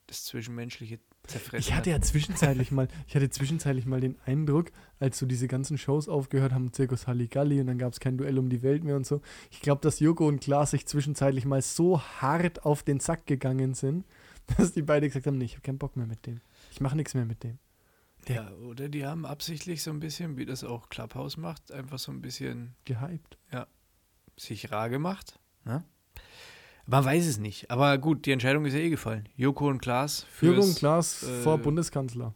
das 0.09 0.25
Zwischenmenschliche 0.25 1.01
zerfressen 1.27 1.59
Ich 1.59 1.75
hatte 1.75 1.93
hat. 1.93 2.01
ja 2.01 2.07
zwischenzeitlich 2.07 2.71
mal, 2.71 2.89
ich 3.07 3.15
hatte 3.15 3.29
zwischenzeitlich 3.31 3.87
mal 3.87 4.01
den 4.01 4.17
Eindruck, 4.25 4.71
als 4.99 5.19
so 5.19 5.27
diese 5.27 5.49
ganzen 5.49 5.79
Shows 5.79 6.09
aufgehört 6.09 6.53
haben, 6.53 6.73
Zirkus 6.73 7.07
Halligalli 7.07 7.61
und 7.61 7.67
dann 7.67 7.79
gab 7.79 7.93
es 7.93 8.01
kein 8.01 8.17
Duell 8.19 8.39
um 8.39 8.49
die 8.49 8.63
Welt 8.63 8.85
mehr 8.85 8.97
und 8.97 9.07
so. 9.07 9.21
Ich 9.51 9.61
glaube, 9.61 9.81
dass 9.83 10.01
Joko 10.01 10.27
und 10.27 10.41
Klaas 10.41 10.71
sich 10.73 10.87
zwischenzeitlich 10.87 11.45
mal 11.45 11.63
so 11.63 12.01
hart 12.01 12.65
auf 12.65 12.83
den 12.83 13.01
Sack 13.01 13.27
gegangen 13.27 13.75
sind, 13.75 14.05
dass 14.57 14.73
die 14.73 14.83
beide 14.83 15.07
gesagt 15.09 15.27
haben, 15.27 15.39
nee, 15.39 15.45
ich 15.45 15.53
habe 15.53 15.63
keinen 15.63 15.79
Bock 15.79 15.97
mehr 15.97 16.07
mit 16.07 16.27
dem. 16.27 16.41
Ich 16.71 16.81
mache 16.81 16.97
nichts 16.97 17.15
mehr 17.15 17.27
mit 17.27 17.43
dem. 17.43 17.59
Ja, 18.29 18.51
oder 18.55 18.89
die 18.89 19.07
haben 19.07 19.25
absichtlich 19.25 19.83
so 19.83 19.91
ein 19.91 20.01
bisschen, 20.01 20.37
wie 20.37 20.47
das 20.47 20.65
auch 20.65 20.89
Clubhouse 20.89 21.37
macht, 21.37 21.71
einfach 21.71 21.99
so 21.99 22.11
ein 22.11 22.23
bisschen 22.23 22.75
Gehypt. 22.85 23.39
sich 24.37 24.71
rar 24.73 24.91
gemacht. 24.91 25.39
Ne? 25.65 25.85
Man 26.87 27.05
weiß 27.05 27.27
es 27.27 27.39
nicht. 27.39 27.71
Aber 27.71 27.99
gut, 27.99 28.27
die 28.27 28.33
Entscheidung 28.33 28.65
ist 28.65 28.75
ja 28.75 28.81
eh 28.81 28.91
gefallen. 28.91 29.29
Joko 29.37 29.69
und 29.69 29.79
Klaas 29.81 30.25
für 30.31 30.47
Joko 30.47 30.63
und 30.63 30.77
Klaas 30.77 31.23
äh, 31.25 31.41
vor 31.43 31.59
Bundeskanzler. 31.59 32.33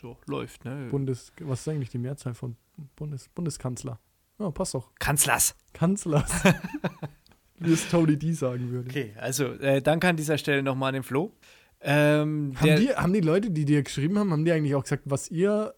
so 0.00 0.18
läuft, 0.26 0.64
ne? 0.64 0.88
Bundes, 0.90 1.32
was 1.40 1.60
ist 1.60 1.68
eigentlich 1.68 1.90
die 1.90 1.98
Mehrzahl 1.98 2.34
von 2.34 2.56
Bundes, 2.96 3.28
Bundeskanzler? 3.34 3.98
Ja, 4.38 4.50
passt 4.50 4.74
doch. 4.74 4.90
Kanzlers. 4.98 5.54
Kanzlers. 5.72 6.30
Wie 7.58 7.72
es 7.72 7.88
Tony 7.88 8.18
D 8.18 8.32
sagen 8.32 8.70
würde. 8.70 8.90
Okay, 8.90 9.14
also 9.16 9.46
äh, 9.54 9.80
danke 9.80 10.08
an 10.08 10.16
dieser 10.16 10.36
Stelle 10.38 10.62
nochmal 10.62 10.88
an 10.88 10.94
den 10.94 11.02
Flo. 11.02 11.32
Ähm, 11.80 12.54
Haben 12.60 12.76
die, 12.76 12.88
haben 12.94 13.12
die 13.12 13.20
Leute, 13.20 13.50
die 13.50 13.64
dir 13.64 13.82
geschrieben 13.82 14.18
haben, 14.18 14.32
haben 14.32 14.44
die 14.44 14.52
eigentlich 14.52 14.74
auch 14.74 14.82
gesagt, 14.82 15.02
was 15.06 15.30
ihr 15.30 15.74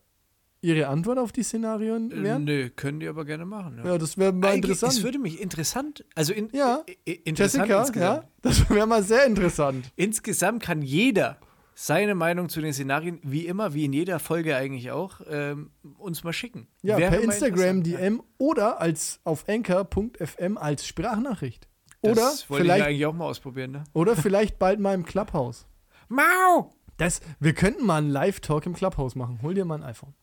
ihre 0.63 0.89
Antwort 0.89 1.19
auf 1.19 1.33
die 1.33 1.43
Szenarien 1.43 2.11
äh, 2.11 2.23
wären? 2.23 2.45
nö, 2.45 2.71
können 2.71 3.01
die 3.01 3.09
aber 3.09 3.25
gerne 3.25 3.45
machen. 3.47 3.79
Ja. 3.79 3.93
Ja, 3.93 3.99
das 3.99 4.17
wäre 4.19 4.33
mal 4.33 4.49
Eigentlich- 4.49 4.71
interessant. 4.71 4.93
Es 4.95 5.03
würde 5.03 5.19
mich 5.19 5.41
interessant, 5.41 6.05
also 6.15 6.33
in, 6.33 6.49
Ja. 6.53 6.83
interessant 7.05 7.69
Jessica, 7.69 7.81
insgesamt. 7.81 8.23
ja, 8.25 8.29
das 8.43 8.71
wäre 8.71 8.87
mal 8.87 9.03
sehr 9.03 9.27
interessant. 9.27 9.93
Insgesamt 9.97 10.63
kann 10.63 10.83
jeder 10.83 11.37
seine 11.79 12.15
Meinung 12.15 12.49
zu 12.49 12.63
den 12.63 12.73
Szenarien, 12.73 13.21
wie 13.23 13.47
immer, 13.47 13.75
wie 13.75 13.85
in 13.85 13.93
jeder 13.93 14.19
Folge 14.19 14.57
eigentlich 14.57 14.91
auch, 14.93 15.21
ähm, 15.29 15.71
uns 15.99 16.25
mal 16.25 16.33
schicken. 16.33 16.69
Ja, 16.83 16.97
Wäre 16.97 17.11
per 17.13 17.21
Instagram 17.21 17.83
DM 17.83 18.23
oder 18.39 18.81
als 18.81 19.21
auf 19.25 19.45
anchor.fm 19.49 20.57
als 20.57 20.87
Sprachnachricht. 20.87 21.69
Oder 22.01 22.15
Das 22.15 22.49
wollte 22.49 22.65
ich 22.65 22.71
vielleicht, 22.73 22.87
eigentlich 22.87 23.07
auch 23.07 23.13
mal 23.13 23.27
ausprobieren, 23.27 23.73
ne? 23.73 23.85
oder 23.93 24.17
vielleicht 24.17 24.59
bald 24.59 24.81
mal 24.81 24.95
im 24.95 25.05
Clubhouse. 25.05 25.67
Mau! 26.09 26.73
Das, 26.99 27.21
wir 27.41 27.53
könnten 27.53 27.85
mal 27.85 27.99
einen 27.99 28.09
Live-Talk 28.11 28.65
im 28.65 28.73
Clubhouse 28.73 29.15
machen. 29.15 29.41
Hol 29.43 29.53
dir 29.53 29.67
mal 29.67 29.75
ein 29.75 29.83
iPhone. 29.85 30.15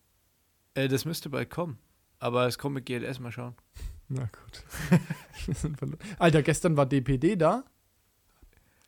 Äh, 0.74 0.88
das 0.88 1.04
müsste 1.04 1.30
bald 1.30 1.50
kommen. 1.50 1.78
Aber 2.18 2.46
es 2.46 2.58
kommt 2.58 2.74
mit 2.74 2.86
GLS, 2.86 3.20
mal 3.20 3.32
schauen. 3.32 3.54
Na 4.08 4.28
gut. 4.30 4.64
Alter, 6.18 6.42
gestern 6.42 6.76
war 6.76 6.86
DPD 6.86 7.36
da. 7.36 7.64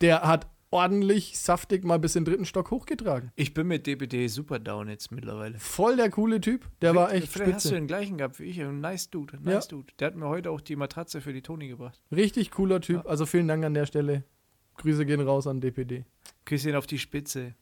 Der 0.01 0.21
hat 0.21 0.47
ordentlich 0.69 1.37
saftig 1.39 1.83
mal 1.83 1.97
bis 1.97 2.15
in 2.15 2.23
den 2.23 2.31
dritten 2.31 2.45
Stock 2.45 2.71
hochgetragen. 2.71 3.31
Ich 3.35 3.53
bin 3.53 3.67
mit 3.67 3.87
DPD 3.87 4.27
super 4.27 4.59
down 4.59 4.89
jetzt 4.89 5.11
mittlerweile. 5.11 5.57
Voll 5.59 5.95
der 5.95 6.09
coole 6.09 6.41
Typ. 6.41 6.67
Der 6.81 6.93
war 6.93 7.13
echt 7.13 7.29
Vielleicht 7.29 7.53
hast 7.53 7.65
du 7.65 7.69
spitze. 7.69 7.79
den 7.81 7.87
gleichen 7.87 8.17
gehabt 8.17 8.39
wie 8.39 8.43
ich. 8.45 8.61
Ein 8.61 8.79
nice 8.81 9.09
Dude. 9.09 9.39
Nice 9.41 9.67
Dude. 9.67 9.93
Der 9.99 10.07
hat 10.07 10.15
mir 10.15 10.27
heute 10.27 10.51
auch 10.51 10.61
die 10.61 10.75
Matratze 10.75 11.21
für 11.21 11.33
die 11.33 11.41
Toni 11.41 11.67
gebracht. 11.67 11.99
Richtig 12.11 12.51
cooler 12.51 12.81
Typ. 12.81 13.05
Also 13.07 13.25
vielen 13.25 13.47
Dank 13.47 13.63
an 13.65 13.73
der 13.73 13.85
Stelle. 13.85 14.23
Grüße 14.75 15.05
gehen 15.05 15.21
raus 15.21 15.47
an 15.47 15.61
DPD. 15.61 16.05
Küsschen 16.45 16.75
auf 16.75 16.85
die 16.85 16.99
Spitze. 16.99 17.55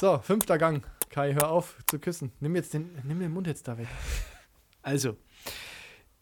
So, 0.00 0.18
fünfter 0.18 0.56
Gang. 0.58 0.82
Kai, 1.10 1.34
hör 1.34 1.50
auf 1.50 1.76
zu 1.86 1.98
küssen. 1.98 2.32
Nimm 2.40 2.54
jetzt 2.56 2.72
den, 2.72 2.90
nimm 3.04 3.20
den 3.20 3.32
Mund 3.32 3.46
jetzt 3.46 3.66
da 3.68 3.76
weg. 3.76 3.88
Also, 4.82 5.16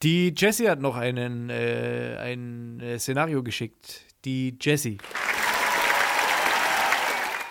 die 0.03 0.35
Jessie 0.37 0.69
hat 0.69 0.81
noch 0.81 0.97
einen, 0.97 1.49
äh, 1.51 2.17
ein 2.21 2.81
äh, 2.81 2.99
Szenario 2.99 3.43
geschickt. 3.43 4.05
Die 4.25 4.57
Jessie. 4.61 4.99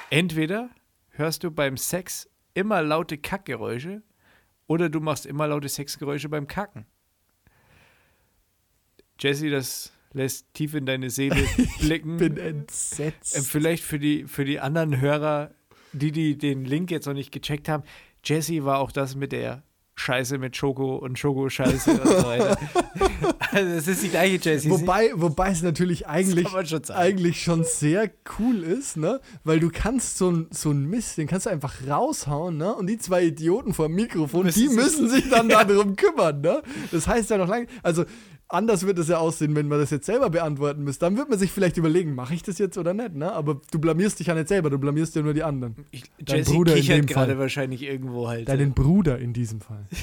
Entweder 0.10 0.70
hörst 1.12 1.44
du 1.44 1.52
beim 1.52 1.78
Sex 1.78 2.30
immer 2.54 2.82
laute 2.82 3.18
Kackgeräusche 3.18 4.02
oder 4.68 4.90
du 4.90 5.00
machst 5.00 5.26
immer 5.26 5.48
laute 5.48 5.70
Sexgeräusche 5.70 6.30
beim 6.30 6.48
Kacken. 6.48 6.86
Jessie, 9.20 9.50
das 9.50 9.94
lässt 10.14 10.54
tief 10.54 10.74
in 10.74 10.86
deine 10.86 11.10
Seele 11.10 11.48
blicken. 11.80 12.18
Bin 12.18 12.38
Äh, 12.38 12.50
entsetzt. 12.50 13.38
vielleicht 13.48 13.84
für 13.84 14.00
die, 14.00 14.26
für 14.26 14.46
die 14.46 14.60
anderen 14.60 15.00
Hörer, 15.00 15.52
die, 15.94 16.12
die 16.12 16.38
den 16.38 16.66
Link 16.66 16.92
jetzt 16.92 17.06
noch 17.06 17.14
nicht 17.14 17.32
gecheckt 17.32 17.70
haben, 17.70 17.84
Jessie 18.24 18.64
war 18.64 18.80
auch 18.80 18.92
das 18.92 19.16
mit 19.16 19.32
der 19.32 19.64
Scheiße 20.00 20.38
mit 20.38 20.56
Schoko 20.56 20.98
und 20.98 21.18
Schoko-Scheiße 21.18 21.92
und 21.92 22.08
so 22.08 22.24
weiter. 22.24 22.58
Also 23.50 23.70
es 23.72 23.88
ist 23.88 24.04
die 24.04 24.10
gleiche 24.10 24.38
Jessie. 24.50 24.70
Wobei, 24.70 25.12
wobei 25.16 25.52
es 25.52 25.64
natürlich 25.64 26.06
eigentlich, 26.06 26.50
schon 26.50 26.84
eigentlich 26.92 27.42
schon 27.42 27.64
sehr 27.64 28.12
cool 28.38 28.62
ist, 28.62 28.98
ne? 28.98 29.22
Weil 29.44 29.60
du 29.60 29.70
kannst 29.70 30.18
so 30.18 30.30
ein 30.30 30.48
so 30.52 30.72
ein 30.72 30.86
Mist, 30.86 31.18
den 31.18 31.28
kannst 31.28 31.46
du 31.46 31.50
einfach 31.50 31.76
raushauen, 31.88 32.58
ne? 32.58 32.76
Und 32.76 32.88
die 32.88 32.98
zwei 32.98 33.24
Idioten 33.24 33.74
vor 33.74 33.88
dem 33.88 33.96
Mikrofon, 33.96 34.46
Müssen 34.46 34.60
die 34.60 34.76
müssen 34.76 35.10
sich 35.10 35.30
dann 35.30 35.50
darum 35.50 35.96
kümmern, 35.96 36.42
ne? 36.42 36.62
Das 36.92 37.08
heißt 37.08 37.30
ja 37.30 37.38
noch 37.38 37.48
lange, 37.48 37.68
also 37.84 38.04
anders 38.50 38.86
wird 38.86 38.98
es 39.00 39.08
ja 39.08 39.18
aussehen, 39.18 39.56
wenn 39.56 39.68
man 39.68 39.80
das 39.80 39.90
jetzt 39.90 40.06
selber 40.06 40.30
beantworten 40.30 40.84
müsste. 40.84 41.06
Dann 41.06 41.18
wird 41.18 41.30
man 41.30 41.38
sich 41.40 41.52
vielleicht 41.52 41.78
überlegen, 41.78 42.16
mache 42.16 42.34
ich 42.34 42.44
das 42.44 42.58
jetzt 42.58 42.78
oder 42.78 42.94
nicht, 42.94 43.14
ne? 43.16 43.32
Aber 43.32 43.62
du 43.72 43.80
blamierst 43.80 44.20
dich 44.20 44.28
ja 44.28 44.34
nicht 44.34 44.48
selber, 44.48 44.70
du 44.70 44.78
blamierst 44.78 45.16
ja 45.16 45.22
nur 45.22 45.34
die 45.34 45.44
anderen. 45.44 45.86
Ich, 45.92 46.04
Dein 46.20 46.38
Jessie 46.38 46.54
Bruder 46.54 46.74
in 46.76 46.82
kichert 46.82 46.98
dem 46.98 47.06
gerade 47.06 47.32
Fall. 47.34 47.40
wahrscheinlich 47.40 47.84
irgendwo 47.84 48.28
halt. 48.28 48.48
Deinen 48.50 48.74
Bruder 48.74 49.20
in 49.20 49.34
diesem 49.34 49.62
Fall. 49.62 49.88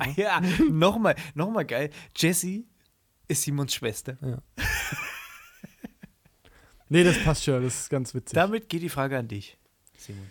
Ah, 0.00 0.06
ja, 0.14 0.40
nochmal, 0.70 1.16
nochmal 1.34 1.64
geil. 1.66 1.90
Jessie 2.14 2.68
ist 3.26 3.42
Simons 3.42 3.74
Schwester. 3.74 4.16
Nee, 6.88 7.02
das 7.04 7.18
passt 7.24 7.44
schon, 7.44 7.62
das 7.62 7.80
ist 7.80 7.90
ganz 7.90 8.14
witzig. 8.14 8.34
Damit 8.34 8.68
geht 8.68 8.82
die 8.82 8.88
Frage 8.88 9.18
an 9.18 9.26
dich, 9.26 9.58
Simon. 9.96 10.22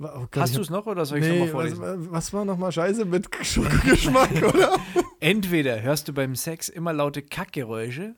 Oh 0.00 0.04
Gott, 0.30 0.36
Hast 0.36 0.56
du 0.56 0.60
es 0.60 0.70
noch 0.70 0.86
oder 0.86 1.04
soll 1.04 1.18
ich 1.18 1.24
es 1.24 1.30
Nee, 1.30 1.46
nochmal 1.46 1.70
was, 1.70 1.74
vorlesen? 1.78 2.12
was 2.12 2.32
war 2.32 2.44
nochmal 2.44 2.70
Scheiße 2.72 3.04
mit 3.04 3.28
Schokogeschmack, 3.44 4.30
oder? 4.54 4.76
Entweder 5.20 5.82
hörst 5.82 6.06
du 6.08 6.12
beim 6.12 6.36
Sex 6.36 6.68
immer 6.68 6.92
laute 6.92 7.22
Kackgeräusche 7.22 8.14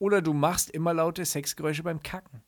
oder 0.00 0.20
du 0.22 0.32
machst 0.32 0.70
immer 0.70 0.92
laute 0.94 1.24
Sexgeräusche 1.24 1.84
beim 1.84 2.02
Kacken. 2.02 2.42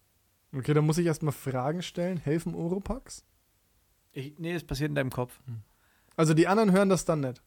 Okay, 0.53 0.75
dann 0.75 0.85
muss 0.85 0.99
ich 0.99 1.07
erstmal 1.07 1.33
Fragen 1.33 1.81
stellen. 1.83 2.17
Helfen 2.19 2.55
Oropax? 2.57 3.25
Ich, 4.13 4.37
nee, 4.39 4.53
das 4.53 4.65
passiert 4.65 4.89
in 4.89 4.97
deinem 4.97 5.11
Kopf. 5.11 5.39
Also 6.17 6.35
die 6.35 6.49
anderen 6.49 6.73
hören 6.73 6.89
das 6.89 7.05
dann 7.05 7.21
nicht. 7.21 7.41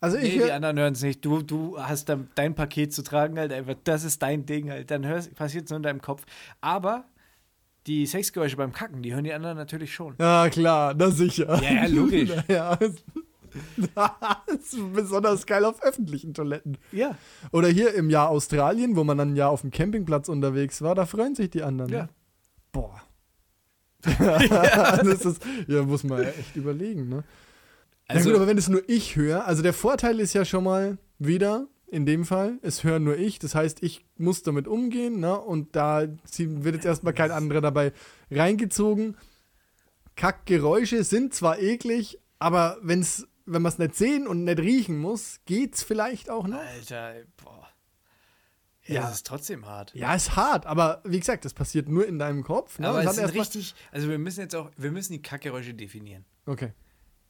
Also 0.00 0.16
ich 0.16 0.34
Nee, 0.38 0.44
die 0.44 0.50
anderen 0.52 0.78
hören 0.78 0.94
es 0.94 1.02
nicht. 1.02 1.22
Du, 1.22 1.42
du 1.42 1.78
hast 1.78 2.08
dann 2.08 2.30
dein 2.36 2.54
Paket 2.54 2.94
zu 2.94 3.02
tragen, 3.02 3.38
halt 3.38 3.52
einfach, 3.52 3.74
das 3.84 4.04
ist 4.04 4.22
dein 4.22 4.46
Ding 4.46 4.70
halt. 4.70 4.90
Dann 4.90 5.02
passiert 5.34 5.64
es 5.64 5.70
nur 5.70 5.76
in 5.76 5.82
deinem 5.82 6.00
Kopf. 6.00 6.24
Aber 6.62 7.04
die 7.86 8.06
Sexgeräusche 8.06 8.56
beim 8.56 8.72
Kacken, 8.72 9.02
die 9.02 9.14
hören 9.14 9.24
die 9.24 9.32
anderen 9.32 9.56
natürlich 9.56 9.94
schon. 9.94 10.14
Ja, 10.18 10.48
klar, 10.48 10.94
na 10.96 11.10
sicher. 11.10 11.60
Ja, 11.62 11.84
ja, 11.84 11.86
logisch. 11.86 12.30
ja. 12.48 12.76
das 12.76 14.72
ist 14.72 14.92
besonders 14.92 15.46
geil 15.46 15.64
auf 15.64 15.82
öffentlichen 15.82 16.34
Toiletten. 16.34 16.78
Ja, 16.92 17.16
Oder 17.52 17.68
hier 17.68 17.94
im 17.94 18.10
Jahr 18.10 18.28
Australien, 18.28 18.96
wo 18.96 19.04
man 19.04 19.18
dann 19.18 19.34
ja 19.34 19.48
auf 19.48 19.62
dem 19.62 19.70
Campingplatz 19.70 20.28
unterwegs 20.28 20.82
war, 20.82 20.94
da 20.94 21.06
freuen 21.06 21.34
sich 21.34 21.50
die 21.50 21.62
anderen. 21.62 21.90
ja. 21.90 22.02
Ne? 22.02 22.08
Boah. 22.72 23.02
das 24.18 25.24
ist, 25.24 25.42
ja, 25.66 25.82
muss 25.82 26.04
man 26.04 26.22
echt 26.22 26.56
überlegen, 26.56 27.08
ne? 27.08 27.24
Also, 28.06 28.28
ja 28.28 28.32
gut, 28.32 28.42
aber 28.42 28.48
wenn 28.48 28.58
es 28.58 28.68
nur 28.68 28.82
ich 28.88 29.16
höre, 29.16 29.46
also 29.46 29.62
der 29.62 29.72
Vorteil 29.72 30.18
ist 30.20 30.32
ja 30.32 30.44
schon 30.44 30.64
mal 30.64 30.98
wieder, 31.18 31.68
in 31.90 32.06
dem 32.06 32.24
Fall, 32.24 32.58
es 32.62 32.84
hören 32.84 33.04
nur 33.04 33.16
ich, 33.18 33.38
das 33.38 33.54
heißt, 33.54 33.82
ich 33.82 34.04
muss 34.16 34.42
damit 34.42 34.68
umgehen, 34.68 35.20
ne? 35.20 35.38
Und 35.40 35.74
da 35.76 36.06
wird 36.38 36.74
jetzt 36.76 36.84
erstmal 36.86 37.12
kein 37.14 37.30
anderer 37.30 37.60
dabei 37.60 37.92
reingezogen. 38.30 39.16
Kackgeräusche 40.16 41.04
sind 41.04 41.34
zwar 41.34 41.58
eklig, 41.58 42.18
aber 42.38 42.78
wenn's, 42.82 43.26
wenn 43.46 43.62
man 43.62 43.72
es 43.72 43.78
nicht 43.78 43.94
sehen 43.96 44.26
und 44.26 44.44
nicht 44.44 44.58
riechen 44.58 44.98
muss, 44.98 45.40
geht's 45.46 45.82
vielleicht 45.82 46.28
auch 46.30 46.46
noch. 46.46 46.58
Alter, 46.58 47.14
boah. 47.42 47.68
Ja, 48.84 48.94
Ja. 48.94 49.00
das 49.02 49.16
ist 49.16 49.26
trotzdem 49.26 49.66
hart. 49.66 49.94
Ja, 49.94 50.14
ist 50.14 50.36
hart, 50.36 50.66
aber 50.66 51.00
wie 51.04 51.18
gesagt, 51.20 51.44
das 51.44 51.54
passiert 51.54 51.88
nur 51.88 52.06
in 52.06 52.18
deinem 52.18 52.42
Kopf. 52.42 52.78
Ne? 52.78 52.88
Aber 52.88 53.00
es 53.00 53.06
erstmal- 53.18 53.30
richtig, 53.30 53.74
also 53.92 54.08
wir 54.08 54.18
müssen 54.18 54.40
jetzt 54.40 54.54
auch, 54.56 54.70
wir 54.76 54.90
müssen 54.90 55.12
die 55.12 55.22
Kackgeräusche 55.22 55.74
definieren. 55.74 56.24
Okay. 56.46 56.72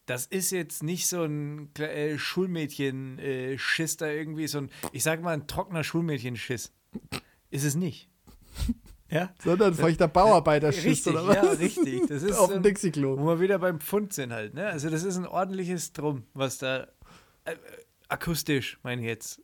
Das 0.05 0.25
ist 0.25 0.51
jetzt 0.51 0.83
nicht 0.83 1.07
so 1.07 1.23
ein 1.23 1.69
äh, 1.77 2.17
Schulmädchen-Schiss 2.17 3.97
da 3.97 4.07
irgendwie, 4.07 4.47
so 4.47 4.59
ein, 4.59 4.69
ich 4.91 5.03
sag 5.03 5.21
mal, 5.21 5.33
ein 5.33 5.47
trockener 5.47 5.83
Schulmädchen-Schiss. 5.83 6.71
Ist 7.49 7.63
es 7.63 7.75
nicht. 7.75 8.09
Ja? 9.13 9.33
Sondern 9.43 9.73
feuchter 9.73 10.07
Bauarbeiter-Schiss 10.07 10.85
Richtig, 10.85 11.11
oder 11.11 11.27
was? 11.27 11.35
ja, 11.35 11.41
richtig. 11.51 12.07
Das 12.07 12.23
ist 12.23 12.31
Auf 12.37 12.47
dem 12.47 12.59
ein- 12.59 12.63
Dixie-Klo. 12.63 13.17
Wo 13.19 13.25
wir 13.27 13.41
wieder 13.41 13.59
beim 13.59 13.81
Pfund 13.81 14.13
sind 14.13 14.31
halt, 14.31 14.53
ne? 14.53 14.67
Also 14.67 14.89
das 14.89 15.03
ist 15.03 15.17
ein 15.17 15.25
ordentliches 15.27 15.91
Drum, 15.91 16.23
was 16.33 16.59
da 16.59 16.83
äh, 17.43 17.51
äh, 17.51 17.55
akustisch, 18.07 18.79
meine 18.83 19.01
ich 19.01 19.07
jetzt, 19.09 19.41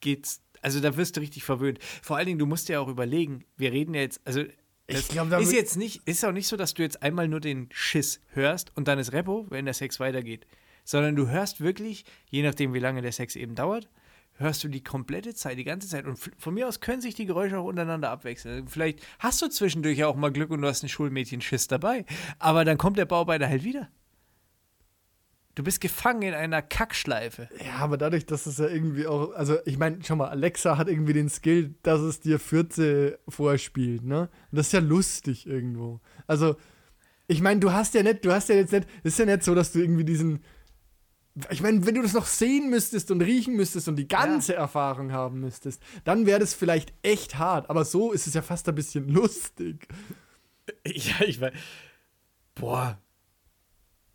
geht's. 0.00 0.42
Also 0.60 0.80
da 0.80 0.98
wirst 0.98 1.16
du 1.16 1.20
richtig 1.22 1.44
verwöhnt. 1.44 1.78
Vor 2.02 2.18
allen 2.18 2.26
Dingen, 2.26 2.38
du 2.38 2.44
musst 2.44 2.68
ja 2.68 2.78
auch 2.78 2.88
überlegen, 2.88 3.46
wir 3.56 3.72
reden 3.72 3.94
ja 3.94 4.02
jetzt, 4.02 4.20
also 4.26 4.44
das 4.86 5.08
glaub, 5.08 5.32
ist 5.40 5.52
jetzt 5.52 5.76
nicht, 5.76 6.02
ist 6.06 6.24
auch 6.24 6.32
nicht 6.32 6.46
so, 6.46 6.56
dass 6.56 6.74
du 6.74 6.82
jetzt 6.82 7.02
einmal 7.02 7.28
nur 7.28 7.40
den 7.40 7.68
Schiss 7.72 8.20
hörst 8.28 8.70
und 8.76 8.86
dann 8.88 8.98
ist 8.98 9.12
Repo, 9.12 9.46
wenn 9.50 9.64
der 9.64 9.74
Sex 9.74 9.98
weitergeht. 9.98 10.46
Sondern 10.84 11.16
du 11.16 11.28
hörst 11.28 11.60
wirklich, 11.60 12.04
je 12.30 12.42
nachdem 12.42 12.72
wie 12.72 12.78
lange 12.78 13.02
der 13.02 13.10
Sex 13.10 13.34
eben 13.34 13.56
dauert, 13.56 13.88
hörst 14.38 14.62
du 14.62 14.68
die 14.68 14.84
komplette 14.84 15.34
Zeit, 15.34 15.58
die 15.58 15.64
ganze 15.64 15.88
Zeit. 15.88 16.04
Und 16.04 16.18
von 16.38 16.54
mir 16.54 16.68
aus 16.68 16.80
können 16.80 17.00
sich 17.00 17.14
die 17.14 17.26
Geräusche 17.26 17.58
auch 17.58 17.64
untereinander 17.64 18.10
abwechseln. 18.10 18.68
Vielleicht 18.68 19.00
hast 19.18 19.42
du 19.42 19.48
zwischendurch 19.48 19.98
ja 19.98 20.06
auch 20.06 20.16
mal 20.16 20.30
Glück 20.30 20.50
und 20.50 20.62
du 20.62 20.68
hast 20.68 20.82
einen 20.82 20.90
Schulmädchen-Schiss 20.90 21.66
dabei. 21.66 22.04
Aber 22.38 22.64
dann 22.64 22.78
kommt 22.78 22.98
der 22.98 23.06
Bauarbeiter 23.06 23.48
halt 23.48 23.64
wieder. 23.64 23.88
Du 25.56 25.64
bist 25.64 25.80
gefangen 25.80 26.20
in 26.20 26.34
einer 26.34 26.60
Kackschleife. 26.60 27.48
Ja, 27.64 27.76
aber 27.78 27.96
dadurch, 27.96 28.26
dass 28.26 28.44
es 28.44 28.58
ja 28.58 28.68
irgendwie 28.68 29.06
auch, 29.06 29.32
also 29.32 29.56
ich 29.64 29.78
meine, 29.78 29.98
schau 30.04 30.14
mal, 30.14 30.28
Alexa 30.28 30.76
hat 30.76 30.86
irgendwie 30.86 31.14
den 31.14 31.30
Skill, 31.30 31.74
dass 31.82 32.02
es 32.02 32.20
dir 32.20 32.38
14 32.38 33.14
vorspielt, 33.26 34.04
ne? 34.04 34.28
Und 34.50 34.58
das 34.58 34.66
ist 34.66 34.72
ja 34.72 34.80
lustig 34.80 35.46
irgendwo. 35.46 36.00
Also, 36.26 36.56
ich 37.26 37.40
meine, 37.40 37.58
du 37.58 37.72
hast 37.72 37.94
ja 37.94 38.02
nicht, 38.02 38.22
du 38.26 38.32
hast 38.32 38.50
ja 38.50 38.54
jetzt 38.54 38.72
nicht, 38.72 38.86
es 39.02 39.14
ist 39.14 39.18
ja 39.18 39.24
nicht 39.24 39.44
so, 39.44 39.54
dass 39.54 39.72
du 39.72 39.80
irgendwie 39.80 40.04
diesen, 40.04 40.44
ich 41.48 41.62
meine, 41.62 41.86
wenn 41.86 41.94
du 41.94 42.02
das 42.02 42.12
noch 42.12 42.26
sehen 42.26 42.68
müsstest 42.68 43.10
und 43.10 43.22
riechen 43.22 43.56
müsstest 43.56 43.88
und 43.88 43.96
die 43.96 44.08
ganze 44.08 44.54
Erfahrung 44.54 45.12
haben 45.12 45.40
müsstest, 45.40 45.82
dann 46.04 46.26
wäre 46.26 46.38
das 46.38 46.52
vielleicht 46.52 46.92
echt 47.02 47.38
hart. 47.38 47.70
Aber 47.70 47.86
so 47.86 48.12
ist 48.12 48.26
es 48.26 48.34
ja 48.34 48.42
fast 48.42 48.68
ein 48.68 48.74
bisschen 48.74 49.08
lustig. 49.12 49.88
Ja, 50.86 51.24
ich 51.26 51.40
weiß. 51.40 51.54
Boah. 52.54 52.98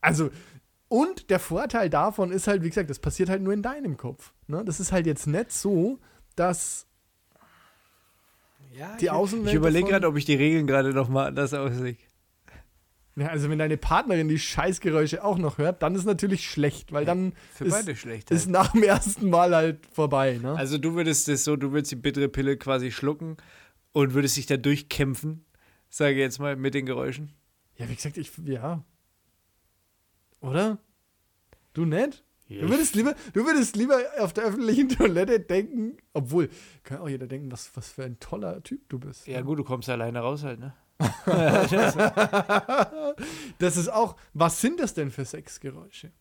Also, 0.01 0.29
und 0.91 1.29
der 1.29 1.39
Vorteil 1.39 1.89
davon 1.89 2.31
ist 2.31 2.47
halt, 2.47 2.63
wie 2.63 2.69
gesagt, 2.69 2.89
das 2.89 2.99
passiert 2.99 3.29
halt 3.29 3.41
nur 3.41 3.53
in 3.53 3.61
deinem 3.61 3.95
Kopf. 3.95 4.33
Ne? 4.47 4.63
Das 4.65 4.81
ist 4.81 4.91
halt 4.91 5.05
jetzt 5.05 5.25
nicht 5.25 5.51
so, 5.51 5.99
dass 6.35 6.85
Ja, 8.77 8.97
Die 8.97 9.09
Außenwelt 9.09 9.49
Ich 9.49 9.53
überlege 9.55 9.87
gerade, 9.87 10.05
ob 10.07 10.17
ich 10.17 10.25
die 10.25 10.35
Regeln 10.35 10.67
gerade 10.67 10.89
nochmal 10.93 11.27
anders 11.27 11.53
auslege. 11.53 11.97
Ja, 13.15 13.27
also 13.27 13.49
wenn 13.49 13.59
deine 13.59 13.77
Partnerin 13.77 14.27
die 14.29 14.39
Scheißgeräusche 14.39 15.23
auch 15.23 15.37
noch 15.37 15.57
hört, 15.57 15.81
dann 15.83 15.95
ist 15.95 16.05
natürlich 16.05 16.49
schlecht, 16.49 16.91
weil 16.93 17.03
dann 17.05 17.33
Für 17.53 17.65
ist, 17.65 17.71
beide 17.73 17.95
schlecht. 17.95 18.31
ist 18.31 18.43
Halt. 18.45 18.51
nach 18.51 18.71
dem 18.71 18.83
ersten 18.83 19.29
Mal 19.29 19.53
halt 19.55 19.85
vorbei. 19.93 20.39
Ne? 20.41 20.55
Also 20.55 20.77
du 20.77 20.93
würdest 20.95 21.27
es 21.29 21.43
so, 21.45 21.55
du 21.57 21.71
würdest 21.73 21.91
die 21.91 21.97
bittere 21.97 22.29
Pille 22.29 22.55
quasi 22.57 22.91
schlucken 22.91 23.37
und 23.91 24.13
würdest 24.13 24.37
dich 24.37 24.45
da 24.45 24.55
durchkämpfen, 24.57 25.45
sage 25.89 26.13
ich 26.13 26.19
jetzt 26.19 26.39
mal, 26.39 26.55
mit 26.55 26.73
den 26.73 26.85
Geräuschen. 26.85 27.33
ja, 27.77 27.89
wie 27.89 27.95
gesagt, 27.95 28.17
ich, 28.17 28.31
ja. 28.45 28.83
Oder? 30.41 30.79
Du 31.73 31.85
nicht? 31.85 32.23
Du 32.49 32.69
würdest, 32.69 32.95
lieber, 32.95 33.15
du 33.31 33.45
würdest 33.45 33.77
lieber 33.77 33.97
auf 34.19 34.33
der 34.33 34.43
öffentlichen 34.43 34.89
Toilette 34.97 35.39
denken, 35.39 35.95
obwohl, 36.11 36.49
kann 36.83 36.99
auch 36.99 37.07
jeder 37.07 37.25
denken, 37.25 37.49
was, 37.49 37.73
was 37.77 37.89
für 37.89 38.03
ein 38.03 38.19
toller 38.19 38.61
Typ 38.61 38.89
du 38.89 38.99
bist. 38.99 39.25
Ja 39.25 39.39
gut, 39.41 39.59
du 39.59 39.63
kommst 39.63 39.87
alleine 39.87 40.19
raus 40.19 40.43
halt, 40.43 40.59
ne? 40.59 40.75
Das 43.57 43.77
ist 43.77 43.87
auch, 43.87 44.17
was 44.33 44.59
sind 44.59 44.81
das 44.81 44.93
denn 44.93 45.11
für 45.11 45.23
Sexgeräusche? 45.23 46.11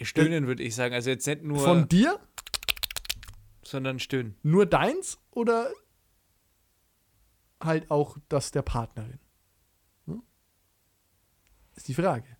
Stöhnen 0.00 0.46
würde 0.46 0.62
ich 0.62 0.74
sagen, 0.74 0.94
also 0.94 1.10
jetzt 1.10 1.26
nicht 1.26 1.42
nur, 1.42 1.58
Von 1.58 1.86
dir? 1.86 2.18
sondern 3.62 3.98
stöhnen. 3.98 4.36
Nur 4.42 4.64
deins 4.64 5.18
oder 5.30 5.70
halt 7.62 7.90
auch 7.90 8.16
das 8.30 8.52
der 8.52 8.62
Partnerin? 8.62 9.18
Hm? 10.06 10.22
Ist 11.76 11.88
die 11.88 11.94
Frage. 11.94 12.39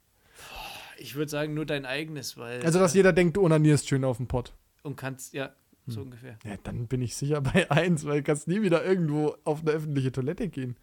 Ich 1.01 1.15
würde 1.15 1.31
sagen 1.31 1.55
nur 1.55 1.65
dein 1.67 1.87
eigenes, 1.87 2.37
weil 2.37 2.63
Also, 2.63 2.79
dass 2.79 2.95
jeder 2.95 3.13
denkt, 3.13 3.37
du 3.37 3.43
onanierst 3.43 3.89
schön 3.89 4.05
auf 4.05 4.19
dem 4.19 4.27
Pott. 4.29 4.55
und 4.83 4.97
kannst 4.97 5.33
ja 5.33 5.51
so 5.87 6.03
ungefähr. 6.03 6.39
Ja, 6.45 6.57
dann 6.63 6.87
bin 6.87 7.01
ich 7.03 7.17
sicher 7.17 7.41
bei 7.41 7.71
1, 7.71 8.05
weil 8.05 8.19
du 8.19 8.23
kannst 8.25 8.47
nie 8.49 8.63
wieder 8.63 8.85
irgendwo 8.85 9.35
auf 9.45 9.61
eine 9.63 9.71
öffentliche 9.71 10.13
Toilette 10.13 10.49
gehen. 10.49 10.77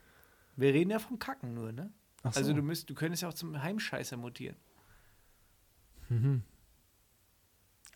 Wir 0.56 0.74
reden 0.74 0.90
ja 0.90 1.00
vom 1.00 1.20
Kacken 1.20 1.54
nur, 1.54 1.72
ne? 1.72 1.92
Ach 2.24 2.34
so. 2.34 2.40
Also 2.40 2.54
du 2.54 2.62
müsst, 2.64 2.90
du 2.90 2.96
könntest 2.96 3.22
ja 3.22 3.30
auch 3.30 3.34
zum 3.34 3.62
Heimscheißer 3.62 4.18
mutieren. 4.18 4.56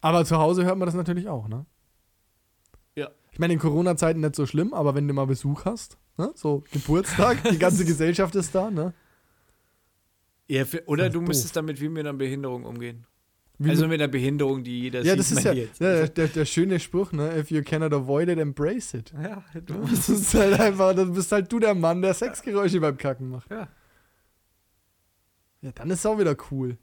aber 0.01 0.25
zu 0.25 0.37
Hause 0.37 0.63
hört 0.65 0.77
man 0.77 0.85
das 0.85 0.95
natürlich 0.95 1.27
auch, 1.27 1.47
ne? 1.47 1.65
Ja. 2.95 3.09
Ich 3.31 3.39
meine, 3.39 3.53
in 3.53 3.59
Corona-Zeiten 3.59 4.19
nicht 4.19 4.35
so 4.35 4.45
schlimm, 4.45 4.73
aber 4.73 4.95
wenn 4.95 5.07
du 5.07 5.13
mal 5.13 5.25
Besuch 5.25 5.65
hast, 5.65 5.97
ne? 6.17 6.31
so 6.35 6.63
Geburtstag, 6.71 7.43
die 7.49 7.57
ganze 7.57 7.85
Gesellschaft 7.91 8.35
ist 8.35 8.53
da, 8.53 8.69
ne? 8.69 8.93
Ja, 10.47 10.65
für, 10.65 10.83
oder 10.87 11.09
du 11.09 11.19
doof. 11.19 11.27
müsstest 11.29 11.55
damit 11.55 11.79
wie 11.81 11.89
mit 11.89 12.01
einer 12.05 12.13
Behinderung 12.17 12.65
umgehen. 12.65 13.05
Wie 13.57 13.69
also 13.69 13.87
mit- 13.87 14.01
einer 14.01 14.07
Behinderung, 14.11 14.63
die 14.63 14.81
jeder 14.81 14.99
ja, 15.03 15.11
sieht, 15.11 15.19
das 15.19 15.31
ist 15.31 15.43
ja, 15.43 15.53
ja 15.53 16.07
der, 16.07 16.27
der 16.27 16.45
schöne 16.45 16.79
Spruch, 16.79 17.11
ne? 17.11 17.37
If 17.37 17.51
you 17.51 17.61
cannot 17.63 17.93
avoid 17.93 18.27
it, 18.27 18.39
embrace 18.39 18.95
it. 18.95 19.13
Ja, 19.13 19.43
du, 19.53 19.75
Das 19.89 20.09
ist 20.09 20.33
halt 20.33 20.59
einfach, 20.59 20.95
dann 20.95 21.13
bist 21.13 21.31
halt 21.31 21.51
du 21.51 21.59
der 21.59 21.75
Mann, 21.75 22.01
der 22.01 22.13
Sexgeräusche 22.15 22.79
beim 22.79 22.97
Kacken 22.97 23.29
macht. 23.29 23.49
ja. 23.51 23.67
Ja, 25.61 25.71
dann 25.73 25.91
ist 25.91 25.99
es 25.99 26.05
auch 26.07 26.17
wieder 26.17 26.35
cool. 26.49 26.77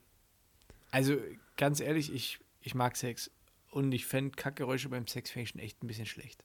Also 0.93 1.17
ganz 1.57 1.81
ehrlich, 1.81 2.13
ich, 2.15 2.39
ich 2.61 2.75
mag 2.77 2.97
Sex. 2.97 3.31
Und 3.71 3.93
ich 3.93 4.07
fände 4.07 4.31
Kackgeräusche 4.37 4.89
beim 4.89 5.07
Sex 5.09 5.31
fände 5.31 5.43
ich 5.45 5.51
schon 5.51 5.61
echt 5.61 5.83
ein 5.83 5.89
bisschen 5.89 6.07
schlecht. 6.07 6.45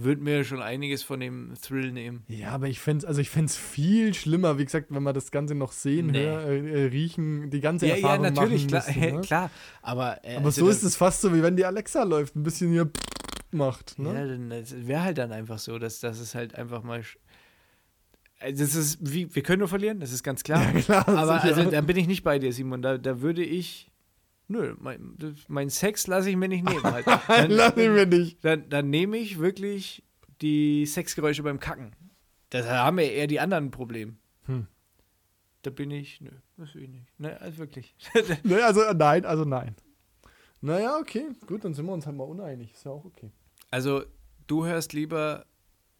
Würde 0.00 0.22
mir 0.22 0.44
schon 0.44 0.62
einiges 0.62 1.02
von 1.02 1.18
dem 1.18 1.54
Thrill 1.60 1.90
nehmen. 1.90 2.22
Ja, 2.28 2.50
aber 2.50 2.68
ich 2.68 2.78
fände 2.78 2.98
es 2.98 3.04
also 3.04 3.20
ich 3.20 3.30
viel 3.30 4.14
schlimmer, 4.14 4.56
wie 4.56 4.64
gesagt, 4.64 4.86
wenn 4.90 5.02
wir 5.02 5.12
das 5.12 5.32
Ganze 5.32 5.56
noch 5.56 5.72
sehen, 5.72 6.06
Nee. 6.08 6.24
hören, 6.24 6.66
äh, 6.66 6.84
äh, 6.84 6.86
riechen, 6.86 7.50
die 7.50 7.60
ganze 7.60 7.86
Ja, 7.88 7.96
ja, 7.96 8.00
Erfahrung 8.02 8.22
natürlich, 8.22 8.70
machen 8.70 8.84
klar, 8.84 8.96
müssen, 8.96 9.14
ne? 9.16 9.20
klar. 9.22 9.50
Aber, 9.82 10.24
äh, 10.24 10.36
Aber 10.36 10.46
also 10.46 10.64
so 10.66 10.68
ist 10.70 10.84
es 10.84 10.94
fast 10.94 11.20
so, 11.20 11.34
wie 11.34 11.42
wenn 11.42 11.56
die 11.56 11.64
Alexa 11.64 12.04
läuft, 12.04 12.36
ein 12.36 12.44
bisschen 12.44 12.70
hier 12.70 12.88
macht. 13.50 13.98
Ne? 13.98 14.14
Ja, 14.14 14.24
dann 14.26 14.86
wäre 14.86 15.02
halt 15.02 15.18
dann 15.18 15.32
einfach 15.32 15.58
so, 15.58 15.78
dass 15.80 15.98
das 15.98 16.20
ist 16.20 16.36
halt 16.36 16.54
einfach 16.54 16.84
mal. 16.84 17.02
Also 18.40 18.62
das 18.64 18.74
ist 18.76 18.98
wie, 19.00 19.34
wir 19.34 19.42
können 19.42 19.58
nur 19.58 19.68
verlieren, 19.68 19.98
das 19.98 20.12
ist 20.12 20.22
ganz 20.22 20.44
klar. 20.44 20.62
Ja, 20.74 20.80
klar, 20.80 21.08
Aber 21.08 21.40
sicher. 21.40 21.56
also, 21.56 21.70
da 21.72 21.80
bin 21.80 21.96
ich 21.96 22.06
nicht 22.06 22.22
bei 22.22 22.38
dir, 22.38 22.52
Simon. 22.52 22.82
Da, 22.82 22.98
da 22.98 23.20
würde 23.20 23.42
ich. 23.42 23.90
Nö, 24.48 24.74
mein, 24.78 25.16
mein 25.48 25.68
Sex 25.68 26.06
lasse 26.06 26.30
ich 26.30 26.36
mir 26.36 26.48
nicht 26.48 26.64
nehmen. 26.64 26.82
Halt. 26.82 27.06
Dann, 27.28 27.50
Lass 27.50 27.76
ihn 27.76 27.92
mir 27.92 28.06
nicht. 28.06 28.42
dann, 28.42 28.68
dann 28.70 28.88
nehme 28.88 29.18
ich 29.18 29.38
wirklich 29.38 30.02
die 30.40 30.86
Sexgeräusche 30.86 31.42
beim 31.42 31.60
Kacken. 31.60 31.92
Da 32.50 32.64
haben 32.64 32.96
wir 32.96 33.12
eher 33.12 33.26
die 33.26 33.40
anderen 33.40 33.70
Probleme. 33.70 34.16
Hm. 34.46 34.66
Da 35.62 35.70
bin 35.70 35.90
ich, 35.90 36.22
nö, 36.22 36.30
das 36.56 36.74
will 36.74 36.84
ich 36.84 36.88
nicht. 36.88 37.20
Ne, 37.20 37.38
also 37.40 37.58
wirklich. 37.58 37.94
Ne, 38.42 38.64
also 38.64 38.80
äh, 38.82 38.94
nein, 38.94 39.26
also 39.26 39.44
nein. 39.44 39.74
Naja, 40.60 40.96
okay, 40.98 41.26
gut, 41.46 41.64
dann 41.64 41.74
sind 41.74 41.84
wir 41.84 41.92
uns 41.92 42.06
halt 42.06 42.16
mal 42.16 42.24
uneinig. 42.24 42.72
Ist 42.72 42.84
ja 42.84 42.90
auch 42.92 43.04
okay. 43.04 43.30
Also, 43.70 44.02
du 44.46 44.64
hörst 44.64 44.92
lieber 44.92 45.44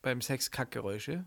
beim 0.01 0.21
Sex 0.23 0.51
Kackgeräusche. 0.51 1.27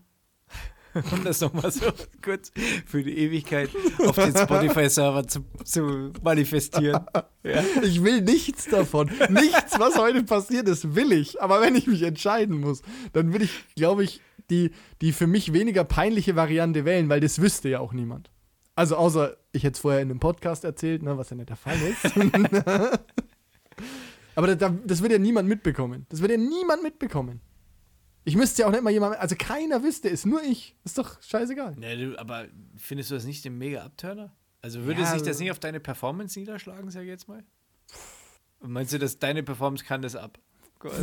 Um 1.12 1.24
das 1.24 1.40
nochmal 1.40 1.70
so 1.70 1.86
kurz 2.22 2.52
für 2.86 3.02
die 3.02 3.16
Ewigkeit 3.18 3.70
auf 4.06 4.16
den 4.16 4.36
Spotify-Server 4.36 5.26
zu, 5.26 5.44
zu 5.64 6.12
manifestieren. 6.22 7.04
Ja. 7.42 7.64
Ich 7.82 8.02
will 8.02 8.20
nichts 8.20 8.66
davon. 8.66 9.10
nichts, 9.30 9.78
was 9.78 9.96
heute 9.98 10.22
passiert 10.22 10.68
ist, 10.68 10.94
will 10.94 11.12
ich. 11.12 11.40
Aber 11.40 11.60
wenn 11.60 11.74
ich 11.74 11.86
mich 11.86 12.02
entscheiden 12.02 12.60
muss, 12.60 12.82
dann 13.12 13.32
will 13.32 13.42
ich, 13.42 13.64
glaube 13.74 14.04
ich, 14.04 14.20
die, 14.50 14.70
die 15.00 15.12
für 15.12 15.26
mich 15.26 15.52
weniger 15.52 15.84
peinliche 15.84 16.36
Variante 16.36 16.84
wählen, 16.84 17.08
weil 17.08 17.20
das 17.20 17.40
wüsste 17.40 17.68
ja 17.68 17.80
auch 17.80 17.92
niemand. 17.92 18.30
Also 18.74 18.96
außer 18.96 19.36
ich 19.52 19.64
hätte 19.64 19.74
es 19.74 19.80
vorher 19.80 20.00
in 20.00 20.10
einem 20.10 20.20
Podcast 20.20 20.64
erzählt, 20.64 21.02
ne, 21.02 21.16
was 21.18 21.30
ja 21.30 21.36
nicht 21.36 21.48
der 21.48 21.56
Fall 21.56 21.76
ist. 21.80 22.04
Aber 24.34 24.54
das, 24.54 24.72
das 24.84 25.02
wird 25.02 25.12
ja 25.12 25.18
niemand 25.18 25.48
mitbekommen. 25.48 26.06
Das 26.08 26.20
wird 26.22 26.30
ja 26.30 26.38
niemand 26.38 26.82
mitbekommen. 26.82 27.40
Ich 28.24 28.36
müsste 28.36 28.62
ja 28.62 28.68
auch 28.68 28.72
nicht 28.72 28.82
mal 28.82 28.90
jemand, 28.90 29.16
also 29.18 29.34
keiner 29.36 29.82
wüsste 29.82 30.08
es, 30.08 30.24
nur 30.24 30.42
ich. 30.42 30.76
Ist 30.84 30.96
doch 30.98 31.20
scheißegal. 31.22 31.74
Ne, 31.76 31.96
du, 31.96 32.18
aber 32.18 32.46
findest 32.76 33.10
du 33.10 33.14
das 33.16 33.24
nicht 33.24 33.44
den 33.44 33.58
mega 33.58 33.82
Abturner? 33.84 34.32
Also 34.60 34.84
würde 34.84 35.00
Ja, 35.00 35.06
sich 35.08 35.18
das 35.20 35.28
also- 35.28 35.42
nicht 35.42 35.50
auf 35.50 35.58
deine 35.58 35.80
Performance 35.80 36.38
niederschlagen, 36.38 36.88
sag 36.90 37.02
ich 37.02 37.08
jetzt 37.08 37.26
mal? 37.28 37.42
Und 38.60 38.70
meinst 38.70 38.92
du, 38.92 38.98
dass 38.98 39.18
deine 39.18 39.42
Performance 39.42 39.84
kann 39.84 40.02
das 40.02 40.14
ab? 40.16 40.38
Gott. 40.78 40.92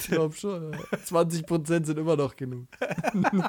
Ich 0.00 0.06
glaube 0.06 0.32
schon. 0.36 0.72
Ja. 0.72 0.78
20% 0.96 1.84
sind 1.84 1.98
immer 1.98 2.14
noch 2.14 2.36
genug. 2.36 2.68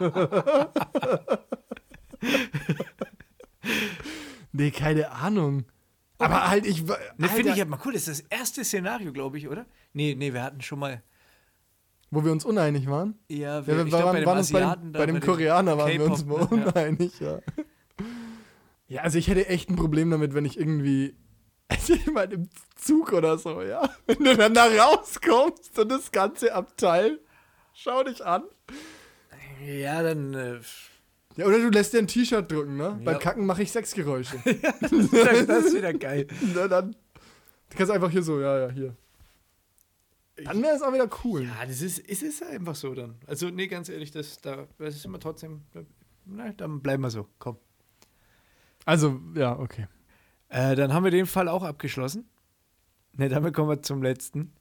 nee, 4.52 4.72
keine 4.72 5.12
Ahnung. 5.12 5.66
Aber 6.18 6.50
halt, 6.50 6.66
ich. 6.66 6.84
Ne, 6.84 7.30
finde 7.30 7.52
ich 7.52 7.58
ja 7.58 7.66
mal 7.66 7.80
cool. 7.86 7.94
Das 7.94 8.08
ist 8.08 8.24
das 8.24 8.40
erste 8.40 8.64
Szenario, 8.66 9.14
glaube 9.14 9.38
ich, 9.38 9.48
oder? 9.48 9.66
Nee, 9.94 10.16
nee, 10.18 10.34
wir 10.34 10.44
hatten 10.44 10.62
schon 10.62 10.80
mal. 10.80 11.02
Wo 12.12 12.26
wir 12.26 12.32
uns 12.32 12.44
uneinig 12.46 12.90
waren. 12.90 13.20
Ja, 13.28 13.60
Ja, 13.60 13.68
wir 13.68 13.80
ich 13.84 13.90
glaub, 13.90 14.04
waren, 14.06 14.26
waren 14.26 14.38
uns 14.40 14.52
bei 14.52 14.60
dem, 14.60 14.94
da, 14.94 15.00
bei 15.00 15.06
dem 15.06 15.20
Koreaner 15.20 15.78
waren 15.78 15.92
wir 15.92 16.06
uns 16.06 16.26
mal 16.26 16.40
ne? 16.40 16.48
Ja. 16.52 16.72
uneinig, 16.72 17.20
ja. 17.20 17.40
Ja, 18.88 19.04
also 19.04 19.20
ich 19.20 19.28
hätte 19.28 19.48
echt 19.48 19.70
ein 19.70 19.76
Problem 19.76 20.10
damit, 20.10 20.34
wenn 20.34 20.46
ich 20.46 20.60
irgendwie. 20.60 21.16
Also 21.72 21.94
ich 21.94 22.08
meine, 22.08 22.34
im 22.34 22.50
Zug 22.76 23.14
oder 23.14 23.38
so, 23.38 23.62
ja. 23.62 23.88
Wenn 24.08 24.24
du 24.24 24.36
dann 24.36 24.56
da 24.56 24.66
rauskommst 24.66 25.78
und 25.78 25.92
das 25.92 26.12
ganze 26.12 26.52
Abteil. 26.52 27.20
Schau 27.76 28.04
dich 28.04 28.26
an. 28.26 28.42
Ja, 29.64 30.02
dann. 30.02 30.34
Äh, 30.34 30.60
Ja, 31.36 31.46
oder 31.46 31.60
du 31.60 31.70
lässt 31.70 31.94
dir 31.94 32.00
ein 32.00 32.08
T-Shirt 32.08 32.52
drücken, 32.52 32.76
ne? 32.76 32.84
Ja. 32.86 33.00
Beim 33.04 33.20
Kacken 33.20 33.46
mache 33.46 33.62
ich 33.62 33.72
Sexgeräusche. 33.72 34.38
das 34.82 34.92
ist 34.92 35.76
wieder 35.76 35.94
geil. 35.94 36.26
Na, 36.56 36.68
dann. 36.68 36.96
Du 37.70 37.78
kannst 37.78 37.92
einfach 37.92 38.10
hier 38.10 38.24
so, 38.24 38.42
ja, 38.42 38.62
ja, 38.66 38.70
hier. 38.72 38.96
Dann 40.44 40.62
wäre 40.62 40.76
es 40.76 40.82
auch 40.82 40.94
wieder 40.94 41.10
cool. 41.24 41.44
Ja, 41.44 41.66
das 41.66 41.82
ist, 41.82 42.00
es 42.00 42.22
ist 42.22 42.44
einfach 42.44 42.76
so 42.76 42.94
dann. 42.94 43.16
Also, 43.28 43.50
nee, 43.50 43.68
ganz 43.68 43.90
ehrlich, 43.90 44.12
das, 44.12 44.40
da, 44.42 44.68
das 44.78 44.96
ist 44.96 45.06
immer 45.06 45.20
trotzdem. 45.20 45.62
Na, 46.26 46.52
dann 46.54 46.82
bleiben 46.82 47.04
wir 47.04 47.10
so. 47.10 47.28
Komm. 47.40 47.58
Also, 48.86 49.20
ja, 49.36 49.58
okay. 49.58 49.88
Äh, 50.50 50.76
dann 50.76 50.94
haben 50.94 51.04
wir 51.04 51.12
den 51.12 51.26
Fall 51.26 51.48
auch 51.48 51.64
abgeschlossen. 51.64 52.30
Ne, 53.14 53.30
damit 53.30 53.54
kommen 53.54 53.70
wir 53.70 53.82
zum 53.82 54.02
letzten. 54.02 54.54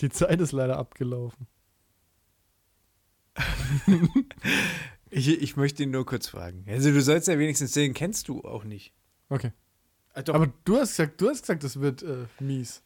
Die 0.00 0.10
Zeit 0.10 0.40
ist 0.40 0.52
leider 0.52 0.78
abgelaufen. 0.78 1.46
Ich, 5.08 5.28
ich 5.28 5.56
möchte 5.56 5.84
ihn 5.84 5.92
nur 5.92 6.04
kurz 6.04 6.26
fragen. 6.26 6.64
Also, 6.68 6.90
du 6.90 7.00
sollst 7.00 7.28
ja 7.28 7.38
wenigstens 7.38 7.72
sehen, 7.72 7.94
kennst 7.94 8.28
du 8.28 8.42
auch 8.42 8.64
nicht. 8.64 8.92
Okay. 9.28 9.52
Äh, 10.14 10.24
Aber 10.30 10.52
du 10.64 10.76
hast 10.76 10.90
gesagt, 10.90 11.20
du 11.20 11.28
hast 11.28 11.42
gesagt, 11.42 11.62
das 11.62 11.80
wird 11.80 12.02
äh, 12.02 12.26
mies. 12.40 12.82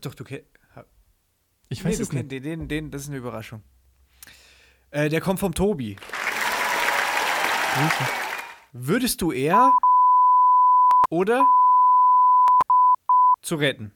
doch, 0.00 0.14
du 0.14 0.24
kennst. 0.24 0.46
Ich 1.72 1.82
Nee, 1.82 1.90
weiß 1.90 1.96
du 1.96 2.02
es 2.02 2.12
nicht. 2.12 2.30
Den, 2.30 2.42
den, 2.42 2.68
den, 2.68 2.90
das 2.90 3.02
ist 3.02 3.08
eine 3.08 3.16
Überraschung. 3.16 3.62
Äh, 4.90 5.08
der 5.08 5.20
kommt 5.22 5.40
vom 5.40 5.54
Tobi. 5.54 5.96
Würdest 8.72 9.22
du 9.22 9.32
eher 9.32 9.72
oder 11.10 11.46
zu 13.40 13.54
retten? 13.56 13.92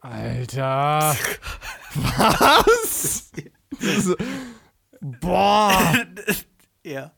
Alter. 0.00 1.16
Was? 1.94 3.30
Das 3.70 4.06
ist- 4.06 4.16
Boah. 5.00 5.94
Ja. 6.86 7.12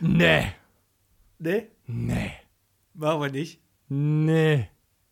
Nee. 0.00 0.52
Ne? 1.40 1.66
Nee. 1.86 2.30
Machen 2.94 3.20
wir 3.22 3.30
nicht. 3.32 3.58
Nee. 3.88 4.68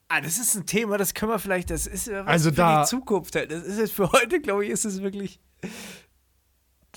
Ah, 0.09 0.21
das 0.23 0.39
ist 0.39 0.55
ein 0.55 0.65
Thema, 0.67 0.97
das 0.97 1.13
können 1.13 1.33
wir 1.33 1.39
vielleicht, 1.39 1.69
das 1.71 1.87
ist 1.87 2.07
ja 2.07 2.25
was 2.25 2.33
Also 2.33 2.51
für 2.51 2.57
da- 2.57 2.83
die 2.83 2.89
Zukunft. 2.89 3.35
halt. 3.37 3.53
Das 3.53 3.65
ist 3.65 3.79
jetzt 3.79 3.93
für 3.93 4.11
heute, 4.11 4.41
glaube 4.41 4.65
ich, 4.65 4.71
ist 4.71 4.85
es 4.87 5.03
wirklich. 5.03 5.39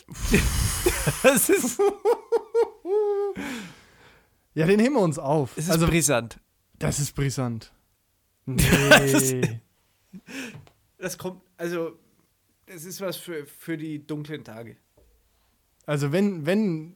das 1.24 1.49
ist, 1.49 1.80
Ja, 4.53 4.66
den 4.66 4.80
heben 4.80 4.95
wir 4.95 5.01
uns 5.01 5.18
auf. 5.20 5.51
es 5.57 5.66
ist 5.66 5.72
also, 5.72 5.88
brisant. 5.88 6.39
das 6.80 6.99
ist 6.99 7.14
brisant. 7.16 7.72
Nee. 8.45 9.62
Das 10.97 11.18
kommt, 11.18 11.41
also, 11.57 11.97
das 12.66 12.84
ist 12.86 12.99
was 13.01 13.16
für, 13.18 13.45
für 13.45 13.78
die 13.78 14.05
dunklen 14.05 14.43
Tage. 14.43 14.76
Also, 15.86 16.12
wenn, 16.12 16.45
wenn 16.45 16.95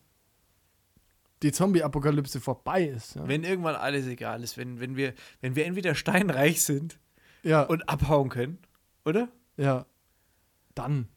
die 1.43 1.51
Zombie-Apokalypse 1.51 2.39
vorbei 2.41 2.85
ist, 2.85 3.15
ja, 3.15 3.27
Wenn 3.27 3.43
irgendwann 3.43 3.75
alles 3.75 4.07
egal 4.07 4.43
ist, 4.43 4.57
wenn, 4.57 4.79
wenn, 4.79 4.95
wir, 4.95 5.13
wenn 5.41 5.55
wir 5.55 5.65
entweder 5.65 5.93
steinreich 5.95 6.61
sind 6.63 6.97
ja, 7.43 7.61
und 7.63 7.87
abhauen 7.89 8.29
können, 8.29 8.57
oder? 9.05 9.29
ja, 9.57 9.85
dann. 10.73 11.07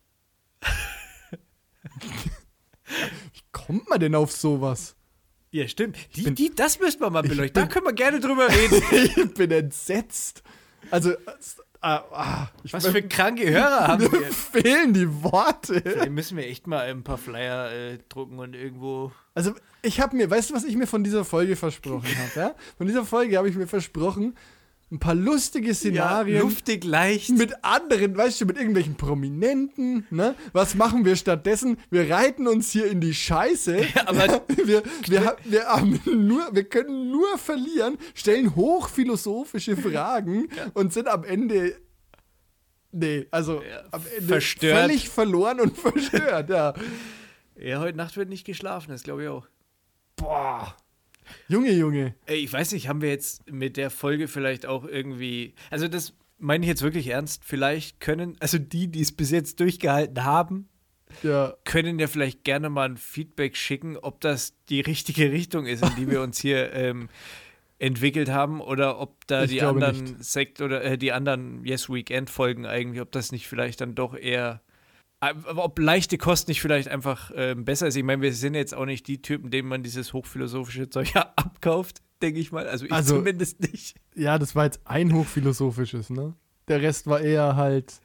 Wie 3.32 3.40
kommt 3.52 3.88
man 3.88 4.00
denn 4.00 4.14
auf 4.14 4.32
sowas? 4.32 4.96
Ja, 5.50 5.66
stimmt. 5.68 5.96
Die, 6.16 6.22
bin- 6.22 6.34
die, 6.34 6.54
das 6.54 6.78
müssten 6.80 7.00
wir 7.02 7.10
mal 7.10 7.22
beleuchten. 7.22 7.54
Da 7.62 7.66
können 7.68 7.86
wir 7.86 7.92
gerne 7.92 8.20
drüber 8.20 8.48
reden. 8.48 8.82
ich 9.26 9.34
bin 9.34 9.50
entsetzt. 9.50 10.42
Also, 10.90 11.12
es- 11.38 11.56
ah, 11.80 12.02
ah, 12.12 12.48
ich 12.62 12.72
Was 12.72 12.86
für 12.86 13.02
kranke 13.02 13.48
Hörer 13.50 13.88
haben 13.88 14.12
wir. 14.12 14.30
fehlen 14.32 14.92
die 14.92 15.22
Worte. 15.22 15.80
Vielleicht 15.80 16.10
müssen 16.10 16.36
wir 16.36 16.46
echt 16.46 16.66
mal 16.66 16.80
ein 16.86 17.02
paar 17.02 17.18
Flyer 17.18 17.72
äh, 17.72 17.98
drucken 18.08 18.38
und 18.38 18.54
irgendwo. 18.54 19.12
Also, 19.38 19.52
ich 19.82 20.00
habe 20.00 20.16
mir, 20.16 20.28
weißt 20.28 20.50
du, 20.50 20.54
was 20.54 20.64
ich 20.64 20.74
mir 20.74 20.88
von 20.88 21.04
dieser 21.04 21.24
Folge 21.24 21.54
versprochen 21.54 22.08
habe? 22.18 22.30
Ja? 22.40 22.54
Von 22.76 22.88
dieser 22.88 23.04
Folge 23.04 23.38
habe 23.38 23.48
ich 23.48 23.54
mir 23.54 23.68
versprochen, 23.68 24.34
ein 24.90 24.98
paar 24.98 25.14
lustige 25.14 25.72
Szenarien. 25.74 26.40
luftig 26.40 26.82
leicht. 26.82 27.30
mit 27.30 27.62
anderen, 27.62 28.16
weißt 28.16 28.40
du, 28.40 28.46
mit 28.46 28.56
irgendwelchen 28.56 28.96
Prominenten, 28.96 30.06
ne? 30.10 30.34
Was 30.52 30.74
machen 30.74 31.04
wir 31.04 31.14
stattdessen? 31.14 31.76
Wir 31.90 32.10
reiten 32.10 32.48
uns 32.48 32.72
hier 32.72 32.86
in 32.90 33.00
die 33.00 33.14
Scheiße. 33.14 33.80
aber- 34.06 34.42
wir, 34.64 34.82
wir, 35.06 35.36
wir, 35.44 35.64
haben 35.66 36.00
nur, 36.06 36.48
wir 36.52 36.64
können 36.64 37.12
nur 37.12 37.38
verlieren, 37.38 37.96
stellen 38.14 38.56
hochphilosophische 38.56 39.76
Fragen 39.76 40.48
und 40.74 40.92
sind 40.92 41.06
am 41.06 41.22
Ende. 41.22 41.76
Nee, 42.90 43.26
also 43.30 43.62
am 43.92 44.02
Ende 44.16 44.26
verstört. 44.26 44.80
völlig 44.80 45.08
verloren 45.08 45.60
und 45.60 45.76
verstört, 45.78 46.48
ja. 46.50 46.74
Ja, 47.60 47.80
heute 47.80 47.96
Nacht 47.96 48.16
wird 48.16 48.28
nicht 48.28 48.44
geschlafen, 48.44 48.90
das 48.90 49.02
glaube 49.02 49.22
ich 49.24 49.28
auch. 49.28 49.46
Boah. 50.16 50.76
Junge, 51.48 51.72
Junge. 51.72 52.14
Ey, 52.26 52.38
ich 52.38 52.52
weiß 52.52 52.72
nicht, 52.72 52.88
haben 52.88 53.02
wir 53.02 53.10
jetzt 53.10 53.50
mit 53.50 53.76
der 53.76 53.90
Folge 53.90 54.28
vielleicht 54.28 54.64
auch 54.66 54.84
irgendwie. 54.84 55.54
Also, 55.70 55.88
das 55.88 56.14
meine 56.38 56.64
ich 56.64 56.68
jetzt 56.68 56.82
wirklich 56.82 57.08
ernst. 57.08 57.44
Vielleicht 57.44 58.00
können, 58.00 58.36
also 58.40 58.58
die, 58.58 58.88
die 58.88 59.00
es 59.02 59.12
bis 59.12 59.30
jetzt 59.30 59.60
durchgehalten 59.60 60.24
haben, 60.24 60.68
Ja. 61.22 61.54
können 61.64 61.98
ja 61.98 62.06
vielleicht 62.06 62.44
gerne 62.44 62.70
mal 62.70 62.88
ein 62.88 62.96
Feedback 62.96 63.56
schicken, 63.56 63.96
ob 63.98 64.20
das 64.20 64.54
die 64.68 64.80
richtige 64.80 65.30
Richtung 65.32 65.66
ist, 65.66 65.82
in 65.84 65.94
die 65.96 66.08
wir 66.10 66.22
uns 66.22 66.38
hier 66.38 66.72
ähm, 66.74 67.08
entwickelt 67.78 68.30
haben, 68.30 68.60
oder 68.60 68.98
ob 68.98 69.26
da 69.26 69.44
Ich 69.44 69.50
die 69.50 69.62
anderen 69.62 70.22
Sekt 70.22 70.60
oder 70.62 70.82
äh, 70.82 70.96
die 70.96 71.12
anderen 71.12 71.64
Yes 71.64 71.90
Weekend 71.90 72.30
Folgen 72.30 72.64
eigentlich, 72.66 73.00
ob 73.02 73.12
das 73.12 73.32
nicht 73.32 73.48
vielleicht 73.48 73.80
dann 73.80 73.94
doch 73.94 74.16
eher 74.16 74.62
äh, 75.20 75.34
ob 75.54 75.78
leichte 75.78 76.18
Kost 76.18 76.48
nicht 76.48 76.60
vielleicht 76.60 76.88
einfach 76.88 77.30
ähm, 77.34 77.64
besser 77.64 77.86
ist. 77.88 77.96
Ich 77.96 78.04
meine, 78.04 78.22
wir 78.22 78.32
sind 78.32 78.54
jetzt 78.54 78.74
auch 78.74 78.86
nicht 78.86 79.06
die 79.08 79.20
Typen, 79.22 79.50
denen 79.50 79.68
man 79.68 79.82
dieses 79.82 80.12
hochphilosophische 80.12 80.88
Zeug 80.90 81.12
ja 81.14 81.32
abkauft, 81.36 81.98
denke 82.22 82.40
ich 82.40 82.52
mal. 82.52 82.66
Also 82.68 82.86
ich 82.86 82.92
Also- 82.92 83.16
zumindest 83.16 83.60
nicht. 83.60 83.96
Ja, 84.14 84.38
das 84.38 84.54
war 84.56 84.64
jetzt 84.64 84.80
ein 84.84 85.12
hochphilosophisches, 85.14 86.10
ne? 86.10 86.34
Der 86.68 86.82
Rest 86.82 87.06
war 87.06 87.20
eher 87.20 87.56
halt 87.56 88.00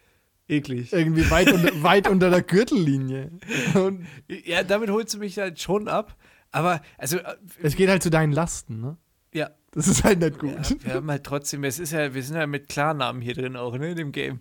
Eklig. 0.48 0.94
irgendwie 0.94 1.30
weit, 1.32 1.52
unter, 1.52 1.70
weit 1.84 2.08
unter 2.10 2.30
der 2.30 2.42
Gürtellinie. 2.42 3.32
Und 3.74 4.06
Ja, 4.46 4.64
damit 4.64 4.90
holst 4.90 5.14
du 5.14 5.18
mich 5.20 5.38
halt 5.38 5.60
schon 5.60 5.88
ab. 5.88 6.16
Aber, 6.52 6.82
also, 6.98 7.18
äh, 7.18 7.36
es 7.64 7.76
geht 7.76 7.90
halt 7.90 8.04
zu 8.04 8.10
deinen 8.12 8.32
Lasten, 8.32 8.80
ne? 8.80 8.98
ja, 9.34 9.50
Das 9.72 9.88
ist 9.88 10.04
halt 10.04 10.20
nicht 10.20 10.34
Ja, 10.44 10.50
gut. 10.56 10.84
wir 10.86 10.94
haben 10.94 11.10
halt 11.10 11.24
trotzdem, 11.24 11.64
es 11.64 11.80
ist 11.80 11.92
ja, 11.94 12.14
wir 12.14 12.22
sind 12.22 12.36
ja 12.36 12.46
mit 12.46 12.70
Klarnamen 12.70 13.22
hier 13.24 13.34
drin 13.34 13.56
auch, 13.56 13.76
ne, 13.78 13.90
in 13.92 13.98
dem 13.98 14.12
Game. 14.12 14.40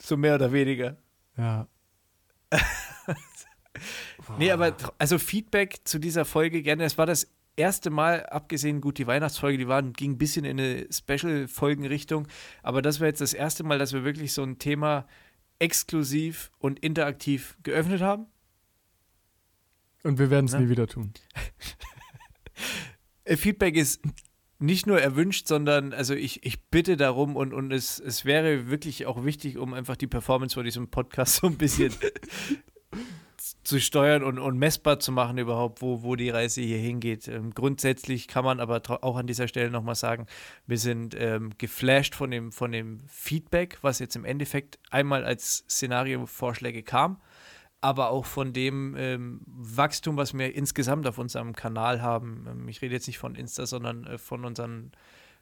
So 0.00 0.16
mehr 0.18 0.34
oder 0.34 0.52
weniger. 0.52 0.98
Ja. 1.38 1.66
Nee, 4.38 4.50
aber 4.50 4.76
also 4.98 5.18
Feedback 5.18 5.80
zu 5.84 5.98
dieser 5.98 6.24
Folge 6.24 6.62
gerne. 6.62 6.84
Es 6.84 6.98
war 6.98 7.06
das 7.06 7.28
erste 7.56 7.90
Mal, 7.90 8.24
abgesehen 8.26 8.80
gut, 8.80 8.98
die 8.98 9.06
Weihnachtsfolge, 9.06 9.58
die 9.58 9.68
waren, 9.68 9.92
ging 9.92 10.12
ein 10.12 10.18
bisschen 10.18 10.44
in 10.44 10.58
eine 10.58 10.86
Special-Folgenrichtung, 10.90 12.28
aber 12.62 12.82
das 12.82 13.00
war 13.00 13.08
jetzt 13.08 13.20
das 13.20 13.34
erste 13.34 13.64
Mal, 13.64 13.78
dass 13.78 13.92
wir 13.92 14.04
wirklich 14.04 14.32
so 14.32 14.42
ein 14.42 14.58
Thema 14.58 15.06
exklusiv 15.58 16.50
und 16.58 16.78
interaktiv 16.80 17.56
geöffnet 17.62 18.00
haben. 18.00 18.26
Und 20.02 20.18
wir 20.18 20.30
werden 20.30 20.46
es 20.46 20.54
nie 20.54 20.68
wieder 20.68 20.86
tun. 20.86 21.12
Äh, 23.24 23.36
Feedback 23.36 23.76
ist 23.76 24.02
nicht 24.62 24.86
nur 24.86 25.00
erwünscht, 25.00 25.48
sondern 25.48 25.92
also 25.92 26.14
ich, 26.14 26.44
ich 26.44 26.62
bitte 26.62 26.96
darum 26.96 27.36
und, 27.36 27.52
und 27.52 27.72
es, 27.72 27.98
es 27.98 28.24
wäre 28.24 28.70
wirklich 28.70 29.06
auch 29.06 29.24
wichtig, 29.24 29.58
um 29.58 29.74
einfach 29.74 29.96
die 29.96 30.06
Performance 30.06 30.54
von 30.54 30.64
diesem 30.64 30.88
Podcast 30.88 31.36
so 31.42 31.48
ein 31.48 31.58
bisschen 31.58 31.92
zu 33.64 33.80
steuern 33.80 34.22
und, 34.22 34.38
und 34.38 34.58
messbar 34.58 34.98
zu 34.98 35.12
machen 35.12 35.38
überhaupt, 35.38 35.82
wo, 35.82 36.02
wo 36.02 36.16
die 36.16 36.30
Reise 36.30 36.60
hier 36.60 36.78
hingeht. 36.78 37.28
Ähm, 37.28 37.52
grundsätzlich 37.54 38.28
kann 38.28 38.44
man 38.44 38.60
aber 38.60 38.82
auch 39.02 39.16
an 39.16 39.26
dieser 39.26 39.48
Stelle 39.48 39.70
nochmal 39.70 39.94
sagen, 39.94 40.26
wir 40.66 40.78
sind 40.78 41.16
ähm, 41.18 41.50
geflasht 41.58 42.14
von 42.14 42.30
dem, 42.30 42.52
von 42.52 42.72
dem 42.72 43.00
Feedback, 43.08 43.78
was 43.82 43.98
jetzt 43.98 44.16
im 44.16 44.24
Endeffekt 44.24 44.78
einmal 44.90 45.24
als 45.24 45.64
Szenario-Vorschläge 45.68 46.82
kam, 46.82 47.20
aber 47.82 48.10
auch 48.10 48.24
von 48.24 48.52
dem 48.52 48.94
ähm, 48.96 49.40
Wachstum, 49.46 50.16
was 50.16 50.32
wir 50.32 50.54
insgesamt 50.54 51.06
auf 51.06 51.18
unserem 51.18 51.54
Kanal 51.54 52.00
haben. 52.00 52.46
Ähm, 52.48 52.68
ich 52.68 52.80
rede 52.80 52.94
jetzt 52.94 53.08
nicht 53.08 53.18
von 53.18 53.34
Insta, 53.34 53.66
sondern 53.66 54.06
äh, 54.06 54.18
von 54.18 54.44
unseren 54.44 54.92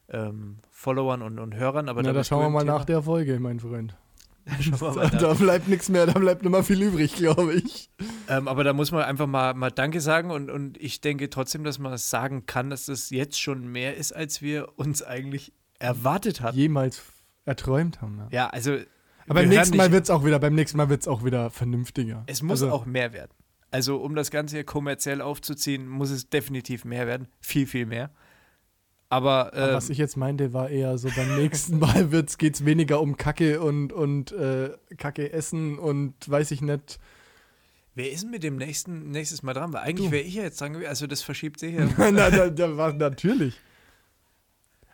ähm, 0.09 0.59
Followern 0.70 1.22
und, 1.22 1.38
und 1.38 1.55
Hörern. 1.55 1.88
Aber 1.88 2.03
Na, 2.03 2.12
da 2.12 2.24
schauen 2.24 2.47
wir 2.47 2.51
mal 2.51 2.61
Thema. 2.61 2.78
nach 2.78 2.84
der 2.84 3.03
Folge, 3.03 3.38
mein 3.38 3.61
Freund. 3.61 3.95
Da, 4.80 4.91
mal 4.91 5.11
da 5.11 5.34
bleibt 5.34 5.68
nichts 5.68 5.91
mehr, 5.91 6.07
da 6.07 6.18
bleibt 6.18 6.43
nicht 6.43 6.51
mehr 6.51 6.64
viel 6.64 6.82
übrig, 6.82 7.14
glaube 7.14 7.55
ich. 7.55 7.91
Ähm, 8.26 8.49
aber 8.49 8.64
da 8.64 8.72
muss 8.72 8.91
man 8.91 9.03
einfach 9.05 9.26
mal, 9.26 9.53
mal 9.55 9.70
Danke 9.70 10.01
sagen 10.01 10.30
und, 10.30 10.51
und 10.51 10.80
ich 10.80 11.03
denke 11.03 11.28
trotzdem, 11.28 11.62
dass 11.62 11.78
man 11.78 11.97
sagen 11.99 12.47
kann, 12.47 12.70
dass 12.70 12.86
das 12.86 13.11
jetzt 13.11 13.41
schon 13.41 13.70
mehr 13.70 13.97
ist, 13.97 14.12
als 14.12 14.41
wir 14.41 14.70
uns 14.76 15.03
eigentlich 15.03 15.53
erwartet 15.78 16.41
hatten. 16.41 16.57
Jemals 16.57 17.03
erträumt 17.45 18.01
haben. 18.01 18.18
Ja. 18.18 18.28
Ja, 18.30 18.47
also. 18.49 18.78
Aber 19.31 19.43
beim 19.43 19.49
nächsten 19.49 19.76
Mal 19.76 19.93
wird 19.93 20.03
es 20.03 20.11
auch 20.11 20.24
wieder, 20.24 20.41
beim 20.41 20.57
nächsten 20.57 20.76
Mal 20.76 20.89
wird 20.89 21.03
es 21.03 21.09
auch 21.09 21.24
wieder 21.24 21.51
vernünftiger. 21.51 22.24
Es 22.26 22.43
muss 22.43 22.62
also, 22.62 22.74
auch 22.74 22.85
mehr 22.85 23.12
werden. 23.12 23.31
Also, 23.70 23.99
um 23.99 24.16
das 24.16 24.33
Ganze 24.33 24.57
hier 24.57 24.64
kommerziell 24.64 25.20
aufzuziehen, 25.20 25.87
muss 25.87 26.11
es 26.11 26.28
definitiv 26.28 26.85
mehr 26.85 27.07
werden. 27.07 27.28
Viel, 27.41 27.68
viel 27.68 27.87
mehr. 27.87 28.11
Aber, 29.09 29.53
Aber 29.55 29.68
ähm, 29.68 29.74
was 29.76 29.89
ich 29.89 29.99
jetzt 29.99 30.16
meinte, 30.16 30.53
war 30.53 30.68
eher 30.68 30.99
so, 30.99 31.09
beim 31.14 31.37
nächsten 31.37 31.78
Mal 31.78 32.09
geht 32.09 32.55
es 32.57 32.64
weniger 32.64 33.01
um 33.01 33.16
Kacke 33.16 33.61
und, 33.61 33.93
und 33.93 34.33
äh, 34.33 34.70
Kacke 34.99 35.33
essen 35.33 35.78
und 35.78 36.28
weiß 36.28 36.51
ich 36.51 36.61
nicht. 36.61 36.99
wer 37.95 38.11
ist 38.11 38.24
denn 38.24 38.31
mit 38.33 38.43
dem 38.43 38.57
nächsten 38.57 39.12
nächstes 39.12 39.45
Mal 39.45 39.55
dran? 39.55 39.72
Weil 39.72 39.83
eigentlich 39.83 40.11
wäre 40.11 40.24
ich 40.24 40.35
ja 40.35 40.43
jetzt 40.43 40.61
dran 40.61 40.72
gewesen. 40.72 40.89
Also, 40.89 41.07
das 41.07 41.22
verschiebt 41.22 41.61
sich 41.61 41.74
ja. 41.74 41.85
Nein, 41.85 42.14
nein, 42.14 42.33
nein, 42.37 42.57
da 42.57 42.76
war 42.76 42.93
natürlich. 42.93 43.61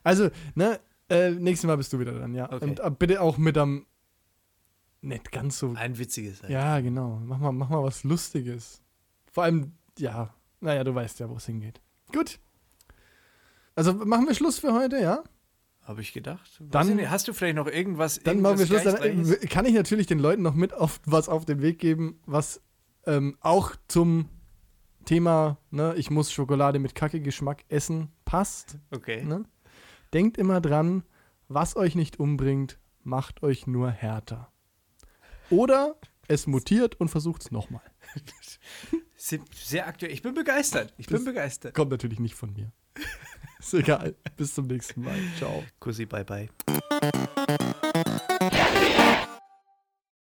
Also, 0.02 0.28
ne, 0.54 0.78
äh, 1.08 1.30
nächstes 1.30 1.66
Mal 1.66 1.78
bist 1.78 1.90
du 1.94 1.98
wieder 1.98 2.12
dran, 2.12 2.34
ja. 2.34 2.52
Okay. 2.52 2.62
Und 2.62 2.80
äh, 2.80 2.90
bitte 2.90 3.22
auch 3.22 3.38
mit 3.38 3.56
am 3.56 3.86
nicht 5.06 5.32
ganz 5.32 5.58
so. 5.58 5.72
Ein 5.74 5.98
witziges. 5.98 6.42
halt. 6.42 6.52
Ja, 6.52 6.80
genau. 6.80 7.20
Mach 7.24 7.38
mal, 7.38 7.52
mach 7.52 7.68
mal 7.68 7.82
was 7.82 8.04
Lustiges. 8.04 8.82
Vor 9.32 9.44
allem, 9.44 9.72
ja, 9.98 10.34
naja, 10.60 10.84
du 10.84 10.94
weißt 10.94 11.20
ja, 11.20 11.28
wo 11.30 11.36
es 11.36 11.46
hingeht. 11.46 11.80
Gut. 12.12 12.38
Also 13.74 13.92
machen 13.92 14.26
wir 14.26 14.34
Schluss 14.34 14.58
für 14.58 14.72
heute, 14.72 14.98
ja? 15.00 15.22
Habe 15.82 16.00
ich 16.00 16.12
gedacht. 16.12 16.50
Was 16.58 16.68
Dann- 16.70 16.96
denn? 16.96 17.10
hast 17.10 17.28
du 17.28 17.32
vielleicht 17.32 17.56
noch 17.56 17.68
irgendwas? 17.68 18.20
Dann 18.24 18.40
machen 18.40 18.58
wir 18.58 18.66
Schluss. 18.66 18.82
Dann 18.82 18.96
äh, 19.02 19.36
kann 19.46 19.66
ich 19.66 19.74
natürlich 19.74 20.06
den 20.06 20.18
Leuten 20.18 20.42
noch 20.42 20.54
mit 20.54 20.74
auf 20.74 21.00
was 21.04 21.28
auf 21.28 21.44
den 21.44 21.62
Weg 21.62 21.78
geben, 21.78 22.18
was 22.26 22.60
ähm, 23.06 23.36
auch 23.40 23.76
zum 23.86 24.28
Thema, 25.04 25.58
ne, 25.70 25.94
ich 25.96 26.10
muss 26.10 26.32
Schokolade 26.32 26.80
mit 26.80 26.96
Kacke-Geschmack 26.96 27.64
essen, 27.68 28.10
passt. 28.24 28.78
Okay. 28.90 29.22
Ne? 29.22 29.44
Denkt 30.12 30.36
immer 30.38 30.60
dran, 30.60 31.04
was 31.46 31.76
euch 31.76 31.94
nicht 31.94 32.18
umbringt, 32.18 32.78
macht 33.04 33.44
euch 33.44 33.68
nur 33.68 33.90
härter. 33.90 34.50
Oder 35.50 35.96
es 36.28 36.46
mutiert 36.46 36.98
und 37.00 37.08
versucht 37.08 37.42
es 37.42 37.50
nochmal. 37.50 37.82
Sehr 39.16 39.86
aktuell. 39.86 40.12
Ich 40.12 40.22
bin 40.22 40.34
begeistert. 40.34 40.92
Ich 40.98 41.06
bin 41.06 41.16
Das- 41.16 41.24
begeistert. 41.24 41.74
Kommt 41.74 41.90
natürlich 41.90 42.20
nicht 42.20 42.34
von 42.34 42.52
mir. 42.52 42.72
Ist 43.58 43.74
egal. 43.74 44.14
Bis 44.36 44.54
zum 44.54 44.66
nächsten 44.66 45.02
Mal. 45.02 45.18
Ciao. 45.38 45.64
Kussi, 45.80 46.06
bye 46.06 46.24
bye. 46.24 46.48